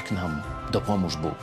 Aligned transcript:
Tak 0.00 0.12
nam 0.12 0.42
dopomóż 0.72 1.16
Bóg. 1.16 1.34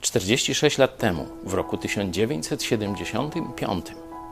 Czterdzieści 0.00 0.54
sześć 0.54 0.78
lat 0.78 0.98
temu, 0.98 1.26
w 1.44 1.54
roku 1.54 1.76
1975, 1.76 3.86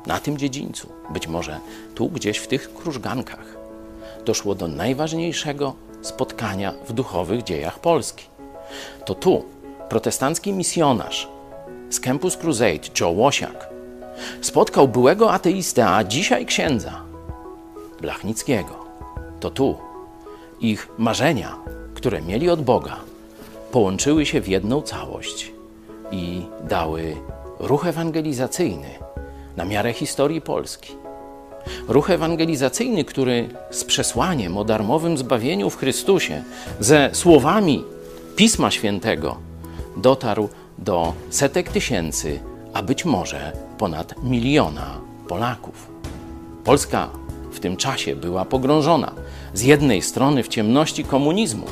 na 0.07 0.21
tym 0.21 0.39
dziedzińcu, 0.39 0.89
być 1.11 1.29
może 1.29 1.61
tu 1.95 2.09
gdzieś 2.09 2.39
w 2.39 2.47
tych 2.47 2.75
krużgankach, 2.75 3.57
doszło 4.25 4.55
do 4.55 4.69
najważniejszego 4.69 5.75
spotkania 6.03 6.73
w 6.89 6.93
duchowych 6.93 7.43
dziejach 7.43 7.79
Polski. 7.79 8.25
To 9.05 9.15
tu 9.15 9.45
protestancki 9.89 10.53
misjonarz 10.53 11.29
z 11.91 12.01
Campus 12.01 12.37
Crusade, 12.37 12.89
Joe 13.01 13.11
Łosiak, 13.11 13.69
spotkał 14.41 14.89
byłego 14.89 15.33
ateistę, 15.33 15.89
a 15.89 16.05
dzisiaj 16.05 16.47
księdza 16.47 17.03
Blachnickiego. 18.01 18.87
To 19.41 19.51
tu 19.51 19.77
ich 20.61 20.89
marzenia, 20.99 21.57
które 21.95 22.23
mieli 22.23 22.51
od 22.51 22.63
Boga, 22.63 22.97
połączyły 23.73 24.27
się 24.27 24.41
w 24.41 24.49
jedną 24.49 24.83
całość 24.83 25.53
i 26.11 26.43
dały 26.69 27.17
ruch 27.59 27.87
ewangelizacyjny 27.87 29.06
na 29.57 29.65
miarę 29.65 29.93
historii 29.93 30.41
Polski. 30.41 30.93
Ruch 31.89 32.11
ewangelizacyjny, 32.11 33.05
który 33.05 33.49
z 33.71 33.85
przesłaniem 33.85 34.57
o 34.57 34.65
darmowym 34.65 35.19
zbawieniu 35.19 35.71
w 35.71 35.77
Chrystusie, 35.77 36.43
ze 36.81 37.11
słowami 37.13 37.85
Pisma 38.37 38.71
Świętego, 38.71 39.37
dotarł 39.97 40.49
do 40.79 41.13
setek 41.31 41.69
tysięcy, 41.69 42.41
a 42.73 42.83
być 42.83 43.05
może 43.05 43.53
ponad 43.79 44.23
miliona 44.23 45.01
Polaków. 45.29 45.89
Polska 46.65 47.09
w 47.53 47.61
tym 47.61 47.77
czasie 47.77 48.17
była 48.17 48.45
pogrążona 48.45 49.13
z 49.55 49.63
jednej 49.63 50.03
strony 50.03 50.43
w 50.43 50.49
ciemności 50.49 51.05
komunizmu, 51.05 51.67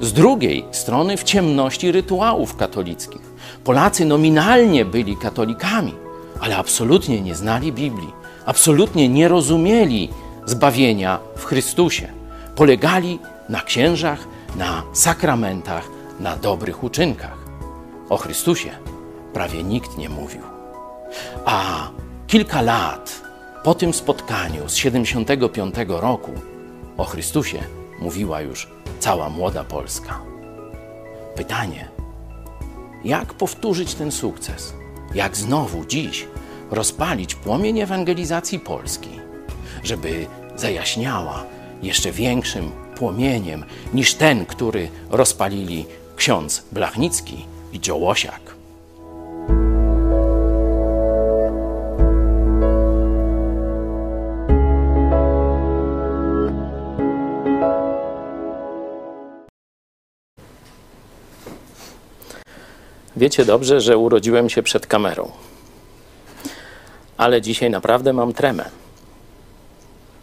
z 0.00 0.12
drugiej 0.12 0.64
strony 0.70 1.16
w 1.16 1.24
ciemności 1.24 1.92
rytuałów 1.92 2.56
katolickich. 2.56 3.22
Polacy 3.64 4.04
nominalnie 4.04 4.84
byli 4.84 5.16
katolikami, 5.16 5.94
ale 6.40 6.56
absolutnie 6.56 7.20
nie 7.20 7.34
znali 7.34 7.72
Biblii, 7.72 8.12
absolutnie 8.46 9.08
nie 9.08 9.28
rozumieli 9.28 10.08
zbawienia 10.46 11.18
w 11.36 11.44
Chrystusie. 11.44 12.08
Polegali 12.56 13.18
na 13.48 13.60
księżach, 13.60 14.18
na 14.56 14.82
sakramentach, 14.92 15.88
na 16.20 16.36
dobrych 16.36 16.84
uczynkach. 16.84 17.38
O 18.08 18.16
Chrystusie 18.16 18.70
prawie 19.32 19.62
nikt 19.62 19.98
nie 19.98 20.08
mówił. 20.08 20.42
A 21.44 21.88
kilka 22.26 22.62
lat 22.62 23.22
po 23.64 23.74
tym 23.74 23.94
spotkaniu 23.94 24.68
z 24.68 24.74
75 24.76 25.74
roku 25.88 26.32
o 26.96 27.04
Chrystusie 27.04 27.58
mówiła 28.00 28.40
już 28.40 28.68
cała 29.00 29.28
młoda 29.28 29.64
Polska. 29.64 30.20
Pytanie, 31.34 31.88
jak 33.04 33.34
powtórzyć 33.34 33.94
ten 33.94 34.12
sukces? 34.12 34.77
Jak 35.14 35.36
znowu 35.36 35.84
dziś 35.84 36.26
rozpalić 36.70 37.34
płomień 37.34 37.80
ewangelizacji 37.80 38.58
Polski, 38.58 39.10
żeby 39.84 40.26
zajaśniała 40.56 41.44
jeszcze 41.82 42.12
większym 42.12 42.70
płomieniem 42.96 43.64
niż 43.94 44.14
ten, 44.14 44.46
który 44.46 44.88
rozpalili 45.10 45.86
ksiądz 46.16 46.62
Blachnicki 46.72 47.44
i 47.72 47.80
Dziołosiak? 47.80 48.57
Wiecie 63.18 63.44
dobrze, 63.44 63.80
że 63.80 63.98
urodziłem 63.98 64.50
się 64.50 64.62
przed 64.62 64.86
kamerą. 64.86 65.30
Ale 67.16 67.42
dzisiaj 67.42 67.70
naprawdę 67.70 68.12
mam 68.12 68.32
tremę. 68.32 68.64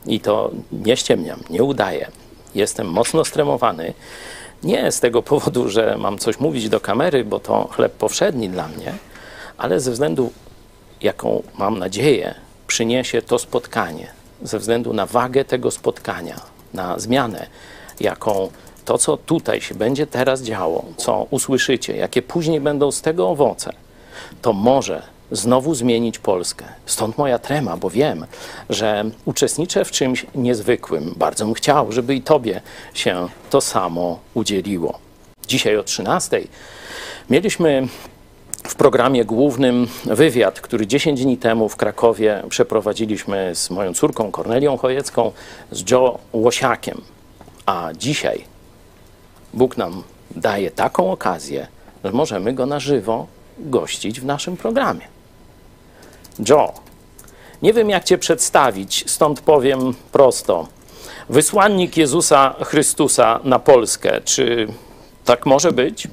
I 0.06 0.20
to 0.20 0.52
nie 0.72 0.98
ściemniam, 0.98 1.40
nie 1.50 1.64
udaję. 1.64 2.12
Jestem 2.56 2.88
mocno 2.88 3.26
stremowany. 3.26 3.94
Nie 4.64 4.92
z 4.92 5.00
tego 5.00 5.22
powodu, 5.22 5.70
że 5.70 5.98
mam 5.98 6.18
coś 6.18 6.40
mówić 6.40 6.70
do 6.70 6.80
kamery, 6.80 7.26
bo 7.26 7.40
to 7.40 7.68
chleb 7.72 7.94
powszedni 7.94 8.50
dla 8.50 8.68
mnie, 8.68 8.94
ale 9.58 9.80
ze 9.80 9.92
względu, 9.92 10.32
jaką 11.02 11.44
mam 11.58 11.80
nadzieję, 11.80 12.36
przyniesie 12.68 13.22
to 13.22 13.40
spotkanie, 13.40 14.08
ze 14.42 14.60
względu 14.60 14.94
na 14.94 15.06
wagę 15.06 15.46
tego 15.46 15.72
spotkania, 15.72 16.42
na 16.74 17.00
zmianę, 17.00 17.48
jaką 18.00 18.50
to, 18.86 18.98
co 18.98 19.18
tutaj 19.18 19.62
się 19.62 19.76
będzie 19.76 20.08
teraz 20.08 20.42
działo, 20.42 20.86
co 20.98 21.28
usłyszycie, 21.30 21.98
jakie 21.98 22.22
później 22.22 22.62
będą 22.62 22.92
z 22.92 23.02
tego 23.02 23.30
owoce, 23.30 23.74
to 24.42 24.54
może 24.54 25.02
znowu 25.32 25.76
zmienić 25.76 26.20
Polskę. 26.20 26.66
Stąd 26.86 27.18
moja 27.18 27.40
trema, 27.40 27.78
bo 27.78 27.90
wiem, 27.90 28.26
że 28.70 29.06
uczestniczę 29.26 29.86
w 29.86 29.92
czymś 29.92 30.26
niezwykłym. 30.36 31.14
Bardzo 31.18 31.46
bym 31.46 31.54
chciał, 31.54 31.92
żeby 31.92 32.16
i 32.16 32.22
Tobie 32.22 32.62
się 32.94 33.28
to 33.50 33.62
samo 33.62 34.20
udzieliło. 34.34 35.00
Dzisiaj 35.48 35.78
o 35.78 35.84
13 35.84 36.42
mieliśmy 37.30 37.88
w 38.68 38.76
programie 38.76 39.26
głównym 39.26 39.88
wywiad, 40.06 40.62
który 40.62 40.88
10 40.88 41.24
dni 41.24 41.38
temu 41.38 41.70
w 41.70 41.76
Krakowie 41.76 42.44
przeprowadziliśmy 42.50 43.56
z 43.56 43.70
moją 43.70 43.94
córką 43.94 44.32
Kornelią 44.32 44.78
Chojecką, 44.78 45.32
z 45.72 45.92
Joe 45.92 46.20
Łosiakiem. 46.34 47.02
A 47.66 47.90
dzisiaj 47.98 48.55
Bóg 49.56 49.78
nam 49.78 50.04
daje 50.32 50.72
taką 50.72 51.12
okazję, 51.12 51.68
że 52.04 52.12
możemy 52.12 52.54
go 52.54 52.66
na 52.66 52.80
żywo 52.80 53.28
gościć 53.60 54.22
w 54.22 54.26
naszym 54.26 54.58
programie. 54.58 55.08
Joe, 56.50 56.74
nie 57.62 57.74
wiem 57.74 57.90
jak 57.90 58.04
Cię 58.04 58.18
przedstawić, 58.18 59.04
stąd 59.08 59.42
powiem 59.42 59.94
prosto. 60.12 60.68
Wysłannik 61.30 61.98
Jezusa 61.98 62.56
Chrystusa 62.64 63.40
na 63.44 63.60
Polskę, 63.60 64.22
czy 64.22 64.68
tak 65.26 65.46
może 65.46 65.72
być? 65.72 66.08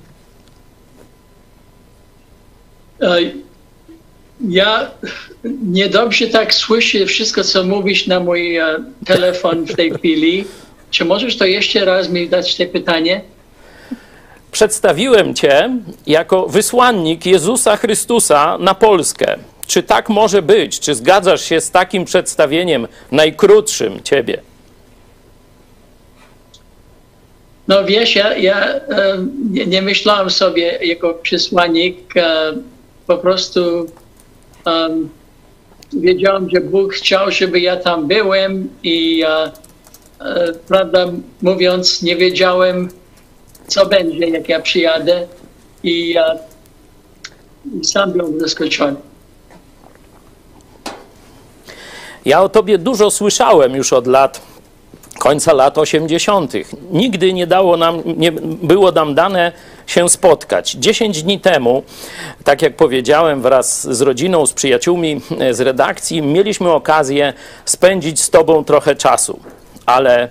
Ja 4.48 4.90
niedobrze 5.62 6.26
tak 6.26 6.54
słyszę 6.54 7.06
wszystko, 7.06 7.44
co 7.44 7.64
mówisz 7.64 8.06
na 8.06 8.20
mój 8.20 8.56
e, 8.56 8.84
telefon 9.06 9.64
w 9.66 9.76
tej 9.76 9.90
chwili. 9.90 10.44
Czy 10.92 11.04
możesz 11.04 11.36
to 11.36 11.44
jeszcze 11.44 11.84
raz 11.84 12.08
mi 12.08 12.28
dać 12.28 12.56
te 12.56 12.66
pytanie? 12.66 13.20
Przedstawiłem 14.52 15.34
Cię 15.34 15.70
jako 16.06 16.48
wysłannik 16.48 17.26
Jezusa 17.26 17.76
Chrystusa 17.76 18.58
na 18.58 18.74
Polskę. 18.74 19.38
Czy 19.66 19.82
tak 19.82 20.08
może 20.08 20.42
być? 20.42 20.80
Czy 20.80 20.94
zgadzasz 20.94 21.44
się 21.44 21.60
z 21.60 21.70
takim 21.70 22.04
przedstawieniem 22.04 22.88
najkrótszym 23.10 24.02
Ciebie? 24.02 24.42
No 27.68 27.84
wiesz, 27.84 28.16
ja, 28.16 28.36
ja 28.36 28.66
e, 28.66 28.80
nie, 29.50 29.66
nie 29.66 29.82
myślałem 29.82 30.30
sobie 30.30 30.78
jako 30.82 31.14
przysłannik, 31.14 32.16
e, 32.16 32.52
po 33.06 33.18
prostu 33.18 33.86
um, 34.66 35.08
wiedziałem, 35.92 36.50
że 36.50 36.60
Bóg 36.60 36.94
chciał, 36.94 37.30
żeby 37.30 37.60
ja 37.60 37.76
tam 37.76 38.08
byłem 38.08 38.68
i 38.82 39.24
e, 39.26 39.52
prawda 40.68 41.06
mówiąc, 41.42 42.02
nie 42.02 42.16
wiedziałem, 42.16 42.88
co 43.66 43.86
będzie, 43.86 44.28
jak 44.28 44.48
ja 44.48 44.60
przyjadę 44.60 45.26
i, 45.82 46.16
e, 46.18 46.38
i 47.80 47.84
sam 47.84 48.12
byłem 48.12 48.40
zaskoczony. 48.40 48.96
Ja 52.24 52.42
o 52.42 52.48
tobie 52.48 52.78
dużo 52.78 53.10
słyszałem 53.10 53.74
już 53.74 53.92
od 53.92 54.06
lat 54.06 54.40
końca 55.18 55.52
lat 55.52 55.78
80. 55.78 56.52
Nigdy 56.90 57.32
nie 57.32 57.46
dało 57.46 57.76
nam, 57.76 58.02
nie 58.16 58.32
było 58.62 58.92
nam 58.92 59.14
dane 59.14 59.52
się 59.86 60.08
spotkać. 60.08 60.70
10 60.70 61.22
dni 61.22 61.40
temu, 61.40 61.82
tak 62.44 62.62
jak 62.62 62.76
powiedziałem, 62.76 63.42
wraz 63.42 63.96
z 63.96 64.00
rodziną, 64.00 64.46
z 64.46 64.52
przyjaciółmi 64.52 65.20
z 65.50 65.60
redakcji, 65.60 66.22
mieliśmy 66.22 66.70
okazję 66.70 67.32
spędzić 67.64 68.20
z 68.20 68.30
tobą 68.30 68.64
trochę 68.64 68.96
czasu. 68.96 69.40
Ale 69.86 70.28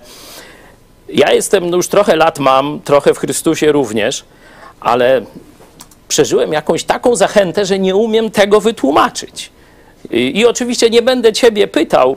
ja 1.08 1.32
jestem, 1.32 1.70
no 1.70 1.76
już 1.76 1.88
trochę 1.88 2.16
lat 2.16 2.38
mam, 2.38 2.80
trochę 2.84 3.14
w 3.14 3.18
Chrystusie 3.18 3.72
również, 3.72 4.24
ale 4.80 5.22
przeżyłem 6.08 6.52
jakąś 6.52 6.84
taką 6.84 7.16
zachętę, 7.16 7.66
że 7.66 7.78
nie 7.78 7.96
umiem 7.96 8.30
tego 8.30 8.60
wytłumaczyć. 8.60 9.50
I, 10.10 10.38
I, 10.38 10.46
oczywiście 10.46 10.90
nie 10.90 11.02
będę 11.02 11.32
Ciebie 11.32 11.68
pytał, 11.68 12.16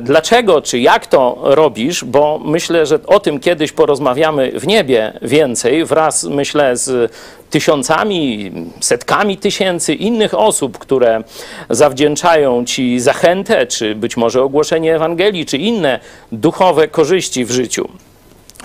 dlaczego 0.00 0.62
czy 0.62 0.78
jak 0.78 1.06
to 1.06 1.38
robisz, 1.42 2.04
bo 2.04 2.40
myślę, 2.44 2.86
że 2.86 2.98
o 3.06 3.20
tym 3.20 3.40
kiedyś 3.40 3.72
porozmawiamy 3.72 4.52
w 4.54 4.66
niebie 4.66 5.12
więcej, 5.22 5.84
wraz 5.84 6.24
myślę 6.24 6.76
z 6.76 7.12
tysiącami, 7.50 8.52
setkami 8.80 9.36
tysięcy 9.36 9.94
innych 9.94 10.34
osób, 10.34 10.78
które 10.78 11.22
zawdzięczają 11.70 12.64
Ci 12.64 13.00
zachętę, 13.00 13.66
czy 13.66 13.94
być 13.94 14.16
może 14.16 14.42
ogłoszenie 14.42 14.94
Ewangelii, 14.94 15.46
czy 15.46 15.58
inne 15.58 16.00
duchowe 16.32 16.88
korzyści 16.88 17.44
w 17.44 17.50
życiu. 17.50 17.88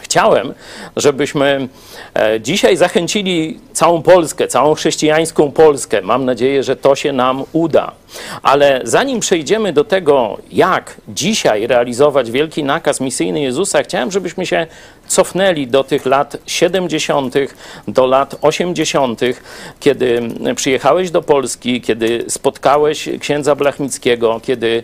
Chciałem, 0.09 0.53
żebyśmy 0.95 1.67
e, 2.15 2.41
dzisiaj 2.41 2.77
zachęcili 2.77 3.59
całą 3.73 4.01
Polskę, 4.01 4.47
całą 4.47 4.75
chrześcijańską 4.75 5.51
Polskę. 5.51 6.01
Mam 6.01 6.25
nadzieję, 6.25 6.63
że 6.63 6.75
to 6.75 6.95
się 6.95 7.13
nam 7.13 7.43
uda. 7.53 7.91
Ale 8.43 8.81
zanim 8.83 9.19
przejdziemy 9.19 9.73
do 9.73 9.83
tego, 9.83 10.37
jak 10.51 10.95
dzisiaj 11.07 11.67
realizować 11.67 12.31
wielki 12.31 12.63
nakaz 12.63 13.01
misyjny 13.01 13.41
Jezusa, 13.41 13.83
chciałem, 13.83 14.11
żebyśmy 14.11 14.45
się 14.45 14.67
cofnęli 15.07 15.67
do 15.67 15.83
tych 15.83 16.05
lat 16.05 16.37
70., 16.45 17.33
do 17.87 18.05
lat 18.05 18.35
80., 18.41 19.21
kiedy 19.79 20.21
przyjechałeś 20.55 21.11
do 21.11 21.21
Polski, 21.21 21.81
kiedy 21.81 22.25
spotkałeś 22.27 23.09
księdza 23.19 23.55
Blachnickiego, 23.55 24.41
kiedy 24.43 24.83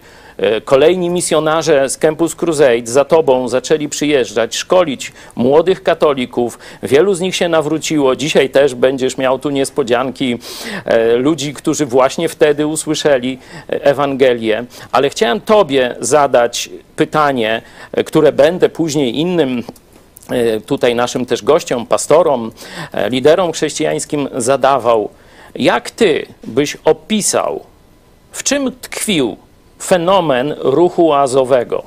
kolejni 0.66 1.10
misjonarze 1.10 1.90
z 1.90 1.98
Campus 1.98 2.36
Crusade 2.36 2.86
za 2.88 3.06
tobą 3.06 3.48
zaczęli 3.48 3.90
przyjeżdżać, 3.90 4.56
szkolić 4.56 5.12
młodych 5.36 5.84
katolików. 5.84 6.60
Wielu 6.84 7.14
z 7.14 7.20
nich 7.20 7.36
się 7.36 7.50
nawróciło. 7.50 8.16
Dzisiaj 8.16 8.50
też 8.50 8.76
będziesz 8.76 9.18
miał 9.18 9.40
tu 9.40 9.50
niespodzianki 9.50 10.40
e, 10.86 11.16
ludzi, 11.16 11.54
którzy 11.54 11.86
właśnie 11.86 12.30
wtedy 12.30 12.68
usłyszeli 12.68 13.40
e, 13.70 13.86
Ewangelię. 13.86 14.66
Ale 14.92 15.10
chciałem 15.10 15.42
tobie 15.42 15.96
zadać 16.00 16.70
pytanie, 16.96 17.62
które 18.06 18.32
będę 18.32 18.70
później 18.70 19.20
innym 19.20 19.64
tutaj 20.66 20.96
naszym 20.96 21.26
też 21.26 21.44
gościom, 21.44 21.86
pastorom, 21.86 22.52
liderom 23.10 23.52
chrześcijańskim 23.52 24.30
zadawał. 24.36 25.10
Jak 25.56 25.92
ty 25.92 26.26
byś 26.44 26.78
opisał, 26.86 27.64
w 28.32 28.44
czym 28.44 28.72
tkwił 28.82 29.38
fenomen 29.84 30.56
ruchu 30.60 31.14
azowego? 31.14 31.84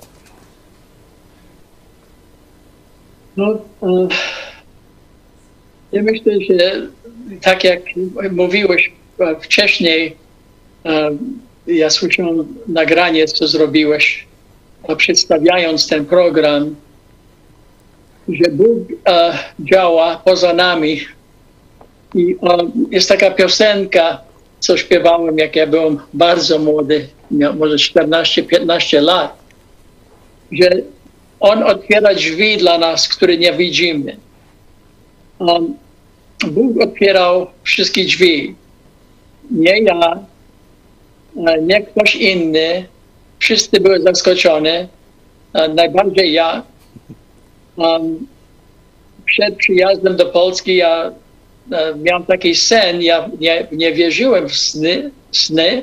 No, 3.37 3.59
e, 3.83 4.09
ja 5.93 6.03
myślę, 6.03 6.33
że 6.51 6.87
tak 7.41 7.65
jak 7.65 7.81
mówiłeś 8.31 8.93
e, 9.19 9.41
wcześniej, 9.41 10.17
e, 10.87 11.11
ja 11.67 11.91
słyszałem 11.91 12.47
nagranie, 12.69 13.27
co 13.27 13.49
zrobiłeś, 13.49 14.27
przedstawiając 14.97 15.89
ten 15.89 16.05
program, 16.05 16.77
że 18.29 18.51
Bóg 18.51 18.79
działa 19.61 20.21
poza 20.25 20.53
nami. 20.53 21.01
I 22.15 22.37
jest 22.91 23.09
taka 23.09 23.31
piosenka, 23.31 24.21
co 24.67 24.77
śpiewałem, 24.77 25.39
jak 25.39 25.57
ja 25.57 25.67
byłem 25.67 25.99
bardzo 26.13 26.59
młody, 26.59 27.09
może 27.31 27.77
14-15 27.77 29.03
lat, 29.03 29.39
że 30.53 30.71
On 31.41 31.63
otwiera 31.63 32.15
drzwi 32.15 32.57
dla 32.57 32.79
nas, 32.79 33.09
które 33.09 33.37
nie 33.37 33.53
widzimy. 33.53 34.17
Um, 35.39 35.75
Bóg 36.47 36.81
otwierał 36.81 37.47
wszystkie 37.63 38.05
drzwi. 38.05 38.55
Nie 39.51 39.83
ja, 39.83 40.21
e, 41.47 41.63
nie 41.63 41.83
ktoś 41.83 42.15
inny. 42.15 42.87
Wszyscy 43.39 43.81
byli 43.81 44.03
zaskoczeni. 44.03 44.89
E, 45.53 45.69
najbardziej 45.69 46.33
ja. 46.33 46.63
Um, 47.77 48.27
przed 49.25 49.57
przyjazdem 49.57 50.17
do 50.17 50.27
Polski 50.27 50.77
ja 50.77 51.13
miałem 52.03 52.25
taki 52.25 52.55
sen, 52.55 53.03
ja 53.03 53.29
nie, 53.41 53.67
nie 53.73 53.93
wierzyłem 53.93 54.49
w 54.49 54.57
sny, 54.57 55.11
sny, 55.33 55.83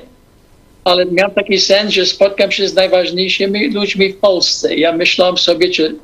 ale 0.84 1.06
miałem 1.06 1.32
taki 1.32 1.60
sen, 1.60 1.92
że 1.92 2.06
spotkam 2.06 2.52
się 2.52 2.68
z 2.68 2.74
najważniejszymi 2.74 3.72
ludźmi 3.72 4.14
w 4.14 4.18
Polsce. 4.18 4.76
Ja 4.76 4.92
myślałem 4.92 5.38
sobie, 5.38 5.70
czy, 5.70 5.96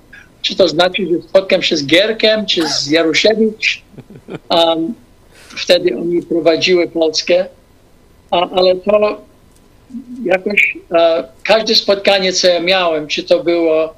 czy 0.41 0.55
to 0.55 0.67
znaczy, 0.67 1.07
że 1.11 1.21
spotkam 1.29 1.61
się 1.61 1.77
z 1.77 1.85
Gierkiem, 1.85 2.45
czy 2.45 2.67
z 2.67 2.87
Jaruszewicz. 2.87 3.81
Um, 4.49 4.93
wtedy 5.57 5.97
oni 5.97 6.21
prowadziły 6.21 6.87
Polskę, 6.87 7.45
A, 8.31 8.49
ale 8.49 8.75
to 8.75 9.21
jakoś 10.23 10.77
uh, 10.89 10.97
każde 11.43 11.75
spotkanie, 11.75 12.33
co 12.33 12.47
ja 12.47 12.59
miałem, 12.59 13.07
czy 13.07 13.23
to 13.23 13.43
było 13.43 13.93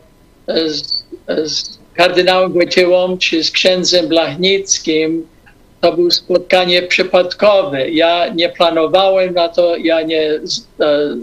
z, 0.47 1.03
z 1.27 1.79
kardynałem 1.93 2.53
Wojtyłą, 2.53 3.17
czy 3.17 3.43
z 3.43 3.51
księdzem 3.51 4.07
Blachnickim, 4.07 5.27
to 5.81 5.93
było 5.93 6.11
spotkanie 6.11 6.81
przypadkowe. 6.81 7.89
Ja 7.89 8.27
nie 8.27 8.50
planowałem 8.50 9.33
na 9.33 9.50
to, 9.50 9.77
ja 9.77 10.01
nie 10.01 10.31
e, 10.31 10.39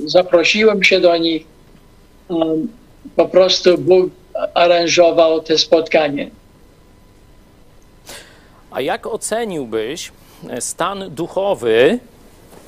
zaprosiłem 0.06 0.84
się 0.84 1.00
do 1.00 1.16
nich. 1.16 1.44
Po 3.16 3.28
prostu 3.28 3.78
Bóg 3.78 4.10
aranżował 4.54 5.42
te 5.42 5.58
spotkanie. 5.58 6.30
A 8.70 8.80
jak 8.80 9.06
oceniłbyś 9.06 10.12
stan 10.60 11.10
duchowy 11.10 11.98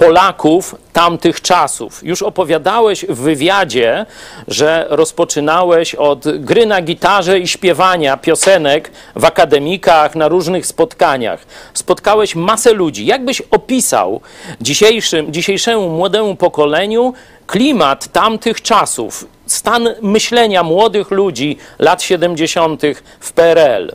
Polaków 0.01 0.75
tamtych 0.93 1.41
czasów. 1.41 2.03
Już 2.05 2.23
opowiadałeś 2.23 3.05
w 3.09 3.21
wywiadzie, 3.21 4.07
że 4.49 4.87
rozpoczynałeś 4.91 5.95
od 5.95 6.39
gry 6.39 6.67
na 6.67 6.83
gitarze 6.83 7.39
i 7.39 7.49
śpiewania 7.49 8.17
piosenek 8.17 8.91
w 9.17 9.25
akademikach, 9.25 10.17
na 10.17 10.29
różnych 10.29 10.67
spotkaniach. 10.67 11.47
Spotkałeś 11.75 12.35
masę 12.35 12.73
ludzi. 12.73 13.07
Jak 13.07 13.25
byś 13.25 13.43
opisał 13.51 14.21
dzisiejszym, 14.61 15.33
dzisiejszemu 15.33 15.89
młodemu 15.89 16.35
pokoleniu 16.37 17.13
klimat 17.47 18.13
tamtych 18.13 18.63
czasów, 18.63 19.27
stan 19.47 19.89
myślenia 20.03 20.63
młodych 20.63 21.11
ludzi 21.11 21.57
lat 21.79 22.03
70. 22.03 22.83
w 23.21 23.33
PRL? 23.33 23.93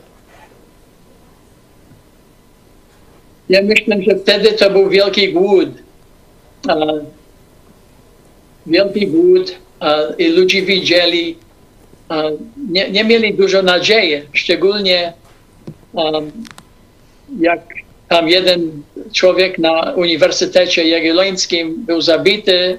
Ja 3.48 3.62
myślę, 3.62 3.96
że 4.02 4.16
wtedy 4.16 4.52
to 4.52 4.70
był 4.70 4.88
wielki 4.88 5.32
głód. 5.32 5.85
E, 6.68 7.04
wielki 8.66 9.06
głód 9.06 9.54
e, 9.80 10.14
i 10.18 10.28
ludzie 10.28 10.62
widzieli, 10.62 11.36
e, 12.10 12.32
nie, 12.70 12.90
nie 12.90 13.04
mieli 13.04 13.34
dużo 13.34 13.62
nadziei, 13.62 14.22
szczególnie 14.32 15.12
jak 17.40 17.60
tam 18.08 18.28
jeden 18.28 18.82
człowiek 19.12 19.58
na 19.58 19.92
Uniwersytecie 19.96 20.88
Jagiellońskim 20.88 21.84
był 21.86 22.00
zabity 22.00 22.78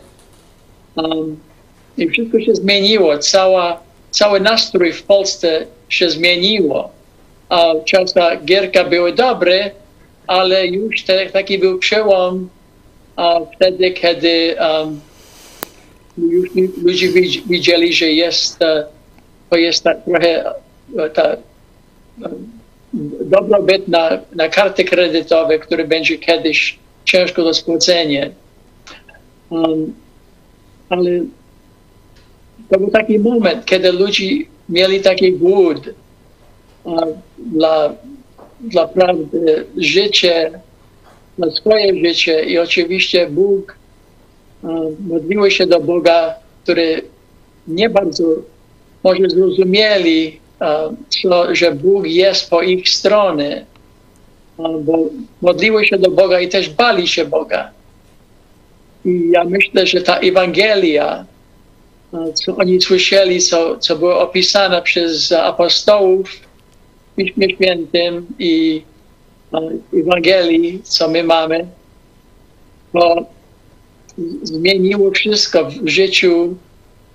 i 1.97 2.09
wszystko 2.09 2.39
się 2.39 2.55
zmieniło. 2.55 3.17
Cała, 3.17 3.79
cały 4.11 4.39
nastrój 4.39 4.93
w 4.93 5.03
Polsce 5.03 5.65
się 5.89 6.09
zmieniło. 6.09 6.91
A 7.49 7.73
czasy 7.85 8.19
Gierka 8.45 8.83
były 8.83 9.13
dobre, 9.13 9.71
ale 10.27 10.67
już 10.67 11.03
te, 11.03 11.25
taki 11.25 11.59
był 11.59 11.79
przełom 11.79 12.49
wtedy, 13.55 13.91
kiedy 13.91 14.55
ludzie 16.83 17.09
widzieli, 17.49 17.93
że 17.93 18.05
jest, 18.05 18.61
e, 18.61 18.85
to 19.49 19.57
jest 19.57 19.83
ta, 19.83 19.95
trochę 19.95 20.53
e, 20.97 21.09
ta, 21.09 21.37
um, 22.21 22.51
dobrobyt 23.21 23.87
na, 23.87 24.19
na 24.35 24.49
karty 24.49 24.83
kredytowe, 24.83 25.59
który 25.59 25.87
będzie 25.87 26.17
kiedyś 26.17 26.79
ciężko 27.05 27.43
do 27.43 27.53
spłacenia. 27.53 28.29
Um, 29.49 29.93
ale 30.89 31.11
to 32.69 32.79
był 32.79 32.91
taki 32.91 33.19
moment, 33.19 33.65
kiedy 33.65 33.91
ludzie 33.91 34.25
mieli 34.69 35.01
taki 35.01 35.31
głód 35.33 35.89
uh, 36.83 37.07
dla 37.37 37.93
naprawdę 38.73 39.37
życie, 39.77 40.59
na 41.37 41.51
swoje 41.51 42.05
życie 42.05 42.43
i 42.43 42.57
oczywiście 42.57 43.27
Bóg 43.29 43.77
modliły 45.07 45.51
się 45.51 45.67
do 45.67 45.79
Boga, 45.79 46.35
który 46.63 47.01
nie 47.67 47.89
bardzo 47.89 48.23
może 49.03 49.29
zrozumieli, 49.29 50.39
co, 51.09 51.55
że 51.55 51.71
Bóg 51.71 52.07
jest 52.07 52.49
po 52.49 52.61
ich 52.61 52.89
stronie, 52.89 53.65
bo 54.57 54.97
modliły 55.41 55.85
się 55.85 55.97
do 55.97 56.11
Boga 56.11 56.39
i 56.39 56.49
też 56.49 56.69
bali 56.69 57.07
się 57.07 57.25
Boga. 57.25 57.71
I 59.05 59.29
ja 59.31 59.43
myślę, 59.43 59.87
że 59.87 60.01
ta 60.01 60.19
Ewangelia, 60.19 61.25
co 62.33 62.55
oni 62.55 62.81
słyszeli, 62.81 63.41
co, 63.41 63.77
co 63.77 63.95
było 63.95 64.19
opisane 64.19 64.81
przez 64.81 65.31
apostołów, 65.31 66.31
Piśmie 67.15 67.49
Świętym 67.55 68.27
i 68.39 68.81
Ewangelii, 69.93 70.81
co 70.83 71.09
my 71.09 71.23
mamy, 71.23 71.67
to 72.93 73.25
zmieniło 74.43 75.11
wszystko 75.11 75.65
w 75.65 75.87
życiu 75.87 76.55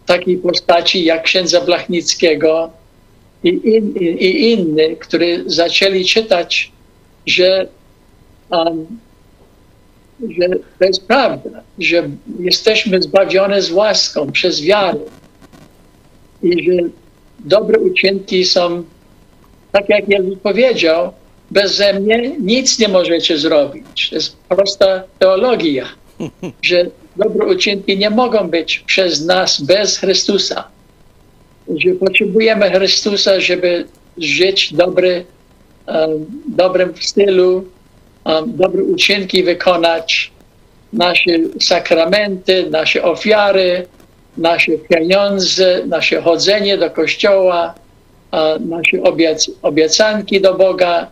takiej 0.07 0.37
postaci 0.37 1.05
jak 1.05 1.23
księdza 1.23 1.61
Blachnickiego 1.61 2.71
i, 3.45 3.49
in, 3.49 3.95
i, 3.97 4.05
i 4.05 4.53
innych, 4.53 4.99
którzy 4.99 5.45
zaczęli 5.47 6.05
czytać, 6.05 6.73
że, 7.27 7.69
um, 8.51 8.87
że 10.39 10.49
to 10.79 10.85
jest 10.85 11.07
prawda, 11.07 11.63
że 11.79 12.11
jesteśmy 12.39 13.03
zbawione 13.03 13.63
z 13.63 13.73
łaską 13.73 14.33
przez 14.33 14.63
wiarę 14.63 14.99
i 16.43 16.65
że 16.65 16.73
dobre 17.39 17.79
uczynki 17.79 18.45
są 18.45 18.85
tak 19.73 19.89
jak 19.89 20.09
Jezus 20.09 20.39
powiedział, 20.43 21.13
beze 21.53 22.01
mnie 22.01 22.31
nic 22.41 22.79
nie 22.79 22.89
możecie 22.89 23.39
zrobić. 23.39 24.09
To 24.09 24.15
jest 24.15 24.37
prosta 24.49 25.03
teologia, 25.19 25.87
że 26.63 26.87
dobre 27.17 27.47
uczynki 27.47 27.99
nie 27.99 28.11
mogą 28.11 28.51
być 28.51 28.79
przez 28.79 29.25
nas 29.25 29.61
bez 29.61 29.99
Chrystusa. 29.99 30.69
Że 31.77 31.91
potrzebujemy 31.91 32.71
Chrystusa, 32.71 33.41
żeby 33.41 33.85
żyć 34.19 34.75
dobry, 34.75 35.25
um, 35.87 36.27
dobrym 36.49 36.93
stylu, 37.01 37.65
um, 38.25 38.57
dobre 38.57 38.83
uczynki 38.85 39.45
wykonać, 39.45 40.33
nasze 40.93 41.31
sakramenty, 41.61 42.71
nasze 42.71 43.03
ofiary, 43.03 43.87
nasze 44.37 44.73
pieniądze, 44.73 45.87
nasze 45.87 46.23
chodzenie 46.23 46.79
do 46.79 46.91
kościoła, 46.91 47.75
nasze 48.61 49.03
obiec, 49.03 49.51
obiecanki 49.63 50.41
do 50.41 50.55
Boga, 50.55 51.11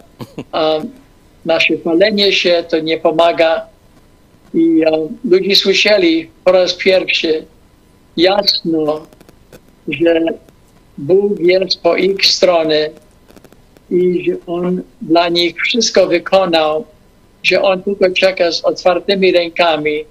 nasze 1.45 1.77
palenie 1.77 2.33
się 2.33 2.65
to 2.69 2.81
nie 2.81 2.99
pomaga. 2.99 3.67
I 4.55 4.83
ludzie 5.25 5.57
słyszeli 5.57 6.31
po 6.45 6.53
raz 6.53 6.75
pierwszy 6.75 7.45
jasno, 8.17 9.07
że 9.89 10.21
Bóg 10.99 11.41
jest 11.41 11.83
po 11.83 11.97
ich 11.97 12.27
stronie 12.27 12.91
i 13.91 14.25
że 14.25 14.37
On 14.47 14.83
dla 15.03 15.29
nich 15.29 15.57
wszystko 15.62 16.07
wykonał, 16.07 16.85
że 17.43 17.62
On 17.62 17.83
tylko 17.83 18.11
czeka 18.11 18.53
z 18.53 18.65
otwartymi 18.65 19.33
rękami 19.33 20.05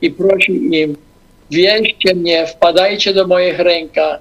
i 0.00 0.10
prosi 0.10 0.80
im, 0.80 0.96
wieźcie 1.50 2.14
mnie, 2.14 2.46
wpadajcie 2.46 3.14
do 3.14 3.26
moich 3.26 3.58
rękach, 3.58 4.20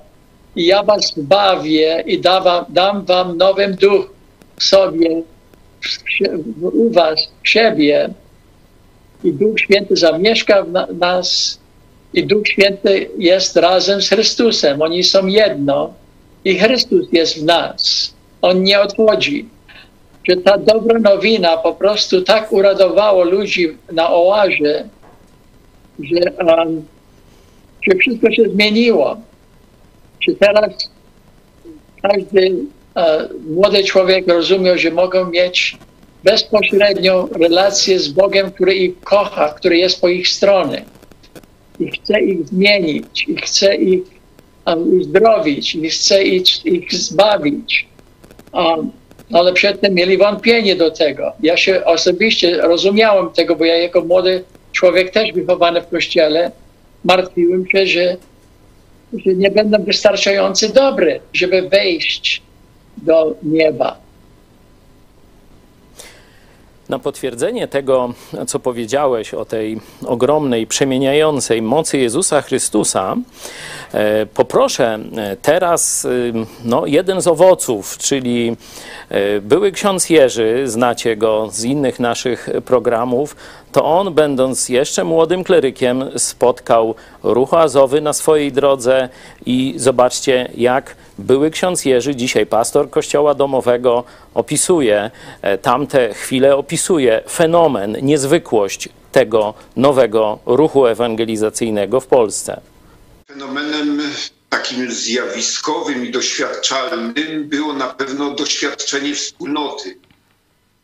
i 0.56 0.66
ja 0.66 0.84
was 0.84 1.14
bawię 1.18 2.04
i 2.08 2.20
dam, 2.20 2.44
dam 2.70 3.06
wam 3.06 3.38
nowy 3.38 3.68
duch 3.68 4.10
sobie, 4.64 5.22
w, 6.58 6.64
u 6.64 6.90
was, 6.90 7.32
w 7.44 7.50
siebie. 7.50 8.10
I 9.24 9.34
Duch 9.34 9.60
Święty 9.60 9.96
zamieszka 9.96 10.64
w 10.64 10.72
na, 10.72 10.88
nas 10.88 11.60
i 12.14 12.24
Duch 12.24 12.48
Święty 12.48 13.10
jest 13.18 13.56
razem 13.56 14.02
z 14.02 14.10
Chrystusem. 14.10 14.82
Oni 14.82 15.04
są 15.04 15.28
jedno 15.28 15.94
i 16.46 16.60
Chrystus 16.60 17.08
jest 17.12 17.40
w 17.40 17.46
nas. 17.46 18.14
On 18.42 18.64
nie 18.64 18.80
odchodzi. 18.80 19.50
Że 20.30 20.38
ta 20.38 20.58
dobra 20.58 21.00
nowina 21.00 21.58
po 21.58 21.74
prostu 21.74 22.22
tak 22.22 22.52
uradowało 22.52 23.24
ludzi 23.24 23.78
na 23.92 24.14
oazie, 24.14 24.90
że, 26.00 26.46
um, 26.46 26.86
że 27.82 27.98
wszystko 27.98 28.32
się 28.32 28.50
zmieniło 28.50 29.18
czy 30.22 30.36
teraz 30.36 30.90
każdy 32.02 32.52
młody 33.50 33.84
człowiek 33.84 34.28
rozumiał, 34.28 34.78
że 34.78 34.92
mogą 34.92 35.30
mieć 35.30 35.78
bezpośrednią 36.24 37.28
relację 37.28 38.00
z 38.00 38.08
Bogiem, 38.08 38.52
który 38.52 38.76
ich 38.76 39.02
kocha, 39.02 39.50
który 39.50 39.78
jest 39.78 40.02
po 40.02 40.08
ich 40.08 40.28
stronie 40.28 40.86
i 41.80 41.92
chce 41.92 42.22
ich 42.22 42.48
zmienić, 42.48 43.26
i 43.28 43.36
chce 43.36 43.76
ich 43.76 44.04
um, 44.66 45.00
uzdrowić, 45.00 45.76
i 45.76 45.90
chce 45.90 46.24
ich, 46.24 46.66
ich 46.66 46.94
zbawić. 46.94 47.88
Um, 48.54 48.92
ale 49.34 49.54
przedtem 49.54 49.94
mieli 49.94 50.18
wątpienie 50.18 50.76
do 50.76 50.92
tego. 50.92 51.34
Ja 51.44 51.58
się 51.58 51.86
osobiście 51.86 52.58
rozumiałem 52.58 53.30
tego, 53.30 53.56
bo 53.56 53.66
ja 53.66 53.78
jako 53.78 54.02
młody 54.02 54.44
człowiek 54.72 55.12
też 55.12 55.32
wychowany 55.32 55.82
w 55.82 55.88
kościele, 55.88 56.52
martwiłem 57.04 57.68
się, 57.68 57.88
że 57.88 58.18
że 59.26 59.36
nie 59.36 59.52
będą 59.52 59.84
wystarczająco 59.84 60.70
dobre, 60.70 61.20
żeby 61.34 61.70
wejść 61.70 62.42
do 62.98 63.36
nieba. 63.44 63.98
Na 66.90 67.00
potwierdzenie 67.00 67.68
tego, 67.68 68.14
co 68.48 68.60
powiedziałeś 68.60 69.34
o 69.34 69.46
tej 69.46 69.80
ogromnej, 70.06 70.68
przemieniającej 70.68 71.62
mocy 71.62 71.98
Jezusa 71.98 72.42
Chrystusa, 72.42 73.16
e, 73.94 74.26
poproszę 74.26 75.00
e, 75.18 75.38
teraz 75.42 76.06
e, 76.06 76.10
no, 76.66 76.86
jeden 76.86 77.22
z 77.22 77.28
owoców, 77.28 77.98
czyli 77.98 78.58
były 79.42 79.72
ksiądz 79.72 80.10
Jerzy, 80.10 80.64
znacie 80.66 81.18
go 81.18 81.50
z 81.52 81.64
innych 81.64 82.00
naszych 82.00 82.50
programów, 82.66 83.36
to 83.72 83.86
on, 83.86 84.14
będąc 84.14 84.70
jeszcze 84.70 85.04
młodym 85.04 85.44
klerykiem, 85.44 86.06
spotkał 86.18 86.96
ruch 87.24 87.54
azowy 87.54 88.02
na 88.02 88.14
swojej 88.14 88.52
drodze 88.52 89.10
i 89.46 89.74
zobaczcie, 89.78 90.52
jak 90.58 90.96
były 91.22 91.52
ksiądz 91.52 91.86
Jerzy, 91.86 92.16
dzisiaj 92.16 92.46
pastor 92.46 92.90
kościoła 92.90 93.34
domowego, 93.34 94.04
opisuje 94.34 95.12
e, 95.42 95.58
tamte 95.58 96.14
chwile, 96.14 96.56
opisuje 96.56 97.24
fenomen, 97.30 97.98
niezwykłość 98.02 98.90
tego 99.12 99.54
nowego 99.76 100.40
ruchu 100.46 100.88
ewangelizacyjnego 100.88 102.00
w 102.00 102.08
Polsce? 102.08 102.62
Fenomenem 103.28 104.02
takim 104.50 104.92
zjawiskowym 104.92 106.06
i 106.06 106.12
doświadczalnym 106.12 107.14
było 107.50 107.74
na 107.74 107.88
pewno 107.88 108.32
doświadczenie 108.32 109.16
wspólnoty. 109.16 109.98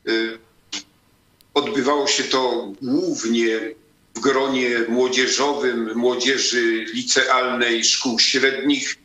Y, 0.07 0.37
odbywało 1.53 2.07
się 2.07 2.23
to 2.23 2.71
głównie 2.81 3.59
w 4.15 4.19
gronie 4.19 4.69
młodzieżowym, 4.89 5.95
młodzieży 5.95 6.85
licealnej, 6.93 7.83
szkół 7.83 8.19
średnich, 8.19 8.97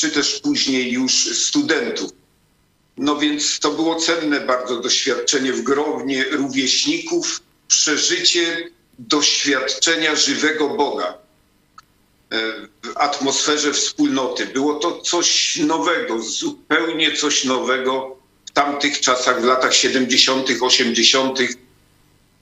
czy 0.00 0.10
też 0.10 0.40
później 0.40 0.92
już 0.92 1.12
studentów. 1.38 2.10
No 2.96 3.16
więc 3.16 3.58
to 3.58 3.70
było 3.70 3.94
cenne 3.94 4.40
bardzo 4.40 4.80
doświadczenie 4.80 5.52
w 5.52 5.62
gronie 5.62 6.24
rówieśników, 6.24 7.40
przeżycie 7.68 8.68
doświadczenia 8.98 10.16
żywego 10.16 10.68
Boga 10.68 11.18
w 12.82 12.96
atmosferze 12.96 13.72
wspólnoty. 13.72 14.46
Było 14.46 14.74
to 14.74 15.00
coś 15.00 15.56
nowego, 15.56 16.22
zupełnie 16.22 17.12
coś 17.16 17.44
nowego 17.44 18.16
w 18.46 18.50
tamtych 18.50 19.00
czasach, 19.00 19.40
w 19.40 19.44
latach 19.44 19.74
70., 19.74 20.48
80., 20.60 21.38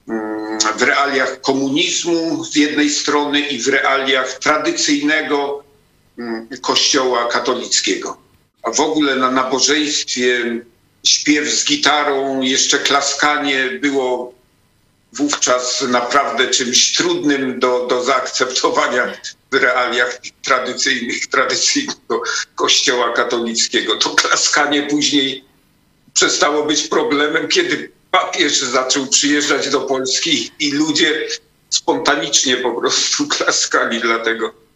mm, 0.07 0.59
w 0.77 0.81
realiach 0.81 1.41
komunizmu 1.41 2.45
z 2.45 2.55
jednej 2.55 2.89
strony 2.89 3.39
i 3.39 3.59
w 3.59 3.67
realiach 3.67 4.39
tradycyjnego 4.39 5.68
kościoła 6.61 7.27
katolickiego. 7.27 8.17
A 8.63 8.71
w 8.71 8.79
ogóle 8.79 9.15
na 9.15 9.31
nabożeństwie 9.31 10.61
śpiew 11.03 11.49
z 11.49 11.65
gitarą, 11.65 12.41
jeszcze 12.41 12.79
klaskanie 12.79 13.69
było 13.81 14.33
wówczas 15.13 15.81
naprawdę 15.81 16.47
czymś 16.47 16.93
trudnym 16.93 17.59
do, 17.59 17.87
do 17.87 18.03
zaakceptowania 18.03 19.13
w 19.51 19.55
realiach 19.55 20.19
tradycyjnych, 20.43 21.27
tradycyjnego 21.27 22.21
kościoła 22.55 23.13
katolickiego. 23.13 23.95
To 23.95 24.09
klaskanie 24.09 24.83
później 24.83 25.43
przestało 26.13 26.63
być 26.63 26.87
problemem, 26.87 27.47
kiedy 27.47 27.91
papież 28.11 28.59
zaczął 28.59 29.07
przyjeżdżać 29.07 29.69
do 29.69 29.81
Polski 29.81 30.51
i 30.59 30.71
ludzie 30.71 31.27
spontanicznie 31.69 32.57
po 32.57 32.71
prostu 32.71 33.27
klaskali, 33.37 34.01
dlatego 34.01 34.68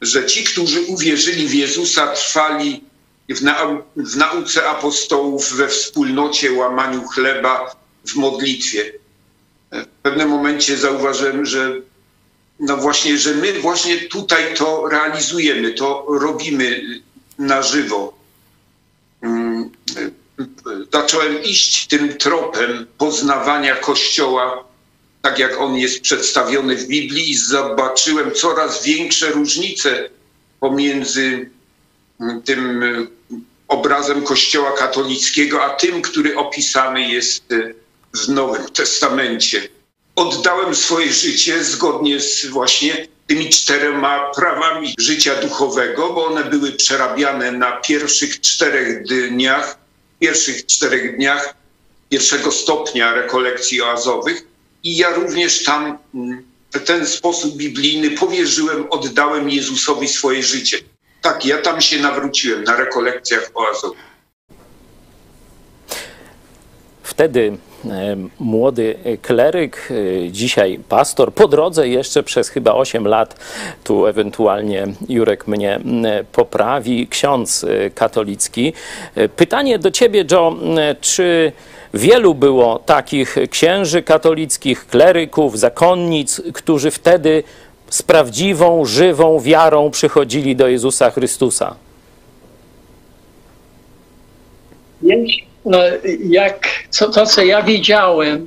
że 0.00 0.26
ci, 0.26 0.44
którzy 0.44 0.80
uwierzyli 0.80 1.48
w 1.48 1.54
Jezusa, 1.54 2.06
trwali 2.06 2.84
w, 3.28 3.42
nau 3.42 3.82
w 3.96 4.16
nauce 4.16 4.68
apostołów, 4.68 5.52
we 5.52 5.68
wspólnocie, 5.68 6.52
łamaniu 6.52 7.08
chleba, 7.08 7.76
w 8.06 8.14
modlitwie 8.14 8.92
w 9.82 10.02
pewnym 10.02 10.28
momencie 10.28 10.76
zauważyłem, 10.76 11.46
że 11.46 11.80
no 12.60 12.76
właśnie, 12.76 13.18
że 13.18 13.34
my 13.34 13.60
właśnie 13.60 13.96
tutaj 13.96 14.54
to 14.54 14.88
realizujemy, 14.88 15.72
to 15.72 16.06
robimy 16.08 16.80
na 17.38 17.62
żywo. 17.62 18.14
Mm, 19.22 19.70
zacząłem 20.92 21.42
iść 21.42 21.86
tym 21.86 22.14
tropem 22.14 22.86
poznawania 22.98 23.76
Kościoła, 23.76 24.64
tak 25.24 25.38
jak 25.38 25.60
on 25.60 25.76
jest 25.76 26.00
przedstawiony 26.00 26.76
w 26.76 26.86
Biblii, 26.86 27.30
i 27.30 27.36
zobaczyłem 27.36 28.32
coraz 28.32 28.84
większe 28.84 29.30
różnice 29.30 30.08
pomiędzy 30.60 31.50
tym 32.44 32.82
obrazem 33.68 34.22
Kościoła 34.22 34.72
katolickiego, 34.72 35.64
a 35.64 35.70
tym, 35.70 36.02
który 36.02 36.36
opisany 36.36 37.08
jest 37.08 37.44
w 38.14 38.28
Nowym 38.28 38.68
Testamencie. 38.68 39.68
Oddałem 40.16 40.74
swoje 40.74 41.12
życie 41.12 41.64
zgodnie 41.64 42.20
z 42.20 42.46
właśnie 42.46 43.06
tymi 43.26 43.48
czterema 43.48 44.30
prawami 44.36 44.94
życia 44.98 45.40
duchowego, 45.40 46.12
bo 46.12 46.26
one 46.26 46.44
były 46.44 46.72
przerabiane 46.72 47.52
na 47.52 47.72
pierwszych 47.72 48.40
czterech 48.40 49.02
dniach, 49.02 49.78
pierwszych 50.20 50.66
czterech 50.66 51.16
dniach 51.16 51.54
pierwszego 52.08 52.52
stopnia 52.52 53.14
rekolekcji 53.14 53.82
oazowych. 53.82 54.53
I 54.84 54.96
ja 54.96 55.10
również 55.14 55.64
tam 55.64 55.98
mm, 56.14 56.44
w 56.72 56.78
ten 56.78 57.06
sposób 57.06 57.56
biblijny 57.56 58.10
powierzyłem, 58.10 58.86
oddałem 58.90 59.50
Jezusowi 59.50 60.08
swoje 60.08 60.42
życie. 60.42 60.78
Tak, 61.22 61.46
ja 61.46 61.58
tam 61.58 61.80
się 61.80 61.98
nawróciłem 61.98 62.64
na 62.64 62.76
rekolekcjach 62.76 63.50
oazowych. 63.54 64.13
Wtedy 67.04 67.58
E, 67.90 68.16
młody 68.40 68.94
kleryk, 69.22 69.88
e, 69.90 70.32
dzisiaj 70.32 70.80
pastor, 70.88 71.32
po 71.32 71.48
drodze 71.48 71.88
jeszcze 71.88 72.22
przez 72.22 72.48
chyba 72.48 72.74
8 72.74 73.06
lat, 73.06 73.36
tu 73.84 74.06
ewentualnie 74.06 74.86
Jurek 75.08 75.46
mnie 75.46 75.80
poprawi, 76.32 77.08
ksiądz 77.08 77.64
e, 77.64 77.90
katolicki. 77.90 78.72
Pytanie 79.36 79.78
do 79.78 79.90
ciebie, 79.90 80.24
Joe, 80.30 80.56
czy 81.00 81.52
wielu 81.94 82.34
było 82.34 82.78
takich 82.78 83.36
księży 83.50 84.02
katolickich, 84.02 84.86
kleryków, 84.86 85.58
zakonnic, 85.58 86.42
którzy 86.54 86.90
wtedy 86.90 87.42
z 87.90 88.02
prawdziwą, 88.02 88.84
żywą 88.84 89.40
wiarą 89.40 89.90
przychodzili 89.90 90.56
do 90.56 90.68
Jezusa 90.68 91.10
Chrystusa? 91.10 91.74
Jest 94.93 94.93
no, 95.64 95.78
jak 96.24 96.68
co, 96.90 97.08
to, 97.08 97.26
co 97.26 97.44
ja 97.44 97.62
widziałem, 97.62 98.46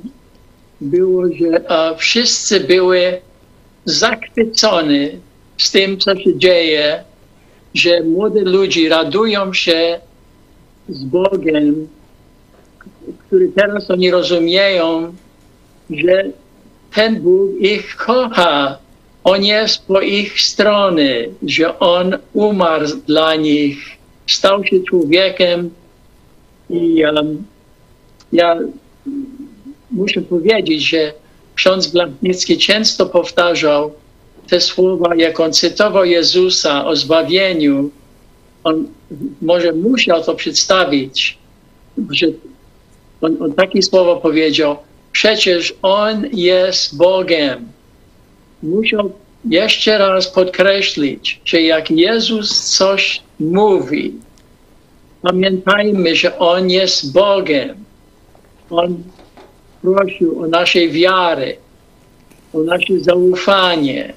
było, 0.80 1.22
że 1.26 1.70
a, 1.70 1.94
wszyscy 1.94 2.60
były 2.60 3.20
zachwyceni 3.84 5.08
z 5.58 5.70
tym, 5.70 5.98
co 5.98 6.16
się 6.16 6.38
dzieje, 6.38 7.04
że 7.74 8.02
młode 8.02 8.40
ludzie 8.40 8.88
radują 8.88 9.52
się 9.54 10.00
z 10.88 11.04
Bogiem, 11.04 11.88
który 13.26 13.48
teraz 13.48 13.90
oni 13.90 14.10
rozumieją, 14.10 15.14
że 15.90 16.24
ten 16.94 17.20
Bóg 17.20 17.50
ich 17.60 17.96
kocha. 17.96 18.78
On 19.24 19.44
jest 19.44 19.86
po 19.86 20.00
ich 20.00 20.40
stronie, 20.40 21.28
że 21.42 21.78
On 21.78 22.18
umarł 22.32 22.86
dla 23.06 23.34
nich, 23.36 23.78
stał 24.26 24.64
się 24.64 24.80
człowiekiem, 24.80 25.70
i 26.70 27.04
um, 27.04 27.44
ja 28.32 28.58
muszę 29.90 30.20
powiedzieć, 30.20 30.88
że 30.88 31.12
ksiądz 31.54 31.86
Blachnicki 31.86 32.58
często 32.58 33.06
powtarzał 33.06 33.92
te 34.48 34.60
słowa, 34.60 35.14
jak 35.14 35.40
on 35.40 35.52
cytował 35.52 36.04
Jezusa 36.04 36.86
o 36.86 36.96
zbawieniu, 36.96 37.90
on 38.64 38.88
może 39.42 39.72
musiał 39.72 40.24
to 40.24 40.34
przedstawić, 40.34 41.38
że 42.10 42.26
on, 43.20 43.42
on 43.42 43.52
takie 43.52 43.82
słowo 43.82 44.16
powiedział, 44.16 44.76
przecież 45.12 45.74
On 45.82 46.26
jest 46.32 46.96
Bogiem. 46.96 47.68
Musiał 48.62 49.12
jeszcze 49.44 49.98
raz 49.98 50.32
podkreślić, 50.32 51.40
że 51.44 51.62
jak 51.62 51.90
Jezus 51.90 52.76
coś 52.76 53.22
mówi, 53.40 54.12
Pamiętajmy, 55.22 56.16
że 56.16 56.38
On 56.38 56.70
jest 56.70 57.12
Bogiem. 57.12 57.84
On 58.70 59.02
prosił 59.82 60.42
o 60.42 60.46
naszej 60.46 60.90
wiary, 60.90 61.56
o 62.54 62.58
nasze 62.58 63.00
zaufanie. 63.00 64.12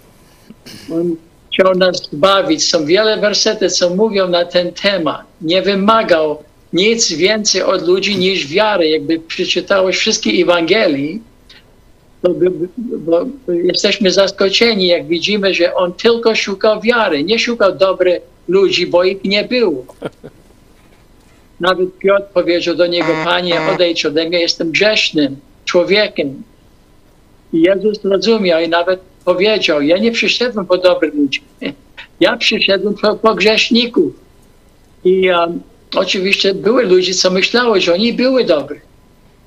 On 0.94 1.16
chciał 1.52 1.76
nas 1.76 2.10
zbawić. 2.12 2.70
Są 2.70 2.86
wiele 2.86 3.18
wersetów, 3.18 3.72
co 3.72 3.96
mówią 3.96 4.28
na 4.28 4.46
ten 4.46 4.74
temat. 4.74 5.22
Nie 5.42 5.62
wymagał 5.62 6.44
nic 6.74 7.12
więcej 7.12 7.62
od 7.62 7.88
ludzi 7.88 8.18
niż 8.18 8.48
wiary. 8.48 8.90
Jakby 8.90 9.20
przeczytałeś 9.20 9.98
wszystkie 9.98 10.32
Ewangelii, 10.32 11.22
to 12.22 12.30
by, 12.30 12.52
bo 12.78 13.26
jesteśmy 13.48 14.12
zaskoczeni, 14.12 14.88
jak 14.88 15.08
widzimy, 15.08 15.54
że 15.54 15.76
on 15.76 15.94
tylko 15.94 16.36
szukał 16.36 16.82
wiary. 16.82 17.24
Nie 17.24 17.40
szukał 17.40 17.76
dobrych 17.76 18.22
ludzi, 18.48 18.88
bo 18.88 19.04
ich 19.04 19.24
nie 19.24 19.44
było. 19.44 19.86
Nawet 21.62 21.98
Piotr 21.98 22.26
powiedział 22.34 22.76
do 22.76 22.88
niego, 22.88 23.08
Panie, 23.24 23.62
odejdź 23.74 24.06
ode 24.06 24.30
mnie, 24.30 24.40
jestem 24.40 24.72
grzesznym 24.72 25.38
człowiekiem. 25.66 26.44
I 27.54 27.62
Jezus 27.62 28.06
rozumiał 28.06 28.62
i 28.62 28.70
nawet 28.70 29.00
powiedział, 29.26 29.82
ja 29.82 29.98
nie 29.98 30.12
przyszedłem 30.12 30.66
po 30.66 30.78
dobrych 30.78 31.14
ludzi, 31.14 31.42
ja 32.20 32.38
przyszedłem 32.38 32.94
po, 32.94 33.16
po 33.16 33.36
grzeszników. 33.36 34.14
I 35.04 35.30
um, 35.30 35.62
oczywiście 35.96 36.54
były 36.54 36.84
ludzie, 36.84 37.14
co 37.14 37.32
myślały, 37.32 37.82
że 37.82 37.94
oni 37.94 38.14
były 38.14 38.44
dobrzy. 38.44 38.82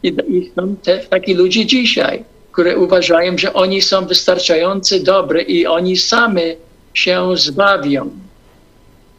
I, 0.02 0.08
i 0.08 0.52
są 0.54 0.76
te, 0.76 0.98
takie 0.98 1.34
ludzie 1.34 1.66
dzisiaj, 1.66 2.24
które 2.52 2.78
uważają, 2.78 3.38
że 3.38 3.52
oni 3.52 3.82
są 3.82 4.06
wystarczająco 4.06 4.98
dobrzy 4.98 5.42
i 5.42 5.66
oni 5.66 5.96
sami 5.96 6.42
się 6.94 7.36
zbawią. 7.36 8.10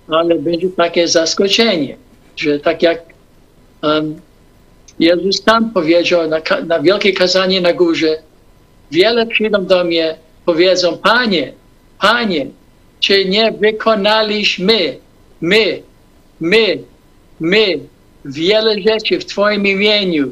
Ale 0.08 0.36
będzie 0.36 0.70
takie 0.70 1.08
zaskoczenie, 1.08 1.98
że 2.36 2.60
tak 2.60 2.82
jak 2.82 3.02
um, 3.84 4.22
Jezus 5.00 5.44
tam 5.44 5.72
powiedział 5.72 6.30
na, 6.30 6.42
na 6.66 6.80
wielkie 6.80 7.14
kazanie 7.14 7.62
na 7.62 7.74
górze, 7.74 8.18
wiele 8.92 9.26
przyjdą 9.26 9.66
do 9.66 9.84
mnie, 9.84 10.18
powiedzą, 10.46 10.98
Panie, 10.98 11.54
Panie, 12.02 12.48
czy 13.00 13.26
nie 13.26 13.52
wykonaliśmy 13.52 14.98
my, 15.42 15.82
my, 16.40 16.80
my 17.40 17.80
wiele 18.26 18.82
rzeczy 18.82 19.20
w 19.20 19.26
Twoim 19.26 19.68
imieniu. 19.68 20.32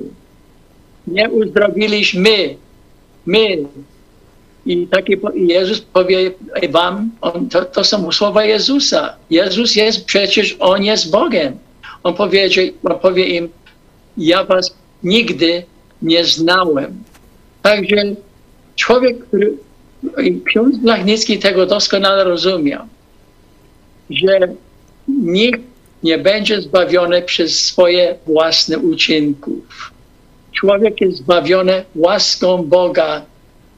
Nie 1.08 1.30
uzdrowiliśmy 1.30 2.56
my. 3.26 3.58
I 4.66 4.88
taki 4.88 5.18
Jezus 5.36 5.82
powie 5.82 6.32
wam, 6.70 7.12
on, 7.22 7.50
to, 7.50 7.66
to 7.66 7.84
są 7.84 8.12
słowa 8.12 8.46
Jezusa. 8.46 9.16
Jezus 9.30 9.76
jest 9.76 10.06
przecież, 10.06 10.56
On 10.60 10.84
jest 10.84 11.12
Bogiem. 11.12 11.58
On 12.04 12.14
powie, 12.14 13.28
im, 13.28 13.50
ja 14.18 14.44
was 14.44 14.76
nigdy 15.04 15.64
nie 16.02 16.26
znałem. 16.26 17.04
Także 17.62 17.96
człowiek, 18.76 19.28
który, 19.28 19.58
ksiądz 20.46 20.78
Blachnicki 20.78 21.40
tego 21.40 21.66
doskonale 21.66 22.24
rozumiał, 22.24 22.86
że 24.10 24.40
nikt 25.08 25.62
nie 26.04 26.18
będzie 26.18 26.62
zbawiony 26.62 27.22
przez 27.22 27.60
swoje 27.60 28.16
własne 28.26 28.80
uczynków. 28.80 29.92
Człowiek 30.52 31.02
jest 31.02 31.18
zbawiony 31.18 31.86
łaską 31.96 32.64
Boga 32.64 33.26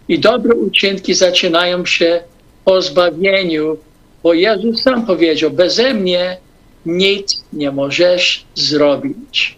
i 0.07 0.19
dobre 0.19 0.55
uczynki 0.55 1.13
zaczynają 1.13 1.85
się 1.85 2.21
po 2.65 2.81
zbawieniu, 2.81 3.77
bo 4.23 4.33
Jezus 4.33 4.81
sam 4.81 5.05
powiedział, 5.05 5.51
beze 5.51 5.93
mnie 5.93 6.37
nic 6.85 7.43
nie 7.53 7.71
możesz 7.71 8.45
zrobić. 8.55 9.57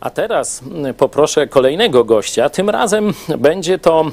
A 0.00 0.10
teraz 0.10 0.62
mm, 0.62 0.94
poproszę 0.94 1.46
kolejnego 1.46 2.04
gościa. 2.04 2.50
Tym 2.50 2.70
razem 2.70 3.14
będzie 3.38 3.78
to 3.78 4.04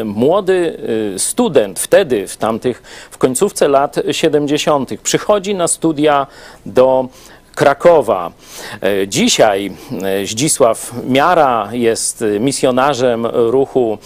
y, 0.00 0.04
młody 0.04 0.78
y, 1.14 1.18
student, 1.18 1.80
wtedy 1.80 2.26
w 2.26 2.36
tamtych, 2.36 2.82
w 3.10 3.18
końcówce 3.18 3.68
lat 3.68 3.96
70. 4.10 4.90
Przychodzi 5.02 5.54
na 5.54 5.68
studia 5.68 6.26
do 6.66 7.08
Krakowa. 7.58 8.32
E, 8.82 9.08
dzisiaj 9.08 9.70
e, 10.02 10.26
Zdzisław 10.26 10.92
Miara 11.04 11.68
jest 11.72 12.24
misjonarzem 12.40 13.26
ruchu 13.26 13.98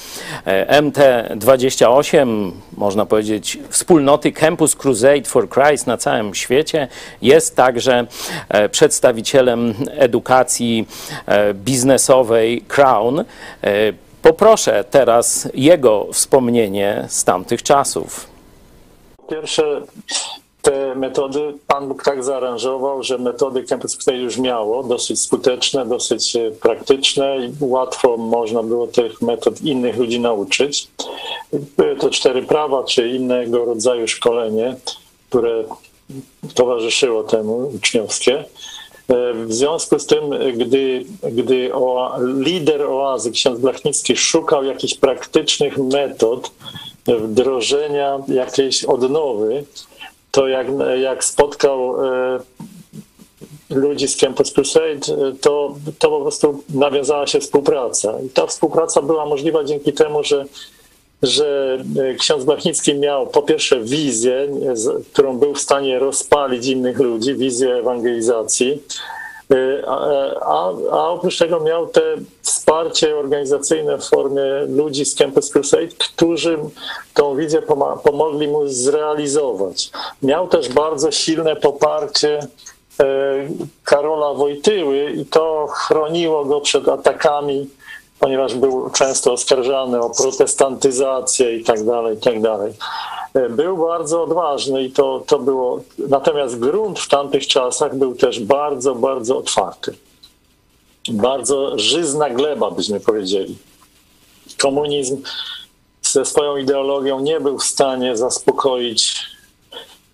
e, 0.44 0.82
MT28, 0.82 2.50
można 2.76 3.06
powiedzieć 3.06 3.58
wspólnoty 3.70 4.32
Campus 4.32 4.76
Crusade 4.76 5.24
for 5.24 5.48
Christ 5.48 5.86
na 5.86 5.96
całym 5.96 6.34
świecie. 6.34 6.88
Jest 7.22 7.56
także 7.56 8.06
przedstawicielem 8.70 9.74
edukacji 9.90 10.86
biznesowej 11.54 12.64
Crown. 12.68 13.24
Poproszę 14.22 14.84
teraz 14.90 15.48
jego 15.54 16.06
wspomnienie 16.12 17.04
z 17.08 17.24
tamtych 17.24 17.62
czasów. 17.62 18.26
Pierwsze 19.30 19.82
te 20.62 20.94
metody 20.94 21.54
Pan 21.66 21.88
Bóg 21.88 22.02
tak 22.02 22.24
zaaranżował, 22.24 23.02
że 23.02 23.18
metody 23.18 23.64
Campus 23.64 23.96
Crusade 23.96 24.16
już 24.16 24.38
miało, 24.38 24.82
dosyć 24.82 25.20
skuteczne, 25.20 25.86
dosyć 25.86 26.36
e, 26.36 26.50
praktyczne 26.50 27.46
i 27.46 27.52
łatwo 27.60 28.16
można 28.16 28.62
było 28.62 28.86
tych 28.86 29.22
metod 29.22 29.60
innych 29.60 29.96
ludzi 29.96 30.20
nauczyć. 30.20 30.88
Były 31.76 31.96
to 31.96 32.10
cztery 32.10 32.42
prawa, 32.42 32.84
czy 32.84 33.08
innego 33.08 33.64
rodzaju 33.64 34.08
szkolenie, 34.08 34.76
które 35.28 35.64
towarzyszyło 36.54 37.24
temu 37.24 37.70
uczniowskie. 37.74 38.38
E, 38.38 38.44
w 39.34 39.52
związku 39.52 39.98
z 39.98 40.06
tym, 40.06 40.30
gdy, 40.56 41.04
gdy 41.32 41.74
o, 41.74 42.16
lider 42.38 42.82
oazy, 42.82 43.30
ksiądz 43.30 43.60
Blachnicki, 43.60 44.16
szukał 44.16 44.64
jakichś 44.64 44.94
praktycznych 44.94 45.78
metod 45.78 46.50
wdrożenia 47.06 48.18
jakiejś 48.28 48.84
odnowy, 48.84 49.64
to 50.32 50.48
jak, 50.48 50.66
jak 51.00 51.24
spotkał 51.24 52.06
e, 52.06 52.40
ludzi 53.70 54.08
z 54.08 54.16
Campus 54.16 54.52
Crusade, 54.52 55.28
e, 55.28 55.32
to, 55.40 55.74
to 55.98 56.08
po 56.10 56.20
prostu 56.20 56.62
nawiązała 56.74 57.26
się 57.26 57.40
współpraca. 57.40 58.20
I 58.26 58.28
ta 58.28 58.46
współpraca 58.46 59.02
była 59.02 59.26
możliwa 59.26 59.64
dzięki 59.64 59.92
temu, 59.92 60.24
że, 60.24 60.44
że 61.22 61.78
e, 62.10 62.14
ksiądz 62.14 62.44
Blachnicki 62.44 62.94
miał 62.94 63.26
po 63.26 63.42
pierwsze 63.42 63.80
wizję, 63.80 64.48
którą 65.12 65.38
był 65.38 65.54
w 65.54 65.60
stanie 65.60 65.98
rozpalić 65.98 66.66
innych 66.66 66.98
ludzi, 66.98 67.34
wizję 67.34 67.74
ewangelizacji, 67.74 68.82
a, 70.40 70.68
a 70.90 71.08
oprócz 71.08 71.38
tego 71.38 71.60
miał 71.60 71.86
te 71.86 72.02
wsparcie 72.42 73.16
organizacyjne 73.16 73.98
w 73.98 74.04
formie 74.04 74.42
ludzi 74.68 75.04
z 75.04 75.14
Campus 75.14 75.50
Crusade, 75.50 75.86
którzy 75.98 76.58
tą 77.14 77.36
wizję 77.36 77.62
pomogli 78.04 78.48
mu 78.48 78.68
zrealizować. 78.68 79.90
Miał 80.22 80.48
też 80.48 80.68
bardzo 80.68 81.10
silne 81.10 81.56
poparcie 81.56 82.38
e, 83.00 83.04
Karola 83.84 84.34
Wojtyły 84.34 85.10
i 85.10 85.26
to 85.26 85.66
chroniło 85.66 86.44
go 86.44 86.60
przed 86.60 86.88
atakami, 86.88 87.68
ponieważ 88.22 88.54
był 88.54 88.90
często 88.90 89.32
oskarżany 89.32 90.00
o 90.00 90.10
protestantyzację 90.10 91.56
i 91.56 91.64
tak 91.64 91.84
dalej, 91.84 92.16
i 92.16 92.20
tak 92.20 92.40
dalej. 92.40 92.72
E, 93.34 93.48
był 93.48 93.76
bardzo 93.76 94.22
odważny 94.22 94.82
i 94.84 94.90
to, 94.90 95.24
to 95.26 95.38
było. 95.38 95.80
Natomiast 95.98 96.58
grunt 96.58 97.00
w 97.00 97.08
tamtych 97.08 97.46
czasach 97.46 97.96
był 97.96 98.14
też 98.14 98.40
bardzo, 98.40 98.94
bardzo 98.94 99.38
otwarty. 99.38 99.94
Bardzo 101.08 101.78
żyzna 101.78 102.30
gleba, 102.30 102.70
byśmy 102.70 103.00
powiedzieli. 103.00 103.56
Komunizm 104.58 105.22
ze 106.02 106.24
swoją 106.24 106.56
ideologią 106.56 107.20
nie 107.20 107.40
był 107.40 107.58
w 107.58 107.64
stanie 107.64 108.16
zaspokoić 108.16 109.26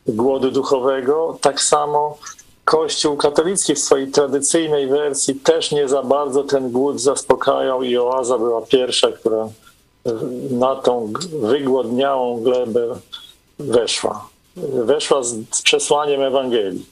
głodu 0.06 0.50
duchowego. 0.50 1.38
Tak 1.40 1.60
samo 1.60 2.18
Kościół 2.68 3.16
katolicki 3.16 3.74
w 3.74 3.78
swojej 3.78 4.10
tradycyjnej 4.10 4.86
wersji 4.86 5.34
też 5.34 5.72
nie 5.72 5.88
za 5.88 6.02
bardzo 6.02 6.44
ten 6.44 6.70
głód 6.70 7.00
zaspokajał 7.00 7.82
i 7.82 7.98
oaza 7.98 8.38
była 8.38 8.62
pierwsza, 8.62 9.12
która 9.12 9.48
na 10.50 10.76
tą 10.76 11.12
wygłodniałą 11.42 12.42
glebę 12.42 12.96
weszła. 13.58 14.28
Weszła 14.84 15.22
z, 15.22 15.36
z 15.50 15.62
przesłaniem 15.62 16.22
Ewangelii. 16.22 16.86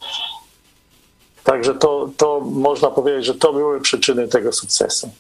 Także 1.45 1.75
to, 1.75 2.09
to 2.17 2.41
można 2.41 2.91
powiedzieć, 2.91 3.25
że 3.25 3.35
to 3.35 3.53
były 3.53 3.81
przyczyny 3.81 4.29
tego 4.29 4.53
sukcesu. 4.53 5.11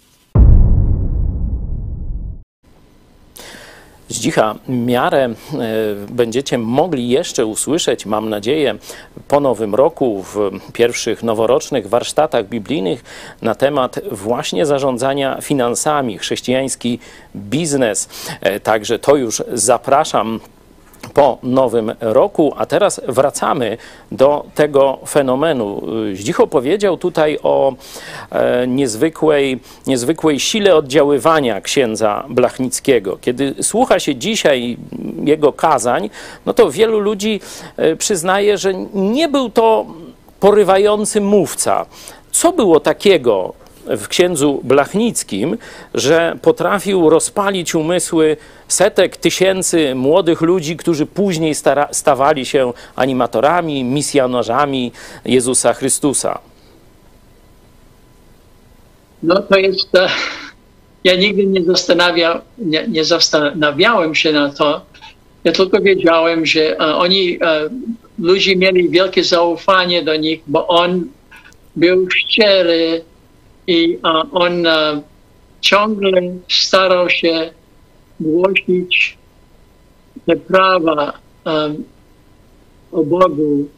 Zdzicha 4.09 4.55
miarę 4.69 5.25
e, 5.25 5.35
będziecie 6.09 6.59
mogli 6.59 7.09
jeszcze 7.09 7.47
usłyszeć, 7.47 8.07
mam 8.07 8.29
nadzieję, 8.29 8.75
po 9.29 9.41
nowym 9.41 9.75
roku 9.75 10.23
w 10.23 10.51
pierwszych 10.73 11.23
noworocznych 11.23 11.89
warsztatach 11.89 12.49
biblijnych 12.49 13.05
na 13.43 13.55
temat 13.55 14.01
właśnie 14.13 14.67
zarządzania 14.67 15.41
finansami, 15.41 16.19
chrześcijański 16.19 16.99
biznes. 17.37 18.09
E, 18.41 18.61
także 18.61 18.99
to 18.99 19.17
już 19.17 19.43
zapraszam 19.53 20.41
po 21.15 21.39
nowym 21.43 21.93
roku, 22.01 22.55
a 22.57 22.67
teraz 22.67 23.01
wracamy 23.09 23.79
do 24.13 24.45
tego 24.55 24.99
fenomenu. 25.09 25.83
Zdzicho 26.15 26.47
powiedział 26.47 26.97
tutaj 26.97 27.39
o 27.43 27.73
e, 28.31 28.67
niezwykłej, 28.67 29.61
niezwykłej 29.87 30.41
sile 30.41 30.75
oddziaływania 30.77 31.61
księdza 31.61 32.25
Blachnickiego. 32.29 33.19
Kiedy 33.21 33.55
słucha 33.63 34.01
się 34.01 34.15
dzisiaj 34.15 34.77
jego 35.25 35.53
kazań, 35.53 36.11
no 36.47 36.55
to 36.55 36.71
wielu 36.71 36.99
ludzi 36.99 37.41
e, 37.77 37.97
przyznaje, 37.97 38.59
że 38.59 38.75
nie 38.95 39.29
był 39.29 39.51
to 39.51 39.87
porywający 40.41 41.21
mówca. 41.21 41.87
Co 42.31 42.53
było 42.53 42.81
takiego 42.81 43.55
w 43.89 44.09
księdzu 44.09 44.61
Blachnickim, 44.65 45.59
że 45.95 46.39
potrafił 46.43 47.11
rozpalić 47.11 47.75
umysły 47.75 48.37
setek 48.69 49.17
tysięcy 49.17 49.95
młodych 49.95 50.41
ludzi, 50.41 50.77
którzy 50.77 51.07
później 51.07 51.55
stawali 51.93 52.47
się 52.47 52.73
animatorami, 52.97 53.85
misjonarzami 53.85 54.93
Jezusa 55.25 55.75
Chrystusa. 55.75 56.39
No 59.23 59.43
to 59.43 59.59
jest, 59.59 59.95
e, 59.95 60.09
ja 61.05 61.17
nigdy 61.17 61.47
nie, 61.47 61.65
zastanawia, 61.65 62.43
nie, 62.59 62.89
nie 62.89 63.05
zastanawiałem 63.05 64.15
się 64.15 64.33
na 64.33 64.53
to. 64.53 64.81
Ja 65.45 65.53
tylko 65.53 65.81
wiedziałem, 65.81 66.47
że 66.47 66.81
e, 66.81 66.97
oni, 66.97 67.39
e, 67.43 67.69
ludzie 68.19 68.57
mieli 68.57 68.89
wielkie 68.89 69.25
zaufanie 69.25 70.03
do 70.03 70.17
nich, 70.17 70.41
bo 70.47 70.67
on 70.67 71.07
był 71.77 72.11
szczery 72.11 73.05
i 73.67 73.99
on 74.33 74.67
ciągle 75.61 76.23
starał 76.49 77.11
się 77.11 77.51
głosić 78.21 79.19
te 80.27 80.37
prawa 80.37 81.19
um, 81.45 81.85
o 82.93 83.03
Bogu, 83.03 83.69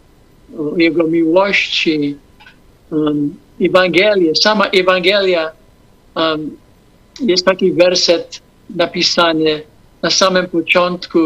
o 0.59 0.77
Jego 0.77 1.07
miłości, 1.07 2.17
um, 2.91 3.35
Ewangelię, 3.61 4.35
sama 4.35 4.67
Ewangelia, 4.67 5.53
jest 7.21 7.45
taki 7.45 7.73
werset 7.73 8.41
napisany 8.71 9.63
na 10.03 10.11
samym 10.11 10.47
początku 10.47 11.19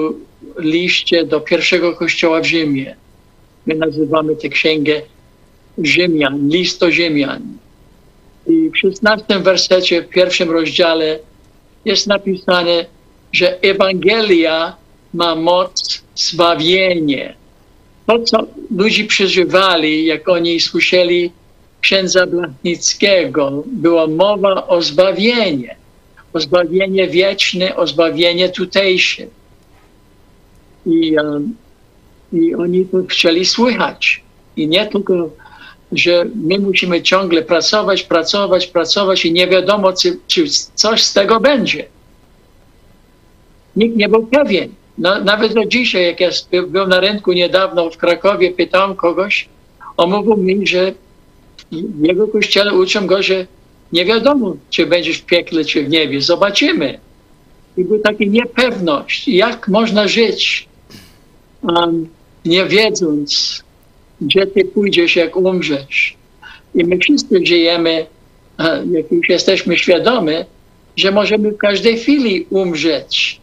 liście 0.59 1.27
do 1.27 1.41
pierwszego 1.41 1.97
kościoła 1.97 2.41
w 2.41 2.47
Rzymie. 2.47 2.97
My 3.67 3.75
nazywamy 3.75 4.37
tę 4.37 4.49
księgę 4.49 5.03
Rzymian, 5.79 6.49
list 6.49 6.81
do 6.81 6.91
Rzymian. 6.91 7.43
I 8.47 8.71
w 8.71 8.79
16 8.79 9.39
wersecie, 9.39 10.03
w 10.03 10.09
pierwszym 10.09 10.51
rozdziale 10.51 11.19
jest 11.85 12.07
napisane, 12.07 12.87
że 13.33 13.61
Ewangelia 13.63 14.77
ma 15.15 15.35
moc 15.35 16.03
zbawienie. 16.15 17.35
To, 18.07 18.19
co 18.19 18.47
ludzie 18.77 19.05
przeżywali, 19.05 20.07
jak 20.07 20.29
oni 20.29 20.61
słyszeli 20.61 21.33
księdza 21.81 22.27
Blachnickiego, 22.27 23.65
była 23.67 24.07
mowa 24.07 24.67
o 24.67 24.83
zbawienie. 24.83 25.77
O 26.33 26.41
zbawienie 26.41 27.09
wieczne, 27.09 27.77
o 27.77 27.87
zbawienie 27.87 28.49
tutejsze. 28.49 29.23
I, 30.87 31.17
um, 31.17 31.55
I 32.33 32.55
oni 32.55 32.87
to 32.87 32.99
chcieli 33.09 33.45
słychać. 33.45 34.23
I 34.57 34.69
nie 34.69 34.87
tylko, 34.87 35.31
że 35.93 36.27
my 36.35 36.59
musimy 36.59 37.03
ciągle 37.03 37.43
pracować, 37.43 38.03
pracować, 38.03 38.67
pracować 38.67 39.25
i 39.25 39.33
nie 39.33 39.47
wiadomo, 39.47 39.93
czy, 39.93 40.19
czy 40.27 40.45
coś 40.75 41.03
z 41.03 41.13
tego 41.13 41.41
będzie. 41.41 41.87
Nikt 43.77 43.97
nie 43.97 44.09
był 44.09 44.27
pewien. 44.27 44.69
No, 44.99 45.21
nawet 45.21 45.55
do 45.55 45.65
dzisiaj, 45.65 46.05
jak 46.05 46.21
ja 46.21 46.31
byłem 46.69 46.89
na 46.89 47.01
rynku 47.01 47.33
niedawno 47.33 47.91
w 47.91 47.97
Krakowie, 47.97 48.51
pytałem 48.51 48.97
kogoś, 48.97 49.49
on 49.97 50.11
mówił 50.11 50.37
mi, 50.37 50.67
że 50.67 50.93
w 51.73 52.05
jego 52.05 52.29
kościele 52.29 52.75
uczą 52.75 53.07
go, 53.07 53.23
że 53.23 53.47
nie 53.93 54.05
wiadomo, 54.05 54.57
czy 54.71 54.87
będziesz 54.87 55.19
w 55.19 55.25
piekle, 55.25 55.65
czy 55.65 55.85
w 55.85 55.89
niebie. 55.89 56.21
Zobaczymy. 56.21 56.99
I 57.77 57.85
była 57.85 57.99
taka 58.05 58.25
niepewność. 58.25 59.29
Jak 59.29 59.69
można 59.69 60.09
żyć, 60.09 60.69
um, 61.63 62.09
nie 62.45 62.67
wiedząc, 62.67 63.63
gdzie 64.23 64.47
ty 64.47 64.65
pójdziesz, 64.65 65.17
jak 65.17 65.37
umrzesz. 65.37 66.17
I 66.75 66.85
my 66.85 66.99
wszyscy 66.99 67.47
żyjemy, 67.47 68.07
jak 68.91 69.13
już 69.13 69.29
jesteśmy 69.29 69.77
świadomi, 69.77 70.35
że 70.97 71.11
możemy 71.11 71.51
w 71.51 71.57
każdej 71.57 71.99
chwili 71.99 72.47
umrzeć. 72.51 73.41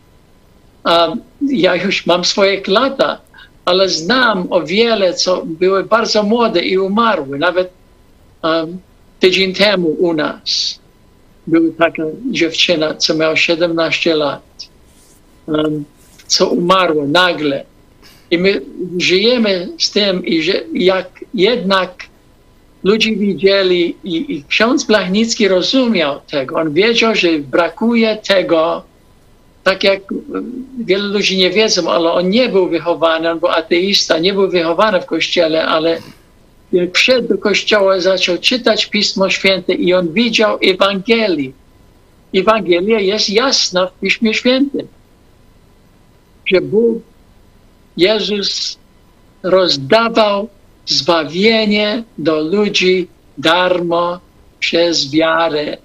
Um, 0.86 1.22
ja 1.42 1.76
już 1.76 2.06
mam 2.06 2.26
swoje 2.26 2.62
lata, 2.68 3.22
ale 3.65 3.89
znam 3.89 4.48
o 4.50 4.62
wiele, 4.62 5.13
co 5.13 5.44
były 5.46 5.84
bardzo 5.84 6.24
młode 6.24 6.62
i 6.62 6.78
umarły. 6.78 7.39
Nawet 7.39 7.70
um, 8.44 8.80
tydzień 9.20 9.54
temu 9.54 9.88
u 9.88 10.13
nas 10.13 10.80
była 11.48 11.70
taka 11.78 12.04
dziewczyna, 12.32 12.96
co 12.96 13.15
miała 13.15 13.36
17 13.36 14.15
lat, 14.15 14.70
um, 15.48 15.86
co 16.28 16.50
umarła 16.50 17.06
nagle. 17.06 17.65
I 18.32 18.38
my 18.38 18.62
żyjemy 18.98 19.70
z 19.80 19.92
tym, 19.92 20.26
i 20.26 20.42
że 20.42 20.54
jak 20.74 21.26
jednak 21.34 22.10
ludzie 22.84 23.15
widzieli, 23.15 23.96
i, 24.04 24.36
i 24.36 24.44
ksiądz 24.44 24.84
Blachnicki 24.84 25.48
rozumiał 25.48 26.20
tego, 26.32 26.56
on 26.56 26.74
wiedział, 26.74 27.15
że 27.15 27.39
brakuje 27.39 28.18
tego, 28.18 28.84
tak 29.63 29.84
jak 29.84 30.02
wielu 30.80 31.13
ludzi 31.13 31.38
nie 31.38 31.50
wiedzą, 31.50 31.92
ale 31.92 32.12
on 32.12 32.30
nie 32.30 32.50
był 32.50 32.70
wychowany, 32.70 33.32
on 33.32 33.39
był 33.39 33.50
ateista, 33.50 34.20
nie 34.20 34.34
był 34.34 34.50
wychowany 34.50 35.02
w 35.02 35.06
kościele, 35.06 35.65
ale 35.65 35.98
wszedł 36.94 37.28
do 37.28 37.38
kościoła, 37.38 38.00
zaczął 38.00 38.38
czytać 38.38 38.86
Pismo 38.86 39.30
Święte 39.30 39.74
i 39.74 39.94
on 39.94 40.13
widział 40.13 40.58
Ewangelię. 40.62 41.52
Ewangelia 42.34 43.00
jest 43.00 43.30
jasna 43.30 43.88
w 43.88 44.00
Piśmie 44.00 44.34
Świętym, 44.34 44.88
że 46.46 46.62
Bóg, 46.62 47.04
Jezus 48.00 48.78
rozdawał 49.44 50.50
zbawienie 50.86 52.04
do 52.18 52.40
ludzi 52.40 53.08
darmo 53.38 54.20
przez 54.60 55.12
wiarę. 55.12 55.78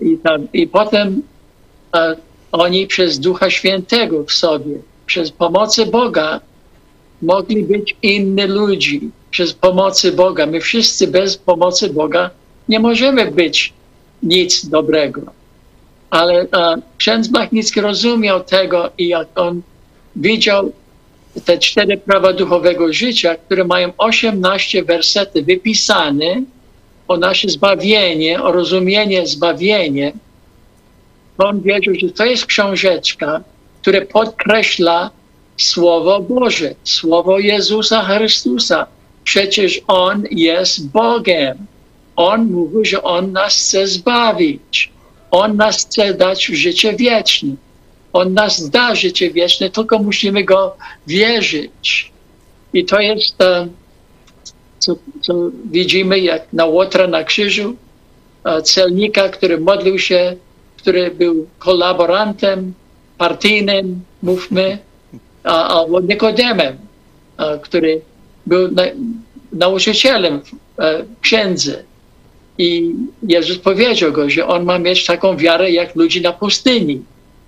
I, 0.00 0.18
tam, 0.18 0.48
i 0.52 0.66
potem 0.66 1.22
oni 2.52 2.86
przez 2.86 3.18
Ducha 3.18 3.50
Świętego 3.50 4.24
w 4.24 4.32
sobie, 4.32 4.74
przez 5.06 5.30
pomocę 5.30 5.86
Boga 5.86 6.40
mogli 7.22 7.62
być 7.62 7.96
inni 8.02 8.46
ludzi. 8.46 9.10
Przez 9.30 9.52
pomocy 9.52 10.12
Boga. 10.12 10.46
My 10.46 10.60
wszyscy 10.60 11.06
bez 11.06 11.36
pomocy 11.36 11.88
Boga 11.90 12.30
nie 12.68 12.80
możemy 12.80 13.30
być 13.30 13.72
nic 14.22 14.66
dobrego. 14.66 15.22
Ale 16.10 16.46
a, 16.52 16.76
ksiądz 16.98 17.30
Machnicki 17.30 17.80
rozumiał 17.80 18.44
tego 18.44 18.90
i 18.98 19.08
jak 19.08 19.28
on 19.34 19.62
widział 20.16 20.72
te 21.44 21.58
cztery 21.58 21.96
prawa 21.96 22.32
duchowego 22.32 22.92
życia, 22.92 23.34
które 23.34 23.64
mają 23.64 23.92
18 23.98 24.84
wersety 24.84 25.42
wypisane 25.42 26.42
o 27.08 27.16
nasze 27.16 27.48
zbawienie, 27.48 28.42
o 28.42 28.52
rozumienie 28.52 29.26
zbawienia, 29.26 30.12
on 31.38 31.60
wiedział, 31.60 31.94
że 31.94 32.08
to 32.08 32.24
jest 32.24 32.46
książeczka, 32.46 33.40
która 33.82 34.00
podkreśla 34.00 35.10
Słowo 35.56 36.20
Boże, 36.20 36.74
Słowo 36.84 37.38
Jezusa 37.38 38.04
Chrystusa. 38.04 38.86
Przecież 39.24 39.80
On 39.86 40.24
jest 40.30 40.88
Bogiem. 40.88 41.66
On 42.16 42.44
mówi, 42.44 42.84
że 42.84 43.02
On 43.02 43.32
nas 43.32 43.54
chce 43.54 43.86
zbawić. 43.86 44.90
On 45.30 45.56
nas 45.56 45.86
chce 45.86 46.14
dać 46.14 46.44
życie 46.44 46.92
wieczne. 46.92 47.54
On 48.16 48.34
nas 48.34 48.70
da 48.70 48.94
życie 48.94 49.30
wieczne, 49.30 49.70
tylko 49.70 49.98
musimy 49.98 50.44
Go 50.44 50.76
wierzyć. 51.06 52.12
I 52.72 52.84
to 52.84 53.00
jest 53.00 53.38
to, 53.38 53.66
co, 54.78 54.96
co 55.20 55.34
widzimy, 55.70 56.20
jak 56.20 56.52
na 56.52 56.64
Łotra 56.64 57.06
na 57.06 57.24
krzyżu, 57.24 57.76
celnika, 58.62 59.28
który 59.28 59.60
modlił 59.60 59.98
się 59.98 60.36
który 60.86 61.10
był 61.10 61.46
kolaborantem 61.58 62.74
partyjnym, 63.18 64.00
mówmy, 64.22 64.78
albo 65.44 66.00
Nikodemem, 66.00 66.76
który 67.62 68.00
był 68.46 68.70
na, 68.72 68.82
nauczycielem 69.52 70.40
e, 70.78 71.04
księdzy. 71.20 71.84
I 72.58 72.94
Jezus 73.22 73.58
powiedział 73.58 74.12
go, 74.12 74.30
że 74.30 74.46
on 74.46 74.64
ma 74.64 74.78
mieć 74.78 75.06
taką 75.06 75.36
wiarę 75.36 75.70
jak 75.70 75.96
ludzi 75.96 76.20
na 76.20 76.32
pustyni, 76.32 77.02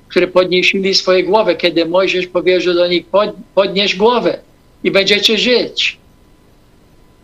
którzy 0.09 0.27
podnieśli 0.27 0.94
swoje 0.94 1.25
głowy, 1.25 1.57
kiedy 1.57 1.87
Mojżesz 1.87 2.27
powiedział 2.27 2.75
do 2.75 2.88
nich, 2.88 3.07
pod, 3.07 3.31
podnieś 3.55 3.97
głowę 3.97 4.38
i 4.85 4.90
będziecie 4.90 5.38
żyć. 5.38 5.99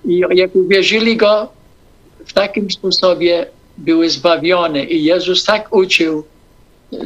I 0.05 0.23
jak 0.35 0.57
uwierzyli 0.57 1.17
go 1.17 1.49
w 2.27 2.33
takim 2.33 2.71
sposobie, 2.71 3.47
były 3.79 4.11
zbawione. 4.11 4.85
I 4.85 5.05
Jezus 5.05 5.45
tak 5.45 5.75
uczył, 5.77 6.25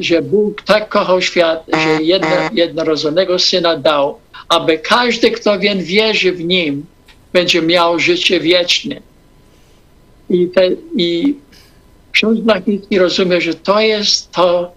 że 0.01 0.23
Bóg 0.23 0.63
tak 0.63 0.89
kochał 0.89 1.23
świat, 1.23 1.65
że 1.73 2.03
jedno, 2.03 2.37
jednorodzonego 2.53 3.39
Syna 3.39 3.77
dał, 3.77 4.19
aby 4.49 4.79
każdy, 4.79 5.31
kto 5.31 5.59
więc 5.59 5.85
wierzy 5.85 6.33
w 6.33 6.45
Nim, 6.45 6.87
będzie 7.33 7.63
miał 7.63 7.99
życie 7.99 8.41
wieczne. 8.41 9.01
I, 10.31 10.49
te, 10.49 10.69
i 10.97 11.35
ksiądz 12.13 12.41
Blachnicki 12.41 12.99
rozumie, 12.99 13.41
że 13.41 13.55
to 13.55 13.81
jest 13.81 14.33
to, 14.33 14.73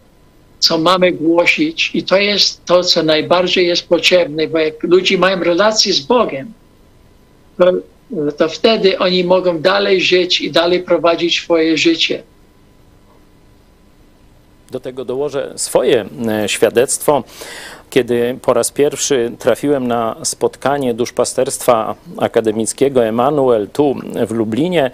co 0.61 0.77
mamy 0.77 1.11
głosić 1.11 1.91
i 1.93 2.03
to 2.03 2.17
jest 2.17 2.65
to, 2.65 2.83
co 2.83 3.03
najbardziej 3.03 3.67
jest 3.67 3.87
potrzebne, 3.87 4.47
bo 4.47 4.59
jak 4.59 4.83
ludzie 4.83 5.17
mają 5.17 5.43
relacje 5.43 5.93
z 5.93 5.99
Bogiem, 5.99 6.53
to 7.57 7.71
to 8.37 8.49
wtedy 8.49 8.99
oni 8.99 9.23
mogą 9.23 9.59
dalej 9.59 10.01
żyć 10.01 10.41
i 10.41 10.51
dalej 10.51 10.83
prowadzić 10.83 11.41
swoje 11.41 11.77
życie. 11.77 12.23
Do 14.71 14.79
tego 14.79 15.05
dołożę 15.05 15.53
swoje 15.55 16.05
e, 16.27 16.49
świadectwo. 16.49 17.23
kiedy 17.89 18.37
po 18.41 18.53
raz 18.53 18.71
pierwszy 18.71 19.31
trafiłem 19.39 19.87
na 19.87 20.15
spotkanie 20.23 20.93
duszpasterstwa 20.93 21.95
akademickiego 22.17 23.05
Emanuel 23.05 23.67
tu 23.73 23.95
w 24.27 24.31
Lublinie, 24.31 24.91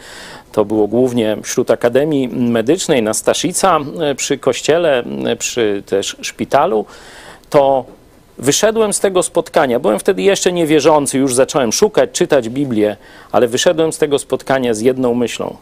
to 0.58 0.65
było 0.65 0.88
głównie 0.88 1.38
wśród 1.43 1.72
Akademii 1.72 2.28
Medycznej 2.28 3.04
na 3.04 3.13
Staszica 3.13 3.80
przy 4.15 4.38
kościele, 4.38 5.04
przy 5.39 5.84
też 5.86 6.17
szpitalu, 6.22 6.86
to 7.50 7.86
wyszedłem 8.38 8.93
z 8.93 9.00
tego 9.00 9.24
spotkania. 9.24 9.80
Byłem 9.80 10.00
wtedy 10.00 10.22
jeszcze 10.22 10.52
niewierzący, 10.52 11.17
już 11.17 11.34
zacząłem 11.34 11.72
szukać, 11.72 12.10
czytać 12.12 12.50
Biblię, 12.50 12.98
ale 13.32 13.48
wyszedłem 13.48 13.93
z 13.93 13.98
tego 13.98 14.20
spotkania 14.20 14.74
z 14.74 14.82
jedną 14.82 15.13
myślą. 15.13 15.58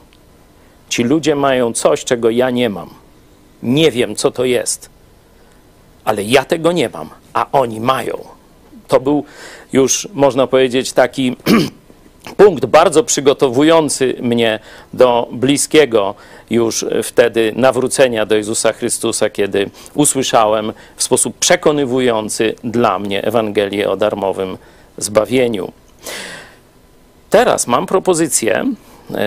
Ci 0.90 1.04
ludzie 1.04 1.36
mają 1.36 1.74
coś, 1.74 2.04
czego 2.06 2.30
ja 2.30 2.50
nie 2.50 2.70
mam. 2.70 2.90
Nie 3.64 3.92
wiem, 3.92 4.16
co 4.16 4.32
to 4.32 4.46
jest, 4.46 4.90
ale 6.06 6.24
ja 6.24 6.46
tego 6.46 6.72
nie 6.72 6.90
mam, 6.90 7.10
a 7.34 7.46
oni 7.52 7.80
mają. 7.80 8.18
To 8.88 9.00
był 9.00 9.24
już, 9.74 10.08
można 10.14 10.48
powiedzieć, 10.48 10.94
taki 10.94 11.36
punkt 12.38 12.66
bardzo 12.66 13.04
przygotowujący 13.04 14.16
mnie 14.22 14.60
do 14.94 15.28
bliskiego 15.32 16.16
już 16.50 16.86
wtedy 17.04 17.54
nawrócenia 17.56 18.26
do 18.26 18.36
Jezusa 18.36 18.74
Chrystusa, 18.74 19.30
kiedy 19.30 19.70
usłyszałem 19.94 20.74
w 20.96 21.04
sposób 21.04 21.38
przekonywujący 21.40 22.56
dla 22.64 23.00
mnie 23.00 23.24
Ewangelię 23.24 23.90
o 23.90 23.98
darmowym 23.98 24.58
zbawieniu. 24.98 25.72
Teraz 27.30 27.68
mam 27.68 27.86
propozycję, 27.86 28.66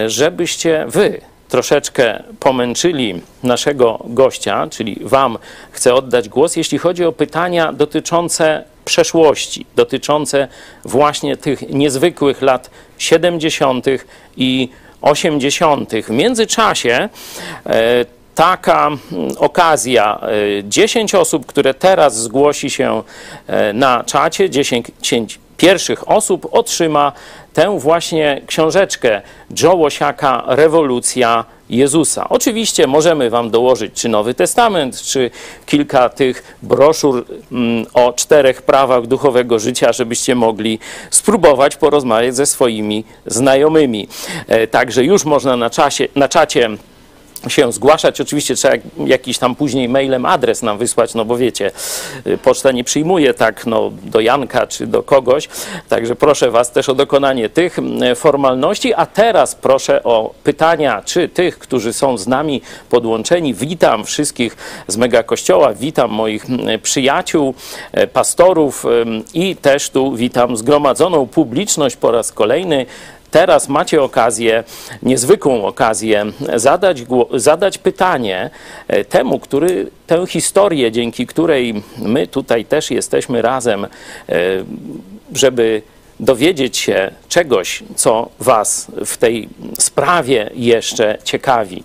żebyście 0.07 0.85
wy 0.89 1.21
troszeczkę 1.49 2.23
pomęczyli 2.41 3.21
naszego 3.43 3.99
gościa, 4.05 4.67
czyli 4.71 4.99
Wam 5.03 5.39
chcę 5.71 5.95
oddać 5.95 6.29
głos, 6.29 6.57
jeśli 6.57 6.79
chodzi 6.79 7.05
o 7.05 7.13
pytania 7.13 7.73
dotyczące 7.73 8.65
przeszłości, 8.85 9.67
dotyczące 9.77 10.49
właśnie 10.85 11.37
tych 11.37 11.69
niezwykłych 11.71 12.43
lat 12.43 12.71
70. 12.99 13.87
i 14.37 14.69
80. 15.03 15.93
W 15.93 16.11
międzyczasie 16.11 17.09
e, 17.67 18.05
taka 18.35 18.91
okazja, 19.39 20.21
10 20.65 21.15
e, 21.15 21.21
osób, 21.21 21.47
które 21.47 21.75
teraz 21.75 22.23
zgłosi 22.23 22.71
się 22.71 23.03
e, 23.47 23.73
na 23.73 24.05
czacie, 24.05 24.51
10, 24.51 24.87
10 25.03 25.39
pierwszych 25.59 26.11
osób 26.11 26.49
otrzyma 26.51 27.13
tę 27.53 27.79
właśnie 27.79 28.43
książeczkę 28.47 29.23
Joe 29.63 29.75
Łosiaka 29.75 30.45
Rewolucja 30.47 31.45
Jezusa. 31.71 32.29
Oczywiście 32.29 32.87
możemy 32.87 33.31
Wam 33.31 33.51
dołożyć 33.51 33.93
czy 33.95 34.09
Nowy 34.09 34.35
Testament, 34.35 35.03
czy 35.03 35.31
kilka 35.67 36.09
tych 36.09 36.57
broszur 36.63 37.25
mm, 37.53 37.87
o 37.95 38.13
czterech 38.13 38.63
prawach 38.63 39.07
duchowego 39.07 39.59
życia, 39.59 39.93
żebyście 39.93 40.35
mogli 40.35 40.79
spróbować 41.11 41.77
porozmawiać 41.77 42.37
ze 42.37 42.47
swoimi 42.47 43.05
znajomymi. 43.27 44.09
E, 44.49 44.67
także 44.67 45.05
już 45.05 45.25
można 45.25 45.57
na, 45.57 45.71
czasie, 45.71 46.09
na 46.15 46.29
czacie 46.29 46.71
się 47.49 47.73
zgłaszać. 47.73 48.21
Oczywiście 48.21 48.55
trzeba 48.55 48.75
jakiś 49.07 49.39
tam 49.39 49.55
później 49.55 49.89
mailem 49.89 50.27
adres 50.27 50.63
nam 50.63 50.79
wysłać, 50.79 51.15
no 51.15 51.25
bo 51.25 51.37
wiecie, 51.37 51.71
y, 52.27 52.39
poczta 52.39 52.73
nie 52.73 52.85
przyjmuje 52.85 53.35
tak 53.35 53.67
no, 53.67 53.91
do 54.03 54.21
Janka 54.21 54.67
czy 54.67 54.87
do 54.87 55.03
kogoś. 55.03 55.49
Także 55.89 56.17
proszę 56.17 56.51
Was 56.51 56.73
też 56.73 56.89
o 56.89 56.95
dokonanie 56.95 57.49
tych 57.49 57.79
formalności. 58.17 58.95
A 58.95 59.07
teraz 59.07 59.55
proszę 59.55 60.05
o 60.05 60.35
pytania, 60.45 61.03
czy 61.05 61.29
tych, 61.29 61.59
którzy 61.59 61.93
są 61.93 62.19
z 62.19 62.27
nami 62.27 62.63
podłączeni. 62.91 63.55
Witam 63.55 64.05
wszystkich 64.05 64.57
z 64.89 64.97
Mega 64.97 65.23
Kościoła, 65.23 65.75
witam 65.75 66.11
moich 66.11 66.47
przyjaciół, 66.83 67.55
e, 67.93 68.07
pastorów 68.07 68.85
i 69.35 69.57
też 69.57 69.91
tu 69.91 70.13
witam 70.13 70.57
zgromadzoną 70.57 71.27
publiczność 71.27 71.97
po 71.97 72.11
raz 72.11 72.33
kolejny 72.33 72.87
teraz 73.31 73.69
macie 73.69 74.03
okazję, 74.03 74.65
niezwykłą 75.03 75.65
okazję, 75.65 76.27
zadać, 76.55 77.03
zadać 77.35 77.79
pytanie 77.79 78.51
e, 78.89 79.05
temu, 79.05 79.39
który 79.39 79.91
tę 80.07 80.27
historię, 80.27 80.93
dzięki 80.93 81.27
której 81.27 81.83
my 81.99 82.27
tutaj 82.27 82.65
też 82.65 82.91
jesteśmy 82.91 83.43
razem, 83.43 83.85
e, 83.85 83.89
żeby 85.35 85.83
dowiedzieć 86.21 86.77
się 86.77 87.11
czegoś, 87.29 87.83
co 87.97 88.29
Was 88.41 88.87
w 89.07 89.17
tej 89.17 89.49
sprawie 89.79 90.51
jeszcze 90.55 91.19
ciekawi. 91.25 91.85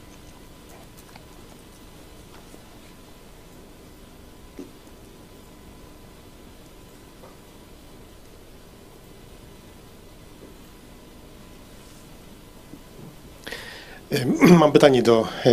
Mam 14.59 14.71
pytanie 14.71 15.03
do, 15.03 15.27
e, 15.45 15.51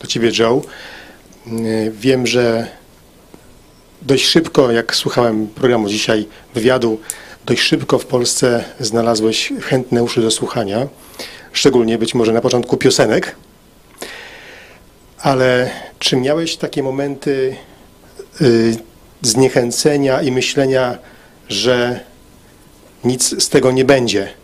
do 0.00 0.06
Ciebie, 0.06 0.30
Joe. 0.38 0.62
E, 1.46 1.50
wiem, 1.90 2.26
że 2.26 2.66
dość 4.02 4.24
szybko, 4.24 4.72
jak 4.72 4.96
słuchałem 4.96 5.46
programu 5.46 5.88
dzisiaj, 5.88 6.26
wywiadu, 6.54 7.00
dość 7.46 7.62
szybko 7.62 7.98
w 7.98 8.06
Polsce 8.06 8.64
znalazłeś 8.80 9.52
chętne 9.60 10.02
uszy 10.02 10.20
do 10.20 10.30
słuchania, 10.30 10.86
szczególnie 11.52 11.98
być 11.98 12.14
może 12.14 12.32
na 12.32 12.40
początku 12.40 12.76
piosenek. 12.76 13.36
Ale 15.18 15.70
czy 15.98 16.16
miałeś 16.16 16.56
takie 16.56 16.82
momenty 16.82 17.56
e, 18.40 18.44
zniechęcenia 19.22 20.22
i 20.22 20.32
myślenia, 20.32 20.98
że 21.48 22.00
nic 23.04 23.42
z 23.42 23.48
tego 23.48 23.72
nie 23.72 23.84
będzie? 23.84 24.41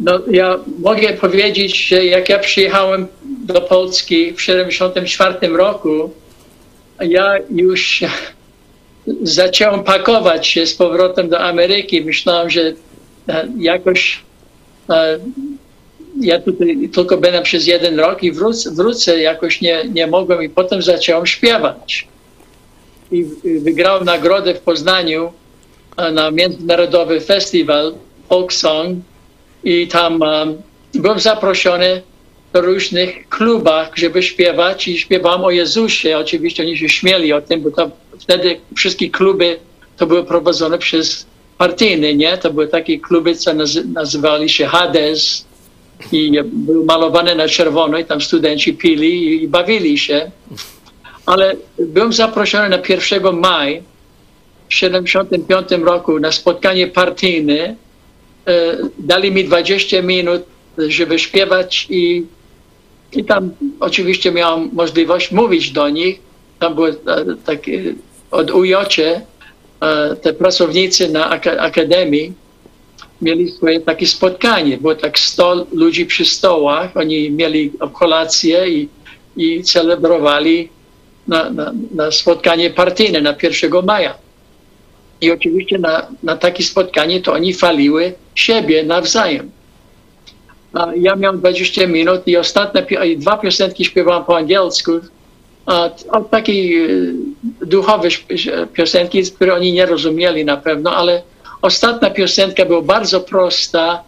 No, 0.00 0.20
ja 0.30 0.58
mogę 0.78 1.12
powiedzieć, 1.12 1.88
że 1.88 2.04
jak 2.04 2.28
ja 2.28 2.38
przyjechałem 2.38 3.06
do 3.44 3.60
Polski 3.60 4.32
w 4.32 4.36
1974 4.36 5.56
roku, 5.56 6.10
ja 7.00 7.34
już 7.50 8.04
zacząłem 9.22 9.84
pakować 9.84 10.46
się 10.46 10.66
z 10.66 10.74
powrotem 10.74 11.28
do 11.28 11.40
Ameryki. 11.40 12.04
Myślałem, 12.04 12.50
że 12.50 12.72
e, 13.28 13.48
jakoś 13.58 14.20
e, 14.90 15.18
ja 16.20 16.40
tutaj 16.40 16.88
tylko 16.94 17.16
będę 17.16 17.42
przez 17.42 17.66
jeden 17.66 18.00
rok 18.00 18.22
i 18.22 18.32
wrócę, 18.32 18.70
wrócę 18.70 19.20
jakoś 19.20 19.60
nie, 19.60 19.84
nie 19.94 20.06
mogłem 20.06 20.42
i 20.42 20.48
potem 20.48 20.82
zacząłem 20.82 21.26
śpiewać. 21.26 22.08
I 23.12 23.24
wygrałem 23.60 24.04
nagrodę 24.04 24.54
w 24.54 24.60
Poznaniu 24.60 25.32
e, 25.96 26.12
na 26.12 26.30
międzynarodowy 26.30 27.20
festiwal 27.20 27.94
folk 28.28 28.52
song 28.52 28.98
i 29.66 29.86
tam 29.88 30.20
um, 30.20 30.62
byłem 30.94 31.20
zaproszony 31.20 32.02
do 32.52 32.60
różnych 32.60 33.28
klubach, 33.28 33.90
żeby 33.94 34.22
śpiewać 34.22 34.88
i 34.88 34.98
śpiewałem 34.98 35.44
o 35.44 35.50
Jezusie. 35.50 36.18
Oczywiście 36.18 36.62
oni 36.62 36.78
się 36.78 36.88
śmieli 36.88 37.32
o 37.32 37.42
tym, 37.42 37.60
bo 37.62 37.70
to 37.70 37.90
wtedy 38.20 38.60
wszystkie 38.76 39.10
kluby 39.10 39.58
to 39.96 40.06
były 40.06 40.24
prowadzone 40.24 40.78
przez 40.78 41.26
partyjne, 41.58 42.14
nie? 42.14 42.38
To 42.38 42.50
były 42.50 42.68
takie 42.68 43.00
kluby, 43.00 43.34
co 43.34 43.54
nazy 43.54 43.84
nazywali 43.84 44.48
się 44.48 44.66
Hades 44.66 45.44
i 46.12 46.32
były 46.42 46.84
malowane 46.84 47.34
na 47.34 47.48
czerwono 47.48 47.98
i 47.98 48.04
tam 48.04 48.20
studenci 48.20 48.74
pili 48.74 49.42
i 49.42 49.48
bawili 49.48 49.98
się. 49.98 50.30
Ale 51.26 51.56
byłem 51.78 52.12
zaproszony 52.12 52.68
na 52.68 52.78
1 52.88 53.38
maja 53.38 53.80
w 54.68 54.68
1975 54.68 55.84
roku 55.84 56.20
na 56.20 56.32
spotkanie 56.32 56.86
partyjne 56.86 57.76
dali 58.98 59.32
mi 59.32 59.44
20 59.44 60.02
minut, 60.02 60.42
żeby 60.78 61.18
śpiewać 61.18 61.86
i, 61.90 62.24
i 63.12 63.24
tam 63.24 63.50
oczywiście 63.80 64.32
miałam 64.32 64.70
możliwość 64.72 65.32
mówić 65.32 65.70
do 65.70 65.88
nich. 65.88 66.18
Tam 66.58 66.74
były 66.74 66.90
e, 66.90 66.94
takie 67.44 67.94
od 68.30 68.50
ujocie 68.50 69.20
e, 69.80 70.16
te 70.16 70.32
pracownicy 70.32 71.08
na 71.08 71.30
akademii 71.58 72.32
mieli 73.22 73.50
swoje 73.50 73.80
takie 73.80 74.06
spotkanie. 74.06 74.78
Było 74.78 74.94
tak 74.94 75.18
100 75.18 75.66
ludzi 75.72 76.06
przy 76.06 76.24
stołach, 76.24 76.96
oni 76.96 77.30
mieli 77.30 77.72
kolację 77.92 78.68
i, 78.68 78.88
i 79.36 79.62
celebrowali 79.62 80.68
na, 81.28 81.50
na, 81.50 81.72
na 81.94 82.10
spotkanie 82.10 82.70
partyjne 82.70 83.20
na 83.20 83.34
1 83.42 83.84
maja. 83.84 84.25
I 85.20 85.30
oczywiście 85.30 85.78
na, 85.78 86.06
na 86.22 86.36
takie 86.36 86.64
spotkanie 86.64 87.20
to 87.20 87.32
oni 87.32 87.54
faliły 87.54 88.14
siebie 88.34 88.84
nawzajem. 88.84 89.50
A 90.72 90.88
ja 90.96 91.16
miałem 91.16 91.38
20 91.38 91.86
minut 91.86 92.28
i 92.28 92.36
ostatnie 92.36 92.86
dwa 93.16 93.36
piosenki 93.36 93.84
śpiewałem 93.84 94.24
po 94.24 94.36
angielsku. 94.36 94.92
A, 95.66 95.90
a 96.12 96.18
e, 96.18 96.52
duchowe 97.66 98.08
piosenki, 98.72 99.22
które 99.22 99.54
oni 99.54 99.72
nie 99.72 99.86
rozumieli 99.86 100.44
na 100.44 100.56
pewno, 100.56 100.96
ale 100.96 101.22
ostatnia 101.62 102.10
piosenka 102.10 102.64
była 102.64 102.82
bardzo 102.82 103.20
prosta 103.20 104.02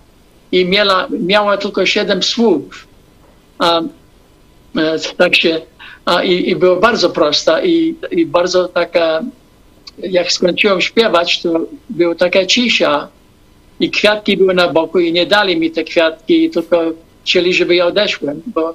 i 0.52 0.64
miała, 0.64 1.09
miała 1.11 1.56
tylko 1.56 1.86
siedem 1.86 2.22
słów. 2.22 2.86
A, 3.59 3.80
e, 4.76 4.98
tak 5.16 5.36
się 5.36 5.61
a, 6.04 6.22
i, 6.22 6.50
i 6.50 6.56
była 6.56 6.76
bardzo 6.76 7.11
prosta 7.11 7.62
i, 7.62 7.94
i 8.11 8.26
bardzo 8.26 8.68
taka, 8.68 9.22
jak 10.03 10.32
skończyłem 10.32 10.80
śpiewać, 10.80 11.42
to 11.42 11.61
była 11.90 12.14
taka 12.14 12.46
cisza 12.46 13.09
i 13.80 13.90
kwiatki 13.90 14.36
były 14.36 14.55
na 14.55 14.72
boku 14.72 14.99
i 14.99 15.12
nie 15.12 15.26
dali 15.26 15.57
mi 15.57 15.70
te 15.70 15.84
kwiatki, 15.84 16.51
tylko 16.51 16.82
chcieli, 17.24 17.55
żeby 17.55 17.74
ja 17.74 17.86
odeszłem, 17.86 18.42
bo 18.46 18.74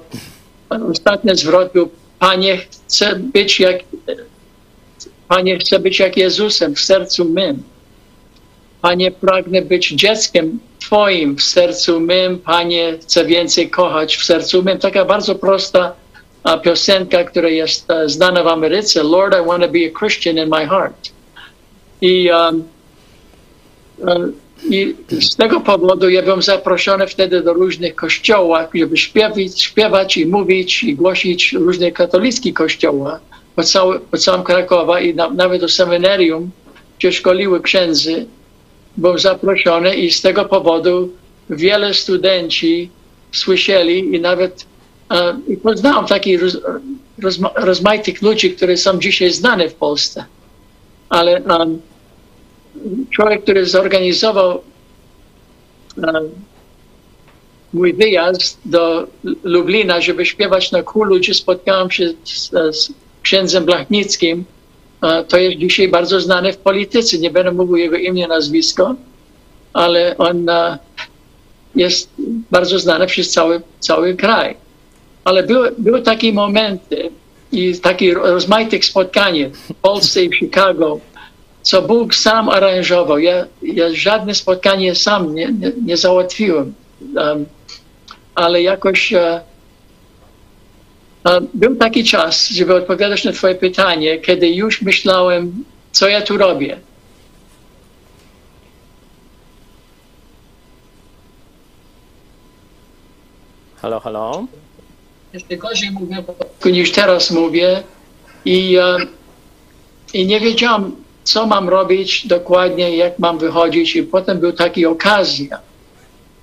ostatni 0.90 1.36
zwrot 1.36 1.72
był, 1.72 1.90
Panie, 2.18 2.58
być 3.18 3.60
jak, 3.60 3.80
Panie, 5.28 5.58
chcę 5.58 5.78
być 5.78 5.98
jak 5.98 6.16
Jezusem 6.16 6.74
w 6.74 6.80
sercu 6.80 7.24
mym. 7.24 7.62
Panie, 8.82 9.10
pragnę 9.10 9.62
być 9.62 9.88
dzieckiem 9.88 10.60
Twoim 10.80 11.36
w 11.36 11.42
sercu 11.42 12.00
mym. 12.00 12.38
Panie, 12.38 12.98
chcę 13.00 13.24
więcej 13.24 13.70
kochać 13.70 14.16
w 14.16 14.24
sercu 14.24 14.62
mym. 14.62 14.78
Taka 14.78 15.04
bardzo 15.04 15.34
prosta 15.34 15.92
piosenka, 16.62 17.24
która 17.24 17.48
jest 17.48 17.90
a, 17.90 18.08
znana 18.08 18.42
w 18.42 18.46
Ameryce. 18.46 19.02
Lord, 19.02 19.34
I 19.34 19.46
want 19.46 19.62
to 19.62 19.68
be 19.68 19.86
a 19.86 19.98
Christian 19.98 20.38
in 20.38 20.48
my 20.48 20.66
heart. 20.66 21.13
I, 22.00 22.30
I 24.70 24.94
z 25.20 25.36
tego 25.36 25.60
powodu 25.60 26.08
ja 26.08 26.22
byłem 26.22 26.42
zaproszony 26.42 27.06
wtedy 27.06 27.42
do 27.42 27.52
różnych 27.52 27.94
kościołów, 27.94 28.58
żeby 28.74 28.96
śpiewać, 28.96 29.62
śpiewać 29.62 30.16
i 30.16 30.26
mówić 30.26 30.84
i 30.84 30.94
głosić 30.94 31.52
różne 31.52 31.92
katolickie 31.92 32.52
kościoła 32.52 33.20
po, 33.56 33.62
cały, 33.62 34.00
po 34.00 34.18
całym 34.18 34.42
Krakowa 34.42 35.00
i 35.00 35.14
na, 35.14 35.30
nawet 35.30 35.60
do 35.60 35.68
seminarium, 35.68 36.50
gdzie 36.98 37.12
szkoliły 37.12 37.62
księdzy. 37.62 38.26
Byłem 38.96 39.18
zaproszony 39.18 39.94
i 39.94 40.10
z 40.10 40.22
tego 40.22 40.44
powodu 40.44 41.12
wiele 41.50 41.94
studenci 41.94 42.90
słyszeli 43.32 44.16
i 44.16 44.20
nawet 44.20 44.66
i 45.48 45.56
poznałem 45.56 46.06
takich 46.06 46.42
roz, 46.42 46.58
rozma, 47.22 47.50
rozmaitych 47.56 48.22
ludzi, 48.22 48.50
którzy 48.50 48.76
są 48.76 48.98
dzisiaj 48.98 49.30
znani 49.30 49.68
w 49.68 49.74
Polsce. 49.74 50.24
Ale 51.14 51.42
um, 51.42 51.80
człowiek, 53.10 53.42
który 53.42 53.66
zorganizował 53.66 54.60
um, 55.96 56.30
mój 57.72 57.94
wyjazd 57.94 58.58
do 58.64 59.06
Lublina, 59.44 60.00
żeby 60.00 60.26
śpiewać 60.26 60.72
na 60.72 60.82
królu, 60.82 61.16
gdzie 61.16 61.34
spotkałem 61.34 61.90
się 61.90 62.08
z, 62.24 62.50
z 62.50 62.92
księdzem 63.22 63.64
Blachnickim, 63.64 64.44
e, 65.02 65.24
to 65.24 65.36
jest 65.38 65.56
dzisiaj 65.58 65.88
bardzo 65.88 66.20
znany 66.20 66.52
w 66.52 66.56
polityce. 66.56 67.18
Nie 67.18 67.30
będę 67.30 67.52
mówił 67.52 67.76
jego 67.76 67.96
imię, 67.96 68.28
nazwisko, 68.28 68.94
ale 69.72 70.18
on 70.18 70.46
jest 71.74 72.10
bardzo 72.50 72.78
znany 72.78 73.06
przez 73.06 73.30
cały, 73.30 73.62
cały 73.80 74.14
kraj. 74.14 74.56
Ale 75.24 75.42
były, 75.42 75.74
były 75.78 76.02
takie 76.02 76.32
momenty 76.32 77.10
i 77.54 77.78
takie 77.80 78.14
rozmaitych 78.14 78.84
spotkań 78.84 79.50
w 79.52 79.74
Polsce 79.74 80.24
i 80.24 80.28
w 80.28 80.36
Chicago, 80.36 81.00
co 81.62 81.82
Bóg 81.82 82.14
sam 82.14 82.48
aranżował. 82.48 83.18
Ja, 83.18 83.46
ja 83.62 83.84
żadne 83.92 84.34
spotkanie 84.34 84.94
sam 84.94 85.34
nie, 85.34 85.52
nie, 85.52 85.72
nie 85.84 85.96
załatwiłem, 85.96 86.74
um, 87.16 87.46
ale 88.34 88.62
jakoś 88.62 89.12
uh, 89.12 89.20
uh, 91.24 91.48
był 91.54 91.76
taki 91.76 92.04
czas, 92.04 92.48
żeby 92.48 92.74
odpowiadać 92.74 93.24
na 93.24 93.32
Twoje 93.32 93.54
pytanie, 93.54 94.18
kiedy 94.18 94.48
już 94.48 94.82
myślałem, 94.82 95.64
co 95.92 96.08
ja 96.08 96.22
tu 96.22 96.36
robię. 96.36 96.76
Halo, 103.82 104.00
halo. 104.00 104.46
Jeszcze 105.34 105.56
gorzej 105.56 105.90
mówię 105.90 106.22
niż 106.64 106.92
teraz 106.92 107.30
mówię 107.30 107.82
i, 108.44 108.78
uh, 108.78 109.02
i 110.14 110.26
nie 110.26 110.40
wiedziałam, 110.40 110.96
co 111.24 111.46
mam 111.46 111.68
robić 111.68 112.26
dokładnie, 112.26 112.96
jak 112.96 113.18
mam 113.18 113.38
wychodzić 113.38 113.96
i 113.96 114.02
potem 114.02 114.38
była 114.38 114.52
taka 114.52 114.88
okazja. 114.88 115.60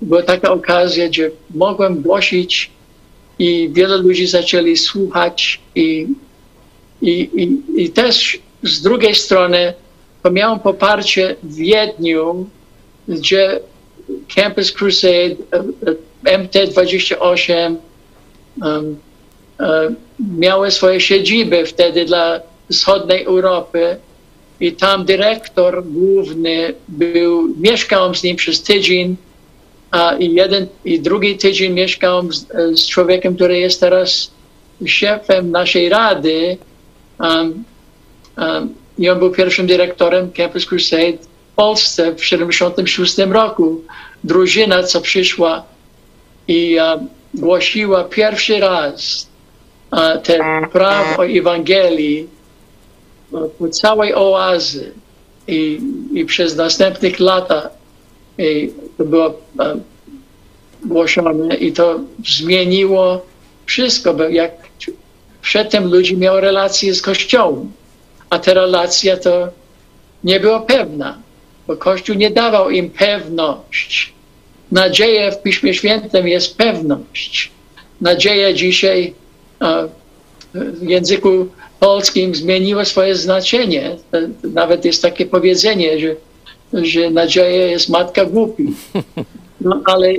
Była 0.01 0.23
taka 0.23 0.51
okazja, 0.51 1.07
gdzie 1.07 1.31
mogłem 1.55 2.01
głosić 2.01 2.71
i 3.39 3.69
wiele 3.73 3.97
ludzi 3.97 4.27
zaczęli 4.27 4.77
słuchać 4.77 5.61
i, 5.75 6.07
i, 7.01 7.11
i, 7.11 7.61
i 7.83 7.89
też 7.89 8.39
z 8.63 8.81
drugiej 8.81 9.15
strony 9.15 9.73
miałem 10.31 10.59
poparcie 10.59 11.35
w 11.43 11.55
Wiedniu, 11.55 12.49
gdzie 13.07 13.59
Campus 14.35 14.71
Crusade, 14.71 15.35
MT28 16.23 17.55
um, 17.55 17.77
um, 17.77 17.90
miały 20.37 20.71
swoje 20.71 20.99
siedziby 20.99 21.65
wtedy 21.65 22.05
dla 22.05 22.39
wschodniej 22.71 23.23
Europy 23.23 23.97
i 24.59 24.71
tam 24.71 25.05
dyrektor 25.05 25.83
główny 25.85 26.73
był, 26.87 27.55
mieszkałem 27.59 28.15
z 28.15 28.23
nim 28.23 28.35
przez 28.35 28.63
tydzień, 28.63 29.15
a 29.91 30.15
i 30.15 30.33
jeden 30.33 30.67
i 30.85 30.99
drugi 30.99 31.37
tydzień 31.37 31.73
mieszkałem 31.73 32.33
z, 32.33 32.47
z 32.73 32.87
człowiekiem, 32.87 33.35
który 33.35 33.59
jest 33.59 33.79
teraz 33.79 34.31
szefem 34.85 35.51
naszej 35.51 35.89
rady. 35.89 36.57
Um, 37.19 37.63
um, 38.37 38.73
I 38.97 39.09
on 39.09 39.19
był 39.19 39.31
pierwszym 39.31 39.67
dyrektorem 39.67 40.31
Campus 40.31 40.65
Crusade 40.65 41.17
w 41.51 41.55
Polsce 41.55 42.11
w 42.11 42.15
1976 42.15 43.17
roku. 43.17 43.81
Drużyna, 44.23 44.83
co 44.83 45.01
przyszła 45.01 45.63
i 46.47 46.77
um, 46.77 47.07
głosiła 47.33 48.03
pierwszy 48.03 48.59
raz 48.59 49.27
ten 50.23 50.41
prawo 50.71 51.25
Ewangelii 51.25 52.27
po 53.59 53.69
całej 53.69 54.15
oazy 54.15 54.91
i, 55.47 55.81
i 56.13 56.25
przez 56.25 56.55
następnych 56.55 57.19
lata 57.19 57.69
i 58.37 58.71
to 58.97 59.05
było 59.05 59.33
um, 59.59 59.81
głoszone 60.85 61.55
i 61.55 61.73
to 61.73 61.99
zmieniło 62.25 63.25
wszystko, 63.65 64.13
bo 64.13 64.23
jak 64.23 64.51
przedtem 65.41 65.91
ludzie 65.91 66.17
mieli 66.17 66.41
relacje 66.41 66.93
z 66.93 67.01
Kościołem, 67.01 67.71
a 68.29 68.39
ta 68.39 68.53
relacja 68.53 69.17
to 69.17 69.47
nie 70.23 70.39
była 70.39 70.59
pewna, 70.59 71.17
bo 71.67 71.77
Kościół 71.77 72.15
nie 72.15 72.31
dawał 72.31 72.69
im 72.69 72.89
pewność. 72.89 74.13
Nadzieja 74.71 75.31
w 75.31 75.41
Piśmie 75.41 75.73
Świętym 75.73 76.27
jest 76.27 76.57
pewność. 76.57 77.51
Nadzieja 78.01 78.53
dzisiaj 78.53 79.13
w 80.53 80.89
języku 80.89 81.47
polskim 81.79 82.35
zmieniło 82.35 82.85
swoje 82.85 83.15
znaczenie. 83.15 83.95
Nawet 84.43 84.85
jest 84.85 85.01
takie 85.01 85.25
powiedzenie, 85.25 85.99
że, 85.99 86.15
że 86.73 87.09
nadzieja 87.09 87.67
jest 87.67 87.89
matka 87.89 88.25
głupi. 88.25 88.65
No, 89.61 89.81
ale 89.85 90.13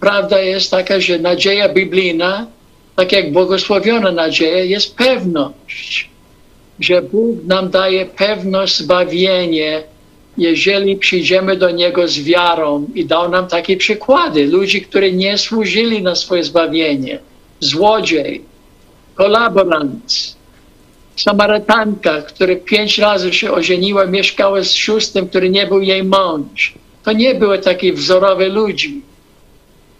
prawda 0.00 0.40
jest 0.40 0.70
taka, 0.70 1.00
że 1.00 1.18
nadzieja 1.18 1.68
biblijna, 1.68 2.46
tak 2.96 3.12
jak 3.12 3.32
błogosławiona 3.32 4.12
nadzieja, 4.12 4.64
jest 4.64 4.96
pewność, 4.96 6.10
że 6.80 7.02
Bóg 7.02 7.44
nam 7.44 7.70
daje 7.70 8.06
pewność 8.06 8.76
zbawienie, 8.76 9.82
jeżeli 10.38 10.96
przyjdziemy 10.96 11.56
do 11.56 11.70
Niego 11.70 12.08
z 12.08 12.18
wiarą 12.20 12.86
i 12.94 13.04
dał 13.04 13.28
nam 13.28 13.46
takie 13.48 13.76
przykłady. 13.76 14.46
Ludzi, 14.46 14.82
którzy 14.82 15.12
nie 15.12 15.38
służyli 15.38 16.02
na 16.02 16.14
swoje 16.14 16.44
zbawienie. 16.44 17.18
Złodziej, 17.60 18.42
kolaborant, 19.14 20.34
Samarytanka, 21.16 22.22
która 22.22 22.56
pięć 22.56 22.98
razy 22.98 23.32
się 23.32 23.52
ożeniła, 23.52 24.06
mieszkała 24.06 24.62
z 24.62 24.72
szóstym, 24.72 25.28
który 25.28 25.50
nie 25.50 25.66
był 25.66 25.82
jej 25.82 26.04
mąż. 26.04 26.74
To 27.04 27.12
nie 27.12 27.34
były 27.34 27.58
takie 27.58 27.92
wzorowe 27.92 28.48
ludzi, 28.48 29.02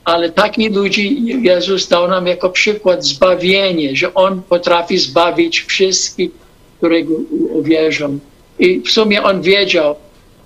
ale 0.04 0.30
takich 0.30 0.74
ludzi 0.74 1.24
Jezus 1.42 1.88
dał 1.88 2.08
nam 2.08 2.26
jako 2.26 2.50
przykład 2.50 3.04
zbawienie, 3.04 3.96
że 3.96 4.14
On 4.14 4.42
potrafi 4.42 4.98
zbawić 4.98 5.60
wszystkich, 5.60 6.30
którzy 6.78 7.06
uwierzą. 7.50 8.18
I 8.58 8.80
w 8.80 8.90
sumie 8.90 9.22
On 9.22 9.42
wiedział, 9.42 9.96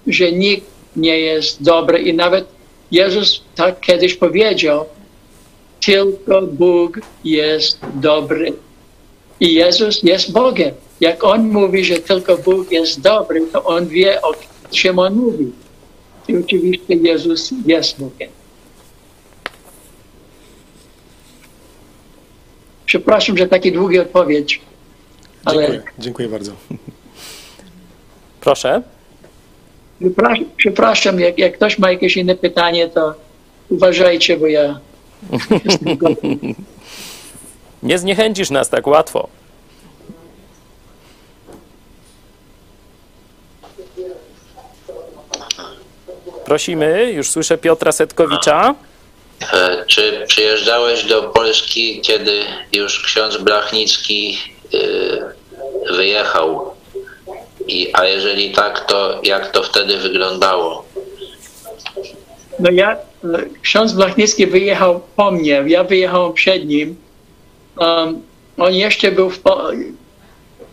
że 0.09 0.33
nikt 0.33 0.67
nie 0.97 1.21
jest 1.21 1.63
dobry 1.63 1.99
i 1.99 2.15
nawet 2.15 2.45
Jezus 2.91 3.43
tak 3.55 3.81
kiedyś 3.81 4.15
powiedział, 4.15 4.85
tylko 5.81 6.43
Bóg 6.43 7.01
jest 7.25 7.79
dobry. 7.95 8.53
I 9.41 9.55
Jezus 9.55 10.03
jest 10.03 10.33
Bogiem. 10.33 10.75
Jak 11.01 11.25
On 11.25 11.49
mówi, 11.49 11.85
że 11.85 11.97
tylko 11.97 12.37
Bóg 12.37 12.73
jest 12.73 13.01
dobry, 13.01 13.47
to 13.53 13.65
On 13.65 13.89
wie, 13.89 14.23
o 14.23 14.35
czym 14.71 14.99
On 14.99 15.15
mówi. 15.15 15.53
I 16.29 16.37
oczywiście 16.37 16.95
Jezus 16.95 17.51
jest 17.67 18.01
Bogiem. 18.01 18.29
Przepraszam, 22.87 23.39
że 23.39 23.47
taki 23.47 23.73
długi 23.73 23.99
odpowiedź. 23.99 24.61
Ale 25.45 25.63
Dziękuję, 25.63 25.83
dziękuję 25.99 26.29
bardzo. 26.29 26.53
Proszę. 28.41 28.83
Przepraszam, 30.57 31.21
jak, 31.21 31.39
jak 31.39 31.55
ktoś 31.55 31.79
ma 31.79 31.91
jakieś 31.91 32.17
inne 32.17 32.35
pytanie, 32.35 32.89
to 32.89 33.15
uważajcie, 33.69 34.37
bo 34.37 34.47
ja. 34.47 34.81
Nie 37.83 37.99
zniechęcisz 37.99 38.51
nas 38.51 38.71
tak 38.71 38.87
łatwo. 38.87 39.29
Prosimy, 46.45 47.13
już 47.13 47.31
słyszę 47.31 47.59
Piotra 47.59 47.93
Setkowicza. 47.93 48.75
E, 49.53 49.85
czy 49.87 50.25
przyjeżdżałeś 50.27 51.05
do 51.05 51.23
Polski, 51.23 52.01
kiedy 52.01 52.43
już 52.73 53.03
ksiądz 53.03 53.37
Blachnicki 53.37 54.39
e, 54.75 55.95
wyjechał? 55.97 56.78
I, 57.69 57.89
a 57.93 58.05
jeżeli 58.05 58.51
tak, 58.51 58.87
to 58.87 59.21
jak 59.23 59.53
to 59.53 59.63
wtedy 59.63 59.99
wyglądało? 59.99 60.85
No 62.59 62.71
ja, 62.71 62.97
ksiądz 63.63 63.93
Blachnicki 63.93 64.47
wyjechał 64.47 65.01
po 65.17 65.31
mnie, 65.31 65.65
ja 65.67 65.85
wyjechałem 65.85 66.33
przed 66.33 66.67
nim. 66.67 66.97
Um, 67.77 68.23
on 68.59 68.75
jeszcze 68.75 69.13
był 69.13 69.31
w 69.31 69.41
po... 69.41 69.71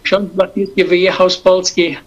Ksiądz 0.04 0.32
Blachnicki 0.34 0.84
wyjechał 0.84 1.30
z 1.30 1.38
Polski 1.38 1.98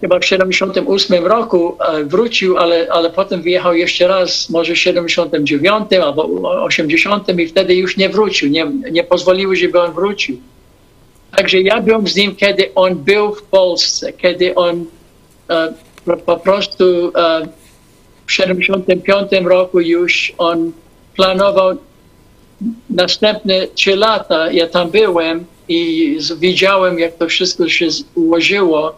chyba 0.00 0.18
w 0.18 0.24
78 0.24 1.26
roku, 1.26 1.76
e, 1.80 2.04
wrócił, 2.04 2.58
ale, 2.58 2.86
ale 2.90 3.10
potem 3.10 3.42
wyjechał 3.42 3.74
jeszcze 3.74 4.08
raz, 4.08 4.50
może 4.50 4.74
w 4.74 4.78
79 4.78 5.92
albo 5.92 6.24
80 6.64 7.38
i 7.38 7.48
wtedy 7.48 7.74
już 7.74 7.96
nie 7.96 8.08
wrócił, 8.08 8.48
nie, 8.48 8.66
nie 8.90 9.04
pozwoliły, 9.04 9.56
żeby 9.56 9.80
on 9.80 9.92
wrócił. 9.92 10.36
Także 11.36 11.60
ja 11.60 11.80
byłem 11.80 12.08
z 12.08 12.16
nim, 12.16 12.36
kiedy 12.36 12.74
on 12.74 12.94
był 12.94 13.34
w 13.34 13.42
Polsce, 13.42 14.12
kiedy 14.12 14.54
on 14.54 14.84
e, 15.50 15.72
po- 16.26 16.36
prostu 16.36 17.12
e, 17.16 17.48
w 18.26 18.32
75 18.32 19.32
roku 19.44 19.80
już 19.80 20.32
on 20.38 20.72
planował 21.16 21.76
następne 22.90 23.66
trzy 23.74 23.96
lata. 23.96 24.52
Ja 24.52 24.66
tam 24.66 24.90
byłem 24.90 25.44
i 25.68 26.18
widziałem, 26.38 26.98
jak 26.98 27.16
to 27.16 27.26
wszystko 27.26 27.68
się 27.68 27.88
ułożyło. 28.14 28.94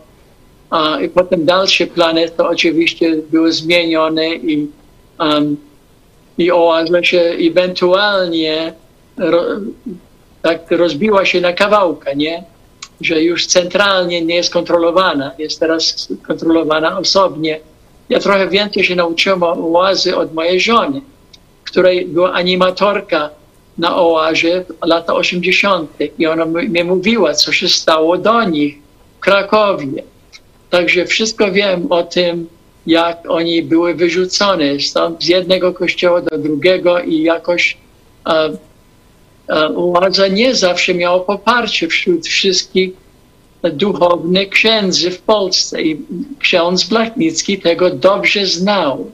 A, 0.71 1.01
I 1.01 1.09
potem 1.09 1.45
dalsze 1.45 1.87
plany 1.87 2.29
to 2.29 2.49
oczywiście 2.49 3.17
były 3.31 3.53
zmienione 3.53 4.35
i, 4.35 4.67
um, 5.21 5.57
i 6.39 6.53
oaza 6.53 7.03
się 7.03 7.21
ewentualnie 7.21 8.73
ro, 9.17 9.45
tak 10.43 10.71
rozbiła 10.71 11.25
się 11.25 11.41
na 11.41 11.53
kawałka, 11.53 12.13
nie? 12.13 12.45
Że 13.01 13.23
już 13.23 13.47
centralnie 13.47 14.23
nie 14.23 14.35
jest 14.35 14.53
kontrolowana, 14.53 15.31
jest 15.39 15.61
teraz 15.61 16.09
kontrolowana 16.27 16.99
osobnie. 16.99 17.61
Ja 18.09 18.21
trochę 18.21 18.49
więcej 18.49 18.85
się 18.85 18.97
nauczyłem 18.97 19.43
o 19.43 19.73
oazy 19.73 20.17
od 20.17 20.35
mojej 20.35 20.61
żony, 20.61 21.01
której 21.65 22.07
była 22.07 22.33
animatorka 22.33 23.31
na 23.79 23.97
oazie 23.97 24.65
lata 24.85 25.15
80. 25.15 25.91
i 26.19 26.27
ona 26.27 26.45
mi 26.45 26.85
mówiła, 26.85 27.35
co 27.35 27.53
się 27.53 27.69
stało 27.69 28.19
do 28.19 28.43
nich 28.43 28.79
w 29.17 29.21
Krakowie. 29.21 30.03
Także 30.71 31.07
wszystko 31.07 31.53
wiem 31.53 31.93
o 31.93 32.03
tym, 32.03 32.49
jak 32.87 33.19
oni 33.29 33.63
były 33.63 33.95
wyrzucone 33.95 34.65
z 35.21 35.29
jednego 35.29 35.73
kościoła 35.73 36.21
do 36.21 36.39
drugiego 36.39 37.01
i 37.01 37.23
jakoś 37.23 37.77
e, 38.27 38.51
władza 39.75 40.29
nie 40.29 40.55
zawsze 40.55 40.95
miała 40.95 41.21
poparcie 41.21 41.89
wśród 41.89 42.27
wszystkich 42.27 42.91
duchownych 43.63 44.49
księdzy 44.49 45.11
w 45.11 45.23
Polsce 45.23 45.83
i 45.83 46.01
ksiądz 46.39 46.85
Blachnicki 46.85 47.59
tego 47.59 47.91
dobrze 47.91 48.47
znał, 48.47 49.11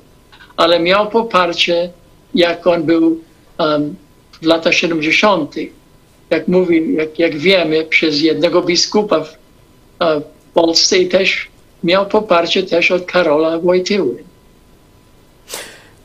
ale 0.56 0.80
miał 0.80 1.10
poparcie, 1.10 1.90
jak 2.34 2.66
on 2.66 2.82
był 2.82 3.20
um, 3.58 3.96
w 4.42 4.46
latach 4.46 4.74
70. 4.74 5.54
Jak 6.30 6.48
mówi, 6.48 6.94
jak, 6.94 7.18
jak 7.18 7.36
wiemy, 7.36 7.84
przez 7.84 8.20
jednego 8.20 8.62
biskupa 8.62 9.20
w, 9.20 9.36
e, 10.00 10.20
w 10.20 10.52
Polsce 10.54 10.98
i 10.98 11.08
też 11.08 11.48
miał 11.84 12.06
poparcie 12.06 12.62
też 12.62 12.90
od 12.90 13.04
Karola 13.04 13.58
Wojtyły. 13.58 14.24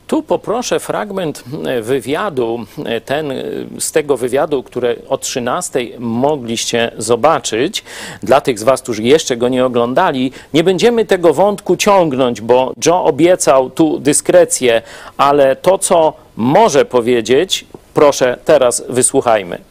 Tu 0.09 0.23
poproszę 0.23 0.79
fragment 0.79 1.43
e, 1.65 1.81
wywiadu, 1.81 2.65
e, 2.85 3.01
ten 3.01 3.31
e, 3.31 3.35
z 3.79 3.91
tego 3.91 4.17
wywiadu, 4.17 4.63
który 4.63 5.01
o 5.09 5.17
13 5.17 5.79
mogliście 5.99 6.91
zobaczyć. 6.97 7.83
Dla 8.23 8.41
tych 8.41 8.59
z 8.59 8.63
Was, 8.63 8.81
którzy 8.81 9.03
jeszcze 9.03 9.37
go 9.37 9.49
nie 9.49 9.65
oglądali, 9.65 10.31
nie 10.53 10.63
będziemy 10.63 11.05
tego 11.05 11.33
wątku 11.33 11.75
ciągnąć, 11.75 12.41
bo 12.41 12.73
Joe 12.85 13.03
obiecał 13.03 13.69
tu 13.69 13.99
dyskrecję, 13.99 14.81
ale 15.17 15.55
to, 15.55 15.77
co 15.77 16.13
może 16.35 16.85
powiedzieć, 16.85 17.65
proszę 17.93 18.37
teraz 18.45 18.83
wysłuchajmy. 18.89 19.68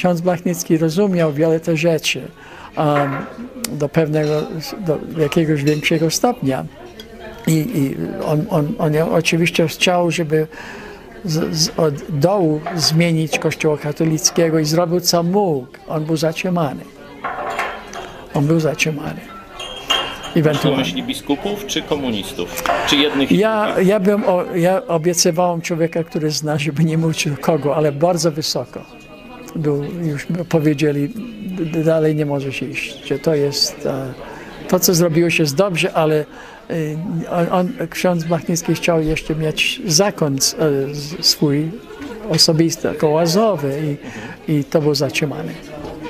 Ksiądz 0.00 0.20
Blachnicki 0.20 0.78
rozumiał 0.78 1.32
wiele 1.32 1.60
te 1.60 1.76
rzeczy 1.76 2.22
do 3.70 3.88
pewnego, 3.88 4.42
do 4.86 4.98
jakiegoś 5.22 5.64
większego 5.64 6.10
stopnia. 6.10 6.64
I, 7.46 7.52
i 7.52 7.96
on, 8.24 8.46
on, 8.50 8.74
on 8.78 8.92
oczywiście 9.12 9.68
chciał, 9.68 10.10
żeby 10.10 10.46
z, 11.24 11.56
z, 11.56 11.78
od 11.78 11.94
dołu 12.08 12.60
zmienić 12.76 13.38
Kościoła 13.38 13.78
katolickiego 13.78 14.58
i 14.58 14.64
zrobił 14.64 15.00
co 15.00 15.22
mógł. 15.22 15.66
On 15.88 16.04
był 16.04 16.16
zatrzymany. 16.16 16.80
On 18.34 18.46
był 18.46 18.60
zatrzymany. 18.60 19.20
Ewentualnie. 20.36 21.02
biskupów 21.02 21.66
czy 21.66 21.82
komunistów? 21.82 22.64
Czy 22.86 22.96
jednych 22.96 23.32
Ja, 23.32 23.74
ja, 23.82 24.00
bym, 24.00 24.24
o, 24.24 24.44
ja 24.54 24.86
obiecywałem 24.86 25.60
człowieka, 25.60 26.04
który 26.04 26.30
zna, 26.30 26.58
żeby 26.58 26.84
nie 26.84 26.98
mówić 26.98 27.28
kogo, 27.40 27.76
ale 27.76 27.92
bardzo 27.92 28.32
wysoko. 28.32 28.99
Był, 29.56 29.84
już 29.84 30.26
powiedzieli, 30.48 31.08
dalej 31.84 32.16
nie 32.16 32.26
możesz 32.26 32.62
iść, 32.62 33.06
że 33.06 33.18
to 33.18 33.34
jest, 33.34 33.86
e, 33.86 34.12
to 34.68 34.80
co 34.80 34.94
zrobiłeś 34.94 35.38
jest 35.38 35.56
dobrze, 35.56 35.92
ale 35.92 36.24
e, 36.70 36.74
on, 37.30 37.46
on, 37.50 37.88
ksiądz 37.90 38.24
Blachnicki 38.24 38.74
chciał 38.74 39.02
jeszcze 39.02 39.36
mieć 39.36 39.82
zakon 39.86 40.34
e, 40.34 40.38
swój 41.22 41.70
osobisty, 42.30 42.88
kołazowy 42.98 43.96
i, 44.48 44.52
i 44.52 44.64
to 44.64 44.80
był 44.80 44.94
zatrzymany. 44.94 45.52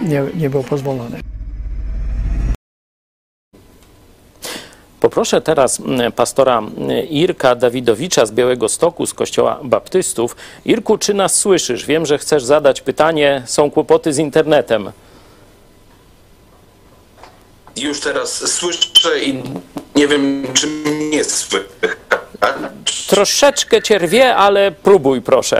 Nie, 0.03 0.22
nie 0.34 0.51
było 0.51 0.64
pozwolone. 0.64 1.30
Poproszę 5.01 5.40
teraz 5.40 5.80
mm, 5.80 6.12
pastora 6.12 6.59
mm, 6.59 7.09
Irka 7.09 7.55
Dawidowicza 7.55 8.26
z 8.26 8.32
Białego 8.32 8.68
Stoku 8.68 9.07
z 9.07 9.14
Kościoła 9.14 9.59
Baptystów. 9.62 10.36
Irku, 10.64 10.98
czy 10.98 11.14
nas 11.14 11.38
słyszysz? 11.38 11.86
Wiem, 11.86 12.07
że 12.07 12.18
chcesz 12.18 12.44
zadać 12.44 12.80
pytanie. 12.80 13.42
Są 13.46 13.70
kłopoty 13.70 14.12
z 14.12 14.18
internetem. 14.18 14.92
Już 17.76 18.01
teraz 18.01 18.53
słyszę 18.53 19.20
i 19.20 19.42
nie 19.96 20.09
wiem, 20.09 20.46
czy 20.55 20.66
mnie 20.66 21.24
słychać. 21.24 23.07
Troszeczkę 23.07 23.82
cię 23.82 23.98
rwie, 23.98 24.36
ale 24.36 24.72
próbuj, 24.72 25.22
proszę. 25.22 25.59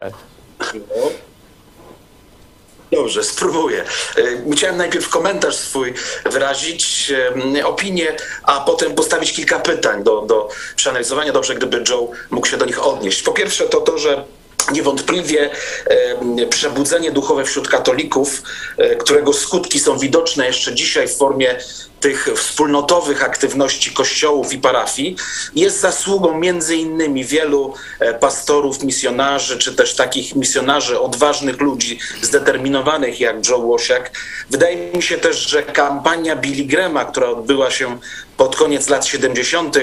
Dobrze, 2.93 3.24
spróbuję. 3.24 3.84
E, 4.18 4.53
Chciałem 4.53 4.76
najpierw 4.76 5.09
komentarz 5.09 5.57
swój 5.57 5.95
wyrazić, 6.24 7.12
em, 7.34 7.66
opinię, 7.66 8.16
a 8.43 8.61
potem 8.61 8.95
postawić 8.95 9.32
kilka 9.32 9.59
pytań 9.59 10.05
do, 10.05 10.20
do 10.22 10.49
przeanalizowania. 10.76 11.32
Dobrze, 11.32 11.55
gdyby 11.55 11.84
Joe 11.88 12.11
mógł 12.30 12.47
się 12.47 12.57
do 12.57 12.66
nich 12.66 12.86
odnieść. 12.86 13.22
Po 13.22 13.32
pierwsze 13.32 13.64
to 13.68 13.80
to, 13.80 13.99
że 13.99 14.24
niewątpliwie 14.72 15.51
em, 15.86 16.49
przebudzenie 16.51 17.11
duchowe 17.11 17.45
wśród 17.45 17.68
katolików, 17.68 18.43
e, 18.78 18.97
którego 18.97 19.32
skutki 19.32 19.80
są 19.80 19.99
widoczne 19.99 20.47
jeszcze 20.47 20.74
dzisiaj 20.74 21.09
w 21.09 21.16
formie 21.16 21.59
tych 22.01 22.28
wspólnotowych 22.36 23.24
aktywności 23.24 23.90
kościołów 23.90 24.53
i 24.53 24.59
parafii, 24.59 25.16
jest 25.55 25.80
zasługą 25.80 26.38
między 26.38 26.76
innymi 26.76 27.24
wielu 27.24 27.74
e, 27.98 28.14
pastorów, 28.14 28.82
misjonarzy, 28.82 29.59
czy 29.59 29.74
też 29.74 29.96
takich 29.96 30.36
misjonarzy, 30.36 31.01
odważnych 31.01 31.61
ludzi, 31.61 31.98
zdeterminowanych 32.22 33.20
jak 33.20 33.48
Joe 33.48 33.59
Łosiak. 33.59 34.11
Wydaje 34.51 34.92
mi 34.92 35.03
się 35.03 35.18
też, 35.18 35.36
że 35.36 35.62
kampania 35.62 36.36
Billy 36.36 36.64
Grahama, 36.64 37.05
która 37.05 37.28
odbyła 37.28 37.70
się 37.70 37.98
pod 38.40 38.57
koniec 38.57 38.88
lat 38.88 39.07
70., 39.07 39.76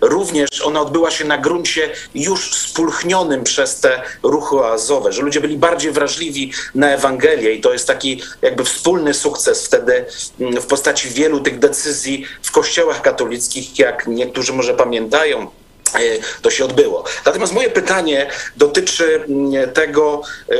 również 0.00 0.48
ona 0.64 0.80
odbyła 0.80 1.10
się 1.10 1.24
na 1.24 1.38
gruncie 1.38 1.90
już 2.14 2.54
spulchnionym 2.54 3.44
przez 3.44 3.80
te 3.80 4.02
ruchy 4.22 4.56
oazowe, 4.56 5.12
że 5.12 5.22
ludzie 5.22 5.40
byli 5.40 5.56
bardziej 5.56 5.92
wrażliwi 5.92 6.52
na 6.74 6.90
Ewangelię 6.90 7.52
i 7.52 7.60
to 7.60 7.72
jest 7.72 7.86
taki 7.86 8.22
jakby 8.42 8.64
wspólny 8.64 9.14
sukces 9.14 9.66
wtedy 9.66 10.04
mm, 10.40 10.62
w 10.62 10.66
postaci 10.66 11.08
wielu 11.08 11.40
tych 11.40 11.58
decyzji 11.62 12.26
w 12.42 12.50
kościołach 12.50 13.02
katolickich, 13.02 13.78
jak 13.78 14.06
niektórzy 14.06 14.52
może 14.52 14.74
pamiętają, 14.74 15.50
e, 15.94 15.98
to 16.42 16.50
się 16.50 16.64
odbyło. 16.64 17.04
Natomiast 17.26 17.52
moje 17.52 17.70
pytanie 17.70 18.30
dotyczy 18.56 19.24
mm, 19.28 19.72
tego, 19.72 20.22
e, 20.48 20.54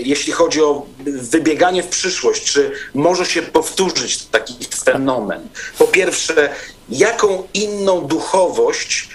jeśli 0.00 0.32
chodzi 0.32 0.62
o 0.62 0.86
wybieganie 1.04 1.82
w 1.82 1.88
przyszłość, 1.88 2.52
czy 2.52 2.72
może 2.94 3.26
się 3.26 3.42
powtórzyć 3.42 4.26
taki 4.26 4.54
fenomen? 4.84 5.48
Po 5.78 5.84
pierwsze, 5.84 6.54
jaką 6.88 7.48
inną 7.54 8.00
duchowość 8.00 9.08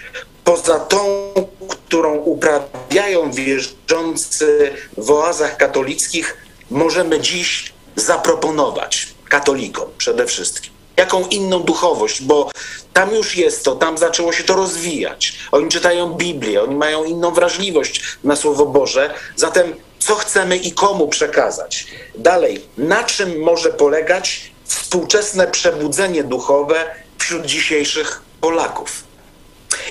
poza 0.44 0.80
tą, 0.80 1.34
którą 1.70 2.16
uprawiają 2.16 3.32
wierzący 3.32 4.72
w 4.98 5.12
oazach 5.12 5.58
katolickich, 5.58 6.38
możemy 6.70 7.20
dziś 7.20 7.74
zaproponować 7.96 9.08
katolikom 9.30 9.90
przede 9.98 10.26
wszystkim? 10.26 10.73
Jaką 10.98 11.28
inną 11.28 11.60
duchowość, 11.60 12.22
bo 12.22 12.52
tam 12.94 13.16
już 13.16 13.36
jest 13.38 13.66
to, 13.66 13.76
tam 13.76 13.98
zaczęło 13.98 14.34
się 14.34 14.44
to 14.44 14.56
rozwijać. 14.56 15.34
Oni 15.52 15.70
czytają 15.70 16.14
Biblię, 16.14 16.62
oni 16.64 16.76
mają 16.76 17.04
inną 17.04 17.32
wrażliwość 17.32 18.02
na 18.24 18.36
Słowo 18.36 18.66
Boże. 18.66 19.14
Zatem 19.36 19.74
co 20.00 20.16
chcemy 20.16 20.58
i 20.58 20.72
komu 20.72 21.08
przekazać? 21.08 21.88
Dalej, 22.16 22.62
na 22.78 23.04
czym 23.04 23.40
może 23.40 23.70
polegać 23.70 24.52
współczesne 24.66 25.48
przebudzenie 25.48 26.24
duchowe 26.24 26.96
wśród 27.18 27.46
dzisiejszych 27.46 28.22
Polaków? 28.42 29.04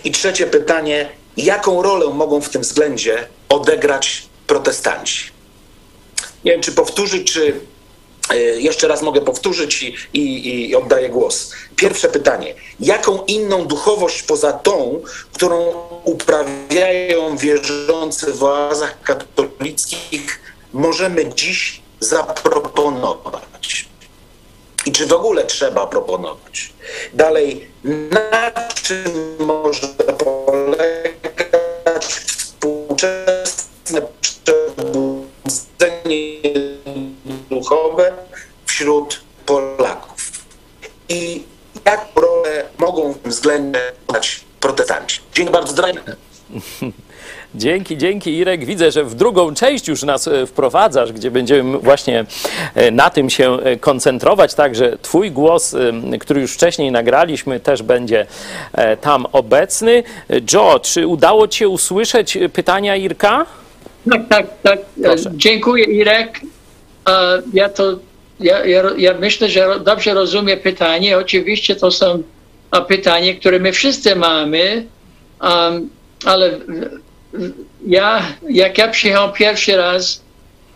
I 0.05 0.11
trzecie 0.11 0.47
pytanie, 0.47 1.09
jaką 1.37 1.83
rolę 1.83 2.07
mogą 2.07 2.41
w 2.41 2.49
tym 2.49 2.63
względzie 2.63 3.29
odegrać 3.49 4.27
protestanci? 4.47 5.31
Nie 6.45 6.53
wiem, 6.53 6.61
czy 6.61 6.73
powtórzyć, 6.73 7.33
czy 7.33 7.61
jeszcze 8.57 8.89
raz 8.89 9.03
mogę 9.03 9.21
powtórzyć 9.21 9.83
i, 9.83 9.95
i, 10.13 10.71
i 10.71 10.77
oddaję 10.77 11.09
głos. 11.09 11.53
Pierwsze 11.77 12.09
pytanie. 12.09 12.55
Jaką 12.81 13.25
inną 13.25 13.67
duchowość 13.67 14.23
poza 14.23 14.53
tą, 14.53 15.03
którą 15.33 15.73
uprawiają 16.05 17.37
wierzący 17.37 18.33
w 18.33 18.45
oazach 18.45 19.03
katolickich, 19.03 20.41
możemy 20.73 21.35
dziś 21.35 21.83
zaproponować? 22.01 23.87
I 24.87 24.93
czy 24.93 25.07
w 25.07 25.13
ogóle 25.13 25.45
trzeba 25.45 25.87
proponować? 25.87 26.73
Dalej, 27.15 27.71
na 27.85 28.51
czym 28.83 29.37
może 29.39 29.87
Dziękuję 45.35 45.61
bardzo. 45.61 45.83
Dzięki, 47.55 47.99
dzięki 47.99 48.37
Irek. 48.37 48.65
Widzę, 48.65 48.91
że 48.91 49.05
w 49.05 49.15
drugą 49.15 49.55
część 49.55 49.89
już 49.89 50.03
nas 50.03 50.29
e, 50.29 50.47
wprowadzasz, 50.47 51.13
gdzie 51.13 51.31
będziemy 51.31 51.79
właśnie 51.79 52.25
e, 52.75 52.91
na 52.91 53.11
tym 53.11 53.31
się 53.31 53.59
e, 53.61 53.77
koncentrować. 53.77 54.55
Także 54.55 54.99
Twój 55.03 55.31
głos, 55.31 55.77
który 56.21 56.41
już 56.41 56.53
wcześniej 56.53 56.93
nagraliśmy, 56.93 57.61
też 57.61 57.83
będzie 57.83 58.27
tam 59.01 59.27
obecny. 59.33 60.03
Joe, 60.53 60.79
czy 60.79 61.07
udało 61.07 61.49
Ci 61.49 61.59
się 61.59 61.69
usłyszeć 61.69 62.39
pytania 62.53 62.97
Irka? 62.97 63.47
Tak, 64.11 64.29
tak, 64.29 64.47
tak. 64.63 64.79
Proszę. 65.03 65.31
Dziękuję 65.35 65.85
Irek. 65.85 66.41
Ja 67.53 67.69
to, 67.69 67.99
ja, 68.41 68.65
ja, 68.67 68.83
ja 68.97 69.15
myślę, 69.15 69.49
że 69.49 69.81
dobrze 69.81 70.15
rozumiem 70.15 70.59
pytanie. 70.59 71.19
Oczywiście 71.19 71.77
to 71.77 71.91
są 71.91 72.23
pytania, 72.89 73.35
które 73.35 73.59
my 73.59 73.73
wszyscy 73.73 74.17
mamy, 74.17 74.87
um, 75.43 75.91
ale 76.25 76.61
ja, 77.87 78.23
jak 78.51 78.79
ja 78.79 78.89
przyjechałem 78.89 79.33
pierwszy 79.33 79.77
raz, 79.77 80.23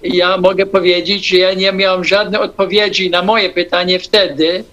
ja 0.02 0.36
mogę 0.36 0.66
powiedzieć, 0.66 1.28
że 1.28 1.36
ja 1.36 1.54
nie 1.54 1.72
miałem 1.72 2.04
żadnej 2.04 2.40
odpowiedzi 2.40 3.10
na 3.10 3.22
moje 3.22 3.50
pytanie 3.50 3.98
wtedy. 3.98 4.64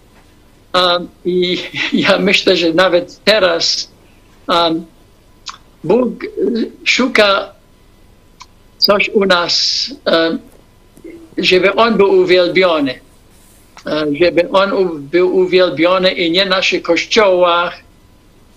Um, 0.73 1.07
I 1.25 1.57
ja 2.07 2.17
myślę, 2.19 2.57
że 2.57 2.73
nawet 2.73 3.19
teraz 3.23 3.91
um, 4.47 4.85
Bóg 5.83 6.25
szuka 6.83 7.53
coś 8.77 9.09
u 9.09 9.25
nas, 9.25 9.85
e, 10.07 10.37
żeby 11.37 11.75
On 11.75 11.97
był 11.97 12.11
uwielbiony. 12.11 12.99
E, 13.85 14.05
Żeby 14.19 14.49
On 14.49 14.99
był 14.99 15.35
uwielbiony 15.35 16.11
i 16.11 16.31
nie 16.31 16.45
w 16.45 16.49
naszych 16.49 16.83
kościołach, 16.83 17.79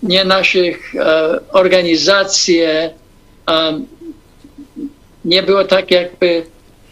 nie 0.03 0.25
naszych 0.25 0.95
e, 0.95 1.39
organizacjach. 1.51 2.91
e, 3.49 3.81
Nie 5.25 5.43
było 5.43 5.63
tak 5.63 5.91
jakby, 5.91 6.43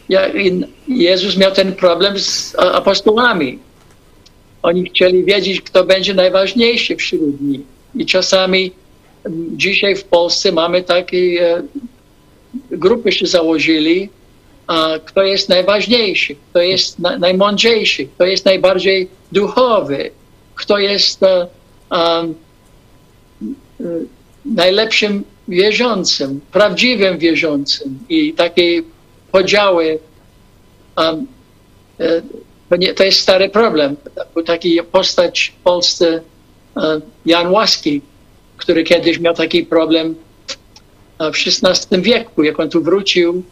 jak 0.09 0.31
Jezus 0.87 1.37
miał 1.37 1.51
ten 1.51 1.73
problem 1.73 2.19
z 2.19 2.55
apostołami. 2.55 3.59
Oni 4.61 4.89
chcieli 4.89 5.23
wiedzieć, 5.23 5.61
kto 5.61 5.83
będzie 5.83 6.13
najważniejszy 6.13 6.95
wśród 6.95 7.41
nich. 7.41 7.61
I 7.95 8.05
czasami 8.05 8.71
dzisiaj 9.55 9.95
w 9.95 10.03
Polsce 10.03 10.51
mamy 10.51 10.83
takie 10.83 11.17
e, 11.57 11.63
grupy 12.71 13.11
się 13.11 13.25
założyli, 13.25 14.09
kto 15.05 15.23
jest 15.23 15.49
najważniejszy, 15.49 16.35
kto 16.49 16.61
jest 16.61 16.99
na, 16.99 17.17
najmądrzejszy, 17.17 18.05
kto 18.05 18.25
jest 18.25 18.45
najbardziej 18.45 19.07
duchowy, 19.31 20.11
kto 20.55 20.77
jest 20.77 21.19
najlepszym 24.45 25.23
wierzącym, 25.47 26.41
prawdziwym 26.51 27.17
wierzącym. 27.17 27.99
I 28.09 28.33
takie 28.33 28.81
podziały, 29.31 29.99
um, 30.97 31.27
e, 31.99 32.21
to, 32.69 32.75
nie, 32.75 32.93
to 32.93 33.03
jest 33.03 33.19
stary 33.19 33.49
problem. 33.49 33.95
Był 34.33 34.43
taki 34.43 34.79
postać 34.91 35.53
w 35.59 35.63
Polsce, 35.63 36.21
e, 36.77 37.01
Jan 37.25 37.51
Łaski, 37.51 38.01
który 38.57 38.83
kiedyś 38.83 39.19
miał 39.19 39.33
taki 39.33 39.65
problem 39.65 40.15
w 41.19 41.63
XVI 41.63 42.01
wieku, 42.01 42.43
jak 42.43 42.59
on 42.59 42.69
tu 42.69 42.83
wrócił, 42.83 43.43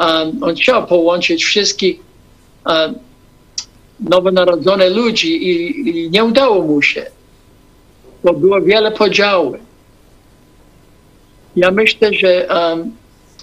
um, 0.00 0.42
on 0.42 0.54
chciał 0.54 0.86
połączyć 0.86 1.44
wszystkich 1.44 2.00
um, 2.66 2.94
nowonarodzone 4.00 4.88
ludzi 4.90 5.48
i, 5.48 5.88
i 5.88 6.10
nie 6.10 6.24
udało 6.24 6.62
mu 6.62 6.82
się. 6.82 7.06
Bo 8.24 8.32
było 8.32 8.60
wiele 8.60 8.92
podziałów. 8.92 9.67
Ja 11.58 11.70
myślę, 11.70 12.14
że, 12.14 12.48
um, 12.50 12.92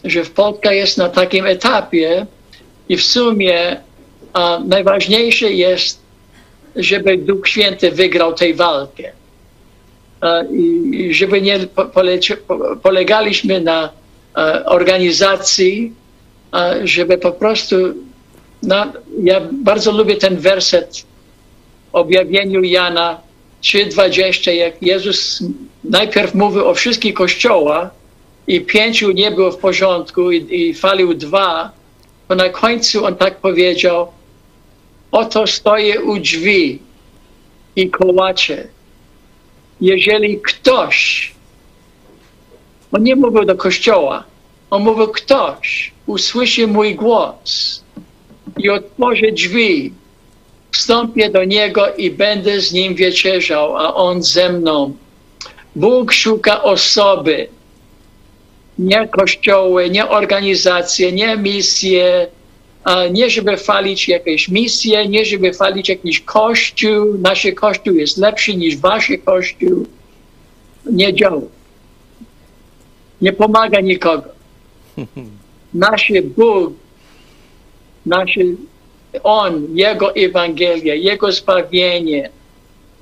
że 0.04 0.24
Polska 0.24 0.74
jest 0.74 0.98
na 0.98 1.10
takim 1.10 1.46
etapie 1.46 2.26
i 2.90 2.98
w 2.98 3.04
sumie 3.04 3.78
um, 4.36 4.68
najważniejsze 4.68 5.52
jest, 5.52 6.00
żeby 6.76 7.18
Duch 7.18 7.48
Święty 7.48 7.92
wygrał 7.92 8.34
tę 8.34 8.54
walkę. 8.54 9.12
E, 10.24 10.46
I 10.52 11.14
żeby 11.14 11.42
nie 11.42 11.60
polegaliśmy 12.84 13.62
na 13.62 13.90
e, 14.38 14.66
organizacji, 14.66 15.94
e, 16.54 16.88
żeby 16.88 17.18
po 17.18 17.32
prostu. 17.32 17.76
Na, 18.64 18.94
ja 19.24 19.42
bardzo 19.64 19.92
lubię 19.92 20.16
ten 20.16 20.38
werset 20.38 21.04
objawieniu 21.94 22.64
Jana 22.64 23.22
3,20, 23.64 24.52
jak 24.52 24.82
Jezus 24.82 25.44
najpierw 25.84 26.36
mówił 26.36 26.68
o 26.68 26.74
wszystkich 26.74 27.14
kościołach 27.14 27.90
i 28.48 28.62
pięciu 28.62 29.12
nie 29.12 29.32
było 29.32 29.52
w 29.52 29.58
porządku 29.58 30.32
i, 30.32 30.62
i 30.62 30.74
falił 30.74 31.14
dwa, 31.14 31.72
to 32.28 32.36
na 32.36 32.50
końcu 32.50 33.06
on 33.06 33.16
tak 33.16 33.38
powiedział: 33.38 34.12
Oto 35.12 35.48
stoję 35.48 36.02
u 36.02 36.20
drzwi 36.20 36.80
i 37.76 37.90
kołaczę. 37.90 38.68
Jeżeli 39.82 40.40
ktoś, 40.42 41.32
on 42.92 43.04
nie 43.04 43.16
mówił 43.16 43.46
do 43.46 43.56
kościoła, 43.56 44.24
on 44.70 44.84
mówił 44.84 45.08
ktoś, 45.08 45.92
usłyszy 46.06 46.68
mój 46.68 46.96
głos 46.96 47.84
i 48.58 48.70
otworzy 48.70 49.32
drzwi, 49.32 49.94
wstąpię 50.72 51.30
do 51.30 51.44
niego 51.44 51.96
i 51.96 52.12
będę 52.12 52.62
z 52.62 52.74
nim 52.74 52.96
wieczerzał, 52.96 53.78
a 53.78 53.94
on 53.94 54.24
ze 54.24 54.50
mną. 54.50 54.94
Bóg 55.76 56.14
szuka 56.14 56.64
osoby, 56.64 57.48
nie 58.80 59.08
kościoły, 59.08 59.90
nie 59.90 60.10
organizacje, 60.10 61.12
nie 61.12 61.38
misje, 61.38 62.28
nie 63.12 63.30
żeby 63.30 63.58
chwalić 63.58 64.08
jakieś 64.08 64.50
misje, 64.50 65.08
nie 65.08 65.26
żeby 65.26 65.52
chwalić 65.52 65.90
jakiś 65.90 66.22
kościół. 66.22 67.18
Nasz 67.20 67.48
kościół 67.56 67.96
jest 67.96 68.18
lepszy 68.18 68.56
niż 68.56 68.78
wasz 68.78 69.12
kościół. 69.26 69.86
Nie 70.86 71.14
działa. 71.14 71.42
Nie 73.22 73.34
pomaga 73.34 73.80
nikogo. 73.80 74.30
Nasz 75.74 76.12
Bóg, 76.24 76.74
nasz 78.06 78.40
On, 79.24 79.68
Jego 79.74 80.16
Ewangelia, 80.16 80.96
Jego 80.96 81.32
zbawienie. 81.32 82.30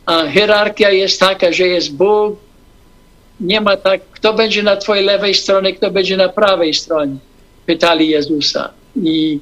A 0.05 0.28
hierarchia 0.28 0.89
jest 0.89 1.19
taka, 1.19 1.51
że 1.51 1.67
jest 1.67 1.95
Bóg, 1.95 2.36
nie 3.43 3.61
ma 3.61 3.77
tak, 3.77 4.01
kto 4.11 4.33
będzie 4.33 4.63
na 4.63 4.77
twojej 4.77 5.05
lewej 5.05 5.33
stronie, 5.33 5.73
kto 5.73 5.91
będzie 5.91 6.17
na 6.17 6.29
prawej 6.29 6.73
stronie. 6.73 7.15
Pytali 7.65 8.09
Jezusa. 8.09 8.69
I 9.03 9.39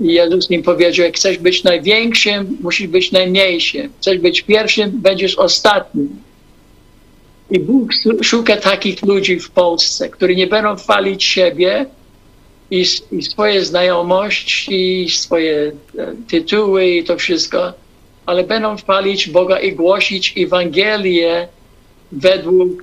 Jezus 0.00 0.50
im 0.50 0.62
powiedział, 0.62 1.06
jak 1.06 1.16
chcesz 1.16 1.38
być 1.38 1.64
największym, 1.64 2.58
musisz 2.60 2.86
być 2.86 3.12
najmniejszym. 3.12 3.90
Chcesz 4.00 4.18
być 4.18 4.42
pierwszym, 4.42 4.90
będziesz 4.94 5.34
ostatnim. 5.34 6.08
I 7.50 7.60
Bóg 7.60 7.90
szuka 8.22 8.56
takich 8.56 9.02
ludzi 9.02 9.40
w 9.40 9.50
Polsce, 9.50 10.08
którzy 10.08 10.34
nie 10.34 10.46
będą 10.46 10.76
chwalić 10.76 11.24
siebie, 11.24 11.86
i, 12.70 12.84
i 13.12 13.22
swoje 13.22 13.64
znajomości, 13.64 15.06
swoje 15.08 15.72
e, 15.98 16.14
tytuły 16.28 16.86
i 16.86 17.04
to 17.04 17.16
wszystko, 17.16 17.72
ale 18.26 18.44
będą 18.44 18.76
chwalić 18.76 19.28
Boga 19.28 19.60
i 19.60 19.72
głosić 19.72 20.34
Ewangelię 20.38 21.48
według 22.12 22.82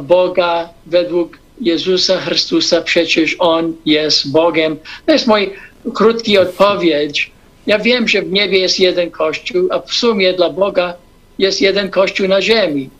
Boga, 0.00 0.68
według 0.86 1.38
Jezusa 1.60 2.20
Chrystusa, 2.20 2.82
przecież 2.82 3.36
On 3.38 3.76
jest 3.86 4.30
Bogiem. 4.30 4.76
To 5.06 5.12
jest 5.12 5.26
mój 5.26 5.50
krótki 5.94 6.38
odpowiedź. 6.38 7.30
Ja 7.66 7.78
wiem, 7.78 8.08
że 8.08 8.22
w 8.22 8.32
niebie 8.32 8.58
jest 8.58 8.80
jeden 8.80 9.10
Kościół, 9.10 9.68
a 9.70 9.80
w 9.80 9.94
sumie 9.94 10.32
dla 10.32 10.50
Boga 10.50 10.94
jest 11.38 11.60
jeden 11.60 11.90
Kościół 11.90 12.28
na 12.28 12.42
ziemi. 12.42 12.90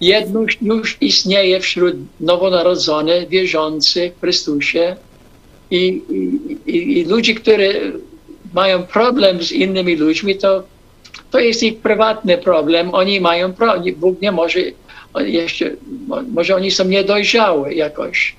Jedność 0.00 0.58
już 0.62 0.96
istnieje 1.00 1.60
wśród 1.60 1.96
nowonarodzonych, 2.20 3.28
wierzących 3.28 4.14
w 4.14 4.20
Chrystusie 4.20 4.96
i, 5.70 6.02
i, 6.66 6.98
i 6.98 7.04
ludzi, 7.04 7.34
którzy 7.34 7.92
mają 8.54 8.82
problem 8.82 9.42
z 9.42 9.52
innymi 9.52 9.96
ludźmi, 9.96 10.36
to, 10.36 10.62
to 11.30 11.38
jest 11.38 11.62
ich 11.62 11.78
prywatny 11.78 12.38
problem. 12.38 12.94
Oni 12.94 13.20
mają 13.20 13.52
problem. 13.52 13.94
Bóg 13.94 14.20
nie 14.20 14.32
może 14.32 14.60
jeszcze, 15.16 15.70
może 16.32 16.56
oni 16.56 16.70
są 16.70 16.84
niedojrzałe 16.84 17.74
jakoś, 17.74 18.36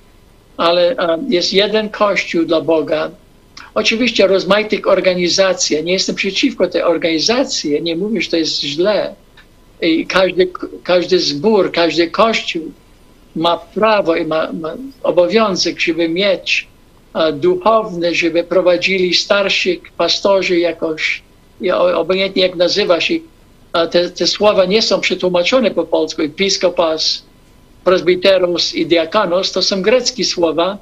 ale 0.58 0.96
jest 1.30 1.54
jeden 1.54 1.90
Kościół 1.90 2.46
dla 2.46 2.62
Boga. 2.62 3.12
Oczywiście 3.74 4.28
rozmaitych 4.28 4.88
organizacji, 4.88 5.84
nie 5.84 5.94
jestem 5.94 6.16
przeciwko 6.16 6.68
tej 6.68 6.84
organizacji, 6.84 7.82
nie 7.82 7.96
mówię, 7.96 8.22
że 8.22 8.30
to 8.30 8.38
jest 8.38 8.62
źle. 8.62 9.16
I 9.82 10.06
każdy, 10.06 10.50
każdy 10.84 11.20
zbór, 11.20 11.72
każdy 11.72 12.08
Kościół 12.08 12.72
ma 13.36 13.58
prawo 13.58 14.16
i 14.16 14.26
ma, 14.26 14.52
ma 14.54 14.74
obowiązek, 15.04 15.80
żeby 15.80 16.10
mieć 16.10 16.68
duchowne, 17.34 18.16
żeby 18.16 18.44
prowadzili 18.44 19.14
starszych 19.14 19.80
pastorzy 19.98 20.60
jakoś, 20.60 21.22
obojętnie 21.96 22.44
jak 22.44 22.56
nazywa 22.56 23.02
się, 23.02 23.14
te, 23.72 24.10
te 24.10 24.28
słowa 24.28 24.66
nie 24.66 24.82
są 24.82 25.02
przetłumaczone 25.02 25.72
po 25.72 25.84
polsku. 25.84 26.22
Episkopas, 26.22 27.24
presbiteros 27.84 28.76
i 28.76 28.86
diakonos 28.86 29.52
to 29.52 29.62
są 29.62 29.82
greckie 29.82 30.26
słowa, 30.26 30.78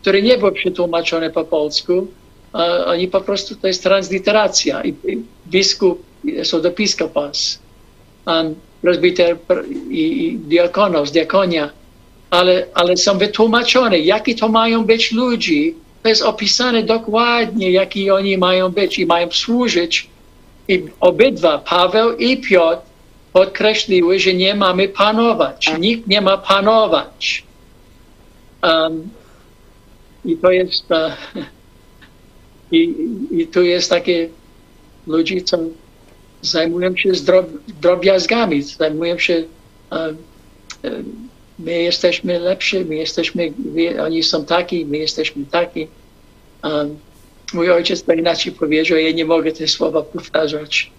które 0.00 0.22
nie 0.22 0.38
były 0.38 0.52
przetłumaczone 0.52 1.30
po 1.30 1.44
polsku. 1.44 2.06
Oni 2.86 3.08
po 3.08 3.20
prostu, 3.20 3.56
to 3.56 3.66
jest 3.66 3.82
transliteracja. 3.82 4.82
Biskup 5.46 6.02
jest 6.24 6.54
od 6.54 6.66
episkopas, 6.66 7.58
presbiter 8.82 9.36
i, 9.90 10.26
i 10.26 10.38
diakonos, 10.38 11.12
diakonia. 11.12 11.70
Ale, 12.30 12.66
ale 12.74 12.96
są 12.96 13.18
wytłumaczone, 13.18 13.98
jakie 13.98 14.34
to 14.34 14.48
mają 14.48 14.84
być 14.84 15.12
ludzi. 15.12 15.74
To 16.02 16.08
jest 16.08 16.22
opisane 16.22 16.82
dokładnie, 16.82 17.70
jaki 17.70 18.10
oni 18.10 18.38
mają 18.38 18.68
być 18.68 18.98
i 18.98 19.06
mają 19.06 19.30
służyć 19.30 20.08
i 20.68 20.84
obydwa, 21.00 21.58
Paweł 21.58 22.16
i 22.16 22.36
Piotr, 22.36 22.82
podkreśliły, 23.32 24.18
że 24.18 24.34
nie 24.34 24.54
mamy 24.54 24.88
panować. 24.88 25.72
Nikt 25.78 26.06
nie 26.06 26.20
ma 26.20 26.38
panować. 26.38 27.44
Um, 28.62 29.08
I 30.24 30.36
to 30.36 30.50
jest. 30.50 30.84
Uh, 31.36 31.46
i, 32.72 32.94
I 33.30 33.46
tu 33.46 33.62
jest 33.62 33.90
takie 33.90 34.28
ludzie, 35.06 35.40
co 35.40 35.58
zajmują 36.42 36.96
się 36.96 37.12
drob, 37.12 37.46
drobiazgami, 37.80 38.62
zajmują 38.62 39.18
się. 39.18 39.44
Um, 39.90 40.16
my 41.58 41.82
jesteśmy 41.82 42.38
lepsi, 42.38 42.84
my 42.84 42.94
jesteśmy, 42.94 43.52
oni 44.02 44.22
są 44.22 44.44
taki, 44.44 44.86
my 44.86 44.98
jesteśmy 44.98 45.44
taki. 45.46 45.86
Um, 46.64 46.96
mój 47.52 47.70
ojciec 47.70 48.02
to 48.02 48.12
inaczej 48.12 48.52
powiedział, 48.52 48.98
ja 48.98 49.12
nie 49.12 49.24
mogę 49.24 49.52
te 49.52 49.68
słowa 49.68 50.02
powtarzać. 50.02 50.90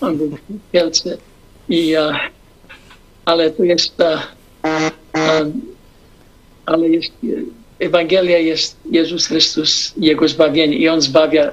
On 0.00 0.16
był 0.16 0.38
wielce. 0.72 1.18
I, 1.68 1.96
uh, 1.96 2.16
ale 3.24 3.50
to 3.50 3.64
jest, 3.64 3.94
uh, 4.00 4.20
um, 5.14 5.60
ale 6.66 6.88
jest, 6.88 7.12
Ewangelia 7.78 8.38
jest 8.38 8.76
Jezus 8.90 9.26
Chrystus, 9.26 9.94
Jego 9.96 10.28
zbawienie 10.28 10.76
i 10.76 10.88
On 10.88 11.00
zbawia 11.00 11.52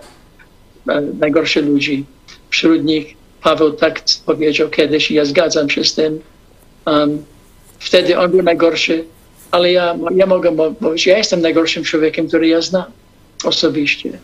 najgorsze 1.20 1.62
ludzi. 1.62 2.06
Wśród 2.50 2.84
nich 2.84 3.16
Paweł 3.42 3.72
tak 3.72 4.04
powiedział 4.26 4.70
kiedyś 4.70 5.12
i 5.12 5.14
ja 5.14 5.26
zgadzam 5.26 5.70
się 5.70 5.84
z 5.84 5.96
tym. 5.96 6.22
Um, 6.86 7.24
wtedy 7.80 8.20
on 8.20 8.32
był 8.32 8.42
najgorszy, 8.42 9.06
ale 9.52 9.72
ja, 9.72 9.96
ja 10.16 10.26
mogę 10.26 10.52
mówić, 10.80 11.08
ja 11.08 11.18
jestem 11.18 11.42
najgorszym 11.42 11.84
człowiekiem, 11.84 12.28
który 12.28 12.48
ja 12.48 12.62
znam 12.62 12.84
osobiście. 13.44 14.20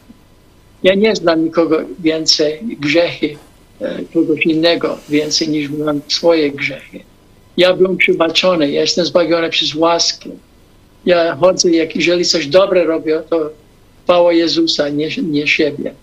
Ja 0.84 0.94
nie 0.96 1.16
znam 1.16 1.44
nikogo 1.44 1.80
więcej 2.00 2.60
grzechy, 2.64 3.38
e, 3.82 4.00
kogoś 4.14 4.46
innego 4.46 4.98
więcej 5.10 5.50
niż 5.50 5.70
mam 5.70 6.02
swoje 6.08 6.52
grzechy. 6.52 7.00
Ja 7.58 7.74
byłem 7.74 7.98
przebaczony, 7.98 8.72
ja 8.72 8.82
jestem 8.82 9.06
zbawiony 9.06 9.50
przez 9.50 9.76
łaskę. 9.76 10.30
Ja 11.06 11.36
chodzę, 11.36 11.72
jak 11.72 11.96
jeżeli 11.96 12.26
coś 12.26 12.48
dobre 12.48 12.84
robię, 12.84 13.22
to 13.30 13.50
chwała 14.04 14.34
Jezusa, 14.34 14.90
nie, 14.90 15.10
nie 15.24 15.48
siebie. 15.48 15.94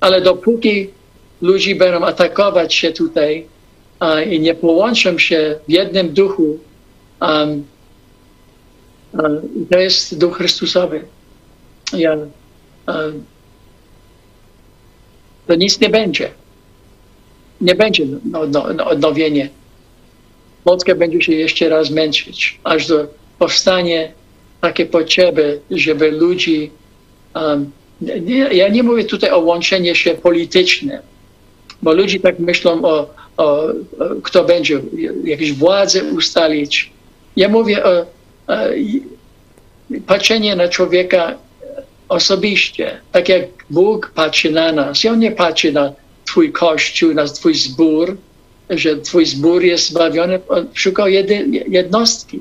Ale 0.00 0.20
dopóki 0.20 0.90
ludzie 1.42 1.74
będą 1.74 2.06
atakować 2.06 2.74
się 2.74 2.92
tutaj 2.92 3.46
a, 4.00 4.20
i 4.20 4.40
nie 4.40 4.54
połączą 4.54 5.18
się 5.18 5.58
w 5.68 5.70
jednym 5.70 6.08
duchu, 6.08 6.58
um, 7.20 7.64
to 9.70 9.78
jest 9.78 10.18
duch 10.18 10.36
Chrystusowy. 10.36 11.04
Ja, 11.92 12.16
to 15.46 15.54
nic 15.54 15.80
nie 15.80 15.88
będzie. 15.88 16.30
Nie 17.60 17.74
będzie 17.74 18.06
no, 18.24 18.46
no, 18.46 18.66
no, 18.76 18.86
odnowienie. 18.86 19.48
Polska 20.64 20.94
będzie 20.94 21.22
się 21.22 21.32
jeszcze 21.32 21.68
raz 21.68 21.90
męczyć, 21.90 22.58
aż 22.64 22.86
do 22.86 23.06
powstanie 23.38 24.12
takie 24.60 24.86
potrzeby, 24.86 25.60
żeby 25.70 26.10
ludzi. 26.10 26.70
Um, 27.34 27.70
nie, 28.00 28.36
ja 28.36 28.68
nie 28.68 28.82
mówię 28.82 29.04
tutaj 29.04 29.30
o 29.30 29.38
łączeniu 29.38 29.94
się 29.94 30.14
politycznym, 30.14 30.98
bo 31.82 31.92
ludzie 31.92 32.20
tak 32.20 32.38
myślą 32.38 32.84
o, 32.84 33.10
o, 33.36 33.44
o 33.44 33.72
kto 34.22 34.44
będzie 34.44 34.80
jakieś 35.24 35.52
władze 35.52 36.04
ustalić. 36.04 36.90
Ja 37.36 37.48
mówię 37.48 37.84
o, 37.84 37.90
o 38.46 38.54
patrzenie 40.06 40.56
na 40.56 40.68
człowieka 40.68 41.38
osobiście, 42.12 43.00
tak 43.12 43.28
jak 43.28 43.44
Bóg 43.70 44.12
patrzy 44.14 44.50
na 44.50 44.72
nas. 44.72 45.04
On 45.04 45.18
nie 45.18 45.30
patrzy 45.30 45.72
na 45.72 45.92
Twój 46.24 46.52
kościół, 46.52 47.14
na 47.14 47.24
Twój 47.24 47.54
zbór, 47.54 48.16
że 48.70 48.96
Twój 48.96 49.26
zbór 49.26 49.64
jest 49.64 49.88
zbawiony. 49.88 50.40
On 50.48 50.68
szukał 50.74 51.08
jedy, 51.08 51.46
jednostki. 51.68 52.40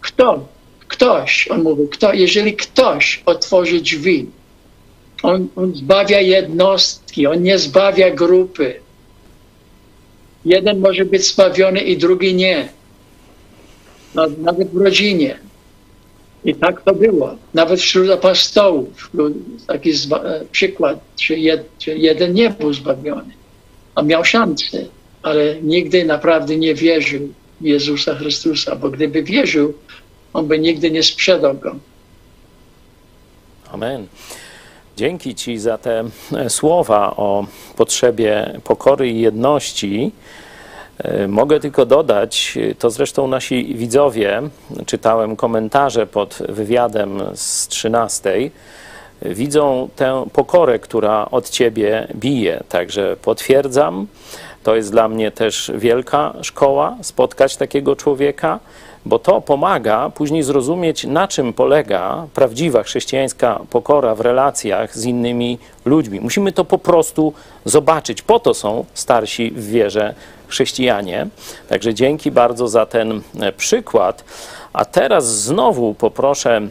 Kto? 0.00 0.48
Ktoś, 0.88 1.48
on 1.48 1.62
mówi, 1.62 1.82
kto, 1.90 2.12
jeżeli 2.12 2.56
ktoś 2.56 3.22
otworzy 3.26 3.80
drzwi, 3.80 4.26
on, 5.22 5.48
on 5.56 5.74
zbawia 5.74 6.20
jednostki, 6.20 7.26
on 7.26 7.42
nie 7.42 7.58
zbawia 7.58 8.10
grupy. 8.10 8.74
Jeden 10.44 10.80
może 10.80 11.04
być 11.04 11.26
zbawiony 11.26 11.80
i 11.80 11.96
drugi 11.96 12.34
nie. 12.34 12.68
Nawet 14.38 14.68
w 14.70 14.76
rodzinie. 14.76 15.38
I 16.44 16.54
tak 16.54 16.82
to 16.82 16.94
było. 16.94 17.36
Nawet 17.54 17.80
wśród 17.80 18.10
apostołów 18.10 19.10
był 19.14 19.34
taki 19.66 19.90
e, 19.90 19.94
przykład, 20.52 20.98
że, 21.20 21.34
jed, 21.34 21.66
że 21.80 21.96
jeden 21.96 22.34
nie 22.34 22.50
był 22.50 22.74
zbawiony, 22.74 23.32
a 23.94 24.02
miał 24.02 24.24
szansę, 24.24 24.84
ale 25.22 25.62
nigdy 25.62 26.04
naprawdę 26.04 26.56
nie 26.56 26.74
wierzył 26.74 27.28
w 27.60 27.64
Jezusa 27.64 28.14
Chrystusa, 28.14 28.76
bo 28.76 28.90
gdyby 28.90 29.22
wierzył, 29.22 29.74
on 30.32 30.46
by 30.46 30.58
nigdy 30.58 30.90
nie 30.90 31.02
sprzedał 31.02 31.54
go. 31.54 31.76
Amen. 33.72 34.06
Dzięki 34.96 35.34
Ci 35.34 35.58
za 35.58 35.78
te 35.78 36.04
e, 36.36 36.50
słowa 36.50 37.16
o 37.16 37.46
potrzebie 37.76 38.60
pokory 38.64 39.10
i 39.10 39.20
jedności. 39.20 40.12
E, 40.98 41.28
mogę 41.28 41.60
tylko 41.60 41.86
dodać, 41.86 42.58
to 42.78 42.90
zresztą 42.90 43.26
nasi 43.26 43.74
widzowie, 43.74 44.42
czytałem 44.86 45.36
komentarze 45.36 46.06
pod 46.06 46.38
wywiadem 46.48 47.22
z 47.34 47.68
13, 47.68 48.50
widzą 49.22 49.88
tę 49.96 50.26
pokorę, 50.32 50.78
która 50.78 51.30
od 51.30 51.50
ciebie 51.50 52.08
bije. 52.14 52.62
Także 52.68 53.16
potwierdzam, 53.22 54.06
to 54.62 54.76
jest 54.76 54.90
dla 54.90 55.08
mnie 55.08 55.30
też 55.30 55.72
wielka 55.74 56.34
szkoła 56.42 56.96
spotkać 57.02 57.56
takiego 57.56 57.96
człowieka, 57.96 58.60
bo 59.06 59.18
to 59.18 59.40
pomaga 59.40 60.10
później 60.10 60.42
zrozumieć, 60.42 61.04
na 61.04 61.28
czym 61.28 61.52
polega 61.52 62.26
prawdziwa 62.34 62.82
chrześcijańska 62.82 63.60
pokora 63.70 64.14
w 64.14 64.20
relacjach 64.20 64.96
z 64.96 65.04
innymi 65.04 65.58
ludźmi. 65.84 66.20
Musimy 66.20 66.52
to 66.52 66.64
po 66.64 66.78
prostu 66.78 67.32
zobaczyć. 67.64 68.22
Po 68.22 68.40
to 68.40 68.54
są 68.54 68.84
starsi 68.94 69.50
w 69.50 69.66
wierze 69.66 70.14
chrześcijanie. 70.54 71.26
Także 71.68 71.94
dzięki 71.94 72.30
bardzo 72.30 72.68
za 72.68 72.86
ten 72.86 73.22
e, 73.40 73.52
przykład. 73.52 74.24
A 74.72 74.84
teraz 74.84 75.42
znowu 75.42 75.94
poproszę 75.94 76.68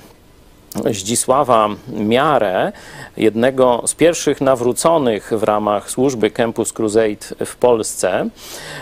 Zdzisława 0.91 1.69
Miarę, 1.88 2.71
jednego 3.17 3.84
z 3.86 3.93
pierwszych 3.93 4.41
nawróconych 4.41 5.31
w 5.36 5.43
ramach 5.43 5.91
służby 5.91 6.31
Campus 6.31 6.73
Crusade 6.73 7.45
w 7.45 7.55
Polsce, 7.55 8.29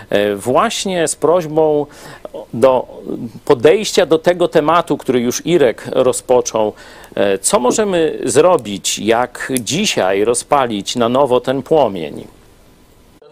e, 0.09 0.35
właśnie 0.35 1.07
z 1.07 1.15
prośbą 1.15 1.85
do 2.53 2.87
podejścia 3.45 4.05
do 4.05 4.19
tego 4.19 4.47
tematu, 4.47 4.97
który 4.97 5.19
już 5.19 5.45
Irek 5.45 5.83
rozpoczął. 5.91 6.73
E, 7.15 7.37
Co 7.37 7.59
możemy 7.59 8.19
zrobić, 8.25 8.99
jak 8.99 9.51
dzisiaj 9.59 10.23
rozpalić 10.23 10.95
na 10.95 11.09
nowo 11.09 11.39
ten 11.39 11.63
płomień? 11.63 12.40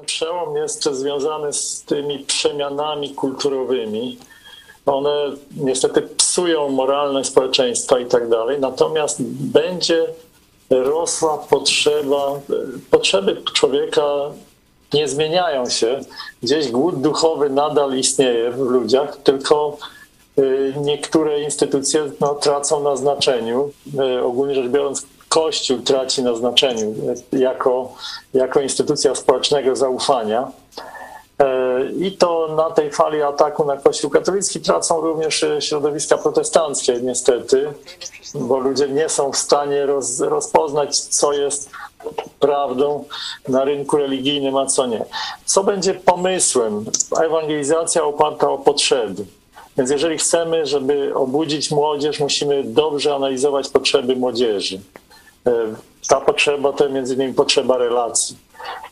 Przełom 0.09 0.55
jest 0.55 0.83
związany 0.83 1.53
z 1.53 1.83
tymi 1.83 2.19
przemianami 2.19 3.15
kulturowymi. 3.15 4.17
One 4.85 5.31
niestety 5.57 6.01
psują 6.01 6.69
moralność 6.69 7.29
społeczeństwa 7.29 7.99
i 7.99 8.05
tak 8.05 8.29
dalej. 8.29 8.59
Natomiast 8.59 9.23
będzie 9.23 10.07
rosła 10.69 11.37
potrzeba, 11.37 12.39
potrzeby 12.91 13.41
człowieka 13.53 14.03
nie 14.93 15.07
zmieniają 15.07 15.69
się. 15.69 15.99
Gdzieś 16.43 16.71
głód 16.71 17.01
duchowy 17.01 17.49
nadal 17.49 17.97
istnieje 17.97 18.51
w 18.51 18.59
ludziach, 18.59 19.17
tylko 19.17 19.77
y, 20.39 20.73
niektóre 20.81 21.41
instytucje 21.41 22.11
no, 22.19 22.35
tracą 22.35 22.83
na 22.83 22.95
znaczeniu. 22.95 23.71
Y, 24.17 24.23
Ogólnie 24.23 24.55
rzecz 24.55 24.67
biorąc, 24.67 25.05
Kościół 25.29 25.79
traci 25.79 26.23
na 26.23 26.35
znaczeniu 26.35 26.95
jako, 27.31 27.93
jako 28.33 28.61
instytucja 28.61 29.15
społecznego 29.15 29.75
zaufania. 29.75 30.51
E, 31.39 31.45
I 31.99 32.11
to 32.11 32.55
na 32.55 32.71
tej 32.71 32.91
fali 32.91 33.21
ataku 33.21 33.65
na 33.65 33.77
Kościół 33.77 34.09
katolicki 34.09 34.61
tracą 34.61 35.01
również 35.01 35.43
e, 35.43 35.61
środowiska 35.61 36.17
protestanckie, 36.17 36.99
niestety, 37.01 37.73
bo 38.35 38.59
ludzie 38.59 38.87
nie 38.87 39.09
są 39.09 39.31
w 39.31 39.37
stanie 39.37 39.85
roz, 39.85 40.19
rozpoznać, 40.19 40.99
co 40.99 41.33
jest 41.33 41.69
prawdą 42.39 43.03
na 43.47 43.63
rynku 43.63 43.97
religijnym, 43.97 44.57
a 44.57 44.65
co 44.65 44.85
nie. 44.85 45.05
Co 45.45 45.63
będzie 45.63 45.93
pomysłem? 45.93 46.85
Ewangelizacja 47.21 48.03
oparta 48.03 48.49
o 48.49 48.57
potrzeby. 48.57 49.25
Więc 49.77 49.91
jeżeli 49.91 50.17
chcemy, 50.17 50.65
żeby 50.65 51.15
obudzić 51.15 51.71
młodzież, 51.71 52.19
musimy 52.19 52.63
dobrze 52.63 53.15
analizować 53.15 53.69
potrzeby 53.69 54.15
młodzieży. 54.15 54.79
E, 55.47 55.51
Ta 56.07 56.21
potrzeba 56.21 56.73
to 56.73 56.89
między 56.89 57.13
innymi 57.13 57.33
potrzeba 57.33 57.77
relacji 57.77 58.37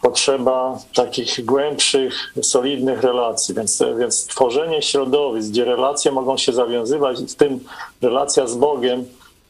potrzeba 0.02 0.80
takich 0.96 1.46
głębszych, 1.46 2.34
solidnych 2.42 3.02
relacji. 3.02 3.56
Więc, 3.56 3.84
więc 4.00 4.28
tworzenie 4.28 4.82
środowisk, 4.82 5.50
gdzie 5.50 5.66
relacje 5.66 6.12
mogą 6.12 6.38
się 6.38 6.54
zawiązywać, 6.54 7.20
w 7.20 7.36
tym 7.36 7.60
relacja 8.02 8.48
z 8.48 8.56
Bogiem, 8.56 9.06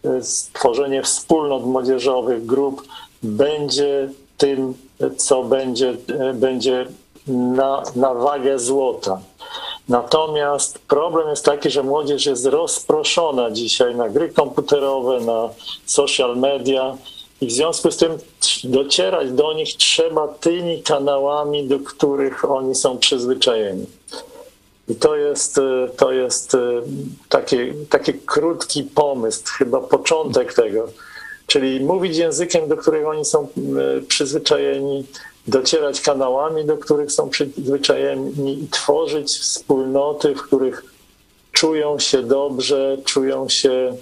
y, 0.05 0.23
stworzenie 0.23 1.03
wspólnot 1.03 1.65
młodzieżowych, 1.65 2.45
grup, 2.45 2.87
będzie 3.23 4.09
tym, 4.37 4.73
co 5.17 5.43
będzie, 5.43 5.89
y, 6.29 6.33
będzie 6.33 6.85
na, 7.27 7.83
na 7.95 8.13
wagę 8.13 8.59
złota. 8.59 9.19
Natomiast 9.89 10.79
problem 10.79 11.29
jest 11.29 11.45
taki, 11.45 11.69
że 11.69 11.83
młodzież 11.83 12.25
jest 12.25 12.45
rozproszona 12.45 13.51
dzisiaj 13.51 13.95
na 13.95 14.09
gry 14.09 14.29
komputerowe, 14.29 15.19
na 15.19 15.49
social 15.85 16.37
media 16.37 16.97
i 17.41 17.47
w 17.47 17.51
związku 17.51 17.91
z 17.91 17.97
tym 17.97 18.17
docierać 18.63 19.31
do 19.31 19.53
nich 19.53 19.77
trzeba 19.77 20.27
tymi 20.27 20.83
kanałami, 20.83 21.67
do 21.67 21.79
których 21.79 22.51
oni 22.51 22.75
są 22.75 22.97
przyzwyczajeni. 22.97 23.85
I 24.89 24.95
to 24.95 25.15
jest, 25.15 25.57
e, 25.57 25.89
to 25.97 26.11
jest 26.11 26.55
e, 26.55 26.81
taki, 27.29 27.57
taki 27.89 28.13
krótki 28.13 28.83
pomysł, 28.83 29.43
chyba 29.57 29.81
początek 29.81 30.53
tego. 30.53 30.87
Czyli 31.47 31.79
mówić 31.79 32.17
językiem, 32.17 32.67
do 32.67 32.77
którego 32.77 33.09
oni 33.09 33.25
są 33.25 33.43
e, 33.43 34.01
przyzwyczajeni, 34.01 35.05
docierać 35.47 36.01
kanałami, 36.01 36.65
do 36.65 36.77
których 36.77 37.11
są 37.11 37.29
przyzwyczajeni 37.29 38.63
i 38.63 38.67
tworzyć 38.67 39.31
wspólnoty, 39.31 40.35
w 40.35 40.41
których 40.41 40.83
czują 41.51 41.99
się 41.99 42.23
dobrze, 42.23 42.97
czują 43.05 43.49
się 43.49 43.95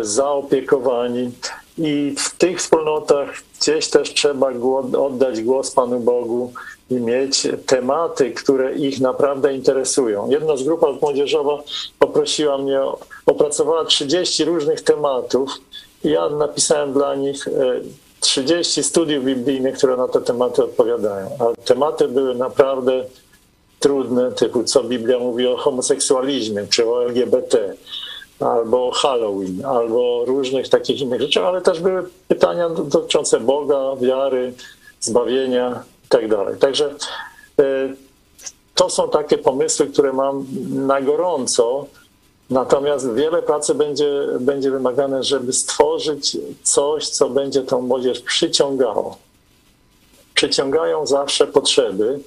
zaopiekowani. 0.00 1.30
I 1.78 2.14
w 2.18 2.36
tych 2.36 2.58
wspólnotach 2.58 3.28
gdzieś 3.60 3.88
też 3.88 4.14
trzeba 4.14 4.52
oddać 4.98 5.42
głos 5.42 5.70
Panu 5.70 6.00
Bogu 6.00 6.52
i 6.90 6.94
mieć 6.94 7.48
tematy, 7.66 8.30
które 8.30 8.74
ich 8.74 9.00
naprawdę 9.00 9.54
interesują. 9.54 10.30
Jedna 10.30 10.56
z 10.56 10.62
grup 10.62 11.02
młodzieżowa 11.02 11.62
poprosiła 11.98 12.58
mnie, 12.58 12.80
opracowała 13.26 13.84
30 13.84 14.44
różnych 14.44 14.80
tematów 14.80 15.50
ja 16.04 16.28
napisałem 16.28 16.92
dla 16.92 17.14
nich 17.14 17.48
30 18.20 18.82
studiów 18.82 19.24
biblijnych, 19.24 19.76
które 19.76 19.96
na 19.96 20.08
te 20.08 20.20
tematy 20.20 20.64
odpowiadają. 20.64 21.30
A 21.38 21.62
tematy 21.64 22.08
były 22.08 22.34
naprawdę 22.34 23.04
trudne, 23.78 24.32
typu 24.32 24.64
co 24.64 24.84
Biblia 24.84 25.18
mówi 25.18 25.46
o 25.46 25.56
homoseksualizmie 25.56 26.66
czy 26.70 26.90
o 26.90 27.04
LGBT 27.04 27.74
albo 28.40 28.90
Halloween, 28.90 29.64
albo 29.64 30.24
różnych 30.24 30.68
takich 30.68 31.00
innych 31.00 31.20
rzeczy, 31.20 31.40
ale 31.40 31.60
też 31.60 31.80
były 31.80 32.08
pytania 32.28 32.68
dotyczące 32.68 33.40
Boga, 33.40 33.96
wiary, 34.00 34.52
zbawienia 35.00 35.82
itd. 36.02 36.36
Tak 36.36 36.58
Także 36.58 36.94
e, 37.60 37.94
to 38.74 38.90
są 38.90 39.08
takie 39.10 39.38
pomysły, 39.38 39.86
które 39.86 40.12
mam 40.12 40.46
na 40.70 41.00
gorąco, 41.00 41.86
natomiast 42.50 43.12
wiele 43.14 43.42
pracy 43.42 43.74
będzie, 43.74 44.26
będzie 44.40 44.70
wymagane, 44.70 45.22
żeby 45.22 45.52
stworzyć 45.52 46.36
coś, 46.62 47.08
co 47.08 47.28
będzie 47.28 47.62
tą 47.62 47.80
młodzież 47.80 48.20
przyciągało. 48.20 49.16
Przyciągają 50.34 51.06
zawsze 51.06 51.46
potrzeby, 51.46 52.20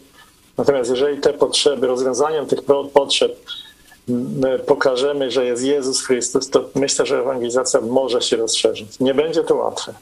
natomiast 0.58 0.90
jeżeli 0.90 1.22
te 1.22 1.34
potrzeby, 1.34 1.88
rozwiązaniem 1.88 2.46
tych 2.46 2.60
potrzeb 2.94 3.38
pokażemy, 4.66 5.32
że 5.32 5.46
jest 5.46 5.64
Jezus 5.64 6.06
Chrystus, 6.06 6.50
to 6.50 6.70
myślę, 6.76 7.06
że 7.06 7.20
ewangelizacja 7.20 7.82
może 7.82 8.22
się 8.22 8.38
rozszerzyć. 8.38 9.00
Nie 9.00 9.14
będzie 9.14 9.44
to 9.44 9.56
łatwe. 9.56 9.94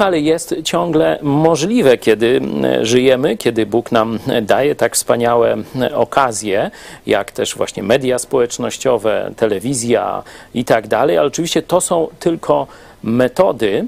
Ale 0.00 0.20
jest 0.20 0.54
ciągle 0.64 1.18
możliwe, 1.22 1.98
kiedy 1.98 2.40
żyjemy, 2.82 3.36
kiedy 3.36 3.66
Bóg 3.66 3.92
nam 3.92 4.18
daje 4.42 4.74
tak 4.74 4.94
wspaniałe 4.94 5.56
okazje, 5.94 6.70
jak 7.06 7.32
też 7.32 7.56
właśnie 7.56 7.82
media 7.82 8.18
społecznościowe, 8.18 9.30
telewizja 9.36 10.22
i 10.54 10.64
tak 10.64 10.88
dalej, 10.88 11.18
ale 11.18 11.26
oczywiście 11.26 11.62
to 11.62 11.80
są 11.80 12.08
tylko 12.18 12.66
metody. 13.02 13.84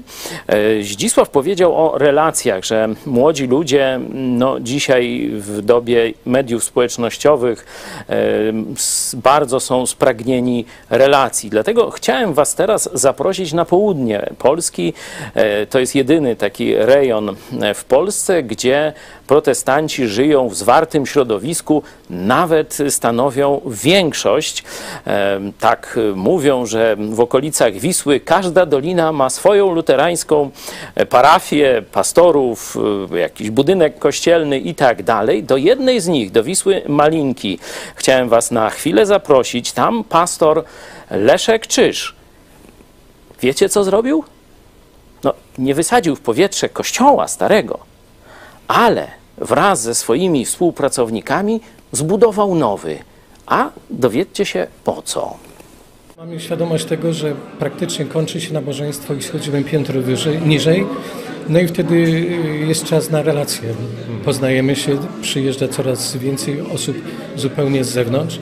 E, 0.47 0.83
Zdzisław 0.83 1.29
powiedział 1.29 1.75
o 1.75 1.97
relacjach, 1.97 2.63
że 2.63 2.89
młodzi 3.05 3.47
ludzie 3.47 3.99
no, 4.13 4.59
dzisiaj 4.59 5.29
w 5.33 5.61
dobie 5.61 6.13
mediów 6.25 6.63
społecznościowych 6.63 7.65
e, 8.09 8.15
bardzo 9.13 9.59
są 9.59 9.85
spragnieni 9.85 10.65
relacji. 10.89 11.49
Dlatego 11.49 11.91
chciałem 11.91 12.33
Was 12.33 12.55
teraz 12.55 12.89
zaprosić 12.93 13.53
na 13.53 13.65
południe 13.65 14.29
Polski. 14.37 14.93
E, 15.33 15.65
to 15.65 15.79
jest 15.79 15.95
jedyny 15.95 16.35
taki 16.35 16.75
rejon 16.75 17.35
w 17.75 17.83
Polsce, 17.83 18.43
gdzie 18.43 18.93
protestanci 19.27 20.07
żyją 20.07 20.49
w 20.49 20.55
zwartym 20.55 21.05
środowisku, 21.05 21.83
nawet 22.09 22.77
stanowią 22.89 23.61
większość. 23.65 24.63
Tak 25.59 25.99
mówią, 26.15 26.65
że 26.65 26.95
w 26.99 27.19
okolicach 27.19 27.73
Wisły 27.73 28.19
każda 28.19 28.65
dolina 28.65 29.02
ma 29.11 29.29
swoją 29.29 29.73
luterańską 29.73 30.51
parafię, 31.09 31.83
pastorów, 31.91 32.77
jakiś 33.15 33.49
budynek 33.49 33.99
kościelny 33.99 34.59
i 34.59 34.75
tak 34.75 35.03
dalej. 35.03 35.43
Do 35.43 35.57
jednej 35.57 36.01
z 36.01 36.07
nich, 36.07 36.31
do 36.31 36.43
Wisły 36.43 36.81
Malinki, 36.87 37.59
chciałem 37.95 38.29
Was 38.29 38.51
na 38.51 38.69
chwilę 38.69 39.05
zaprosić. 39.05 39.71
Tam 39.71 40.03
pastor 40.03 40.63
Leszek 41.11 41.67
Czyż. 41.67 42.15
Wiecie, 43.41 43.69
co 43.69 43.83
zrobił? 43.83 44.23
No, 45.23 45.33
nie 45.57 45.75
wysadził 45.75 46.15
w 46.15 46.21
powietrze 46.21 46.69
kościoła 46.69 47.27
starego, 47.27 47.79
ale 48.67 49.07
wraz 49.37 49.81
ze 49.81 49.95
swoimi 49.95 50.45
współpracownikami 50.45 51.61
zbudował 51.91 52.55
nowy. 52.55 52.99
A 53.45 53.69
dowiedzcie 53.89 54.45
się 54.45 54.67
po 54.83 55.01
co. 55.01 55.37
Mamy 56.23 56.39
świadomość 56.39 56.85
tego, 56.85 57.13
że 57.13 57.35
praktycznie 57.59 58.05
kończy 58.05 58.41
się 58.41 58.53
nabożeństwo 58.53 59.13
i 59.13 59.21
schodzimy 59.23 59.63
piętro 59.63 60.01
wyżej, 60.01 60.41
niżej. 60.41 60.85
No 61.49 61.59
i 61.59 61.67
wtedy 61.67 61.99
jest 62.67 62.85
czas 62.85 63.11
na 63.11 63.21
relacje. 63.21 63.73
Poznajemy 64.25 64.75
się, 64.75 64.97
przyjeżdża 65.21 65.67
coraz 65.67 66.17
więcej 66.17 66.61
osób 66.61 66.97
zupełnie 67.35 67.83
z 67.83 67.89
zewnątrz. 67.89 68.39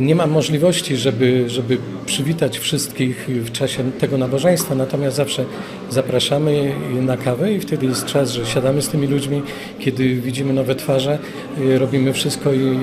Nie 0.00 0.14
ma 0.14 0.26
możliwości, 0.26 0.96
żeby, 0.96 1.50
żeby 1.50 1.78
przywitać 2.06 2.58
wszystkich 2.58 3.26
w 3.28 3.52
czasie 3.52 3.92
tego 3.92 4.18
nabożeństwa, 4.18 4.74
natomiast 4.74 5.16
zawsze 5.16 5.44
zapraszamy 5.90 6.72
na 7.00 7.16
kawę 7.16 7.52
i 7.52 7.60
wtedy 7.60 7.86
jest 7.86 8.06
czas, 8.06 8.32
że 8.32 8.46
siadamy 8.46 8.82
z 8.82 8.88
tymi 8.88 9.06
ludźmi, 9.06 9.42
kiedy 9.78 10.14
widzimy 10.14 10.52
nowe 10.52 10.74
twarze, 10.74 11.18
y, 11.60 11.78
robimy 11.78 12.12
wszystko 12.12 12.52
i 12.52 12.78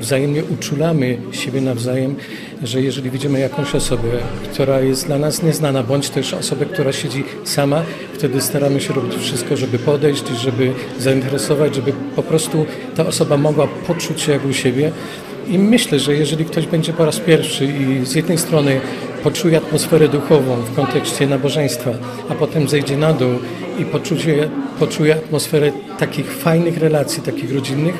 wzajemnie 0.00 0.42
uczulamy 0.44 1.18
siebie 1.32 1.60
nawzajem, 1.60 2.16
że 2.62 2.82
jeżeli 2.82 3.10
widzimy 3.10 3.40
jakąś 3.40 3.74
osobę, 3.74 4.08
która 4.52 4.80
jest 4.80 5.06
dla 5.06 5.18
nas 5.18 5.42
nieznana, 5.42 5.82
bądź 5.82 6.10
też 6.10 6.34
osobę, 6.34 6.66
która 6.66 6.92
siedzi 6.92 7.24
sama, 7.44 7.82
wtedy 8.14 8.40
staramy 8.40 8.80
się 8.80 8.94
robić 8.94 9.14
wszystko, 9.16 9.56
żeby 9.56 9.78
podejść, 9.78 10.28
żeby 10.28 10.72
zainteresować, 10.98 11.74
żeby 11.74 11.92
po 12.16 12.22
prostu 12.22 12.66
ta 12.96 13.06
osoba 13.06 13.36
mogła 13.36 13.68
poczuć 13.86 14.20
się 14.20 14.32
jak 14.32 14.46
u 14.46 14.52
siebie. 14.52 14.92
I 15.48 15.58
myślę, 15.58 15.98
że 15.98 16.14
jeżeli 16.14 16.44
ktoś 16.44 16.66
będzie 16.66 16.92
po 16.92 17.04
raz 17.04 17.20
pierwszy 17.20 17.64
i 17.64 18.06
z 18.06 18.14
jednej 18.14 18.38
strony 18.38 18.80
poczuje 19.22 19.56
atmosferę 19.56 20.08
duchową 20.08 20.56
w 20.56 20.74
kontekście 20.74 21.26
nabożeństwa, 21.26 21.90
a 22.28 22.34
potem 22.34 22.68
zejdzie 22.68 22.96
na 22.96 23.12
dół 23.12 23.30
i 23.78 23.84
poczuje, 23.84 24.50
poczuje 24.78 25.14
atmosferę 25.14 25.72
takich 25.98 26.32
fajnych 26.32 26.78
relacji, 26.78 27.22
takich 27.22 27.54
rodzinnych, 27.54 27.94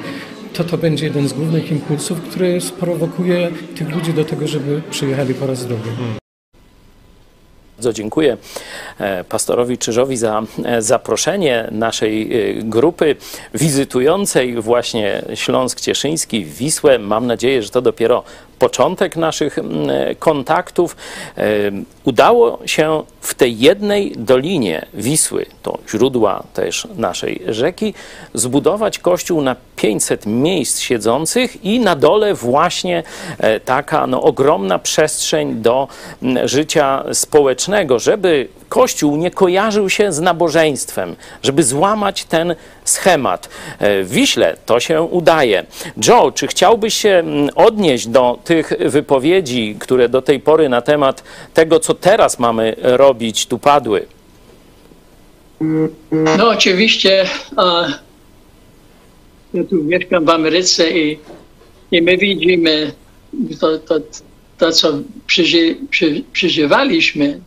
to 0.52 0.64
to 0.64 0.78
będzie 0.78 1.06
jeden 1.06 1.28
z 1.28 1.32
głównych 1.32 1.70
impulsów, 1.70 2.20
który 2.20 2.60
sprowokuje 2.60 3.50
tych 3.76 3.94
ludzi 3.94 4.12
do 4.12 4.24
tego, 4.24 4.46
żeby 4.46 4.82
przyjechali 4.90 5.34
po 5.34 5.46
raz 5.46 5.66
drugi. 5.66 5.90
Bardzo 7.78 7.92
dziękuję 7.92 8.36
e, 8.98 9.24
pastorowi 9.24 9.78
Czyżowi 9.78 10.16
za 10.16 10.42
e, 10.64 10.82
zaproszenie 10.82 11.68
naszej 11.70 12.22
e, 12.50 12.54
grupy 12.62 13.16
wizytującej 13.54 14.60
właśnie 14.60 15.22
Śląsk 15.34 15.80
Cieszyński, 15.80 16.44
Wisłę. 16.44 16.98
Mam 16.98 17.26
nadzieję, 17.26 17.62
że 17.62 17.70
to 17.70 17.82
dopiero 17.82 18.24
początek 18.58 19.16
naszych 19.16 19.58
mm, 19.58 19.88
kontaktów. 20.18 20.96
Udało 22.04 22.58
się 22.66 23.02
w 23.20 23.34
tej 23.34 23.58
jednej 23.58 24.12
dolinie 24.16 24.86
Wisły, 24.94 25.46
to 25.62 25.78
źródła 25.90 26.42
też 26.54 26.88
naszej 26.96 27.42
rzeki, 27.48 27.94
zbudować 28.34 28.98
kościół 28.98 29.42
na 29.42 29.56
500 29.76 30.26
miejsc 30.26 30.80
siedzących 30.80 31.64
i 31.64 31.80
na 31.80 31.96
dole 31.96 32.34
właśnie 32.34 33.02
taka 33.64 34.06
no, 34.06 34.22
ogromna 34.22 34.78
przestrzeń 34.78 35.54
do 35.54 35.88
mm, 36.22 36.48
życia 36.48 37.04
społecznego, 37.12 37.98
żeby 37.98 38.48
Kościół 38.68 39.16
nie 39.16 39.30
kojarzył 39.30 39.90
się 39.90 40.12
z 40.12 40.20
nabożeństwem, 40.20 41.16
żeby 41.42 41.62
złamać 41.62 42.24
ten 42.24 42.54
schemat. 42.88 43.48
W 43.80 44.08
Wiśle 44.10 44.56
to 44.66 44.80
się 44.80 45.02
udaje. 45.02 45.66
Joe, 46.08 46.32
czy 46.34 46.46
chciałbyś 46.46 46.94
się 46.94 47.08
mm, 47.08 47.50
odnieść 47.54 48.06
do 48.06 48.38
tych 48.44 48.72
wypowiedzi, 48.80 49.76
które 49.78 50.08
do 50.08 50.22
tej 50.22 50.40
pory 50.40 50.68
na 50.68 50.82
temat 50.82 51.22
tego, 51.54 51.80
co 51.80 51.94
teraz 51.94 52.38
mamy 52.38 52.76
robić, 52.78 53.46
tu 53.46 53.58
padły? 53.58 54.06
No 56.10 56.48
oczywiście 56.48 57.26
ja 59.54 59.64
tu 59.64 59.84
mieszkam 59.84 60.24
w 60.24 60.30
Ameryce 60.30 60.90
i, 60.90 61.18
i 61.92 62.02
my 62.02 62.16
widzimy 62.16 62.92
to, 63.60 63.78
to, 63.78 64.00
to 64.58 64.72
co 64.72 64.92
przeży, 65.26 65.76
przeżywaliśmy 66.32 67.40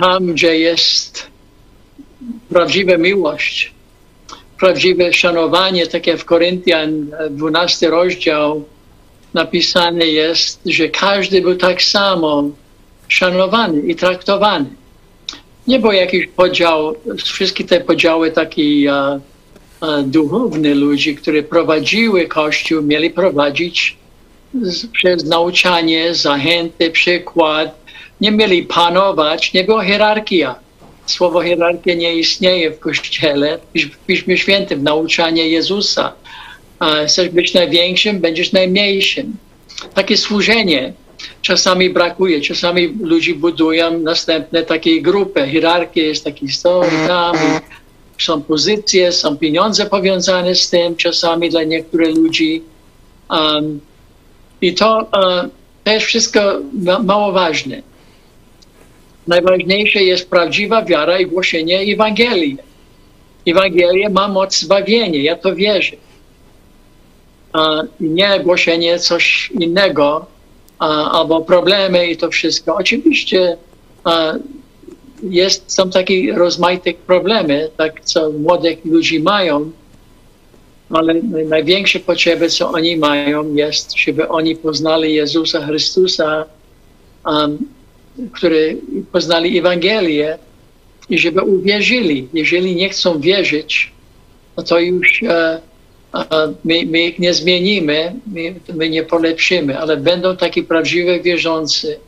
tam, 0.00 0.26
gdzie 0.26 0.58
jest 0.58 1.26
prawdziwa 2.48 2.96
miłość, 2.96 3.72
prawdziwe 4.58 5.12
szanowanie, 5.12 5.86
tak 5.86 6.06
jak 6.06 6.18
w 6.18 6.24
Koryntian 6.24 7.10
12 7.30 7.90
rozdział 7.90 8.64
napisane 9.34 10.06
jest, 10.06 10.60
że 10.66 10.88
każdy 10.88 11.42
był 11.42 11.56
tak 11.56 11.82
samo 11.82 12.50
szanowany 13.08 13.80
i 13.80 13.96
traktowany. 13.96 14.66
Nie 15.66 15.78
było 15.78 15.92
jakiś 15.92 16.26
podział, 16.26 16.94
wszystkie 17.24 17.64
te 17.64 17.80
podziały 17.80 18.30
taki 18.30 18.88
uh, 18.88 19.20
uh, 19.82 20.04
duchowny 20.04 20.74
ludzi, 20.74 21.16
które 21.16 21.42
prowadziły 21.42 22.28
Kościół, 22.28 22.82
mieli 22.82 23.10
prowadzić 23.10 23.96
z, 24.62 24.86
przez 24.86 25.24
nauczanie, 25.24 26.14
zachęty, 26.14 26.90
przykład. 26.90 27.86
Nie 28.20 28.32
mieli 28.32 28.62
panować, 28.62 29.52
nie 29.52 29.64
była 29.64 29.84
hierarchia. 29.84 30.54
Słowo 31.06 31.42
hierarchia 31.42 31.94
nie 31.94 32.14
istnieje 32.14 32.70
w 32.70 32.78
Kościele, 32.78 33.58
w 33.74 34.06
Piśmie 34.06 34.38
Świętym, 34.38 34.82
nauczanie 34.82 35.48
Jezusa. 35.48 36.12
Chcesz 37.06 37.28
być 37.28 37.54
największym, 37.54 38.20
będziesz 38.20 38.52
najmniejszym. 38.52 39.36
Takie 39.94 40.16
służenie 40.16 40.92
czasami 41.42 41.90
brakuje, 41.90 42.40
czasami 42.40 42.86
ludzie 43.00 43.34
budują 43.34 43.98
następne 43.98 44.62
takie 44.62 45.02
grupy, 45.02 45.48
hierarchie 45.48 46.02
jest 46.02 46.24
taki 46.24 46.48
stoi 46.48 46.90
tam, 47.06 47.36
są 48.18 48.42
pozycje, 48.42 49.12
są 49.12 49.36
pieniądze 49.36 49.86
powiązane 49.86 50.54
z 50.54 50.70
tym, 50.70 50.96
czasami 50.96 51.50
dla 51.50 51.64
niektórych 51.64 52.16
ludzi. 52.16 52.62
Um, 53.30 53.80
I 54.60 54.74
to, 54.74 55.10
to 55.84 55.90
jest 55.90 56.06
wszystko 56.06 56.40
ma 56.72 56.98
mało 56.98 57.32
ważne. 57.32 57.82
Najważniejsze 59.26 60.02
jest 60.02 60.30
prawdziwa 60.30 60.82
wiara 60.82 61.18
i 61.18 61.26
głoszenie 61.26 61.94
Ewangelii. 61.94 62.56
Ewangelia 63.46 64.08
ma 64.08 64.28
moc 64.28 64.58
zbawienia, 64.58 65.22
ja 65.22 65.36
to 65.36 65.54
wierzę. 65.54 65.96
Uh, 67.54 67.86
nie 68.00 68.40
głoszenie 68.40 68.98
coś 68.98 69.50
innego, 69.60 70.26
albo 70.78 71.40
problemy 71.40 72.06
i 72.06 72.16
to 72.16 72.30
wszystko. 72.30 72.76
Oczywiście 72.76 73.56
jest, 75.22 75.72
są 75.72 75.90
takie 75.90 76.34
rozmaite 76.34 76.92
problemy, 76.94 77.70
tak 77.76 78.04
co 78.04 78.30
młodych 78.30 78.84
ludzi 78.84 79.20
mają, 79.20 79.70
ale 80.90 81.14
największe 81.48 82.00
potrzeby, 82.00 82.48
co 82.48 82.70
oni 82.70 82.96
mają, 82.96 83.54
jest, 83.54 83.98
żeby 83.98 84.28
oni 84.28 84.56
poznali 84.56 85.14
Jezusa 85.14 85.66
Chrystusa, 85.66 86.44
um, 87.26 87.58
który 88.32 88.76
poznali 89.12 89.58
Ewangelię 89.58 90.38
i 91.10 91.18
żeby 91.18 91.42
uwierzyli. 91.42 92.28
Jeżeli 92.34 92.74
nie 92.74 92.88
chcą 92.88 93.20
wierzyć, 93.20 93.92
no 94.56 94.62
to 94.62 94.78
już 94.78 95.22
uh, 95.22 95.28
my, 96.64 96.86
my 96.86 97.00
ich 97.02 97.18
nie 97.18 97.34
zmienimy, 97.34 98.14
my, 98.26 98.54
my 98.74 98.88
nie 98.88 99.02
polepszymy, 99.02 99.78
ale 99.78 99.96
będą 99.96 100.36
takie 100.36 100.62
prawdziwe 100.62 101.20
wierzący, 101.20 101.98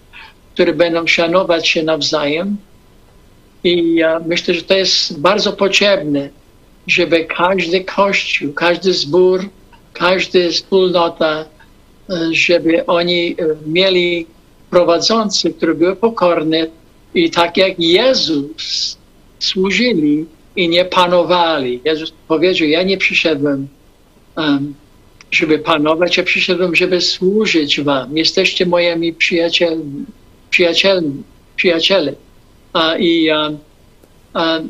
które 0.54 0.72
będą 0.72 1.06
szanować 1.06 1.68
się 1.68 1.82
nawzajem. 1.82 2.56
I 3.64 3.94
ja 3.94 4.20
myślę, 4.26 4.54
że 4.54 4.62
to 4.62 4.74
jest 4.74 5.20
bardzo 5.20 5.52
potrzebne, 5.52 6.28
żeby 6.86 7.24
każdy 7.24 7.84
kościół, 7.84 8.52
każdy 8.52 8.92
zbór, 8.92 9.48
każda 9.92 10.38
wspólnota, 10.50 11.44
żeby 12.32 12.86
oni 12.86 13.36
mieli 13.66 14.26
prowadzący, 14.70 15.50
które 15.50 15.74
były 15.74 15.96
pokorne 15.96 16.66
i 17.14 17.30
tak 17.30 17.56
jak 17.56 17.78
Jezus 17.78 18.98
służyli 19.38 20.26
i 20.56 20.68
nie 20.68 20.84
panowali. 20.84 21.80
Jezus 21.84 22.12
powiedział, 22.28 22.68
ja 22.68 22.82
nie 22.82 22.96
przyszedłem 22.96 23.68
um, 24.36 24.74
żeby 25.30 25.58
panować, 25.58 26.16
ja 26.16 26.22
przyszedłem, 26.22 26.74
żeby 26.74 27.00
służyć 27.00 27.80
wam. 27.80 28.16
Jesteście 28.16 28.66
moimi 28.66 29.12
przyjacielmi, 29.12 30.04
przyjacielmi, 30.50 31.22
przyjaciele. 31.56 32.14
A, 32.72 32.96
I 32.96 33.30
a, 33.30 33.50
a, 34.34 34.60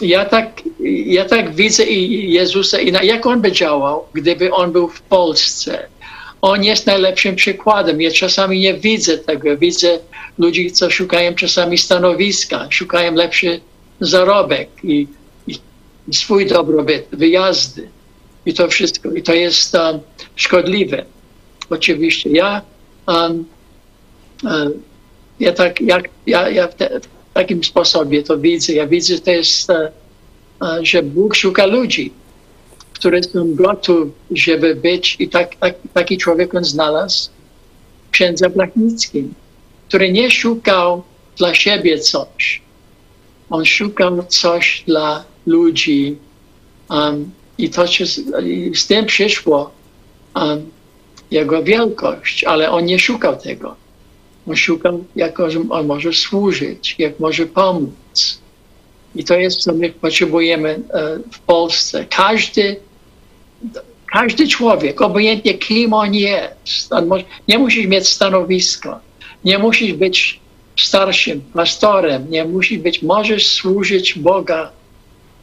ja, 0.00 0.24
tak, 0.24 0.62
ja 1.06 1.24
tak 1.24 1.54
widzę 1.54 1.84
i 1.84 2.32
Jezusa, 2.32 2.80
i 2.80 2.92
na, 2.92 3.02
jak 3.02 3.26
On 3.26 3.40
by 3.40 3.52
działał, 3.52 4.04
gdyby 4.12 4.52
On 4.52 4.72
był 4.72 4.88
w 4.88 5.02
Polsce. 5.02 5.88
On 6.42 6.64
jest 6.64 6.86
najlepszym 6.86 7.36
przykładem. 7.36 8.00
Ja 8.00 8.10
czasami 8.10 8.60
nie 8.60 8.74
widzę 8.74 9.18
tego. 9.18 9.56
Widzę 9.56 9.98
ludzi, 10.38 10.72
co 10.72 10.90
szukają 10.90 11.34
czasami 11.34 11.78
stanowiska, 11.78 12.66
szukają 12.70 13.14
lepszy 13.14 13.60
zarobek 14.00 14.68
i, 14.84 15.06
i 15.46 16.14
swój 16.14 16.46
dobrobyt, 16.46 17.06
wyjazdy 17.12 17.88
i 18.46 18.54
to 18.54 18.68
wszystko. 18.68 19.12
I 19.12 19.22
to 19.22 19.34
jest 19.34 19.74
um, 19.74 20.00
szkodliwe. 20.36 21.04
Oczywiście. 21.70 22.30
Ja, 22.30 22.62
um, 23.06 23.44
um, 24.44 24.72
ja 25.40 25.52
tak, 25.52 25.80
jak, 25.80 26.08
ja, 26.26 26.48
ja 26.48 26.68
w, 26.68 26.74
te, 26.74 27.00
w, 27.00 27.08
takim 27.34 27.64
sposobie 27.64 28.22
to 28.22 28.38
widzę. 28.38 28.72
Ja 28.72 28.86
widzę, 28.86 29.18
to 29.18 29.30
jest, 29.30 29.70
uh, 29.70 29.76
uh, 30.60 30.68
że 30.82 31.02
Bóg 31.02 31.36
szuka 31.36 31.66
ludzi, 31.66 32.12
którzy 32.96 33.22
są 33.22 33.54
gotowi, 33.54 34.10
żeby 34.30 34.74
być 34.74 35.16
i 35.18 35.28
tak, 35.28 35.56
tak, 35.56 35.74
taki 35.94 36.18
człowiek 36.18 36.54
on 36.54 36.64
znalazł 36.64 37.30
w 38.08 38.10
księdze 38.10 38.50
Blachnickim, 38.50 39.34
który 39.88 40.12
nie 40.12 40.30
szukał 40.30 41.02
dla 41.36 41.54
siebie 41.54 41.98
coś. 41.98 42.62
On 43.50 43.64
szukał 43.64 44.24
coś 44.28 44.84
dla 44.86 45.24
ludzi, 45.46 46.16
um, 46.90 47.30
i 47.58 47.70
to 47.70 47.86
się 47.86 48.06
z 48.74 48.86
tym 48.86 49.06
przyszło, 49.06 49.70
um, 50.34 50.70
Jego 51.30 51.62
wielkość, 51.62 52.44
ale 52.44 52.70
on 52.70 52.84
nie 52.84 52.98
szukał 52.98 53.36
tego. 53.36 53.76
On 54.48 54.56
szukał, 54.56 55.04
jak 55.16 55.40
on 55.70 55.86
może 55.86 56.12
służyć, 56.12 56.94
jak 56.98 57.20
może 57.20 57.46
pomóc. 57.46 58.40
I 59.16 59.24
to 59.24 59.34
jest, 59.34 59.58
co 59.58 59.72
my 59.72 59.90
potrzebujemy 59.90 60.68
e, 60.68 61.18
w 61.32 61.38
Polsce. 61.38 62.06
Każdy, 62.10 62.76
każdy 64.12 64.48
człowiek, 64.48 65.02
obojętnie 65.02 65.54
kim 65.54 65.92
on 65.92 66.14
jest, 66.14 66.92
on 66.92 67.06
może, 67.06 67.24
nie 67.48 67.58
musisz 67.58 67.86
mieć 67.86 68.08
stanowisko, 68.08 69.00
nie 69.44 69.58
musisz 69.58 69.92
być 69.92 70.40
starszym 70.76 71.40
pastorem, 71.54 72.30
nie 72.30 72.44
musisz 72.44 72.78
być, 72.78 73.02
możesz 73.02 73.46
służyć 73.46 74.18
Boga 74.18 74.70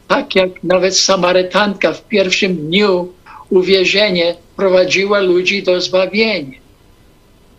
tak 0.08 0.34
jak 0.34 0.64
nawet 0.64 0.96
Samarytanka 0.96 1.92
w 1.92 2.08
pierwszym 2.08 2.56
dniu 2.56 3.08
uwierzenia 3.50 4.34
prowadziła 4.56 5.20
ludzi 5.20 5.62
do 5.62 5.80
zbawienia. 5.80 6.58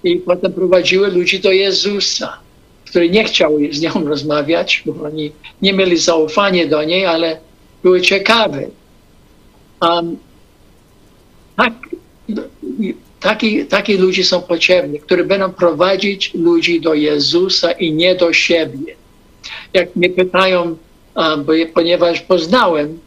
I 0.03 0.17
potem 0.17 0.53
prowadziła 0.53 1.07
ludzi 1.07 1.39
do 1.39 1.51
Jezusa, 1.51 2.37
który 2.85 3.09
nie 3.09 3.23
chciał 3.23 3.57
z 3.71 3.81
nią 3.81 3.91
rozmawiać, 3.93 4.83
bo 4.85 5.05
oni 5.05 5.31
nie 5.61 5.73
mieli 5.73 5.97
zaufania 5.97 6.67
do 6.67 6.83
niej, 6.83 7.05
ale 7.05 7.39
były 7.83 8.01
ciekawe. 8.01 8.67
Um, 9.81 10.17
tak, 11.57 11.73
taki, 13.19 13.65
taki 13.65 13.97
ludzie 13.97 14.23
są 14.23 14.41
potrzebni, 14.41 14.99
którzy 14.99 15.23
będą 15.23 15.53
prowadzić 15.53 16.33
ludzi 16.33 16.81
do 16.81 16.93
Jezusa 16.93 17.71
i 17.71 17.93
nie 17.93 18.15
do 18.15 18.33
siebie. 18.33 18.95
Jak 19.73 19.95
mnie 19.95 20.09
pytają, 20.09 20.77
bo, 21.15 21.53
ponieważ 21.73 22.21
poznałem 22.21 22.99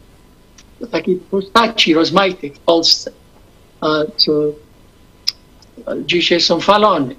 takiej 0.91 1.15
postaci 1.15 1.93
rozmaitych 1.93 2.55
w 2.55 2.59
Polsce, 2.59 3.11
co 4.17 4.31
dzisiaj 6.05 6.41
są 6.41 6.59
falone. 6.59 7.15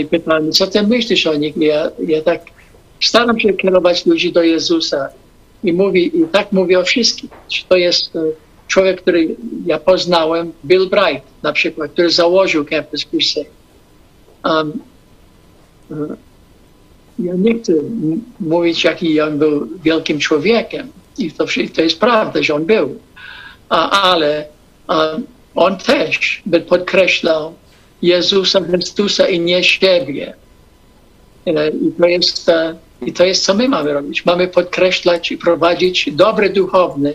I 0.00 0.04
pytałem, 0.04 0.52
co 0.52 0.66
ty 0.66 0.82
myślisz 0.82 1.26
o 1.26 1.34
nich? 1.34 1.56
Ja, 1.56 1.90
ja 2.06 2.22
tak 2.22 2.40
staram 3.00 3.40
się 3.40 3.52
kierować 3.52 4.06
ludzi 4.06 4.32
do 4.32 4.42
Jezusa 4.42 5.08
i 5.64 5.72
mówi, 5.72 6.18
i 6.18 6.24
tak 6.32 6.52
mówię 6.52 6.78
o 6.78 6.84
wszystkich. 6.84 7.30
To 7.68 7.76
jest 7.76 8.16
e, 8.16 8.20
człowiek, 8.68 9.00
który 9.02 9.36
ja 9.66 9.78
poznałem, 9.78 10.52
Bill 10.64 10.88
Bright 10.88 11.26
na 11.42 11.52
przykład, 11.52 11.90
który 11.90 12.10
założył 12.10 12.64
Campus 12.64 13.04
Crusade. 13.04 13.50
Um, 14.44 14.72
ja 17.18 17.34
nie 17.34 17.54
chcę 17.58 17.72
mówić, 18.40 18.84
jaki 18.84 19.20
on 19.20 19.38
był 19.38 19.68
wielkim 19.84 20.18
człowiekiem. 20.18 20.88
I 21.18 21.32
to, 21.32 21.44
to 21.74 21.82
jest 21.82 22.00
prawda, 22.00 22.42
że 22.42 22.54
on 22.54 22.64
był. 22.64 22.98
ale 23.68 24.46
um, 24.88 25.26
on 25.54 25.76
też 25.76 26.42
by 26.46 26.60
podkreślał 26.60 27.54
Jezusa 28.02 28.60
Chrystusa 28.60 29.28
i 29.28 29.40
nie 29.40 29.64
siebie. 29.64 30.34
I 31.46 31.92
to 31.98 32.06
jest, 32.06 32.48
e, 32.48 32.76
i 33.02 33.12
to 33.12 33.24
jest 33.24 33.44
co 33.44 33.54
my 33.54 33.68
mamy 33.68 33.92
robić. 33.92 34.24
Mamy 34.24 34.48
podkreślać 34.48 35.32
i 35.32 35.38
prowadzić 35.38 36.08
dobre 36.12 36.50
duchowny, 36.50 37.14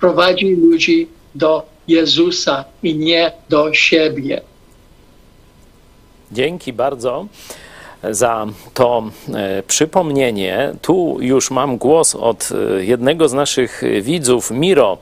prowadzi 0.00 0.56
ludzi 0.56 1.08
do 1.34 1.62
Jezusa 1.88 2.64
i 2.82 2.96
nie 2.96 3.32
do 3.48 3.74
siebie. 3.74 4.40
Dzięki 6.32 6.72
bardzo 6.72 7.26
za 8.10 8.46
to 8.74 9.02
e, 9.34 9.62
przypomnienie. 9.62 10.72
Tu 10.82 11.16
już 11.20 11.50
mam 11.50 11.78
głos 11.78 12.14
od 12.14 12.48
e, 12.52 12.84
jednego 12.84 13.28
z 13.28 13.32
naszych 13.32 13.82
widzów, 14.02 14.50
Miro. 14.50 14.98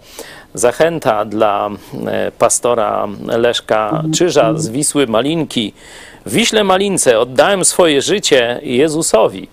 Zachęta 0.54 1.24
dla 1.24 1.70
e, 2.06 2.32
pastora 2.38 3.08
Leszka 3.26 4.04
Czyża 4.14 4.54
z 4.58 4.68
Wisły 4.68 5.06
Malinki. 5.06 5.72
Wiśle 6.26 6.64
Malince 6.64 7.18
oddałem 7.18 7.64
swoje 7.64 8.02
życie 8.02 8.60
Jezusowi. 8.62 9.48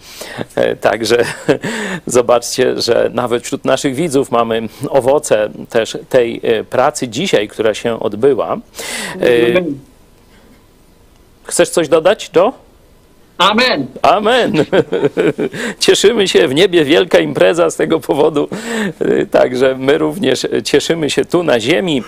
Także 0.82 1.18
zobaczcie, 2.06 2.82
że 2.82 3.10
nawet 3.14 3.44
wśród 3.44 3.66
naszych 3.66 3.96
widzów 3.96 4.32
mamy 4.32 4.70
owoce 4.90 5.50
też 5.70 5.98
tej 6.10 6.42
pracy 6.70 7.08
dzisiaj, 7.08 7.48
która 7.48 7.74
się 7.74 8.00
odbyła. 8.00 8.58
Chcesz 11.44 11.70
coś 11.70 11.90
dodać, 11.90 12.32
Joe? 12.36 12.54
Amen. 13.38 13.88
Amen. 14.02 14.54
Cieszymy 15.80 16.28
się 16.28 16.48
w 16.48 16.56
niebie, 16.56 16.86
wielka 16.86 17.20
impreza 17.20 17.70
z 17.70 17.76
tego 17.76 18.00
powodu. 18.00 18.50
Także 19.32 19.76
my 19.78 19.98
również 19.98 20.48
cieszymy 20.64 21.10
się 21.10 21.26
tu 21.26 21.44
na 21.44 21.60
ziemi. 21.60 22.04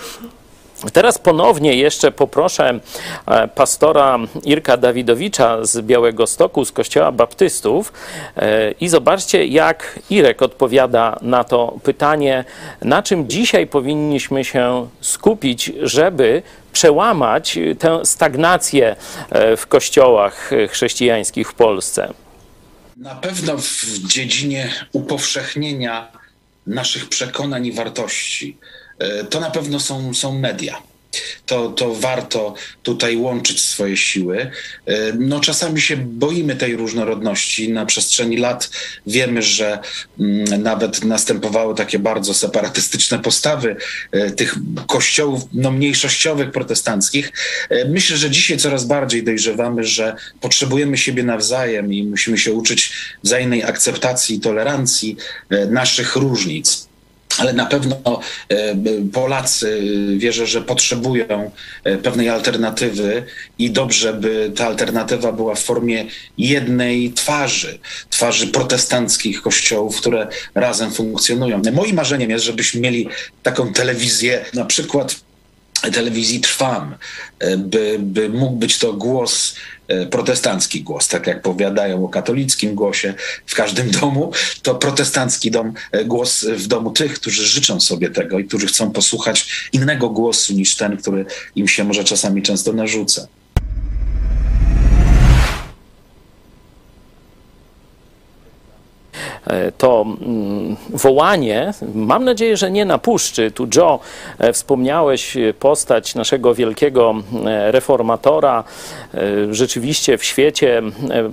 Teraz 0.92 1.18
ponownie 1.18 1.74
jeszcze 1.74 2.12
poproszę 2.12 2.80
e, 3.26 3.48
pastora 3.48 4.18
Irka 4.44 4.76
Dawidowicza 4.76 5.64
z 5.64 5.80
Białego 5.80 6.26
Stoku, 6.26 6.64
z 6.64 6.72
Kościoła 6.72 7.12
Baptystów 7.12 7.92
e, 8.36 8.70
i 8.70 8.88
zobaczcie, 8.88 9.46
jak 9.46 9.98
Irek 10.10 10.42
odpowiada 10.42 11.18
na 11.22 11.44
to 11.44 11.78
pytanie, 11.82 12.44
na 12.82 13.02
czym 13.02 13.28
dzisiaj 13.28 13.66
powinniśmy 13.66 14.44
się 14.44 14.88
skupić, 15.00 15.72
żeby 15.82 16.42
przełamać 16.72 17.58
tę 17.78 18.00
stagnację 18.04 18.96
e, 19.30 19.56
w 19.56 19.66
kościołach 19.66 20.50
chrześcijańskich 20.68 21.50
w 21.50 21.54
Polsce? 21.54 22.14
Na 22.96 23.14
pewno 23.14 23.58
w 23.58 23.84
dziedzinie 24.06 24.70
upowszechnienia 24.92 26.12
naszych 26.66 27.08
przekonań 27.08 27.66
i 27.66 27.72
wartości. 27.72 28.56
E, 28.98 29.24
to 29.24 29.40
na 29.40 29.50
pewno 29.50 29.80
są, 29.80 30.14
są 30.14 30.38
media 30.38 30.82
to, 31.46 31.68
to 31.68 31.94
warto 31.94 32.54
tutaj 32.82 33.16
łączyć 33.16 33.62
swoje 33.62 33.96
siły. 33.96 34.50
E, 34.86 35.12
no, 35.18 35.40
czasami 35.40 35.80
się 35.80 35.96
boimy 35.96 36.56
tej 36.56 36.76
różnorodności. 36.76 37.72
Na 37.72 37.86
przestrzeni 37.86 38.36
lat 38.36 38.70
wiemy, 39.06 39.42
że 39.42 39.78
mm, 40.20 40.62
nawet 40.62 41.04
następowały 41.04 41.74
takie 41.74 41.98
bardzo 41.98 42.34
separatystyczne 42.34 43.18
postawy 43.18 43.76
e, 44.12 44.30
tych 44.30 44.54
kościołów 44.86 45.42
no, 45.52 45.70
mniejszościowych, 45.70 46.50
protestanckich. 46.50 47.32
Myślę, 47.88 48.16
że 48.16 48.30
dzisiaj 48.30 48.58
coraz 48.58 48.84
bardziej 48.84 49.22
dojrzewamy, 49.22 49.84
że 49.84 50.16
potrzebujemy 50.40 50.98
siebie 50.98 51.22
nawzajem 51.22 51.92
i 51.92 52.04
musimy 52.04 52.38
się 52.38 52.52
uczyć 52.52 52.92
wzajemnej 53.22 53.64
akceptacji 53.64 54.36
i 54.36 54.40
tolerancji 54.40 55.16
naszych 55.70 56.16
różnic 56.16 56.88
ale 57.38 57.52
na 57.52 57.66
pewno 57.66 58.20
e, 58.48 58.74
Polacy 59.12 59.82
wierzę, 60.16 60.46
że 60.46 60.62
potrzebują 60.62 61.50
e, 61.84 61.98
pewnej 61.98 62.28
alternatywy 62.28 63.24
i 63.58 63.70
dobrze 63.70 64.14
by 64.14 64.52
ta 64.56 64.66
alternatywa 64.66 65.32
była 65.32 65.54
w 65.54 65.62
formie 65.62 66.04
jednej 66.38 67.12
twarzy, 67.12 67.78
twarzy 68.10 68.46
protestanckich 68.46 69.42
kościołów, 69.42 69.96
które 69.96 70.28
razem 70.54 70.92
funkcjonują. 70.92 71.62
Moim 71.72 71.96
marzeniem 71.96 72.30
jest, 72.30 72.44
żebyśmy 72.44 72.80
mieli 72.80 73.08
taką 73.42 73.72
telewizję, 73.72 74.44
na 74.54 74.64
przykład 74.64 75.23
telewizji 75.90 76.40
Trwam, 76.40 76.94
e, 77.38 77.56
by, 77.56 77.96
by 78.00 78.28
mógł 78.28 78.56
być 78.56 78.78
to 78.78 78.92
głos 78.92 79.54
E, 79.88 80.06
protestancki 80.06 80.82
głos, 80.82 81.08
tak 81.08 81.26
jak 81.26 81.42
powiadają 81.42 82.04
o 82.04 82.08
katolickim 82.08 82.74
głosie 82.74 83.14
w 83.46 83.54
każdym 83.54 83.90
domu, 84.00 84.32
to 84.62 84.74
protestancki 84.74 85.50
dom, 85.50 85.74
e, 85.92 86.04
głos 86.04 86.44
w 86.44 86.66
domu 86.66 86.90
tych, 86.90 87.14
którzy 87.14 87.46
życzą 87.46 87.80
sobie 87.80 88.10
tego 88.10 88.38
i 88.38 88.44
którzy 88.44 88.66
chcą 88.66 88.90
posłuchać 88.90 89.68
innego 89.72 90.10
głosu 90.10 90.52
niż 90.52 90.76
ten, 90.76 90.96
który 90.96 91.26
im 91.56 91.68
się 91.68 91.84
może 91.84 92.04
czasami 92.04 92.42
często 92.42 92.72
narzuca. 92.72 93.26
To 99.78 100.02
mm, 100.02 100.76
wołanie, 100.90 101.72
mam 101.94 102.24
nadzieję, 102.24 102.56
że 102.56 102.70
nie 102.70 102.84
na 102.84 102.98
puszczy. 102.98 103.50
Tu 103.50 103.68
Joe, 103.76 104.00
e, 104.38 104.52
wspomniałeś 104.52 105.36
postać 105.58 106.14
naszego 106.14 106.54
wielkiego 106.54 107.14
e, 107.46 107.72
reformatora. 107.72 108.64
Rzeczywiście 109.50 110.18
w 110.18 110.24
świecie 110.24 110.82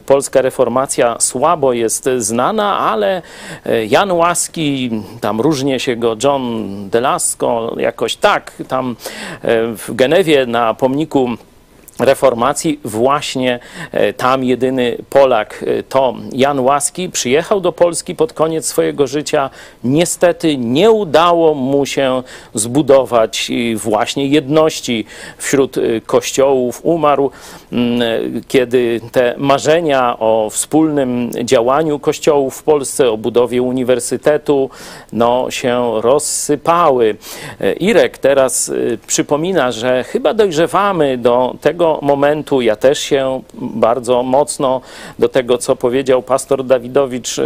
polska 0.05 0.41
reformacja 0.41 1.15
słabo 1.19 1.73
jest 1.73 2.09
znana, 2.17 2.79
ale 2.79 3.21
Jan 3.89 4.11
Łaski, 4.11 4.89
tam 5.21 5.41
różnie 5.41 5.79
się 5.79 5.95
go 5.95 6.15
John 6.23 6.43
Delasco, 6.89 7.75
jakoś 7.77 8.15
tak, 8.15 8.53
tam 8.67 8.95
w 9.77 9.85
Genewie 9.89 10.45
na 10.45 10.73
pomniku 10.73 11.29
reformacji 12.03 12.79
właśnie 12.85 13.59
e, 13.91 14.13
tam 14.13 14.43
jedyny 14.43 14.97
Polak 15.09 15.65
e, 15.67 15.83
to 15.83 16.13
Jan 16.31 16.59
Łaski 16.59 17.09
przyjechał 17.09 17.61
do 17.61 17.71
Polski 17.71 18.15
pod 18.15 18.33
koniec 18.33 18.65
swojego 18.65 19.07
życia. 19.07 19.49
Niestety 19.83 20.57
nie 20.57 20.91
udało 20.91 21.53
mu 21.53 21.85
się 21.85 22.23
zbudować 22.53 23.51
właśnie 23.75 24.27
jedności 24.27 25.05
wśród 25.37 25.77
e, 25.77 26.01
kościołów. 26.01 26.79
Umarł, 26.83 27.31
kiedy 28.47 29.01
te 29.11 29.35
marzenia 29.37 30.19
o 30.19 30.49
wspólnym 30.51 31.31
działaniu 31.43 31.99
kościołów 31.99 32.57
w 32.57 32.63
Polsce, 32.63 33.11
o 33.11 33.17
budowie 33.17 33.61
uniwersytetu, 33.61 34.69
no, 35.13 35.51
się 35.51 36.01
rozsypały. 36.01 37.15
Irek 37.79 38.17
teraz 38.17 38.71
przypomina, 39.07 39.71
że 39.71 40.03
chyba 40.03 40.33
dojrzewamy 40.33 41.17
do 41.17 41.55
tego, 41.61 41.90
momentu 42.01 42.61
ja 42.61 42.75
też 42.75 42.99
się 42.99 43.41
bardzo 43.53 44.23
mocno 44.23 44.81
do 45.19 45.29
tego, 45.29 45.57
co 45.57 45.75
powiedział 45.75 46.21
pastor 46.21 46.65
Dawidowicz, 46.65 47.39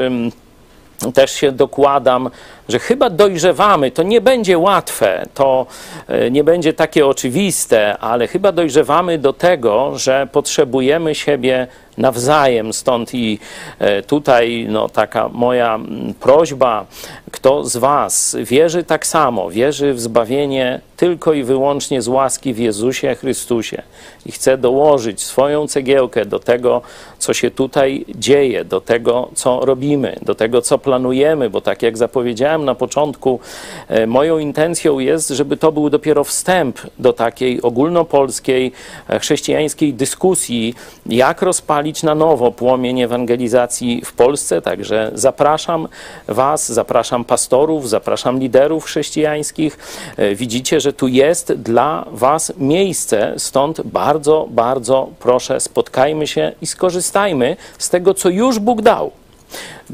też 1.13 1.31
się 1.31 1.51
dokładam, 1.51 2.29
że 2.69 2.79
chyba 2.79 3.09
dojrzewamy. 3.09 3.91
To 3.91 4.03
nie 4.03 4.21
będzie 4.21 4.57
łatwe, 4.57 5.25
to 5.33 5.65
e, 6.07 6.31
nie 6.31 6.43
będzie 6.43 6.73
takie 6.73 7.07
oczywiste, 7.07 7.97
ale 7.97 8.27
chyba 8.27 8.51
dojrzewamy 8.51 9.17
do 9.17 9.33
tego, 9.33 9.97
że 9.97 10.27
potrzebujemy 10.31 11.15
siebie 11.15 11.67
nawzajem. 11.97 12.73
Stąd 12.73 13.13
i 13.13 13.39
e, 13.79 14.01
tutaj 14.01 14.67
no, 14.69 14.89
taka 14.89 15.29
moja 15.29 15.79
prośba, 16.19 16.85
kto 17.31 17.63
z 17.63 17.77
Was 17.77 18.37
wierzy 18.39 18.83
tak 18.83 19.07
samo, 19.07 19.49
wierzy 19.49 19.93
w 19.93 20.01
zbawienie 20.01 20.81
tylko 20.97 21.33
i 21.33 21.43
wyłącznie 21.43 22.01
z 22.01 22.07
łaski 22.07 22.53
w 22.53 22.57
Jezusie 22.57 23.15
Chrystusie 23.15 23.81
i 24.25 24.31
chce 24.31 24.57
dołożyć 24.57 25.21
swoją 25.21 25.67
cegiełkę 25.67 26.25
do 26.25 26.39
tego, 26.39 26.81
co 27.19 27.33
się 27.33 27.51
tutaj 27.51 28.05
dzieje, 28.15 28.65
do 28.65 28.81
tego, 28.81 29.29
co 29.33 29.65
robimy, 29.65 30.19
do 30.21 30.35
tego, 30.35 30.61
co 30.61 30.77
planujemy, 30.77 31.49
bo 31.49 31.61
tak 31.61 31.81
jak 31.81 31.97
zapowiedziałem 31.97 32.54
na 32.63 32.75
początku, 32.75 33.39
e, 33.87 34.07
moją 34.07 34.37
intencją 34.37 34.99
jest, 34.99 35.29
żeby 35.29 35.57
to 35.57 35.71
był 35.71 35.89
dopiero 35.89 36.23
wstęp 36.23 36.79
do 36.99 37.13
takiej 37.13 37.61
ogólnopolskiej, 37.61 38.71
e, 39.09 39.19
chrześcijańskiej 39.19 39.93
dyskusji, 39.93 40.73
jak 41.05 41.41
rozpalić 41.41 42.03
na 42.03 42.15
nowo 42.15 42.51
płomień 42.51 43.01
ewangelizacji 43.01 44.01
w 44.05 44.13
Polsce. 44.13 44.61
Także 44.61 45.11
zapraszam 45.13 45.87
Was, 46.27 46.71
zapraszam 46.71 47.25
pastorów, 47.25 47.89
zapraszam 47.89 48.39
liderów 48.39 48.85
chrześcijańskich. 48.85 49.77
E, 50.17 50.35
widzicie, 50.35 50.79
że 50.79 50.93
tu 50.93 51.07
jest 51.07 51.53
dla 51.53 52.05
Was 52.11 52.53
miejsce, 52.57 53.33
stąd 53.37 53.81
bardzo, 53.81 54.47
bardzo 54.49 55.09
proszę, 55.19 55.59
spotkajmy 55.59 56.27
się 56.27 56.51
i 56.61 56.67
skorzystajmy 56.67 57.57
z 57.77 57.89
tego, 57.89 58.13
co 58.13 58.29
już 58.29 58.59
Bóg 58.59 58.81
dał. 58.81 59.11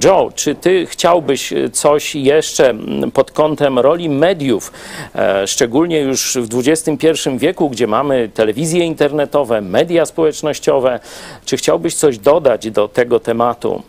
Joe, 0.04 0.32
czy 0.36 0.56
ty 0.56 0.86
chciałbyś 0.86 1.54
coś 1.74 2.16
jeszcze 2.16 2.74
pod 3.14 3.32
kątem 3.32 3.80
roli 3.80 4.10
mediów, 4.10 4.72
e, 5.16 5.48
szczególnie 5.48 6.00
już 6.00 6.38
w 6.42 6.60
XXI 6.60 7.08
wieku, 7.38 7.70
gdzie 7.70 7.88
mamy 7.88 8.30
telewizje 8.34 8.86
internetowe, 8.86 9.62
media 9.62 10.06
społecznościowe, 10.06 11.00
czy 11.46 11.58
chciałbyś 11.58 11.96
coś 11.96 12.18
dodać 12.18 12.72
do 12.72 12.88
tego 12.88 13.20
tematu? 13.20 13.84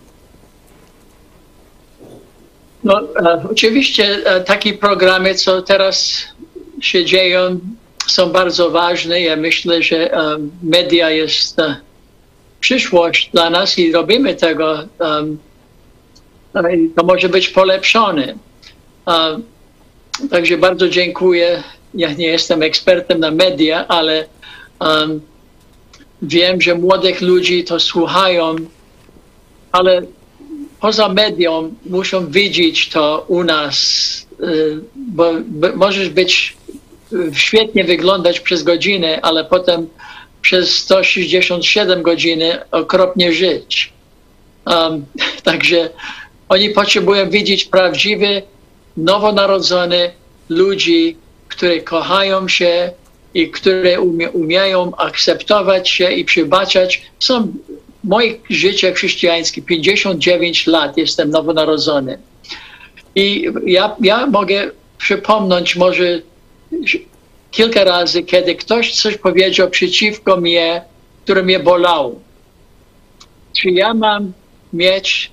No, 2.85 3.01
e, 3.01 3.43
oczywiście 3.51 4.19
e, 4.25 4.41
takie 4.41 4.75
programy, 4.75 5.35
co 5.35 5.63
teraz 5.63 6.25
się 6.81 7.05
dzieją, 7.05 7.59
są 8.07 8.31
bardzo 8.31 8.71
ważne. 8.71 9.21
Ja 9.21 9.37
myślę, 9.37 9.83
że 9.83 10.15
e, 10.15 10.39
media 10.63 11.11
jest 11.11 11.59
e, 11.59 11.77
przyszłość 12.61 13.31
dla 13.33 13.51
nas 13.51 13.79
i 13.79 13.93
robimy 13.93 14.35
tego. 14.35 14.79
Um, 16.55 16.93
to 16.97 17.05
może 17.05 17.29
być 17.29 17.49
polepszone. 17.49 18.35
Um, 19.07 19.43
także 20.31 20.59
bardzo 20.59 20.89
dziękuję. 20.89 21.63
Ja 21.95 22.13
nie 22.13 22.27
jestem 22.27 22.63
ekspertem 22.63 23.21
na 23.21 23.31
media, 23.31 23.89
ale 23.89 24.27
um, 24.81 25.21
wiem, 26.23 26.61
że 26.61 26.75
młodych 26.75 27.21
ludzi 27.21 27.65
to 27.65 27.81
słuchają, 27.81 28.57
ale 29.73 30.03
poza 30.81 31.09
medią 31.09 31.75
muszą 31.87 32.31
widzieć 32.31 32.89
to 32.89 33.25
u 33.29 33.45
nas, 33.45 34.27
y, 34.41 34.81
bo, 34.97 35.33
bo 35.47 35.77
możesz 35.77 36.09
być 36.09 36.57
świetnie 37.33 37.85
wyglądać 37.85 38.41
przez 38.41 38.63
godzinę, 38.63 39.19
ale 39.23 39.45
potem 39.45 39.89
przez 40.43 40.79
167 40.79 42.03
godziny 42.03 42.71
okropnie 42.71 43.33
żyć. 43.33 43.93
Um, 44.67 45.07
także 45.45 45.91
oni 46.53 46.71
potrzebują 46.71 47.31
widzieć 47.31 47.65
prawdziwy, 47.65 48.43
nowonarodzone 48.97 50.11
ludzi, 50.49 51.17
które 51.49 51.81
kochają 51.81 52.49
się 52.49 52.93
i 53.35 53.51
które 53.51 54.01
umie, 54.01 54.31
umieją 54.31 54.97
akceptować 54.97 55.91
się 55.91 56.13
i 56.13 56.25
przebaczać. 56.25 57.03
Są 57.19 57.53
moje 58.05 58.35
życie 58.51 58.93
chrześcijańskie, 58.93 59.63
59 59.63 60.67
lat 60.67 60.97
jestem 60.97 61.31
nowonarodzony. 61.31 62.19
I 63.15 63.49
ja, 63.67 63.97
ja 64.01 64.27
mogę 64.27 64.71
przypomnieć 64.99 65.77
może 65.77 66.23
kilka 67.51 67.85
razy, 67.85 68.23
kiedy 68.23 68.55
ktoś 68.55 68.95
coś 68.95 69.17
powiedział 69.17 69.71
przeciwko 69.71 70.37
mnie, 70.37 70.83
które 71.25 71.43
mnie 71.43 71.61
bolało. 71.61 72.21
Czy 73.57 73.71
ja 73.71 73.95
mam 73.95 74.33
mieć 74.73 75.32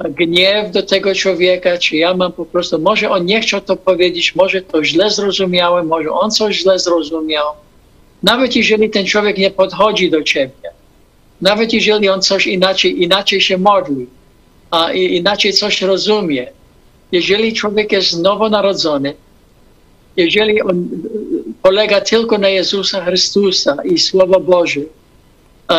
gniew 0.00 0.70
do 0.70 0.82
tego 0.82 1.14
człowieka, 1.14 1.78
czy 1.78 1.96
ja 1.96 2.14
mam 2.14 2.32
po 2.32 2.44
prostu, 2.44 2.78
może 2.78 3.10
on 3.10 3.26
nie 3.26 3.40
chciał 3.40 3.60
to 3.60 3.76
powiedzieć, 3.76 4.34
może 4.34 4.62
to 4.62 4.84
źle 4.84 5.10
zrozumiałem, 5.10 5.86
może 5.86 6.10
on 6.10 6.30
coś 6.30 6.56
źle 6.56 6.78
zrozumiał. 6.78 7.46
Nawet 8.22 8.56
jeżeli 8.56 8.90
ten 8.90 9.06
człowiek 9.06 9.38
nie 9.38 9.50
podchodzi 9.50 10.10
do 10.10 10.22
ciebie, 10.22 10.70
nawet 11.40 11.72
jeżeli 11.72 12.08
on 12.08 12.22
coś 12.22 12.46
inaczej, 12.46 13.02
inaczej 13.02 13.40
się 13.40 13.58
modli, 13.58 14.06
a 14.70 14.92
inaczej 14.92 15.52
coś 15.52 15.82
rozumie, 15.82 16.46
jeżeli 17.12 17.52
człowiek 17.52 17.92
jest 17.92 18.18
nowonarodzony, 18.18 19.14
jeżeli 20.16 20.62
on 20.62 20.88
polega 21.62 22.00
tylko 22.00 22.38
na 22.38 22.48
Jezusa 22.48 23.04
Chrystusa 23.04 23.76
i 23.84 23.98
Słowo 23.98 24.40
Boże, 24.40 24.80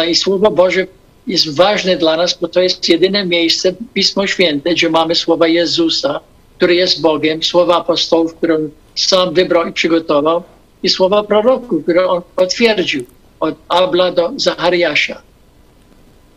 i 0.07 0.15
Słowo 0.15 0.51
Boże 0.51 0.87
jest 1.27 1.55
ważne 1.55 1.97
dla 1.97 2.17
nas, 2.17 2.37
bo 2.41 2.47
to 2.47 2.61
jest 2.61 2.89
jedyne 2.89 3.25
miejsce, 3.25 3.73
Pismo 3.93 4.27
Święte, 4.27 4.73
gdzie 4.73 4.89
mamy 4.89 5.15
słowa 5.15 5.47
Jezusa, 5.47 6.19
który 6.57 6.75
jest 6.75 7.01
Bogiem, 7.01 7.43
słowa 7.43 7.77
apostołów, 7.77 8.35
które 8.35 8.55
on 8.55 8.69
sam 8.95 9.33
wybrał 9.33 9.67
i 9.67 9.73
przygotował, 9.73 10.43
i 10.83 10.89
słowa 10.89 11.23
proroków, 11.23 11.83
które 11.83 12.07
on 12.07 12.21
potwierdził 12.35 13.05
od 13.39 13.55
Abla 13.67 14.11
do 14.11 14.31
Zachariasza. 14.35 15.21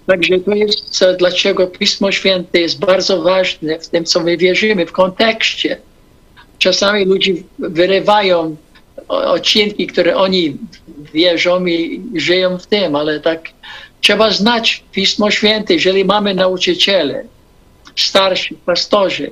Także 0.06 0.38
to 0.38 0.54
jest, 0.54 1.04
dlaczego 1.18 1.66
Pismo 1.66 2.12
Święte 2.12 2.60
jest 2.60 2.78
bardzo 2.78 3.22
ważne 3.22 3.78
w 3.78 3.88
tym, 3.88 4.04
co 4.04 4.20
my 4.20 4.36
wierzymy, 4.36 4.86
w 4.86 4.92
kontekście 4.92 5.80
czasami 6.58 7.04
ludzie 7.04 7.32
wyrywają 7.58 8.56
odcinki, 9.08 9.86
które 9.86 10.16
oni 10.16 10.56
wierzą 11.14 11.66
i 11.66 12.02
żyją 12.14 12.58
w 12.58 12.66
tym, 12.66 12.96
ale 12.96 13.20
tak 13.20 13.48
trzeba 14.00 14.30
znać 14.30 14.84
Pismo 14.92 15.30
Święte. 15.30 15.74
Jeżeli 15.74 16.04
mamy 16.04 16.34
nauczyciele, 16.34 17.24
starsi, 17.96 18.54
pastorzy, 18.54 19.30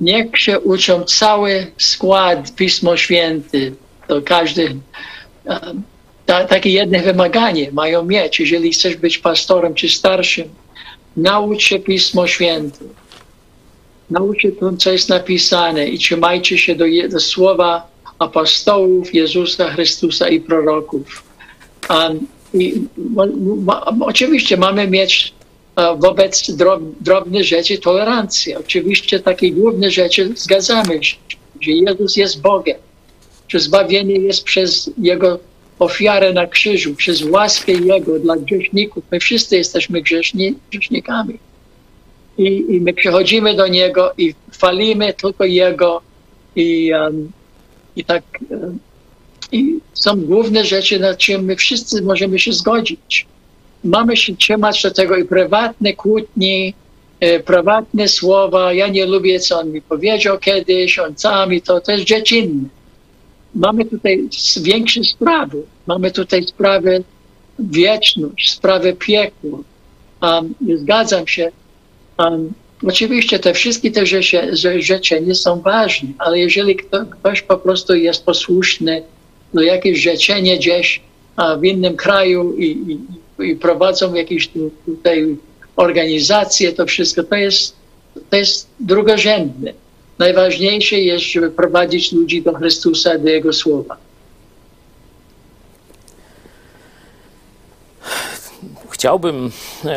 niech 0.00 0.38
się 0.38 0.60
uczą 0.60 1.04
cały 1.04 1.72
skład 1.78 2.54
Pismo 2.54 2.96
Święte. 2.96 3.58
To 4.08 4.22
każdy 4.22 4.76
ta, 6.26 6.44
takie 6.44 6.70
jedno 6.70 6.98
wymaganie 6.98 7.72
mają 7.72 8.04
mieć. 8.04 8.40
Jeżeli 8.40 8.72
chcesz 8.72 8.96
być 8.96 9.18
pastorem 9.18 9.74
czy 9.74 9.88
starszym, 9.88 10.48
naucz 11.16 11.62
się 11.62 11.78
Pismo 11.78 12.26
Święte 12.26 12.84
nauczcie 14.12 14.52
to, 14.52 14.76
co 14.76 14.92
jest 14.92 15.08
napisane 15.08 15.88
i 15.88 15.98
trzymajcie 15.98 16.58
się 16.58 16.74
do, 16.74 16.84
do 17.10 17.20
słowa 17.20 17.86
apostołów 18.18 19.14
Jezusa 19.14 19.70
Chrystusa 19.70 20.28
i 20.28 20.40
proroków. 20.40 21.22
Um, 21.90 22.26
i, 22.54 22.82
oczywiście 24.00 24.56
mamy 24.56 24.88
mieć 24.88 25.34
uh, 25.76 26.00
wobec 26.00 26.50
drob, 26.50 26.82
drobnych 27.00 27.44
rzeczy 27.44 27.78
tolerancję. 27.78 28.58
Oczywiście 28.58 29.20
takie 29.20 29.52
główne 29.52 29.90
rzeczy 29.90 30.32
zgadzamy 30.36 31.04
się, 31.04 31.16
że 31.60 31.70
Jezus 31.70 32.16
jest 32.16 32.40
Bogiem, 32.40 32.76
że 33.48 33.60
zbawienie 33.60 34.14
jest 34.14 34.44
przez 34.44 34.90
Jego 34.98 35.38
ofiarę 35.78 36.32
na 36.32 36.46
krzyżu, 36.46 36.94
przez 36.94 37.22
łaskę 37.22 37.72
Jego 37.72 38.18
dla 38.18 38.36
grzeszników. 38.36 39.04
My 39.10 39.20
wszyscy 39.20 39.56
jesteśmy 39.56 40.02
grzeszni, 40.02 40.54
grzesznikami 40.70 41.38
i, 42.38 42.64
i 42.68 42.80
my 42.80 42.92
przychodzimy 42.92 43.54
do 43.54 43.66
Niego 43.66 44.12
i 44.18 44.34
chwalimy 44.52 45.14
tylko 45.14 45.44
Jego 45.44 46.02
i, 46.56 46.92
um, 46.92 47.32
i 47.96 48.04
tak 48.04 48.22
um, 48.50 48.78
I 49.52 49.78
są 49.94 50.16
główne 50.16 50.64
rzeczy, 50.64 50.98
nad 50.98 51.18
czym 51.18 51.44
my 51.44 51.56
wszyscy 51.56 52.02
możemy 52.02 52.38
się 52.38 52.52
zgodzić. 52.52 53.26
Mamy 53.84 54.16
się 54.16 54.36
trzymać 54.36 54.82
do 54.82 54.90
tego 54.90 55.16
i 55.16 55.24
prywatne 55.24 55.92
kłótnie, 55.92 56.72
e, 57.20 57.40
prywatne 57.40 58.08
słowa. 58.08 58.72
Ja 58.72 58.88
nie 58.88 59.06
lubię, 59.06 59.40
co 59.40 59.60
on 59.60 59.72
mi 59.72 59.82
powiedział 59.82 60.38
kiedyś, 60.38 60.98
on 60.98 61.18
sam 61.18 61.54
i 61.54 61.62
to, 61.62 61.80
to 61.80 61.92
jest 61.92 62.08
rzecz 62.08 62.32
inna. 62.32 62.68
Mamy 63.54 63.84
tutaj 63.84 64.28
większe 64.62 65.04
sprawy. 65.04 65.62
Mamy 65.86 66.10
tutaj 66.10 66.42
sprawę 66.42 67.00
wieczność, 67.58 68.52
sprawę 68.52 68.92
piekła. 68.92 69.58
Um, 70.22 70.54
zgadzam 70.76 71.26
się. 71.26 71.52
Um, 72.18 72.52
oczywiście 72.86 73.38
te 73.38 73.54
wszystkie 73.54 73.90
te 73.90 74.06
rzeczy, 74.06 74.56
rzeczy 74.78 75.20
nie 75.20 75.34
są 75.34 75.60
ważne, 75.60 76.08
ale 76.18 76.38
jeżeli 76.38 76.76
kto, 76.76 77.06
ktoś 77.06 77.42
po 77.42 77.56
prostu 77.56 77.94
jest 77.94 78.24
posłuszny 78.24 79.02
do 79.54 79.62
jakieś 79.62 80.00
życzenie 80.00 80.58
gdzieś 80.58 81.00
w 81.58 81.64
innym 81.64 81.96
kraju 81.96 82.56
i, 82.56 82.98
i, 83.38 83.44
i 83.44 83.56
prowadzą 83.56 84.14
jakieś 84.14 84.50
tutaj 84.86 85.36
organizacje, 85.76 86.72
to 86.72 86.86
wszystko 86.86 87.22
to 87.22 87.36
jest, 87.36 87.76
to 88.30 88.36
jest 88.36 88.68
drugorzędne. 88.80 89.72
Najważniejsze 90.18 90.96
jest, 90.96 91.24
żeby 91.24 91.50
prowadzić 91.50 92.12
ludzi 92.12 92.42
do 92.42 92.52
Chrystusa, 92.52 93.18
do 93.18 93.28
Jego 93.28 93.52
Słowa. 93.52 93.96
Chciałbym, 98.92 99.50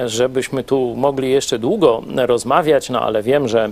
żebyśmy 0.06 0.64
tu 0.64 0.94
mogli 0.98 1.32
jeszcze 1.32 1.60
długo 1.60 2.04
rozmawiać, 2.16 2.90
no 2.90 3.02
ale 3.02 3.24
wiem, 3.24 3.48
że, 3.48 3.72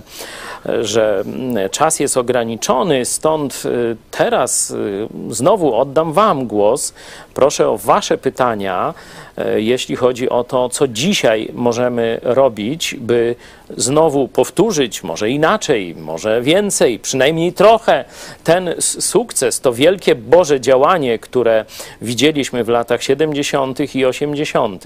że 0.80 1.24
czas 1.70 2.00
jest 2.00 2.16
ograniczony, 2.16 3.04
stąd 3.04 3.62
y, 3.64 3.96
teraz 4.10 4.70
y, 4.70 5.08
znowu 5.28 5.74
oddam 5.74 6.12
Wam 6.12 6.46
głos. 6.46 6.94
Proszę 7.34 7.68
o 7.68 7.78
Wasze 7.78 8.18
pytania, 8.18 8.94
y, 9.38 9.62
jeśli 9.62 9.96
chodzi 9.96 10.28
o 10.28 10.44
to, 10.44 10.68
co 10.68 10.88
dzisiaj 10.88 11.48
możemy 11.52 12.20
robić, 12.22 12.96
by 12.98 13.34
znowu 13.76 14.28
powtórzyć, 14.28 15.02
może 15.02 15.30
inaczej, 15.30 15.94
może 15.94 16.42
więcej, 16.42 16.98
przynajmniej 16.98 17.52
trochę, 17.52 18.04
ten 18.44 18.74
sukces, 18.80 19.60
to 19.60 19.72
wielkie 19.72 20.14
Boże 20.14 20.60
działanie, 20.60 21.18
które 21.18 21.64
widzieliśmy 22.02 22.64
w 22.64 22.68
latach 22.68 23.02
70. 23.02 23.94
i 23.94 24.04
80. 24.04 24.84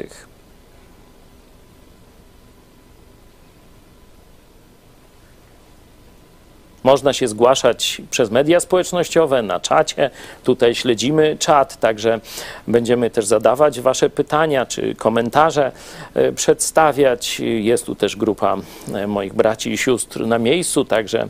Można 6.89 7.13
się 7.13 7.29
zgłaszać 7.29 8.03
przez 8.11 8.31
media 8.31 8.61
społecznościowe, 8.61 9.43
na 9.43 9.61
czacie. 9.61 10.11
Tutaj 10.45 10.75
śledzimy 10.75 11.37
czat, 11.39 11.77
także 11.81 12.21
będziemy 12.69 13.11
też 13.11 13.27
zadawać 13.27 13.81
Wasze 13.81 14.11
pytania 14.11 14.67
czy 14.67 14.95
komentarze 14.95 15.73
e, 16.15 16.33
przedstawiać. 16.33 17.41
Jest 17.41 17.87
tu 17.87 17.95
też 17.95 18.17
grupa 18.17 18.57
e, 18.95 19.07
moich 19.07 19.35
braci 19.35 19.73
i 19.73 19.79
sióstr 19.79 20.27
na 20.27 20.39
miejscu, 20.39 20.85
także 20.85 21.29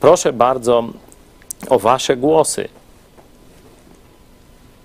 proszę 0.00 0.32
bardzo 0.32 0.84
o 1.68 1.78
Wasze 1.78 2.16
głosy. 2.16 2.68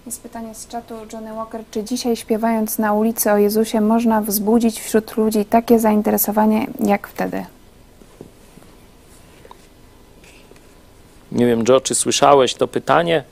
Jest 0.05 0.23
pytanie 0.23 0.55
z 0.55 0.67
czatu 0.67 0.95
Johnny 1.13 1.33
Walker. 1.33 1.61
Czy 1.71 1.83
dzisiaj 1.83 2.15
śpiewając 2.15 2.77
na 2.77 2.93
ulicy 2.93 3.31
o 3.31 3.37
Jezusie 3.37 3.81
można 3.81 4.21
wzbudzić 4.21 4.81
wśród 4.81 5.17
ludzi 5.17 5.45
takie 5.45 5.79
zainteresowanie 5.79 6.67
jak 6.79 7.07
wtedy? 7.07 7.45
Nie 11.31 11.45
wiem, 11.45 11.63
Joe, 11.69 11.81
czy 11.81 11.95
słyszałeś 11.95 12.53
to 12.53 12.67
pytanie? 12.67 13.23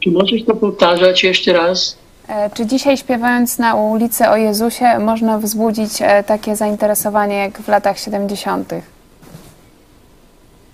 Czy 0.00 0.10
możesz 0.10 0.44
to 0.44 0.56
powtarzać 0.56 1.24
jeszcze 1.24 1.52
raz? 1.52 1.98
E, 2.28 2.50
czy 2.54 2.66
dzisiaj 2.66 2.96
śpiewając 2.96 3.58
na 3.58 3.74
ulicy 3.74 4.28
o 4.28 4.36
Jezusie 4.36 4.98
można 4.98 5.38
wzbudzić 5.38 5.90
e, 6.00 6.24
takie 6.24 6.56
zainteresowanie 6.56 7.36
jak 7.36 7.62
w 7.62 7.68
latach 7.68 7.98
70.? 7.98 8.72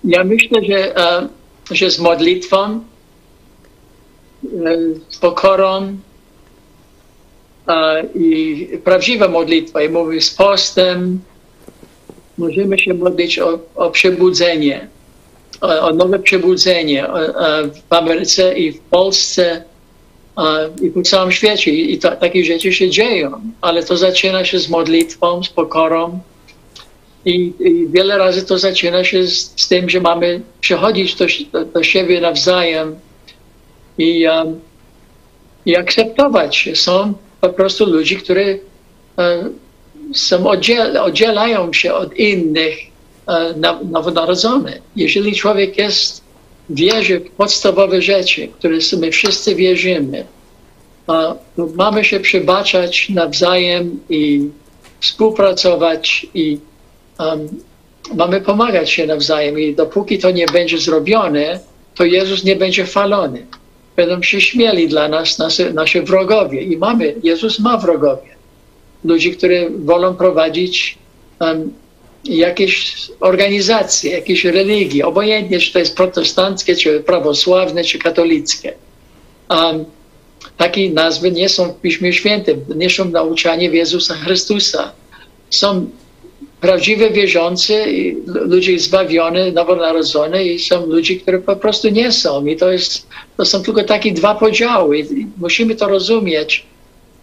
Ja 0.03 0.23
myślę, 0.23 0.61
że, 0.65 0.97
e, 0.97 1.27
że 1.71 1.91
z 1.91 1.99
modlitwą, 1.99 2.79
z 5.09 5.17
pokorą 5.17 5.97
i 8.15 8.67
prawdziwa 8.83 9.27
modlitwa, 9.27 9.81
i 9.81 9.89
mówię 9.89 10.21
z 10.21 10.33
postem, 10.35 11.19
możemy 12.37 12.79
się 12.79 12.93
modlić 12.93 13.39
o, 13.39 13.59
o 13.75 13.91
przebudzenie 13.91 14.87
o, 15.61 15.93
nowe 15.93 16.19
przebudzenie 16.19 17.07
w 17.89 17.93
Ameryce 17.93 18.57
i 18.57 18.71
w 18.71 18.79
Polsce 18.79 19.63
i 20.81 20.89
po 20.89 21.01
całym 21.01 21.31
świecie. 21.31 21.71
I 21.71 21.97
to, 21.97 22.11
takie 22.11 22.45
rzeczy 22.45 22.73
się 22.73 22.89
dzieją, 22.89 23.41
ale 23.61 23.83
to 23.83 23.97
zaczyna 23.97 24.45
się 24.45 24.59
z 24.59 24.69
modlitwą, 24.69 25.43
z 25.43 25.49
pokorą. 25.49 26.19
I, 27.25 27.53
i 27.59 27.87
wiele 27.87 28.17
razy 28.17 28.45
to 28.45 28.57
zaczyna 28.57 29.03
się 29.03 29.27
z, 29.27 29.53
z 29.55 29.67
tym, 29.67 29.89
że 29.89 30.01
mamy 30.01 30.41
przechodzić 30.61 31.15
do, 31.15 31.25
do, 31.51 31.65
do 31.65 31.83
siebie 31.83 32.21
nawzajem 32.21 32.99
i, 33.97 34.27
um, 34.27 34.59
i 35.65 35.75
akceptować 35.75 36.55
się. 36.55 36.75
Są 36.75 37.13
po 37.41 37.49
prostu 37.49 37.85
ludzie, 37.85 38.15
którzy 38.15 38.59
um, 39.17 39.53
są 40.13 40.47
oddziel, 40.47 40.97
oddzielają 40.97 41.73
się 41.73 41.93
od 41.93 42.13
innych 42.13 42.77
E, 42.77 42.96
nowonarodzony. 43.91 44.81
Jeżeli 44.95 45.35
człowiek 45.35 45.77
jest, 45.77 46.21
wierzy 46.69 47.19
w 47.19 47.31
podstawowe 47.31 48.01
rzeczy, 48.01 48.47
które 48.47 48.77
my 48.97 49.11
wszyscy 49.11 49.55
wierzymy, 49.55 50.25
to 51.05 51.37
mamy 51.75 52.05
się 52.05 52.19
przebaczać 52.19 53.09
nawzajem 53.09 53.99
i 54.09 54.49
współpracować 54.99 56.27
i 56.33 56.59
um, 57.19 57.47
mamy 58.15 58.41
pomagać 58.41 58.89
się 58.89 59.07
nawzajem. 59.07 59.59
I 59.59 59.75
dopóki 59.75 60.19
to 60.19 60.31
nie 60.31 60.45
będzie 60.45 60.77
zrobione, 60.77 61.59
to 61.95 62.05
Jezus 62.05 62.43
nie 62.43 62.55
będzie 62.55 62.83
chwalony. 62.83 63.45
Będą 63.95 64.23
się 64.23 64.41
śmieli 64.41 64.87
dla 64.87 65.07
nas 65.07 65.39
nasze 65.73 66.01
wrogowie. 66.01 66.61
I 66.61 66.77
mamy, 66.77 67.15
Jezus 67.23 67.59
ma 67.59 67.77
wrogowie. 67.77 68.35
Ludzi, 69.03 69.31
którzy 69.31 69.71
wolą 69.79 70.15
prowadzić 70.15 70.97
um, 71.39 71.73
jakieś 72.23 72.95
organizacje, 73.19 74.11
jakieś 74.11 74.45
religie, 74.45 75.05
obojętnie 75.05 75.59
czy 75.59 75.73
to 75.73 75.79
jest 75.79 75.95
protestanckie, 75.95 76.75
czy 76.75 76.99
prawosławne, 76.99 77.83
czy 77.83 77.99
katolickie. 77.99 78.73
Um, 79.49 79.85
takie 80.57 80.89
nazwy 80.89 81.31
nie 81.31 81.49
są 81.49 81.73
w 81.73 81.81
Piśmie 81.81 82.13
Świętym, 82.13 82.65
nie 82.75 82.89
są 82.89 83.05
nauczanie 83.05 83.69
w 83.69 83.73
Jezusa 83.73 84.15
Chrystusa. 84.15 84.91
Są 85.49 85.89
prawdziwe 86.61 87.09
wierzący, 87.09 87.85
ludzie 88.25 88.79
zbawione, 88.79 89.51
nowonarodzone 89.51 90.45
i 90.45 90.59
są 90.59 90.85
ludzie, 90.85 91.15
którzy 91.15 91.39
po 91.39 91.55
prostu 91.55 91.89
nie 91.89 92.11
są. 92.11 92.45
I 92.45 92.55
to, 92.55 92.71
jest, 92.71 93.07
to 93.37 93.45
są 93.45 93.63
tylko 93.63 93.83
takie 93.83 94.11
dwa 94.11 94.35
podziały. 94.35 94.99
I 94.99 95.27
musimy 95.37 95.75
to 95.75 95.87
rozumieć 95.87 96.65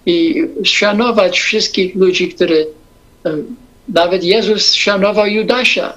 i 0.06 0.42
szanować 0.64 1.40
wszystkich 1.40 1.94
ludzi, 1.94 2.28
którzy 2.28 2.66
nawet 3.88 4.24
Jezus 4.24 4.74
szanował 4.74 5.26
Judasia, 5.26 5.92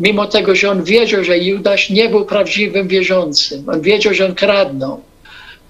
mimo 0.00 0.26
tego, 0.26 0.54
że 0.54 0.70
on 0.70 0.84
wiedział, 0.84 1.24
że 1.24 1.38
Judasz 1.38 1.90
nie 1.90 2.08
był 2.08 2.24
prawdziwym 2.24 2.88
wierzącym. 2.88 3.68
On 3.68 3.80
wiedział, 3.80 4.14
że 4.14 4.26
on 4.26 4.34
kradnął. 4.34 5.00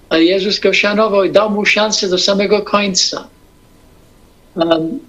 A 0.09 0.17
Jezus 0.17 0.59
go 0.59 0.73
szanował 0.73 1.23
i 1.23 1.31
dał 1.31 1.49
mu 1.49 1.65
szansę 1.65 2.09
do 2.09 2.17
samego 2.17 2.61
końca. 2.61 3.27
Um, 4.55 4.99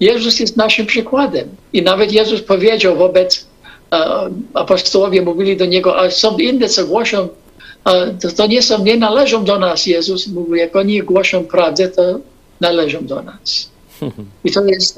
Jezus 0.00 0.40
jest 0.40 0.56
naszym 0.56 0.86
przykładem. 0.86 1.48
I 1.72 1.82
nawet 1.82 2.12
Jezus 2.12 2.42
powiedział 2.42 2.96
wobec 2.96 3.46
um, 3.90 4.46
apostołowie, 4.54 5.22
mówili 5.22 5.56
do 5.56 5.66
niego, 5.66 6.00
a 6.00 6.10
są 6.10 6.38
inne, 6.38 6.68
co 6.68 6.86
głoszą, 6.86 7.28
to, 8.20 8.32
to, 8.36 8.46
nie 8.46 8.62
są, 8.62 8.84
nie 8.84 8.96
należą 8.96 9.44
do 9.44 9.58
nas. 9.58 9.86
Jezus 9.86 10.26
mówił, 10.26 10.54
jak 10.54 10.76
oni 10.76 11.02
głoszą 11.02 11.44
prawdę, 11.44 11.88
to 11.88 12.20
należą 12.60 13.06
do 13.06 13.22
nas. 13.22 13.70
I 14.44 14.52
to 14.52 14.64
jest 14.64 14.96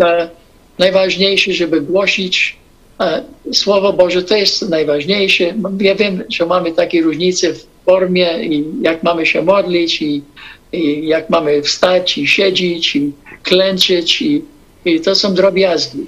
najważniejsze, 0.78 1.53
żeby 1.53 1.81
głosić 1.81 2.57
e, 3.01 3.23
Słowo 3.53 3.93
Boże. 3.93 4.23
To 4.23 4.36
jest 4.36 4.69
najważniejsze. 4.69 5.55
Ja 5.81 5.94
wiem, 5.94 6.24
że 6.28 6.47
mamy 6.47 6.73
takie 6.73 7.03
różnice 7.03 7.53
w 7.55 7.66
formie 7.85 8.44
i 8.44 8.65
jak 8.82 9.03
mamy 9.03 9.27
się 9.27 9.43
modlić 9.43 10.03
i, 10.03 10.23
i 10.73 11.07
jak 11.07 11.31
mamy 11.31 11.62
wstać 11.62 12.19
i 12.19 12.27
siedzieć 12.27 12.97
i 12.97 13.12
klęczyć 13.43 14.23
i, 14.23 14.44
i 14.85 15.01
to 15.01 15.15
są 15.15 15.35
drobiazgi. 15.35 16.07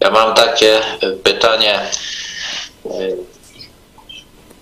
Ja 0.00 0.10
mam 0.10 0.34
takie 0.34 0.80
pytanie. 1.22 1.80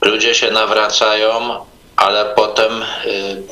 Ludzie 0.02 0.34
się 0.34 0.50
nawracają, 0.50 1.64
ale 1.96 2.24
potem 2.24 2.82
y, 2.82 3.42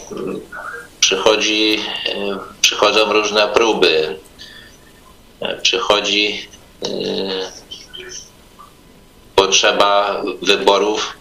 przychodzi, 1.01 1.81
e, 2.07 2.39
przychodzą 2.61 3.13
różne 3.13 3.49
próby, 3.49 4.19
przychodzi 5.63 6.49
e, 6.85 6.89
potrzeba 9.35 10.23
wyborów 10.43 11.17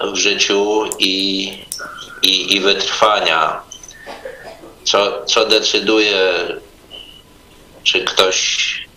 w 0.00 0.16
życiu 0.16 0.84
i, 0.98 1.48
i, 2.22 2.56
i 2.56 2.60
wytrwania. 2.60 3.62
Co, 4.84 5.24
co 5.24 5.46
decyduje, 5.46 6.32
czy 7.82 8.04
ktoś 8.04 8.88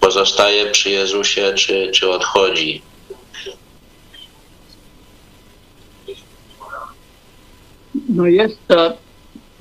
pozostaje 0.00 0.66
przy 0.66 0.90
Jezusie, 0.90 1.54
czy, 1.54 1.90
czy 1.94 2.10
odchodzi. 2.10 2.82
No 8.08 8.26
jest 8.26 8.58
to 8.68 8.92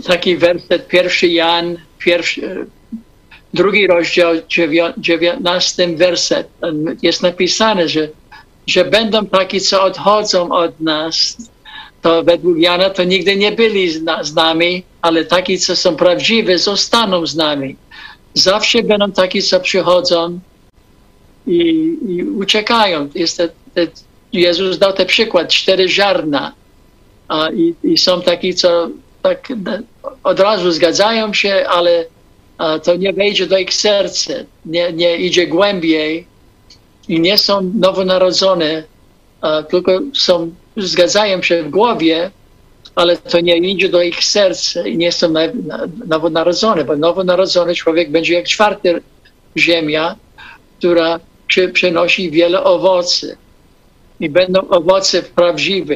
taki 0.03 0.37
werset, 0.37 0.87
pierwszy 0.87 1.27
Jan, 1.27 1.77
pierwszy, 1.99 2.65
drugi 3.53 3.87
rozdział, 3.87 4.33
dziewiętnasty 4.97 5.95
werset. 5.95 6.47
Jest 7.01 7.23
napisane, 7.23 7.89
że, 7.89 8.09
że 8.67 8.85
będą 8.85 9.25
taki, 9.25 9.61
co 9.61 9.83
odchodzą 9.83 10.51
od 10.51 10.79
nas. 10.79 11.37
To 12.01 12.23
według 12.23 12.57
Jana 12.57 12.89
to 12.89 13.03
nigdy 13.03 13.35
nie 13.35 13.51
byli 13.51 13.89
z, 14.21 14.33
nami, 14.35 14.83
ale 15.01 15.25
taki, 15.25 15.59
co 15.59 15.75
są 15.75 15.95
prawdziwi, 15.95 16.57
zostaną 16.57 17.25
z 17.25 17.35
nami. 17.35 17.75
Zawsze 18.33 18.83
będą 18.83 19.11
taki, 19.11 19.41
co 19.41 19.59
przychodzą 19.59 20.39
i, 21.47 21.57
i 22.07 22.23
uciekają. 22.23 23.09
Jest 23.15 23.37
te, 23.37 23.49
te, 23.73 23.87
Jezus 24.33 24.77
dał 24.77 24.93
ten 24.93 25.07
przykład, 25.07 25.47
cztery 25.47 25.89
ziarna. 25.89 26.53
A, 27.27 27.49
i, 27.49 27.75
I 27.83 27.97
są 27.97 28.21
taki, 28.21 28.53
co 28.55 28.89
tak 29.21 29.47
od 30.23 30.39
razu 30.39 30.71
zgadzają 30.71 31.33
się, 31.33 31.65
ale 31.69 32.05
a, 32.57 32.79
to 32.79 32.95
nie 32.95 33.13
wejdzie 33.13 33.47
do 33.47 33.57
ich 33.57 33.73
serca, 33.73 34.33
nie, 34.65 34.93
nie 34.93 35.17
idzie 35.17 35.47
głębiej 35.47 36.27
i 37.07 37.19
nie 37.19 37.37
są 37.37 37.71
nowonarodzone, 37.75 38.83
a, 39.41 39.63
tylko 39.63 39.91
są, 40.13 40.51
zgadzają 40.77 41.41
się 41.41 41.63
w 41.63 41.69
głowie, 41.69 42.31
ale 42.95 43.17
to 43.17 43.39
nie 43.39 43.57
idzie 43.57 43.89
do 43.89 44.01
ich 44.01 44.23
serca 44.23 44.87
i 44.87 44.97
nie 44.97 45.11
są 45.11 45.33
nowonarodzone, 46.07 46.83
bo 46.83 46.95
nowonarodzony 46.95 47.75
człowiek 47.75 48.11
będzie 48.11 48.33
jak 48.33 48.45
czwarty 48.45 49.01
ziemia, 49.57 50.15
która 50.79 51.19
przy, 51.47 51.69
przynosi 51.69 52.31
wiele 52.31 52.63
owocy 52.63 53.37
i 54.19 54.29
będą 54.29 54.69
owoce 54.69 55.23
prawdziwe. 55.23 55.95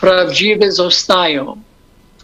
Prawdziwe 0.00 0.72
zostają, 0.72 1.56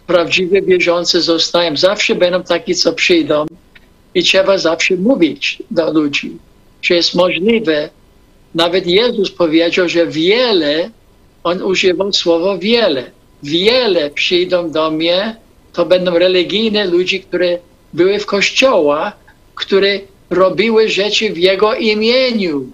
prawdziwe 0.07 0.61
wierzące 0.61 1.21
zostają. 1.21 1.77
Zawsze 1.77 2.15
będą 2.15 2.43
taki, 2.43 2.75
co 2.75 2.93
przyjdą 2.93 3.45
i 4.15 4.23
trzeba 4.23 4.57
zawsze 4.57 4.95
mówić 4.95 5.63
do 5.71 5.93
ludzi, 5.93 6.37
że 6.81 6.95
jest 6.95 7.15
możliwe. 7.15 7.89
Nawet 8.55 8.87
Jezus 8.87 9.31
powiedział, 9.31 9.89
że 9.89 10.07
wiele, 10.07 10.89
on 11.43 11.61
używał 11.61 12.13
słowa 12.13 12.57
wiele. 12.57 13.11
Wiele 13.43 14.09
przyjdą 14.09 14.71
do 14.71 14.91
mnie, 14.91 15.35
to 15.73 15.85
będą 15.85 16.19
religijne 16.19 16.85
ludzie, 16.85 17.19
które 17.19 17.57
były 17.93 18.19
w 18.19 18.25
kościołach, 18.25 19.13
które 19.55 19.99
robiły 20.29 20.89
rzeczy 20.89 21.33
w 21.33 21.37
Jego 21.37 21.75
imieniu. 21.75 22.65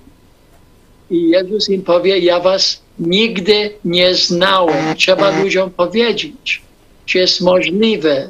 I 1.10 1.30
Jezus 1.30 1.70
im 1.70 1.82
powie, 1.82 2.20
ja 2.20 2.40
was 2.40 2.82
nigdy 3.02 3.72
nie 3.86 4.16
znałem. 4.16 4.96
Trzeba 4.96 5.42
ludziom 5.42 5.72
powiedzieć, 5.72 6.62
czy 7.06 7.18
jest 7.18 7.42
możliwe 7.42 8.30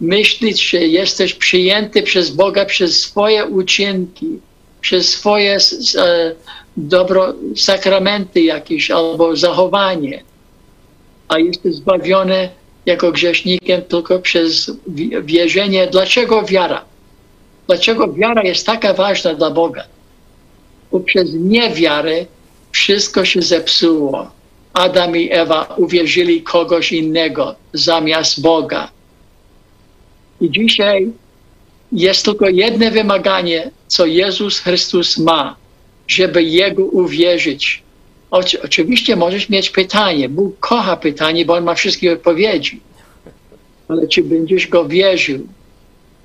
myśleć, 0.00 0.70
że 0.70 0.78
jesteś 0.78 1.34
przyjęty 1.34 2.02
przez 2.02 2.30
Boga 2.30 2.64
przez 2.64 3.00
swoje 3.00 3.46
uczynki, 3.46 4.26
przez 4.80 5.08
swoje 5.08 5.56
e, 5.98 6.34
dobro, 6.76 7.34
sakramenty 7.56 8.42
jakieś 8.42 8.90
albo 8.90 9.36
zachowanie, 9.36 10.22
a 11.28 11.38
jesteś 11.38 11.74
zbawiony 11.74 12.48
jako 12.86 13.12
grzesznikiem 13.12 13.82
tylko 13.82 14.18
przez 14.18 14.70
wierzenie. 15.22 15.86
Dlaczego 15.86 16.42
wiara? 16.42 16.84
Dlaczego 17.66 18.12
wiara 18.12 18.42
jest 18.42 18.66
taka 18.66 18.94
ważna 18.94 19.34
dla 19.34 19.50
Boga? 19.50 19.84
Bo 20.92 21.00
przez 21.00 21.34
niewiarę 21.34 22.26
wszystko 22.72 23.24
się 23.24 23.42
zepsuło. 23.42 24.30
Adam 24.72 25.16
i 25.16 25.28
Ewa 25.30 25.74
uwierzyli 25.76 26.42
kogoś 26.42 26.92
innego 26.92 27.54
zamiast 27.72 28.40
Boga. 28.40 28.90
I 30.40 30.50
dzisiaj 30.50 31.12
jest 31.92 32.24
tylko 32.24 32.48
jedno 32.48 32.90
wymaganie, 32.90 33.70
co 33.86 34.06
Jezus 34.06 34.58
Chrystus 34.58 35.18
ma, 35.18 35.56
żeby 36.08 36.42
Jego 36.42 36.84
uwierzyć. 36.84 37.82
Oczywiście 38.64 39.16
możesz 39.16 39.48
mieć 39.48 39.70
pytanie. 39.70 40.28
Bóg 40.28 40.58
kocha 40.60 40.96
pytanie, 40.96 41.44
bo 41.44 41.54
On 41.54 41.64
ma 41.64 41.74
wszystkie 41.74 42.12
odpowiedzi. 42.12 42.80
Ale 43.88 44.08
czy 44.08 44.22
będziesz 44.22 44.66
Go 44.66 44.84
wierzył? 44.84 45.46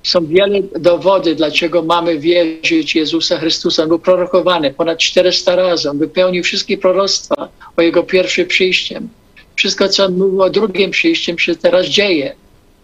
Są 0.08 0.26
wiele 0.26 0.62
dowody, 0.80 1.34
dlaczego 1.34 1.82
mamy 1.82 2.18
wierzyć 2.18 2.94
Jezusa 2.94 3.38
Chrystusa. 3.38 3.82
On 3.82 3.88
był 3.88 3.98
prorokowany 3.98 4.74
ponad 4.74 4.98
400 4.98 5.56
razy. 5.56 5.90
On 5.90 5.98
wypełnił 5.98 6.44
wszystkie 6.44 6.78
proroctwa 6.78 7.48
o 7.76 7.82
Jego 7.82 8.02
pierwszym 8.02 8.46
przyjściem. 8.46 9.08
Wszystko, 9.56 9.88
co 9.88 10.04
on 10.04 10.18
mówił 10.18 10.42
o 10.42 10.50
drugim 10.50 10.90
przyjściem, 10.90 11.38
się 11.38 11.56
teraz 11.56 11.86
dzieje. 11.86 12.34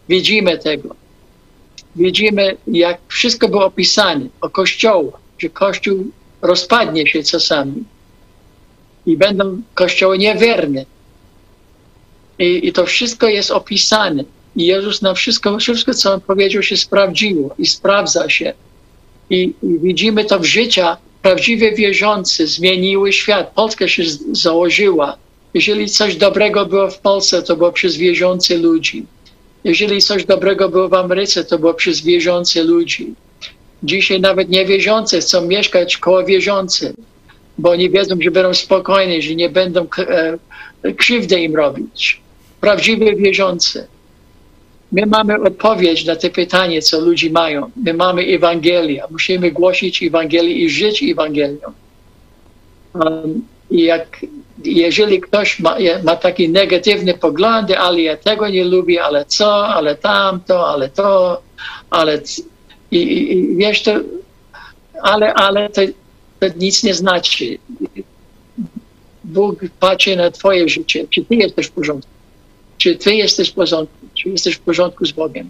Widzimy 0.08 0.58
tego. 0.58 0.96
Widzimy, 1.96 2.56
jak 2.66 2.98
wszystko 3.08 3.48
było 3.48 3.64
opisane 3.64 4.26
o 4.40 4.50
Kościołach, 4.50 5.20
że 5.38 5.48
Kościół 5.48 6.04
rozpadnie 6.42 7.06
się 7.06 7.22
czasami 7.22 7.84
i 9.06 9.16
będą 9.16 9.62
kościoły 9.74 10.18
niewierne. 10.18 10.84
I, 12.38 12.68
I 12.68 12.72
to 12.72 12.86
wszystko 12.86 13.28
jest 13.28 13.50
opisane. 13.50 14.24
I 14.56 14.66
Jezus 14.66 15.02
na 15.02 15.14
wszystko, 15.14 15.58
wszystko, 15.58 15.94
co 15.94 16.12
On 16.12 16.20
powiedział, 16.20 16.62
się 16.62 16.76
sprawdziło 16.76 17.54
i 17.58 17.66
sprawdza 17.66 18.28
się. 18.28 18.52
I, 19.30 19.54
i 19.62 19.78
widzimy 19.82 20.24
to 20.24 20.38
w 20.40 20.44
życiu. 20.44 20.82
Prawdziwie 21.22 21.72
wierzący 21.72 22.46
zmieniły 22.46 23.12
świat. 23.12 23.52
Polska 23.54 23.88
się 23.88 24.02
założyła. 24.32 25.16
Jeżeli 25.54 25.88
coś 25.88 26.16
dobrego 26.16 26.66
było 26.66 26.90
w 26.90 26.98
Polsce, 26.98 27.42
to 27.42 27.56
było 27.56 27.72
przez 27.72 27.96
wierzących 27.96 28.60
ludzi. 28.60 29.06
Jeżeli 29.64 30.02
coś 30.02 30.24
dobrego 30.24 30.68
było 30.68 30.88
w 30.88 30.94
Ameryce, 30.94 31.44
to 31.44 31.58
było 31.58 31.74
przez 31.74 32.00
wierzących 32.00 32.64
ludzi. 32.64 33.14
Dzisiaj 33.82 34.20
nawet 34.20 34.48
niewierzący 34.48 35.20
chcą 35.20 35.46
mieszkać 35.46 35.96
koło 35.96 36.24
wierzących, 36.24 36.92
bo 37.58 37.70
oni 37.70 37.90
wiedzą, 37.90 38.16
że 38.20 38.30
będą 38.30 38.54
spokojni, 38.54 39.22
że 39.22 39.34
nie 39.34 39.48
będą 39.48 39.86
e, 39.98 40.38
krzywdy 40.92 41.40
im 41.40 41.56
robić. 41.56 42.20
Prawdziwe 42.60 43.16
wierzący. 43.16 43.86
My 44.94 45.06
mamy 45.06 45.40
odpowiedź 45.42 46.04
na 46.04 46.16
te 46.16 46.30
pytanie, 46.30 46.82
co 46.82 47.00
ludzie 47.00 47.30
mają. 47.30 47.70
My 47.76 47.94
mamy 47.94 48.22
Ewangelię. 48.22 49.02
Musimy 49.10 49.50
głosić 49.50 50.02
Ewangelię 50.02 50.54
i 50.54 50.70
żyć 50.70 51.02
Ewangelią. 51.02 51.68
Um, 52.94 53.46
jak, 53.70 54.20
jeżeli 54.64 55.20
ktoś 55.20 55.60
ma, 55.60 55.76
ma 56.04 56.16
takie 56.16 56.48
negatywne 56.48 57.14
poglądy, 57.14 57.78
ale 57.78 58.02
ja 58.02 58.16
tego 58.16 58.48
nie 58.48 58.64
lubię, 58.64 59.04
ale 59.04 59.24
co, 59.24 59.68
ale 59.68 59.94
tamto, 59.94 60.68
ale 60.68 60.88
to, 60.88 61.42
ale 61.90 62.20
i, 62.90 62.96
i, 62.96 63.32
i 63.32 63.56
wiesz 63.56 63.82
to, 63.82 63.92
ale, 65.02 65.34
ale 65.34 65.70
to, 65.70 65.80
to 66.40 66.46
nic 66.56 66.82
nie 66.82 66.94
znaczy. 66.94 67.58
Bóg 69.24 69.60
patrzy 69.80 70.16
na 70.16 70.30
twoje 70.30 70.68
życie, 70.68 71.06
czy 71.10 71.24
ty 71.24 71.34
jesteś 71.34 71.66
w 71.66 71.70
porządku, 71.70 72.13
czy 72.84 72.96
ty 72.96 73.14
jesteś 73.14 73.50
w 73.50 73.54
porządku 73.54 74.06
czy 74.14 74.28
jesteś 74.28 74.54
w 74.54 74.60
porządku 74.60 75.06
z 75.06 75.12
Bogiem. 75.12 75.48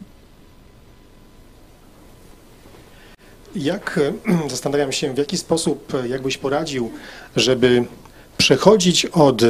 Jak, 3.57 4.01
zastanawiam 4.51 4.93
się, 4.93 5.15
w 5.15 5.19
jaki 5.19 5.39
sposób 5.39 5.93
jakbyś 6.09 6.37
poradził, 6.39 6.91
żeby 7.37 7.85
przechodzić 8.39 9.07
od 9.07 9.43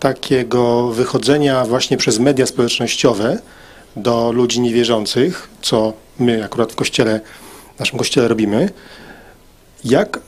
takiego 0.00 0.88
wychodzenia 0.88 1.64
właśnie 1.64 1.96
przez 1.96 2.18
media 2.18 2.46
społecznościowe 2.46 3.38
do 3.96 4.32
ludzi 4.32 4.60
niewierzących, 4.60 5.48
co 5.62 5.92
my 6.18 6.44
akurat 6.44 6.72
w 6.72 6.76
kościele, 6.76 7.20
w 7.76 7.80
naszym 7.80 7.98
kościele 7.98 8.28
robimy, 8.28 8.70
jak 9.84 10.20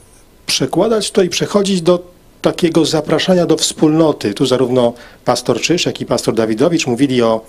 przekładać 0.46 1.10
to 1.10 1.22
i 1.22 1.28
przechodzić 1.28 1.82
do 1.82 2.11
takiego 2.42 2.84
zapraszania 2.84 3.46
do 3.46 3.56
wspólnoty. 3.56 4.34
Tu 4.34 4.46
zarówno 4.46 4.92
pastor 5.24 5.60
Czysz, 5.60 5.86
jak 5.86 6.00
i 6.00 6.06
pastor 6.06 6.34
Dawidowicz 6.34 6.86
mówili 6.86 7.22
o 7.22 7.40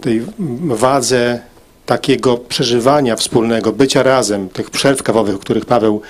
tej 0.00 0.22
wadze 0.60 1.40
takiego 1.86 2.36
przeżywania 2.36 3.16
wspólnego, 3.16 3.72
bycia 3.72 4.02
razem, 4.02 4.48
tych 4.48 4.70
przerw 4.70 5.02
kawowych, 5.02 5.36
o 5.36 5.38
których 5.38 5.64
Paweł 5.64 6.00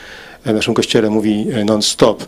w 0.45 0.53
naszym 0.53 0.75
kościele 0.75 1.11
mówi 1.11 1.47
e, 1.53 1.65
non-stop. 1.65 2.25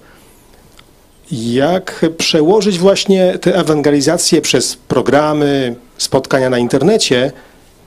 Jak 1.32 2.04
przełożyć 2.18 2.78
właśnie 2.78 3.38
tę 3.38 3.56
ewangelizację 3.56 4.40
przez 4.40 4.76
programy, 4.76 5.74
spotkania 5.98 6.50
na 6.50 6.58
internecie 6.58 7.32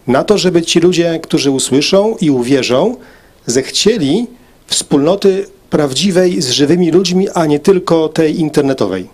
na 0.07 0.23
to, 0.23 0.37
żeby 0.37 0.61
ci 0.61 0.79
ludzie, 0.79 1.19
którzy 1.23 1.51
usłyszą 1.51 2.15
i 2.21 2.31
uwierzą, 2.31 2.95
zechcieli 3.45 4.27
wspólnoty 4.67 5.45
prawdziwej 5.69 6.41
z 6.41 6.49
żywymi 6.49 6.91
ludźmi, 6.91 7.29
a 7.29 7.45
nie 7.45 7.59
tylko 7.59 8.09
tej 8.09 8.39
internetowej. 8.39 9.07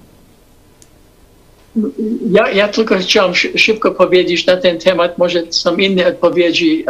Ja, 2.32 2.50
ja 2.50 2.68
tylko 2.68 2.98
chciałem 2.98 3.36
szybko 3.36 3.92
powiedzieć 3.92 4.46
na 4.46 4.58
ten 4.58 4.80
temat, 4.80 5.18
może 5.18 5.44
są 5.50 5.76
inne 5.76 6.08
odpowiedzi. 6.08 6.86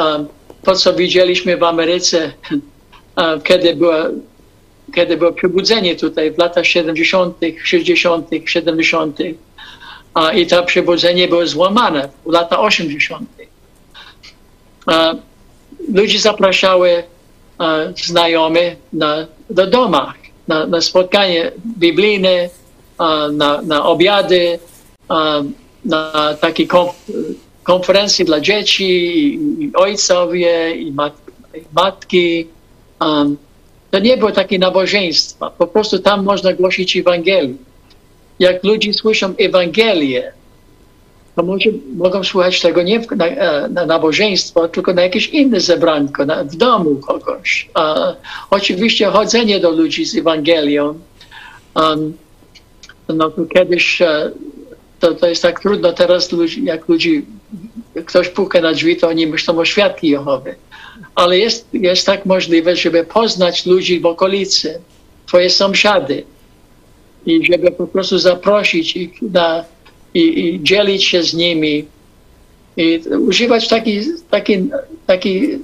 To, 0.63 0.75
co 0.75 0.93
widzieliśmy 0.93 1.57
w 1.57 1.63
Ameryce, 1.63 2.31
kiedy, 3.47 3.75
było, 3.75 3.93
kiedy 4.95 5.17
było 5.17 5.31
przebudzenie 5.31 5.95
tutaj 5.95 6.31
w 6.31 6.37
latach 6.37 6.65
70., 6.65 7.37
60., 7.63 8.27
70. 8.45 9.19
Uh, 10.15 10.37
i 10.37 10.47
to 10.47 10.63
przebudzenie 10.63 11.27
było 11.27 11.47
złamane 11.47 12.09
w 12.25 12.31
latach 12.31 12.59
80. 12.59 13.29
Uh, 14.87 14.93
ludzie 15.93 16.19
zapraszały 16.19 17.03
znajomych 18.05 18.75
na, 18.93 19.27
do 19.49 19.67
domach, 19.67 20.15
na, 20.47 20.65
na 20.65 20.81
spotkanie 20.81 21.51
biblijne, 21.79 22.49
na, 23.31 23.61
na 23.61 23.85
obiady, 23.85 24.59
na 25.85 26.33
takie 26.41 26.67
konferencje 27.63 28.25
dla 28.25 28.39
dzieci, 28.39 28.85
i 29.59 29.71
ojcowie, 29.75 30.75
i, 30.75 30.91
mat, 30.91 31.13
i 31.55 31.61
matki. 31.73 32.47
To 33.91 33.99
nie 33.99 34.17
było 34.17 34.31
takie 34.31 34.59
nabożeństwa. 34.59 35.49
Po 35.49 35.67
prostu 35.67 35.99
tam 35.99 36.23
można 36.23 36.53
głosić 36.53 36.97
Ewangelię. 36.97 37.55
Jak 38.39 38.63
ludzie 38.63 38.93
słyszą 38.93 39.33
Ewangelię, 39.37 40.33
to 41.35 41.43
może, 41.43 41.69
mogą 41.95 42.23
słuchać 42.23 42.61
tego 42.61 42.83
nie 42.83 42.99
na, 43.15 43.27
e, 43.27 43.69
na 43.69 43.85
nabożeństwo, 43.85 44.67
tylko 44.67 44.93
na 44.93 45.01
jakieś 45.01 45.27
inne 45.27 45.59
zebranko, 45.59 46.25
na, 46.25 46.43
w 46.43 46.55
domu 46.55 46.95
kogoś. 46.95 47.69
Uh, 47.75 48.15
oczywiście 48.49 49.05
chodzenie 49.05 49.59
do 49.59 49.71
ludzi 49.71 50.05
z 50.05 50.17
Ewangelią. 50.17 50.99
Um, 51.75 52.13
no 53.09 53.31
kiedyś 53.53 54.01
uh, 54.01 54.07
to, 55.03 55.13
to 55.13 55.27
jest 55.27 55.41
tak 55.41 55.59
trudno 55.59 55.93
teraz, 55.93 56.31
ludzi, 56.31 56.65
jak 56.65 56.87
ludzi, 56.87 57.25
ktoś 58.05 58.29
puka 58.29 58.61
na 58.61 58.73
drzwi, 58.73 58.97
to 58.97 59.07
oni 59.07 59.27
myślą 59.27 59.57
o 59.57 59.65
świadki 59.65 60.07
Jehowy. 60.07 60.55
Ale 61.15 61.37
jest, 61.37 61.67
jest 61.73 62.05
tak 62.05 62.25
możliwe, 62.25 62.75
żeby 62.75 63.03
poznać 63.03 63.65
ludzi 63.65 63.99
w 63.99 64.05
okolicy, 64.05 64.81
twoje 65.25 65.49
sąsiady 65.49 66.23
i 67.25 67.45
żeby 67.45 67.71
po 67.71 67.87
prostu 67.87 68.17
zaprosić 68.17 68.95
ich 68.95 69.21
na, 69.21 69.65
i, 70.13 70.19
i 70.19 70.63
dzielić 70.63 71.03
się 71.03 71.23
z 71.23 71.33
nimi 71.33 71.85
i 72.77 73.01
używać 73.27 73.67
taki, 73.67 74.01
taki, 74.29 74.69
taki 75.07 75.59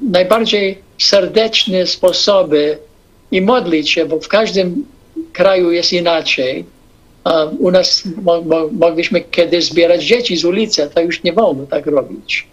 najbardziej 0.00 0.78
serdeczne 0.98 1.86
sposoby 1.86 2.78
i 3.30 3.40
modlić 3.40 3.90
się, 3.90 4.06
bo 4.06 4.20
w 4.20 4.28
każdym 4.28 4.84
kraju 5.32 5.70
jest 5.70 5.92
inaczej 5.92 6.64
u 7.58 7.70
nas 7.70 8.04
mo, 8.22 8.42
mo, 8.42 8.68
mogliśmy 8.72 9.20
kiedyś 9.20 9.64
zbierać 9.64 10.04
dzieci 10.04 10.36
z 10.36 10.44
ulicy, 10.44 10.90
to 10.94 11.00
już 11.00 11.22
nie 11.22 11.32
wolno 11.32 11.66
tak 11.66 11.86
robić. 11.86 12.46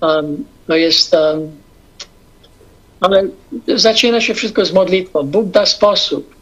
Um, 0.00 0.44
to 0.66 0.76
jest. 0.76 1.14
Um, 1.14 1.50
ale 3.00 3.28
zaczyna 3.74 4.20
się 4.20 4.34
wszystko 4.34 4.64
z 4.64 4.72
modlitwą. 4.72 5.22
Bóg 5.22 5.46
da 5.46 5.66
sposób. 5.66 6.35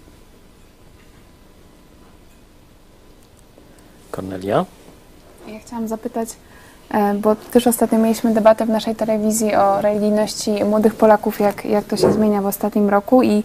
Kornelia? 4.17 4.65
Ja 5.49 5.59
chciałam 5.59 5.89
zapytać, 5.89 6.29
e, 6.91 7.15
bo 7.15 7.35
też 7.35 7.67
ostatnio 7.67 7.99
mieliśmy 7.99 8.35
debatę 8.35 8.67
w 8.67 8.69
naszej 8.69 8.97
telewizji 8.97 9.55
o 9.55 9.81
religijności 9.81 10.65
młodych 10.65 10.95
Polaków, 10.95 11.41
jak, 11.41 11.65
jak 11.65 11.85
to 11.85 11.97
się 11.97 12.13
zmienia 12.13 12.43
w 12.43 12.47
ostatnim 12.47 12.89
roku 12.89 13.23
i 13.23 13.43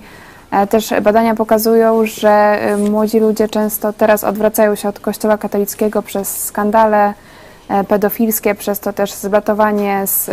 E, 0.51 0.67
też 0.67 0.93
badania 1.01 1.35
pokazują, 1.35 2.05
że 2.05 2.59
y, 2.73 2.77
młodzi 2.77 3.19
ludzie 3.19 3.47
często 3.47 3.93
teraz 3.93 4.23
odwracają 4.23 4.75
się 4.75 4.89
od 4.89 4.99
Kościoła 4.99 5.37
katolickiego 5.37 6.01
przez 6.01 6.45
skandale 6.45 7.13
e, 7.69 7.83
pedofilskie, 7.83 8.55
przez 8.55 8.79
to 8.79 8.93
też 8.93 9.13
zbatowanie 9.13 10.07
z, 10.07 10.25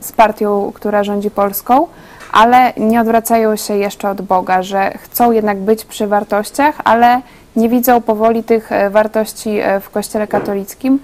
z 0.00 0.12
partią, 0.12 0.72
która 0.74 1.04
rządzi 1.04 1.30
Polską, 1.30 1.86
ale 2.32 2.72
nie 2.76 3.00
odwracają 3.00 3.56
się 3.56 3.76
jeszcze 3.76 4.10
od 4.10 4.22
Boga, 4.22 4.62
że 4.62 4.90
chcą 4.98 5.32
jednak 5.32 5.58
być 5.58 5.84
przy 5.84 6.06
wartościach, 6.06 6.74
ale 6.84 7.20
nie 7.58 7.68
widzą 7.68 8.00
powoli 8.00 8.44
tych 8.44 8.72
e, 8.72 8.90
wartości 8.90 9.58
w 9.80 9.90
Kościele 9.90 10.26
katolickim. 10.26 10.98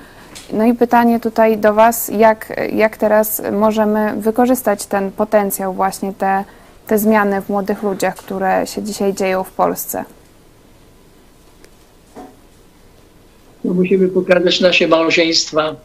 No 0.52 0.64
i 0.64 0.74
pytanie 0.74 1.20
tutaj 1.20 1.58
do 1.58 1.74
Was, 1.74 2.08
jak, 2.08 2.70
jak 2.72 2.96
teraz 2.96 3.42
możemy 3.52 4.14
wykorzystać 4.16 4.86
ten 4.86 5.12
potencjał, 5.12 5.74
właśnie 5.74 6.12
te 6.12 6.44
te 6.86 6.98
zmiany 6.98 7.42
w 7.42 7.48
młodych 7.48 7.82
ludziach, 7.82 8.16
które 8.16 8.66
się 8.66 8.82
dzisiaj 8.82 9.14
dzieją 9.14 9.44
w 9.44 9.50
Polsce? 9.50 10.04
No, 13.64 13.74
musimy 13.74 14.08
pokazać 14.08 14.60
nasze 14.60 14.88
małżeństwa, 14.88 15.76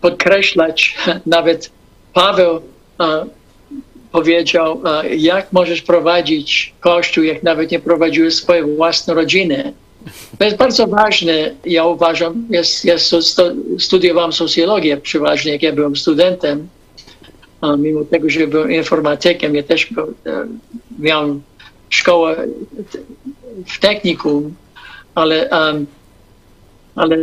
podkreślać. 0.00 0.96
Nawet 1.26 1.70
Paweł 2.12 2.60
powiedział, 4.12 4.80
a, 4.84 5.02
jak 5.04 5.52
możesz 5.52 5.82
prowadzić 5.82 6.74
Kościół, 6.80 7.24
jak 7.24 7.42
nawet 7.42 7.70
nie 7.70 7.80
prowadziłeś 7.80 8.34
swojej 8.34 8.76
własnej 8.76 9.16
rodziny. 9.16 9.72
To 10.38 10.44
jest 10.44 10.56
bardzo 10.56 10.86
ważne, 10.86 11.54
ja 11.64 11.84
uważam, 11.84 12.46
jest, 12.50 12.84
jest, 12.84 13.14
studiowałem 13.78 14.32
socjologię 14.32 14.96
przeważnie, 14.96 15.52
jak 15.52 15.62
ja 15.62 15.72
byłem 15.72 15.96
studentem 15.96 16.68
mimo 17.78 18.04
tego, 18.04 18.30
że 18.30 18.46
byłem 18.46 18.72
informatykiem, 18.72 19.54
ja 19.54 19.62
też 19.62 19.86
był, 19.86 20.14
e, 20.26 20.46
miałem 20.98 21.42
szkołę 21.88 22.46
w 23.66 23.80
technikum, 23.80 24.54
ale, 25.14 25.50
ale 26.94 27.16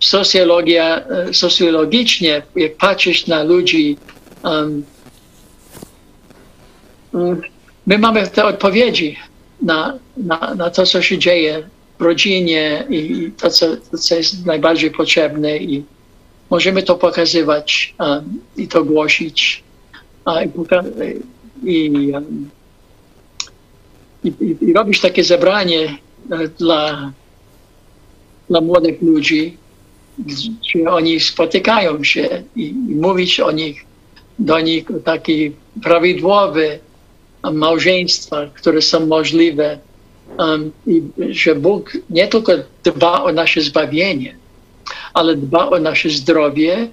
socjologia, 0.00 1.04
e, 1.06 1.34
socjologicznie, 1.34 2.42
jak 2.56 2.76
patrzysz 2.76 3.26
na 3.26 3.42
ludzi, 3.42 3.96
my 7.86 7.98
mamy 7.98 8.26
te 8.26 8.44
odpowiedzi 8.44 9.16
na, 9.62 9.98
na, 10.16 10.54
na 10.54 10.70
to, 10.70 10.86
co 10.86 11.02
się 11.02 11.18
dzieje 11.18 11.68
w 11.98 12.02
rodzinie 12.02 12.86
i 12.90 13.30
to, 13.40 13.50
co, 13.50 13.66
co 13.98 14.14
jest 14.14 14.46
najbardziej 14.46 14.90
potrzebne 14.90 15.56
i 15.56 15.84
możemy 16.50 16.82
to 16.82 16.94
pokazywać 16.94 17.94
um, 18.00 18.40
i 18.56 18.68
to 18.68 18.84
głosić 18.84 19.64
i, 21.64 21.68
i, 21.70 22.12
i, 24.24 24.56
i, 24.60 24.72
robić 24.72 25.00
takie 25.00 25.24
zebranie 25.24 25.96
e, 26.30 26.48
dla, 26.48 27.12
dla 28.50 28.60
młodych 28.60 29.02
ludzi, 29.02 29.56
gdzie 30.18 30.90
oni 30.90 31.20
spotykają 31.20 32.04
się 32.04 32.42
i, 32.56 32.62
i 32.62 32.94
mówić 32.94 33.40
o 33.40 33.50
nich, 33.50 33.84
do 34.38 34.60
nich 34.60 34.84
taki 35.04 35.52
prawidłowy 35.82 36.78
małżeństwa, 37.52 38.46
które 38.54 38.82
są 38.82 39.06
możliwe. 39.06 39.78
Um, 40.38 40.72
I 40.86 41.02
że 41.30 41.54
Bóg 41.54 41.92
nie 42.10 42.28
tylko 42.28 42.52
dba 42.84 43.22
o 43.22 43.32
nasze 43.32 43.60
zbawienie, 43.60 44.36
ale 45.14 45.36
dba 45.36 45.70
o 45.70 45.78
nasze 45.78 46.10
zdrowie 46.10 46.88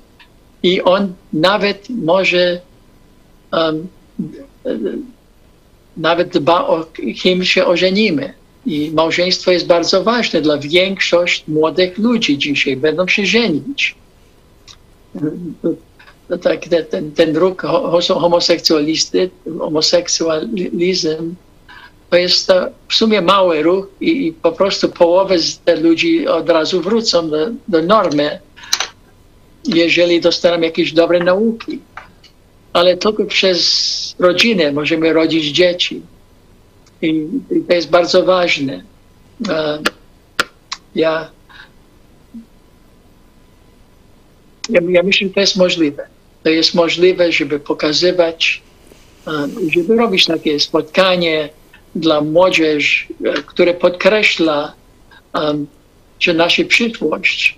i 0.64 0.82
on 0.82 1.14
nawet 1.34 1.90
może 1.90 2.62
um, 3.52 3.88
nawet 5.98 6.30
dba 6.30 6.68
o 6.68 6.86
kim 7.22 7.46
się 7.46 7.66
ożenimy. 7.66 8.34
I 8.66 8.92
małżeństwo 8.94 9.52
jest 9.52 9.68
bardzo 9.68 10.04
ważne 10.04 10.42
dla 10.42 10.58
większości 10.58 11.44
młodych 11.52 11.98
ludzi 11.98 12.38
dzisiaj. 12.38 12.78
Będą 12.78 13.08
się 13.08 13.26
żenić. 13.26 13.96
Tak, 16.38 16.62
ten, 16.90 17.12
ten 17.12 17.38
ruch 17.38 17.62
homoseksualisty, 18.08 19.30
homoseksualizm 19.60 21.36
to 22.10 22.18
jest 22.18 22.52
w 22.88 22.96
sumie 22.96 23.22
mały 23.22 23.64
ruch 23.64 23.88
i, 24.02 24.28
i 24.28 24.34
po 24.34 24.52
prostu 24.52 24.90
połowę 24.90 25.40
z 25.40 25.60
tych 25.60 25.82
ludzi 25.82 26.28
od 26.28 26.50
razu 26.50 26.82
wrócą 26.82 27.30
do, 27.30 27.48
do 27.68 27.82
normy, 27.82 28.40
jeżeli 29.66 30.22
dostaną 30.22 30.62
jakieś 30.62 30.94
dobre 30.94 31.20
nauki. 31.20 31.80
Ale 32.74 32.98
tylko 32.98 33.26
przez 33.26 34.16
rodzinę 34.20 34.72
możemy 34.72 35.14
rodzić 35.14 35.46
dzieci. 35.46 36.02
I, 37.02 37.08
i 37.52 37.62
to 37.68 37.74
jest 37.74 37.90
bardzo 37.90 38.24
ważne. 38.26 38.84
Ja, 40.96 41.32
ja, 44.70 44.82
ja 44.90 45.04
myślę, 45.04 45.28
że 45.28 45.34
to 45.34 45.40
jest 45.40 45.56
możliwe. 45.56 46.08
To 46.44 46.50
jest 46.50 46.76
możliwe, 46.76 47.32
żeby 47.32 47.60
pokazywać, 47.60 48.62
żeby 49.72 49.96
robić 49.96 50.26
takie 50.26 50.60
spotkanie, 50.60 51.50
dla 51.96 52.22
młodzieży, 52.22 53.06
e, 53.26 53.34
które 53.34 53.74
podkreśla, 53.74 54.74
um, 55.34 55.68
że 56.20 56.34
nasza 56.34 56.64
przyszłość, 56.64 57.58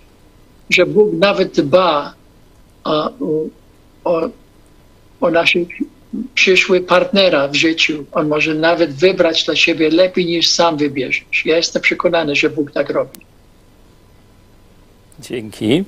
że 0.69 0.85
Bóg 0.85 1.13
nawet 1.13 1.51
dba 1.51 2.13
o, 2.83 3.11
o, 4.03 4.29
o 5.21 5.31
naszych 5.31 5.67
przyszły 6.35 6.81
partnera 6.81 7.47
w 7.47 7.55
życiu. 7.55 8.05
On 8.11 8.27
może 8.27 8.55
nawet 8.55 8.93
wybrać 8.93 9.43
dla 9.43 9.55
siebie 9.55 9.89
lepiej 9.89 10.25
niż 10.25 10.49
sam 10.49 10.77
wybierzesz. 10.77 11.45
Ja 11.45 11.57
jestem 11.57 11.81
przekonany, 11.81 12.35
że 12.35 12.49
Bóg 12.49 12.71
tak 12.71 12.89
robi. 12.89 13.19
Dzięki. 15.19 15.83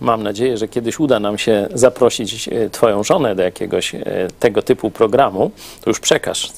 Mam 0.00 0.22
nadzieję, 0.22 0.58
że 0.58 0.68
kiedyś 0.68 1.00
uda 1.00 1.20
nam 1.20 1.38
się 1.38 1.68
zaprosić 1.74 2.48
e, 2.48 2.70
Twoją 2.70 3.04
żonę 3.04 3.34
do 3.34 3.42
jakiegoś 3.42 3.94
e, 3.94 4.28
tego 4.40 4.62
typu 4.62 4.90
programu. 4.90 5.50
To 5.80 5.90
już 5.90 6.00
przekaż. 6.00 6.52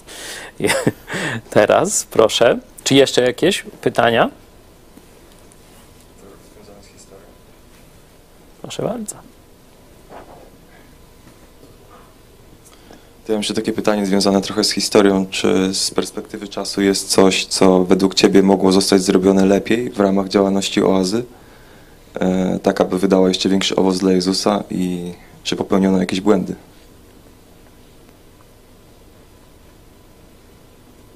Teraz 1.51 2.05
proszę. 2.05 2.59
Czy 2.85 2.95
jeszcze 2.95 3.23
jakieś 3.23 3.65
pytania? 3.81 4.31
Proszę 8.63 8.83
bardzo. 8.83 9.17
To 13.27 13.33
ja 13.33 13.39
mam 13.39 13.55
takie 13.55 13.73
pytanie 13.73 14.07
związane 14.07 14.41
trochę 14.41 14.65
z 14.65 14.71
historią. 14.71 15.27
Czy 15.31 15.75
z 15.75 15.91
perspektywy 15.91 16.49
czasu 16.49 16.83
jest 16.83 17.09
coś, 17.09 17.47
co 17.47 17.85
według 17.85 18.15
Ciebie 18.15 18.43
mogło 18.43 18.73
zostać 18.73 19.03
zrobione 19.03 19.47
lepiej 19.47 19.91
w 19.91 20.01
ramach 20.01 20.29
działalności 20.29 20.83
oazy? 20.83 21.25
E, 22.21 22.59
tak, 22.63 22.81
aby 22.81 22.99
wydała 22.99 23.29
jeszcze 23.29 23.49
większy 23.49 23.77
owoc 23.77 23.99
dla 23.99 24.13
Jezusa 24.13 24.65
i 24.71 25.13
czy 25.45 25.57
popełniono 25.57 25.99
jakieś 25.99 26.21
błędy? 26.21 26.55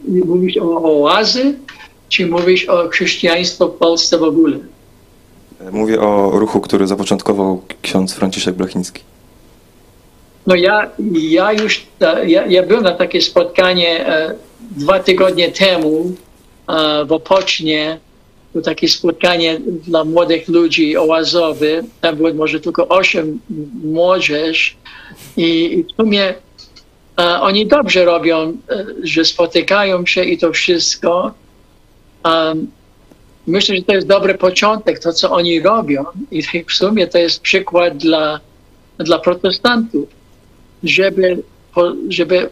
Mówisz 0.09 0.57
o 0.57 1.03
oazy, 1.03 1.55
czy 2.09 2.27
mówisz 2.27 2.65
o 2.69 2.89
chrześcijaństwo 2.89 3.69
w 3.69 3.75
Polsce 3.75 4.19
w 4.19 4.23
ogóle? 4.23 4.59
E, 5.61 5.71
Mówię 5.71 6.01
o 6.01 6.31
ruchu, 6.31 6.61
który 6.61 6.87
zapoczątkował 6.87 7.63
ksiądz 7.83 8.15
Franciszek 8.15 8.55
Blachnicki. 8.55 9.03
No 10.47 10.55
ja, 10.55 10.91
ja 11.13 11.53
już, 11.53 11.87
ja, 12.27 12.47
ja 12.47 12.63
byłem 12.63 12.83
na 12.85 12.93
takie 12.93 13.23
spotkanie 13.23 14.07
e, 14.07 14.35
dwa 14.61 15.01
tygodnie 15.01 15.53
temu 15.53 16.13
w 17.07 17.13
Opocznie, 17.13 17.99
to 18.57 18.63
takie 18.63 18.89
spotkanie 18.89 19.61
dla 19.87 20.05
młodych 20.05 20.49
ludzi 20.49 20.97
oazowe. 20.97 21.83
Tam 22.01 22.17
było 22.17 22.35
może 22.35 22.61
tylko 22.61 22.89
osiem 22.89 23.41
młodzież 23.85 24.77
i, 25.37 25.85
w 25.89 25.97
sumie 25.97 26.35
e, 27.19 27.41
oni 27.41 27.67
dobrze 27.67 28.05
robią, 28.05 28.37
e, 28.71 28.87
że 29.03 29.25
spotykają 29.25 30.07
się 30.07 30.25
i 30.25 30.39
to 30.39 30.53
wszystko. 30.53 31.35
Um, 32.25 32.71
myślę, 33.47 33.77
że 33.77 33.83
to 33.83 33.95
jest 33.95 34.07
dobry 34.07 34.35
początek, 34.35 34.99
to 34.99 35.13
co 35.13 35.31
oni 35.31 35.61
robią 35.61 36.05
i 36.31 36.43
w 36.43 36.73
sumie 36.73 37.07
to 37.07 37.19
jest 37.19 37.41
przykład 37.41 37.97
dla, 37.97 38.41
dla 38.99 39.19
protestantów, 39.19 40.09
żeby, 40.83 41.43
żeby 42.09 42.51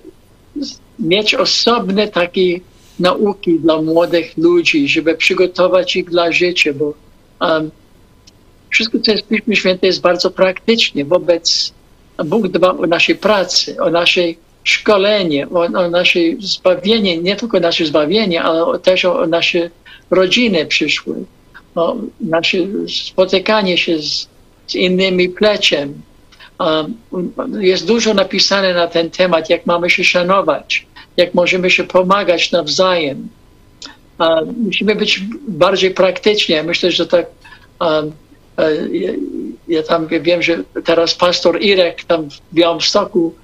mieć 0.99 1.35
osobne 1.35 2.09
takie 2.09 2.61
nauki 2.99 3.61
dla 3.61 3.83
młodych 3.83 4.37
ludzi, 4.37 4.89
żeby 4.89 5.15
przygotować 5.15 5.97
ich 5.97 6.11
dla 6.11 6.33
życia, 6.33 6.73
bo 6.73 6.95
um, 7.41 7.71
wszystko, 8.71 8.99
co 8.99 9.12
jest 9.12 9.25
w 9.25 9.29
Piśmie 9.29 9.57
Święte, 9.57 9.87
jest 9.87 10.01
bardzo 10.01 10.31
praktycznie 10.31 11.05
wobec 11.05 11.73
Bóg 12.25 12.49
dba 12.49 12.71
o 12.71 12.87
naszej 12.87 13.16
pracy, 13.16 13.81
o 13.81 13.91
nasze 13.91 14.21
szkolenie, 14.65 15.49
o, 15.49 15.61
o 15.61 15.91
nasze 15.91 16.21
zbawienie, 16.41 17.19
nie 17.19 17.37
tylko 17.37 17.61
nasze 17.61 17.87
zbawienie, 17.87 18.43
ale 18.43 18.79
też 18.79 19.05
o, 19.05 19.21
o 19.21 19.27
nasze 19.27 19.71
rodziny 20.11 20.66
przyszłe, 20.66 21.15
o 21.75 21.97
nasze 22.21 22.59
spotykanie 23.09 23.79
się 23.79 23.99
z, 23.99 24.29
z 24.66 24.75
innymi 24.75 25.29
pleciem. 25.29 26.03
Um, 26.59 26.95
jest 27.61 27.87
dużo 27.87 28.15
napisane 28.15 28.75
na 28.75 28.87
ten 28.87 29.11
temat, 29.11 29.51
jak 29.51 29.66
mamy 29.66 29.91
się 29.91 30.05
szanować, 30.05 30.87
jak 31.16 31.35
możemy 31.35 31.70
się 31.70 31.85
pomagać 31.85 32.53
nawzajem. 32.53 33.28
Um, 34.19 34.55
musimy 34.65 34.95
być 34.95 35.20
bardziej 35.49 35.91
praktyczni. 35.91 36.55
Ja 36.55 36.62
Myślę, 36.62 36.91
że 36.91 37.07
tak. 37.07 37.27
Um, 37.81 38.12
e, 38.59 38.89
ja, 38.97 39.12
ja 39.69 39.82
tam 39.82 40.09
wiem, 40.09 40.43
że 40.43 40.65
teraz 40.85 41.15
pastor 41.15 41.62
Irek 41.62 42.05
tam 42.05 42.31
w 42.31 42.55
Białymstoku, 42.55 43.35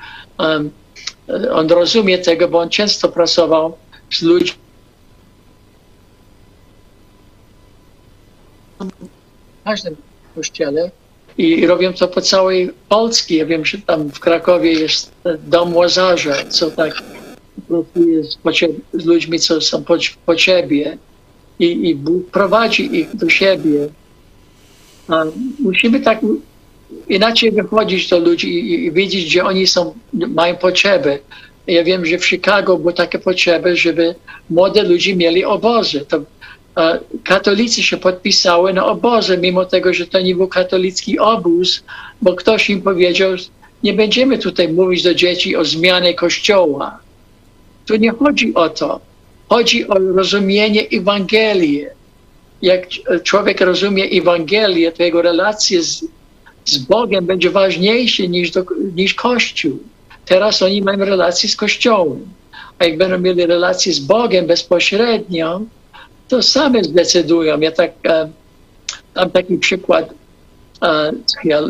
on 1.52 1.68
rozumie 1.68 2.18
tego, 2.18 2.48
bo 2.48 2.58
on 2.58 2.68
często 2.68 3.08
pracował 3.08 3.76
z 4.10 4.22
ludźmi. 4.22 4.58
W 9.60 9.64
każdym 9.64 9.96
kościele 10.34 10.90
i 11.38 11.66
robią 11.66 11.92
to 11.92 12.08
po 12.08 12.20
całej 12.20 12.70
Polsce. 12.88 13.34
Ja 13.34 13.46
wiem, 13.46 13.64
że 13.64 13.78
tam 13.78 14.08
w 14.08 14.20
Krakowie 14.20 14.72
jest 14.72 15.12
dom 15.38 15.76
Łazarza, 15.76 16.44
co 16.48 16.70
tak 16.70 17.02
pracuje 17.70 18.24
z, 18.24 18.38
z 19.02 19.04
ludźmi, 19.04 19.38
co 19.38 19.60
są 19.60 19.84
po, 19.84 19.96
po 20.26 20.36
ciebie 20.36 20.98
i, 21.58 21.88
i 21.88 21.94
Bóg 21.94 22.30
prowadzi 22.30 22.96
ich 22.96 23.16
do 23.16 23.28
siebie. 23.28 23.88
A 25.08 25.24
musimy 25.58 26.00
tak 26.00 26.20
inaczej 27.08 27.52
wychodzić 27.52 28.08
do 28.08 28.18
ludzi 28.18 28.48
i, 28.58 28.84
i 28.84 28.92
wiedzieć, 28.92 29.24
gdzie 29.24 29.44
oni 29.44 29.66
są, 29.66 29.94
mają 30.12 30.56
potrzeby. 30.56 31.18
Ja 31.66 31.84
wiem, 31.84 32.06
że 32.06 32.18
w 32.18 32.26
Chicago 32.26 32.78
były 32.78 32.92
takie 32.92 33.18
potrzeby, 33.18 33.76
żeby 33.76 34.14
młode 34.50 34.82
ludzie 34.82 35.16
mieli 35.16 35.44
obozy. 35.44 36.00
To 36.08 36.16
e, 36.76 37.00
katolicy 37.24 37.82
się 37.82 37.96
podpisały 37.96 38.72
na 38.72 38.86
obozy, 38.86 39.38
mimo 39.38 39.64
tego, 39.64 39.94
że 39.94 40.06
to 40.06 40.20
nie 40.20 40.34
był 40.34 40.48
katolicki 40.48 41.18
obóz, 41.18 41.82
bo 42.22 42.34
ktoś 42.34 42.70
im 42.70 42.82
powiedział, 42.82 43.30
nie 43.82 43.92
będziemy 43.92 44.38
tutaj 44.38 44.72
mówić 44.72 45.02
do 45.02 45.14
dzieci 45.14 45.56
o 45.56 45.64
zmianie 45.64 46.14
kościoła. 46.14 46.98
Tu 47.90 47.96
nie 47.96 48.10
chodzi 48.10 48.54
o 48.54 48.68
to. 48.68 49.00
Chodzi 49.48 49.88
o 49.88 49.94
rozumienie 49.94 50.82
Ewangelii. 50.92 51.86
Jak 52.62 52.86
człowiek 53.22 53.60
rozumie 53.60 54.04
Ewangelię, 54.04 54.92
to 54.92 55.02
jego 55.02 55.22
relacje 55.22 55.82
z, 55.82 56.04
z 56.64 56.78
Bogiem 56.78 57.26
będzie 57.26 57.50
ważniejsze 57.50 58.28
niż, 58.28 58.50
do, 58.50 58.64
niż 58.94 59.14
Kościół. 59.14 59.78
Teraz 60.24 60.62
oni 60.62 60.82
mają 60.82 60.98
relacje 60.98 61.48
z 61.48 61.56
Kościołem. 61.56 62.28
A 62.78 62.84
jak 62.84 62.98
będą 62.98 63.18
mieli 63.18 63.46
relacje 63.46 63.92
z 63.92 63.98
Bogiem 63.98 64.46
bezpośrednio, 64.46 65.60
to 66.28 66.42
same 66.42 66.84
zdecydują. 66.84 67.60
Ja 67.60 67.72
tak, 67.72 67.90
e, 68.06 68.28
mam 69.16 69.30
taki 69.30 69.58
przykład, 69.58 70.14
e, 70.82 71.12
ja, 71.44 71.62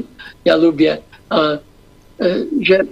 ja 0.45 0.57
lubię, 0.57 0.99
e, 1.33 1.37
e, 1.37 1.59
że 2.61 2.85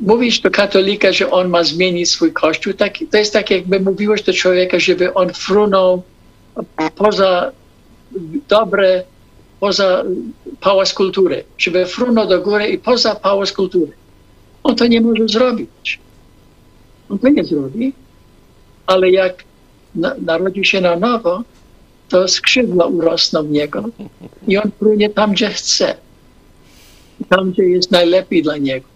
mówisz 0.00 0.40
do 0.40 0.50
katolika, 0.50 1.12
że 1.12 1.30
on 1.30 1.48
ma 1.48 1.64
zmienić 1.64 2.10
swój 2.10 2.32
kościół, 2.32 2.72
tak, 2.72 2.94
to 3.10 3.18
jest 3.18 3.32
tak, 3.32 3.50
jakby 3.50 3.80
mówiłeś 3.80 4.22
do 4.22 4.32
człowieka, 4.32 4.78
żeby 4.78 5.14
on 5.14 5.32
frunął 5.32 6.02
poza 6.96 7.52
dobre, 8.48 9.04
poza 9.60 10.04
pałac 10.60 10.94
kultury, 10.94 11.44
żeby 11.58 11.86
frunął 11.86 12.26
do 12.26 12.42
góry 12.42 12.68
i 12.68 12.78
poza 12.78 13.14
pałac 13.14 13.52
kultury. 13.52 13.92
On 14.62 14.76
to 14.76 14.86
nie 14.86 15.00
może 15.00 15.28
zrobić. 15.28 15.98
On 17.08 17.18
to 17.18 17.28
nie 17.28 17.44
zrobi, 17.44 17.92
ale 18.86 19.10
jak 19.10 19.44
na, 19.94 20.14
narodzi 20.26 20.64
się 20.64 20.80
na 20.80 20.96
nowo, 20.96 21.42
to 22.08 22.28
skrzydła 22.28 22.86
urosną 22.86 23.42
w 23.42 23.50
niego 23.50 23.84
i 24.48 24.58
on 24.58 24.70
płynie 24.70 25.10
tam, 25.10 25.32
gdzie 25.32 25.48
chce. 25.48 25.94
Tam, 27.28 27.50
gdzie 27.52 27.62
jest 27.62 27.90
najlepiej 27.90 28.42
dla 28.42 28.56
niego. 28.56 28.86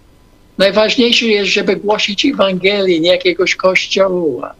Najważniejsze 0.58 1.26
jest, 1.26 1.50
żeby 1.50 1.76
głosić 1.76 2.24
Ewangelię, 2.24 3.00
nie 3.00 3.10
jakiegoś 3.10 3.56
kościoła 3.56 4.54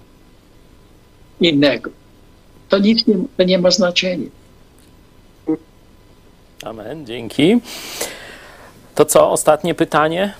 innego. 1.40 1.90
To 2.68 2.78
nic 2.78 3.06
nie, 3.06 3.14
to 3.36 3.42
nie 3.44 3.58
ma 3.58 3.70
znaczenia. 3.70 4.26
Amen, 6.64 7.06
dzięki. 7.06 7.56
To 8.94 9.04
co, 9.04 9.30
ostatnie 9.30 9.74
pytanie? 9.74 10.34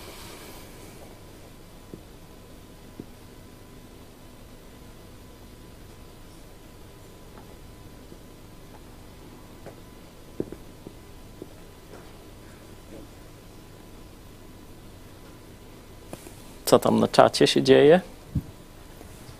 Co 16.73 16.78
tam 16.78 17.01
na 17.01 17.09
czacie 17.09 17.47
się 17.47 17.62
dzieje? 17.62 18.01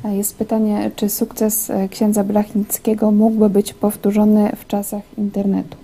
Jest 0.05 0.37
pytanie, 0.37 0.91
czy 0.97 1.11
sukces 1.11 1.71
e, 1.71 1.89
księdza 1.89 2.25
Blachnickiego 2.25 3.11
mógłby 3.11 3.51
być 3.51 3.75
powtórzony 3.75 4.53
w 4.57 4.67
czasach 4.67 5.03
internetu? 5.19 5.77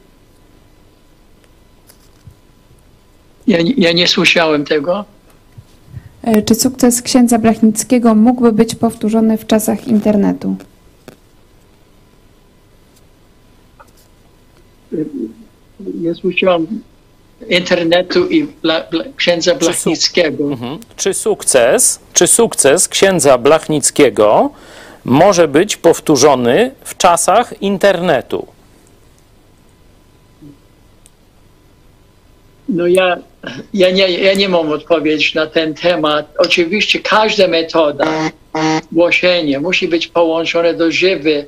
Ja, 3.47 3.63
nie- 3.63 3.73
ja 3.77 3.93
nie 3.93 4.09
słyszałem 4.09 4.65
tego. 4.65 5.05
E, 6.23 6.43
Czy 6.43 6.55
sukces 6.55 7.03
księdza 7.03 7.39
Blachnickiego 7.39 8.15
mógłby 8.15 8.53
być 8.53 8.75
powtórzony 8.75 9.39
w 9.39 9.47
czasach 9.47 9.87
internetu? 9.89 10.57
Ja 14.93 15.05
ja 16.01 16.15
słucham 16.15 16.67
internetu 17.49 18.27
i 18.27 18.45
bla, 18.45 18.85
bla, 18.91 19.05
księdza 19.17 19.55
Blachnickiego. 19.55 20.45
Mhm. 20.45 20.79
Czy 20.97 21.15
sukces, 21.15 22.01
czy 22.13 22.27
sukces 22.27 22.89
księdza 22.89 23.39
Blachnickiego 23.39 24.51
może 25.05 25.49
być 25.49 25.77
powtórzony 25.77 26.71
w 26.85 26.97
czasach 26.97 27.63
internetu? 27.63 28.47
No 32.69 32.87
ja, 32.87 33.17
ja, 33.75 33.91
nie, 33.91 34.11
ja 34.11 34.35
nie 34.35 34.49
mam 34.49 34.73
odpowiedzi 34.73 35.33
na 35.35 35.47
ten 35.47 35.75
temat. 35.75 36.27
Oczywiście 36.39 36.99
każda 36.99 37.49
metoda 37.49 38.31
głoszenia 38.93 39.61
musi 39.61 39.89
być 39.89 40.07
połączona 40.07 40.73
do 40.73 40.91
żywej 40.91 41.45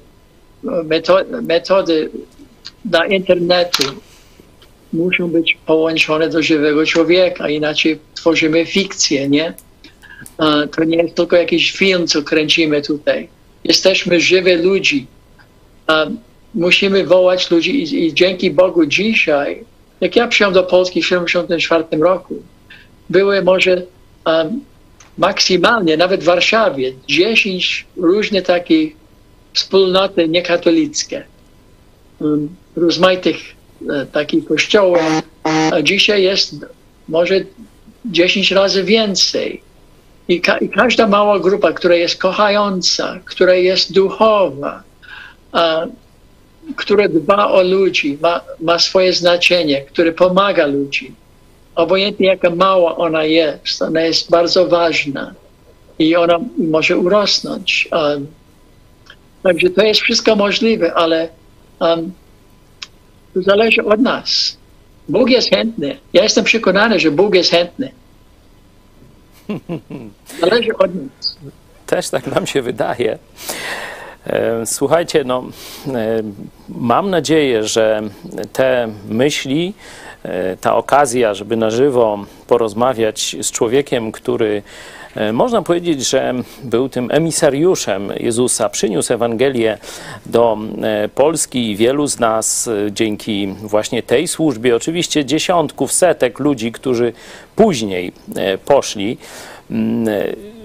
metody, 0.62 1.42
metody 1.42 2.10
na 2.84 3.06
internetu 3.06 3.82
muszą 4.92 5.28
być 5.28 5.58
połączone 5.66 6.28
do 6.28 6.42
żywego 6.42 6.86
człowieka, 6.86 7.48
inaczej 7.48 7.98
tworzymy 8.14 8.66
fikcję, 8.66 9.28
nie? 9.28 9.54
To 10.76 10.84
nie 10.84 10.96
jest 10.96 11.14
tylko 11.14 11.36
jakiś 11.36 11.72
film, 11.72 12.06
co 12.06 12.22
kręcimy 12.22 12.82
tutaj. 12.82 13.28
Jesteśmy 13.64 14.20
żywi 14.20 14.54
ludzi. 14.54 15.06
Musimy 16.54 17.04
wołać 17.04 17.50
ludzi 17.50 17.82
i, 17.82 18.04
i 18.06 18.14
dzięki 18.14 18.50
Bogu 18.50 18.86
dzisiaj, 18.86 19.64
jak 20.00 20.16
ja 20.16 20.28
przyjechałem 20.28 20.54
do 20.54 20.62
Polski 20.62 21.02
w 21.02 21.04
1974 21.04 22.02
roku, 22.02 22.42
były 23.10 23.42
może 23.42 23.82
maksymalnie, 25.18 25.96
nawet 25.96 26.20
w 26.20 26.24
Warszawie, 26.24 26.92
10 27.08 27.86
różnych 27.96 28.44
takich 28.44 28.96
wspólnoty 29.52 30.28
niekatolickie, 30.28 31.24
um, 32.20 32.48
rozmaitych 32.76 33.36
takich 34.12 34.44
kościołów. 34.44 34.98
Dzisiaj 35.82 36.22
jest 36.22 36.54
może 37.08 37.40
10 38.04 38.50
razy 38.50 38.84
więcej. 38.84 39.62
I, 40.28 40.40
ka 40.40 40.58
I, 40.58 40.68
każda 40.68 41.06
mała 41.06 41.38
grupa, 41.38 41.72
która 41.72 41.94
jest 41.94 42.20
kochająca, 42.20 43.18
która 43.24 43.54
jest 43.54 43.92
duchowa, 43.92 44.82
a, 45.52 45.86
która 46.76 47.08
dba 47.08 47.48
o 47.48 47.62
ludzi, 47.62 48.18
ma, 48.22 48.40
ma 48.60 48.78
swoje 48.78 49.12
znaczenie, 49.12 49.82
które 49.82 50.12
pomaga 50.12 50.66
ludzi. 50.66 51.12
Obojętnie 51.74 52.26
jaka 52.26 52.50
mała 52.50 52.96
ona 52.96 53.24
jest, 53.24 53.82
ona 53.82 54.00
jest 54.00 54.30
bardzo 54.30 54.68
ważna 54.68 55.34
i 55.98 56.16
ona 56.16 56.38
może 56.58 56.98
urosnąć. 56.98 57.88
Um, 57.92 58.26
także 59.42 59.70
to 59.70 59.82
jest 59.82 60.00
wszystko 60.00 60.36
możliwe, 60.36 60.94
ale 60.94 61.28
to 63.34 63.42
zależy 63.42 63.84
od 63.84 64.00
nas. 64.00 64.56
Bóg 65.08 65.30
jest 65.30 65.50
chętny. 65.50 65.96
Ja 66.12 66.22
jestem 66.22 66.44
przekonany, 66.44 67.00
że 67.00 67.10
Bóg 67.10 67.34
jest 67.34 67.50
chętny. 67.50 67.90
Zależy 70.40 70.76
od 70.78 70.94
nas. 70.94 71.36
Też 71.86 72.10
tak 72.10 72.26
nam 72.26 72.46
się 72.46 72.62
wydaje. 72.62 73.18
E, 74.26 74.66
słuchajcie, 74.66 75.24
no, 75.24 75.44
e, 75.86 76.22
mam 76.68 77.10
nadzieję, 77.10 77.64
że 77.64 78.02
te 78.52 78.88
myśli, 79.08 79.74
e, 80.22 80.56
ta 80.56 80.76
okazja, 80.76 81.34
żeby 81.34 81.56
na 81.56 81.70
żywo 81.70 82.18
porozmawiać 82.46 83.36
z 83.40 83.50
człowiekiem, 83.50 84.12
który 84.12 84.62
można 85.32 85.62
powiedzieć, 85.62 86.08
że 86.08 86.34
był 86.64 86.88
tym 86.88 87.08
emisariuszem 87.12 88.12
Jezusa, 88.16 88.68
przyniósł 88.68 89.12
Ewangelię 89.12 89.78
do 90.26 90.58
Polski 91.14 91.70
i 91.70 91.76
wielu 91.76 92.06
z 92.06 92.18
nas 92.18 92.70
dzięki 92.90 93.54
właśnie 93.62 94.02
tej 94.02 94.28
służbie, 94.28 94.76
oczywiście 94.76 95.24
dziesiątków, 95.24 95.92
setek 95.92 96.38
ludzi, 96.38 96.72
którzy 96.72 97.12
później 97.56 98.12
poszli, 98.64 99.18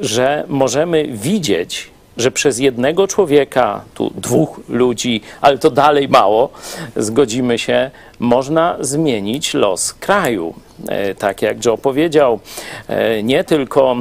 że 0.02 0.44
możemy 0.48 1.08
widzieć, 1.08 1.90
że 2.18 2.32
przez 2.32 2.60
jednego 2.60 3.08
człowieka, 3.08 3.82
tu 3.94 4.12
dwóch 4.16 4.60
ludzi, 4.70 5.22
ale 5.42 5.58
to 5.58 5.72
dalej 5.72 6.10
mało, 6.10 6.50
zgodzimy 6.96 7.60
się, 7.60 7.92
można 8.20 8.78
zmienić 8.80 9.54
los 9.54 9.94
kraju. 9.94 10.54
Tak 11.18 11.42
jak 11.42 11.66
Joe 11.66 11.78
powiedział, 11.78 12.40
nie 13.24 13.44
tylko 13.44 13.96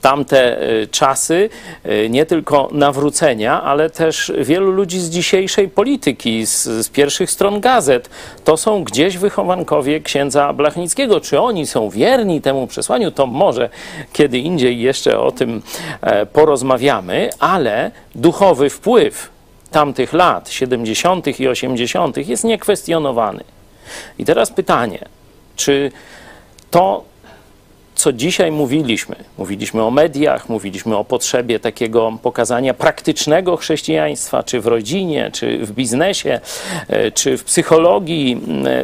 tamte 0.00 0.58
czasy, 0.90 1.50
nie 2.10 2.26
tylko 2.26 2.68
nawrócenia, 2.72 3.62
ale 3.62 3.90
też 3.90 4.32
wielu 4.38 4.70
ludzi 4.70 5.00
z 5.00 5.10
dzisiejszej 5.10 5.68
polityki, 5.68 6.46
z, 6.46 6.62
z, 6.62 6.88
pierwszych 6.88 7.30
stron 7.30 7.60
gazet, 7.60 8.10
to 8.44 8.56
są 8.56 8.84
gdzieś 8.84 9.18
wychowankowie 9.18 10.00
księdza 10.00 10.52
Blachnickiego. 10.52 11.20
Czy 11.20 11.40
oni 11.40 11.66
są 11.66 11.90
wierni 11.90 12.40
temu 12.40 12.66
przesłaniu, 12.66 13.10
to 13.10 13.26
może 13.26 13.70
kiedy 14.12 14.38
indziej 14.38 14.80
jeszcze 14.80 15.20
o 15.20 15.32
tym 15.32 15.62
porozmawiamy, 16.32 17.30
ale 17.38 17.90
duchowy 18.14 18.70
wpływ 18.70 19.30
tamtych 19.70 20.12
lat, 20.12 20.50
70. 20.50 21.40
i 21.40 21.48
80., 21.48 22.16
jest 22.16 22.44
niekwestionowany. 22.44 23.44
I 24.18 24.24
teraz 24.24 24.50
pytanie, 24.50 24.98
czy 25.56 25.92
to 26.70 27.04
co 28.00 28.12
dzisiaj 28.12 28.52
mówiliśmy. 28.52 29.16
Mówiliśmy 29.38 29.82
o 29.82 29.90
mediach, 29.90 30.48
mówiliśmy 30.48 30.96
o 30.96 31.04
potrzebie 31.04 31.60
takiego 31.60 32.18
pokazania 32.22 32.74
praktycznego 32.74 33.56
chrześcijaństwa, 33.56 34.42
czy 34.42 34.60
w 34.60 34.66
rodzinie, 34.66 35.30
czy 35.32 35.66
w 35.66 35.72
biznesie, 35.72 36.40
czy 37.14 37.38
w 37.38 37.44
psychologii, 37.44 38.40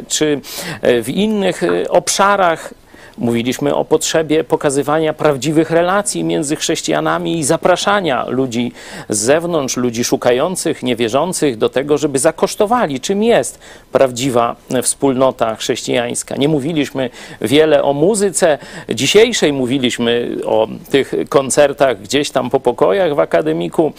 czy 0.09 0.41
w 0.83 1.09
innych 1.09 1.63
obszarach 1.89 2.75
Mówiliśmy 3.19 3.75
o 3.75 3.85
potrzebie 3.85 4.45
pokazywania 4.45 5.13
prawdziwych 5.13 5.71
relacji 5.71 6.25
między 6.25 6.57
chrześcijanami 6.57 7.39
i 7.39 7.45
zapraszania 7.45 8.25
ludzi 8.29 8.73
z 9.09 9.19
zewnątrz, 9.19 9.77
ludzi 9.77 10.05
szukających, 10.05 10.83
niewierzących 10.83 11.57
do 11.57 11.69
tego, 11.69 11.99
żeby 11.99 12.19
zakosztowali, 12.19 13.01
czym 13.01 13.23
jest 13.23 13.59
prawdziwa 13.93 14.57
wspólnota 14.83 15.57
chrześcijańska. 15.57 16.37
Nie 16.37 16.49
mówiliśmy 16.49 17.11
wiele 17.41 17.83
o 17.83 17.93
muzyce 17.93 18.59
dzisiejszej, 18.95 19.53
mówiliśmy 19.53 20.37
o 20.45 20.69
tych 20.91 21.15
koncertach 21.29 22.03
gdzieś 22.03 22.31
tam 22.31 22.51
po 22.51 22.61
pokojach 22.61 23.15
w 23.15 23.21
akademiku 23.21 23.93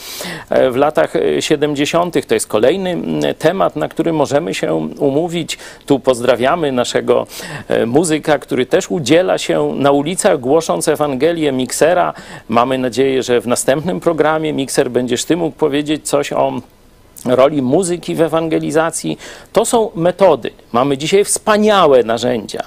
w 0.71 0.75
latach 0.75 1.13
70. 1.39 2.27
To 2.27 2.33
jest 2.33 2.47
kolejny 2.47 2.97
temat, 3.39 3.75
na 3.75 3.89
który 3.89 4.13
możemy 4.13 4.53
się 4.53 4.73
umówić. 4.99 5.57
Tu 5.85 5.99
pozdrawiamy 5.99 6.71
naszego 6.71 7.27
muzyka, 7.85 8.39
który 8.39 8.65
też 8.65 8.91
udzielił 8.91 9.06
udziela 9.07 9.37
się 9.37 9.73
na 9.75 9.91
ulicach, 9.91 10.39
głosząc 10.39 10.87
Ewangelię 10.87 11.51
Miksera. 11.51 12.13
Mamy 12.49 12.77
nadzieję, 12.77 13.23
że 13.23 13.41
w 13.41 13.47
następnym 13.47 13.99
programie 13.99 14.53
Mikser 14.53 14.91
będziesz 14.91 15.25
Ty 15.25 15.37
mógł 15.37 15.57
powiedzieć 15.57 16.09
coś 16.09 16.33
o 16.33 16.53
roli 17.25 17.61
muzyki 17.61 18.15
w 18.15 18.21
ewangelizacji. 18.21 19.17
To 19.53 19.65
są 19.65 19.91
metody. 19.95 20.51
Mamy 20.71 20.97
dzisiaj 20.97 21.23
wspaniałe 21.23 22.03
narzędzia. 22.03 22.63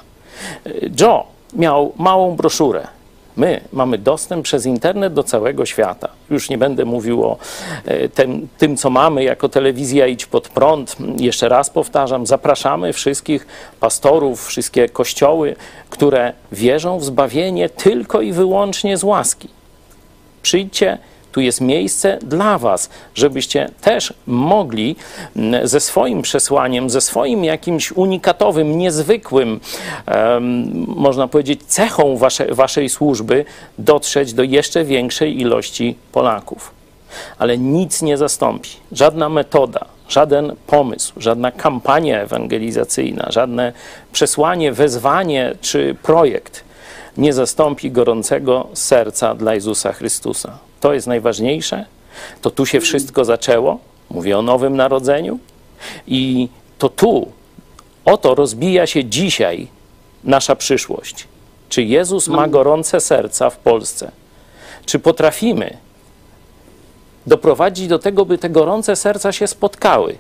Joe 1.01 1.27
miał 1.53 1.93
małą 1.97 2.37
broszurę 2.37 3.00
My 3.41 3.61
mamy 3.73 3.99
dostęp 3.99 4.45
przez 4.45 4.67
internet 4.67 5.15
do 5.15 5.23
całego 5.23 5.67
świata. 5.67 6.09
Już 6.31 6.51
nie 6.51 6.59
będę 6.59 6.85
mówił 6.85 7.25
o 7.25 7.39
e, 7.85 8.09
tym, 8.09 8.49
tym, 8.59 8.77
co 8.77 8.91
mamy 8.91 9.25
jako 9.25 9.49
telewizja 9.49 10.07
Idź 10.07 10.27
Pod 10.27 10.49
Prąd. 10.49 10.97
Jeszcze 11.17 11.49
raz 11.49 11.71
powtarzam, 11.71 12.27
zapraszamy 12.27 12.93
wszystkich 12.93 13.47
pastorów, 13.81 14.47
wszystkie 14.47 14.89
kościoły, 14.89 15.57
które 15.91 16.33
wierzą 16.53 16.99
w 16.99 17.05
zbawienie 17.05 17.69
tylko 17.69 18.21
i 18.21 18.33
wyłącznie 18.33 18.97
z 18.97 19.05
łaski. 19.05 19.49
Przyjdźcie, 20.43 20.99
tu 21.33 21.41
jest 21.41 21.61
miejsce 21.61 22.19
dla 22.23 22.59
Was, 22.59 22.91
żebyście 23.15 23.71
też 23.81 24.15
mogli 24.27 24.97
mm, 25.37 25.69
ze 25.69 25.81
swoim 25.81 26.23
przesłaniem, 26.23 26.91
ze 26.91 27.01
swoim 27.01 27.45
jakimś 27.45 27.93
unikatowym, 27.93 28.79
niezwykłym, 28.79 29.61
można 30.87 31.29
powiedzieć, 31.29 31.61
cechą 31.67 32.17
wasze, 32.17 32.55
Waszej 32.55 32.89
służby 32.89 33.45
dotrzeć 33.79 34.35
do 34.35 34.43
jeszcze 34.43 34.85
większej 34.85 35.41
ilości 35.41 35.97
Polaków. 36.13 36.71
Ale 37.39 37.59
nic 37.59 38.03
nie 38.03 38.17
zastąpi, 38.17 38.71
żadna 38.93 39.29
metoda, 39.29 39.85
żaden 40.09 40.57
pomysł, 40.67 41.13
żadna 41.17 41.53
kampania 41.53 42.21
ewangelizacyjna, 42.21 43.27
żadne 43.31 43.73
przesłanie, 44.13 44.73
wezwanie 44.73 45.55
czy 45.61 45.97
projekt 46.03 46.65
nie 47.17 47.33
zastąpi 47.33 47.91
gorącego 47.91 48.69
serca 48.75 49.35
dla 49.35 49.55
Jezusa 49.55 49.93
Chrystusa. 49.93 50.70
To 50.81 50.95
jest 50.95 51.07
najważniejsze. 51.07 51.85
To 52.43 52.51
tu 52.51 52.67
się 52.67 52.81
wszystko 52.81 53.25
zaczęło. 53.25 53.79
Mówię 54.11 54.39
o 54.39 54.43
Nowym 54.43 54.77
Narodzeniu. 54.77 55.39
I 56.07 56.49
to 56.79 56.89
tu, 56.89 57.33
oto 58.05 58.35
rozbija 58.35 58.87
się 58.87 59.05
dzisiaj 59.05 59.69
nasza 60.25 60.57
przyszłość. 60.57 61.29
Czy 61.69 61.83
Jezus 61.83 62.29
ma 62.29 62.49
gorące 62.49 63.01
serca 63.01 63.51
w 63.51 63.59
Polsce? 63.59 64.11
Czy 64.87 64.99
potrafimy 64.99 65.77
doprowadzić 67.27 67.89
do 67.89 67.99
tego, 67.99 68.25
by 68.25 68.39
te 68.39 68.51
gorące 68.51 68.97
serca 68.97 69.33
się 69.33 69.47
spotkały 69.47 70.19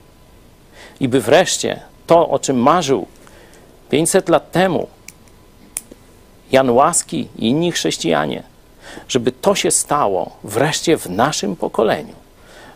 i 1.00 1.08
by 1.08 1.20
wreszcie 1.20 1.80
to, 2.06 2.28
o 2.28 2.38
czym 2.38 2.56
marzył 2.56 3.06
500 3.90 4.28
lat 4.28 4.52
temu 4.52 4.86
Jan 6.52 6.70
Łaski 6.70 7.28
i 7.38 7.48
inni 7.48 7.72
chrześcijanie, 7.72 8.42
żeby 9.08 9.32
to 9.32 9.54
się 9.54 9.70
stało 9.70 10.30
wreszcie 10.44 10.98
w 10.98 11.06
naszym 11.06 11.56
pokoleniu, 11.56 12.14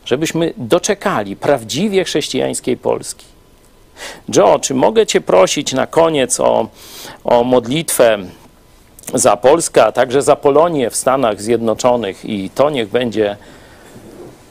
żebyśmy 0.05 0.53
doczekali 0.57 1.37
prawdziwie 1.37 2.05
chrześcijańskiej 2.05 2.77
Polski. 2.77 3.27
Joe, 4.37 4.59
czy 4.59 4.75
mogę 4.75 5.07
Cię 5.07 5.21
prosić 5.21 5.73
na 5.73 5.87
koniec 5.87 6.41
o, 6.41 6.69
o 7.25 7.45
modlitwę 7.45 8.19
za 9.15 9.37
Polskę, 9.37 9.85
a 9.85 9.93
także 9.93 10.23
za 10.23 10.37
Polonię 10.37 10.91
w 10.91 10.97
Stanach 10.97 11.43
Zjednoczonych 11.43 12.25
i 12.25 12.51
to 12.51 12.71
niech 12.71 12.89
będzie 12.89 13.37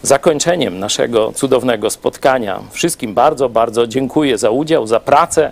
zakończeniem 0.01 0.79
naszego 0.79 1.31
cudownego 1.31 1.89
spotkania. 1.89 2.59
Wszystkim 2.71 3.13
bardzo, 3.13 3.49
bardzo 3.49 3.87
dziękuję 3.87 4.37
za 4.37 4.49
udział, 4.49 4.87
za 4.87 4.99
pracę 4.99 5.51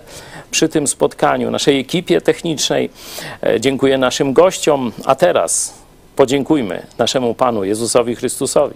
przy 0.50 0.68
tym 0.68 0.86
spotkaniu, 0.86 1.50
naszej 1.50 1.80
ekipie 1.80 2.20
technicznej. 2.20 2.90
E, 3.42 3.60
dziękuję 3.60 3.98
naszym 3.98 4.32
gościom, 4.32 4.92
a 5.04 5.14
teraz 5.14 5.74
podziękujmy 6.16 6.86
naszemu 6.98 7.34
Panu 7.34 7.64
Jezusowi 7.64 8.16
Chrystusowi. 8.16 8.74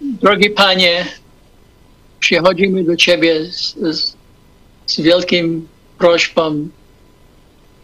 Drogi 0.00 0.50
Panie, 0.50 1.06
przychodzimy 2.20 2.84
do 2.84 2.96
Ciebie 2.96 3.44
z, 3.44 3.74
z, 3.74 4.16
z 4.86 5.00
wielkim 5.00 5.68
prośbą. 5.98 6.68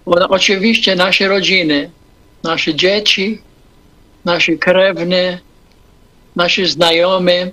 Bo 0.06 0.28
oczywiście 0.28 0.96
nasze 0.96 1.28
rodziny, 1.28 1.90
nasze 2.42 2.74
dzieci, 2.74 3.42
nasi 4.24 4.58
krewni, 4.58 5.38
nasi 6.36 6.66
znajomi, 6.66 7.52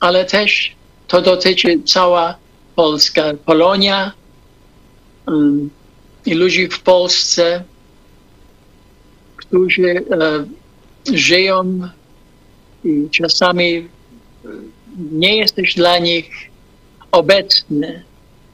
ale 0.00 0.24
też 0.24 0.76
to 1.08 1.22
dotyczy 1.22 1.82
cała 1.84 2.36
Polska, 2.76 3.22
Polonia 3.44 4.12
um, 5.26 5.70
i 6.26 6.34
ludzi 6.34 6.68
w 6.68 6.80
Polsce, 6.80 7.64
którzy 9.48 10.04
e, 10.10 10.44
żyją 11.12 11.88
i 12.84 13.08
czasami 13.10 13.76
e, 13.76 13.86
nie 15.12 15.36
jesteś 15.36 15.74
dla 15.74 15.98
nich 15.98 16.30
obecny 17.12 18.02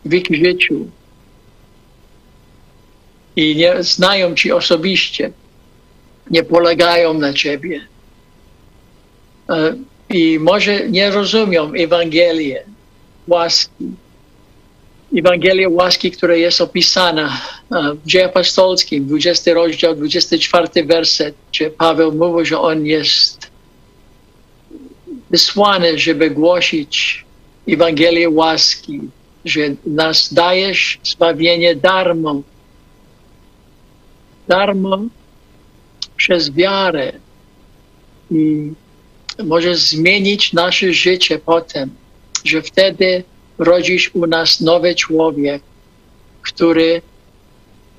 w 0.04 0.14
ich 0.14 0.26
życiu 0.30 0.86
i 3.36 3.56
nie 3.56 3.82
znają 3.82 4.34
Ci 4.34 4.52
osobiście, 4.52 5.30
nie 6.30 6.42
polegają 6.42 7.14
na 7.14 7.32
Ciebie. 7.32 7.80
E, 9.48 9.74
I 10.10 10.38
może 10.38 10.88
nie 10.88 11.10
rozumią 11.10 11.72
Ewangelii 11.72 12.56
łaski. 13.28 13.84
Ewangelia 15.18 15.68
łaski, 15.68 16.10
która 16.10 16.34
jest 16.34 16.60
opisana 16.60 17.40
e, 17.72 17.94
w 17.94 18.06
Dzieje 18.06 18.24
Apostolskim, 18.24 19.06
20 19.06 19.54
rozdział, 19.54 19.94
24 19.94 20.84
werset, 20.84 21.34
gdzie 21.50 21.70
Paweł 21.70 22.12
mówi, 22.12 22.46
że 22.46 22.60
on 22.60 22.86
jest 22.86 23.50
wysłany, 25.30 25.98
żeby 25.98 26.30
głosić 26.30 27.24
Ewangelię 27.68 28.30
łaski, 28.30 29.00
że 29.44 29.60
nas 29.86 30.34
dajesz 30.34 30.98
zbawienie 31.04 31.76
darmo. 31.76 32.42
Darmo 34.48 34.98
przez 36.16 36.50
wiarę 36.50 37.12
i 38.30 38.72
może 39.44 39.76
zmienić 39.76 40.52
nasze 40.52 40.92
życie 40.92 41.38
potem, 41.38 41.90
że 42.44 42.62
wtedy 42.62 43.24
rodzisz 43.58 44.10
u 44.14 44.26
nas 44.26 44.60
nowy 44.60 44.94
człowiek, 44.94 45.62
który 46.42 47.02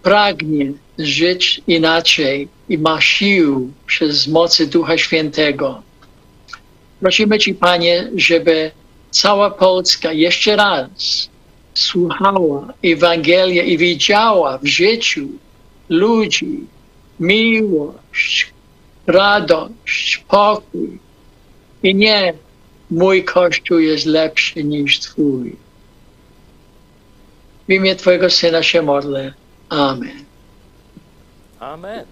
pragnie 0.03 0.73
żyć 0.97 1.61
inaczej 1.67 2.47
i 2.69 2.77
ma 2.77 3.01
sił 3.01 3.71
przez 3.85 4.27
mocy 4.27 4.67
Ducha 4.67 4.97
Świętego. 4.97 5.81
Prosimy 6.99 7.39
Ci, 7.39 7.53
Panie, 7.53 8.09
żeby 8.15 8.71
cała 9.11 9.51
Polska 9.51 10.11
jeszcze 10.11 10.55
raz 10.55 11.29
słuchała 11.73 12.73
Ewangelia 12.83 13.63
i 13.63 13.77
widziała 13.77 14.57
w 14.57 14.65
życiu 14.65 15.27
ludzi 15.89 16.59
miłość, 17.19 18.53
radość, 19.07 20.23
pokój. 20.27 20.99
I 21.83 21.95
nie 21.95 22.33
mój 22.91 23.23
Kościół 23.23 23.79
jest 23.79 24.05
lepszy 24.05 24.63
niż 24.63 24.99
Twój. 24.99 25.55
W 27.67 27.71
imię 27.71 27.95
Twojego 27.95 28.29
Syna 28.29 28.63
się 28.63 28.81
modlę. 28.81 29.33
Amen. 29.69 30.25
Amen. 31.59 32.05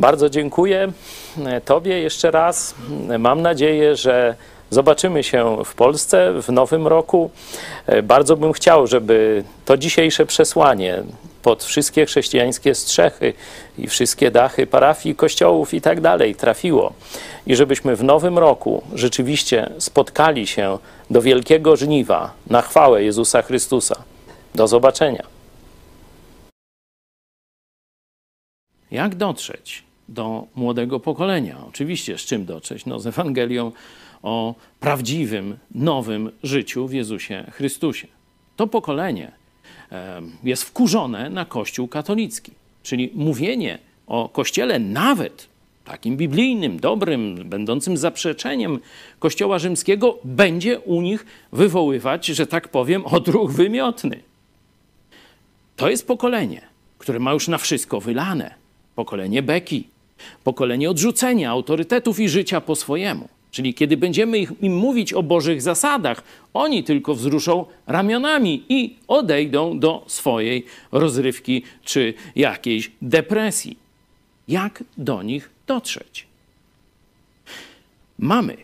Bardzo 0.00 0.30
dziękuję 0.30 0.92
Tobie 1.64 1.98
jeszcze 2.00 2.30
raz. 2.30 2.74
Mam 3.18 3.42
nadzieję, 3.42 3.96
że 3.96 4.34
zobaczymy 4.70 5.22
się 5.24 5.64
w 5.64 5.74
Polsce 5.74 6.42
w 6.42 6.48
nowym 6.48 6.86
roku. 6.86 7.30
Bardzo 8.02 8.36
bym 8.36 8.52
chciał, 8.52 8.86
żeby 8.86 9.44
to 9.64 9.76
dzisiejsze 9.76 10.26
przesłanie 10.26 11.02
pod 11.46 11.64
wszystkie 11.64 12.06
chrześcijańskie 12.06 12.74
strzechy 12.74 13.32
i 13.78 13.86
wszystkie 13.86 14.30
dachy 14.30 14.66
parafii, 14.66 15.14
kościołów 15.14 15.74
i 15.74 15.80
tak 15.80 16.00
dalej 16.00 16.34
trafiło. 16.34 16.92
I 17.46 17.56
żebyśmy 17.56 17.96
w 17.96 18.04
nowym 18.04 18.38
roku 18.38 18.82
rzeczywiście 18.94 19.70
spotkali 19.78 20.46
się 20.46 20.78
do 21.10 21.22
wielkiego 21.22 21.76
żniwa 21.76 22.32
na 22.46 22.62
chwałę 22.62 23.04
Jezusa 23.04 23.42
Chrystusa. 23.42 24.02
Do 24.54 24.68
zobaczenia. 24.68 25.26
Jak 28.90 29.14
dotrzeć 29.14 29.82
do 30.08 30.46
młodego 30.54 31.00
pokolenia? 31.00 31.56
Oczywiście, 31.68 32.18
z 32.18 32.20
czym 32.20 32.44
dotrzeć? 32.44 32.86
No, 32.86 33.00
z 33.00 33.06
Ewangelią 33.06 33.72
o 34.22 34.54
prawdziwym, 34.80 35.58
nowym 35.74 36.30
życiu 36.42 36.88
w 36.88 36.92
Jezusie 36.92 37.44
Chrystusie. 37.52 38.06
To 38.56 38.66
pokolenie 38.66 39.45
jest 40.44 40.64
wkurzone 40.64 41.30
na 41.30 41.44
Kościół 41.44 41.88
katolicki. 41.88 42.52
Czyli 42.82 43.10
mówienie 43.14 43.78
o 44.06 44.28
Kościele 44.28 44.78
nawet 44.78 45.48
takim 45.84 46.16
biblijnym, 46.16 46.80
dobrym, 46.80 47.48
będącym 47.48 47.96
zaprzeczeniem 47.96 48.78
Kościoła 49.18 49.58
rzymskiego, 49.58 50.18
będzie 50.24 50.80
u 50.80 51.02
nich 51.02 51.26
wywoływać, 51.52 52.26
że 52.26 52.46
tak 52.46 52.68
powiem, 52.68 53.06
odruch 53.06 53.52
wymiotny. 53.52 54.20
To 55.76 55.90
jest 55.90 56.06
pokolenie, 56.06 56.60
które 56.98 57.18
ma 57.18 57.32
już 57.32 57.48
na 57.48 57.58
wszystko 57.58 58.00
wylane. 58.00 58.54
Pokolenie 58.94 59.42
beki, 59.42 59.88
pokolenie 60.44 60.90
odrzucenia 60.90 61.50
autorytetów 61.50 62.20
i 62.20 62.28
życia 62.28 62.60
po 62.60 62.76
swojemu. 62.76 63.28
Czyli 63.50 63.74
kiedy 63.74 63.96
będziemy 63.96 64.38
im 64.38 64.76
mówić 64.76 65.12
o 65.12 65.22
Bożych 65.22 65.62
zasadach, 65.62 66.22
oni 66.54 66.84
tylko 66.84 67.14
wzruszą 67.14 67.64
ramionami 67.86 68.64
i 68.68 68.96
odejdą 69.08 69.78
do 69.78 70.04
swojej 70.06 70.64
rozrywki 70.92 71.62
czy 71.84 72.14
jakiejś 72.36 72.90
depresji. 73.02 73.76
Jak 74.48 74.84
do 74.98 75.22
nich 75.22 75.50
dotrzeć? 75.66 76.26
Mamy 78.18 78.56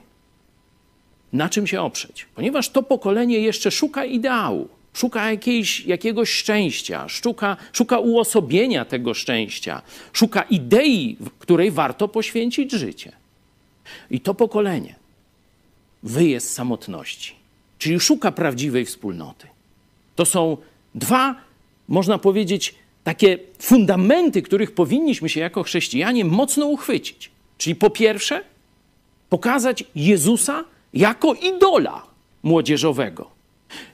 na 1.33 1.49
czym 1.49 1.67
się 1.67 1.81
oprzeć, 1.81 2.27
ponieważ 2.35 2.69
to 2.69 2.83
pokolenie 2.83 3.39
jeszcze 3.39 3.71
szuka 3.71 4.05
ideału, 4.05 4.69
szuka 4.93 5.31
jakiejś, 5.31 5.87
jakiegoś 5.87 6.31
szczęścia, 6.31 7.09
szuka, 7.09 7.57
szuka 7.73 7.99
uosobienia 7.99 8.85
tego 8.85 9.15
szczęścia, 9.15 9.83
szuka 10.13 10.43
idei, 10.43 11.17
której 11.39 11.71
warto 11.71 12.09
poświęcić 12.09 12.73
życie. 12.73 13.13
I 14.11 14.21
to 14.21 14.35
pokolenie 14.35 14.95
wyje 16.03 16.41
z 16.41 16.53
samotności, 16.53 17.35
czyli 17.79 18.01
szuka 18.01 18.33
prawdziwej 18.33 18.85
wspólnoty. 18.85 19.47
To 20.17 20.25
są 20.25 20.57
dwa, 20.95 21.35
można 21.89 22.19
powiedzieć, 22.19 22.75
takie 23.05 23.39
fundamenty, 23.59 24.43
których 24.43 24.75
powinniśmy 24.75 25.29
się 25.29 25.41
jako 25.41 25.63
chrześcijanie 25.63 26.25
mocno 26.25 26.67
uchwycić. 26.67 27.31
Czyli 27.59 27.77
po 27.77 27.91
pierwsze, 27.91 28.45
pokazać 29.29 29.85
Jezusa 29.95 30.65
jako 30.95 31.35
idola 31.35 32.03
młodzieżowego. 32.43 33.31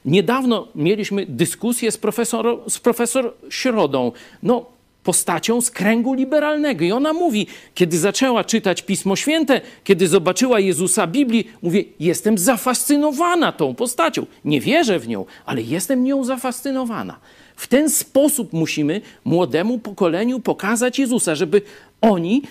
Niedawno 0.05 0.69
mieliśmy 0.75 1.27
dyskusję 1.27 1.93
z 1.93 1.99
profesor, 1.99 2.61
z 2.69 2.79
profesor 2.79 3.35
Środą. 3.51 4.13
No, 4.43 4.67
postacią 5.09 5.61
z 5.61 5.71
kręgu 5.71 6.15
liberalnego. 6.15 6.85
I 6.85 6.93
ona 6.93 7.13
mówi, 7.13 7.47
kiedy 7.75 7.99
zaczęła 7.99 8.45
czytać 8.45 8.83
Pismo 8.83 9.17
Święte, 9.17 9.61
kiedy 9.85 10.09
zobaczyła 10.09 10.61
Jezusa 10.61 11.07
Biblii, 11.07 11.51
mówi: 11.63 11.93
Jestem 12.01 12.39
zafascynowana 12.39 13.53
tą 13.53 13.75
postacią. 13.75 14.27
Nie 14.45 14.61
wierzę 14.61 14.99
w 14.99 15.09
nią, 15.09 15.25
ale 15.47 15.63
jestem 15.63 16.05
nią 16.05 16.25
zafascynowana. 16.25 17.19
W 17.57 17.67
ten 17.67 17.91
sposób 17.91 18.53
musimy 18.53 19.01
młodemu 19.25 19.79
pokoleniu 19.79 20.41
pokazać 20.41 20.99
Jezusa, 20.99 21.35
żeby 21.35 21.63
oni 22.01 22.43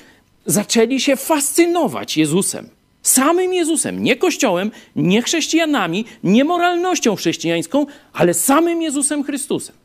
zaczęli 0.46 1.00
się 1.00 1.16
fascynować 1.16 2.18
Jezusem 2.18 2.70
Samym 3.02 3.54
Jezusem, 3.54 4.04
nie 4.04 4.16
Kościołem, 4.16 4.72
nie 4.96 5.22
chrześcijanami, 5.22 6.06
nie 6.24 6.44
moralnością 6.44 7.16
chrześcijańską, 7.16 7.86
ale 8.14 8.34
samym 8.34 8.82
Jezusem 8.82 9.24
Chrystusem. 9.24 9.76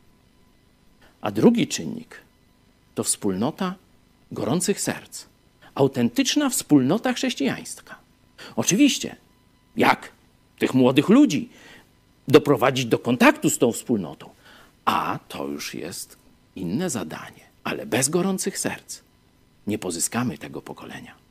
A 1.21 1.31
drugi 1.31 1.67
czynnik 1.67 2.23
to 2.95 3.05
wspólnota 3.05 3.75
gorących 4.33 4.81
serc, 4.81 5.25
autentyczna 5.75 6.51
wspólnota 6.51 7.13
chrześcijańska. 7.13 7.99
Oczywiście, 8.57 9.17
jak 9.77 10.13
tych 10.59 10.75
młodych 10.75 11.09
ludzi 11.09 11.49
doprowadzić 12.29 12.87
do 12.87 12.99
kontaktu 12.99 13.51
z 13.51 13.59
tą 13.59 13.73
wspólnotą? 13.73 14.31
A 14.85 15.19
to 15.29 15.47
już 15.47 15.75
jest 15.75 16.17
inne 16.57 16.91
zadanie, 16.91 17.45
ale 17.65 17.87
bez 17.87 18.09
gorących 18.09 18.59
serc 18.59 19.01
nie 19.67 19.79
pozyskamy 19.79 20.39
tego 20.39 20.63
pokolenia. 20.63 21.22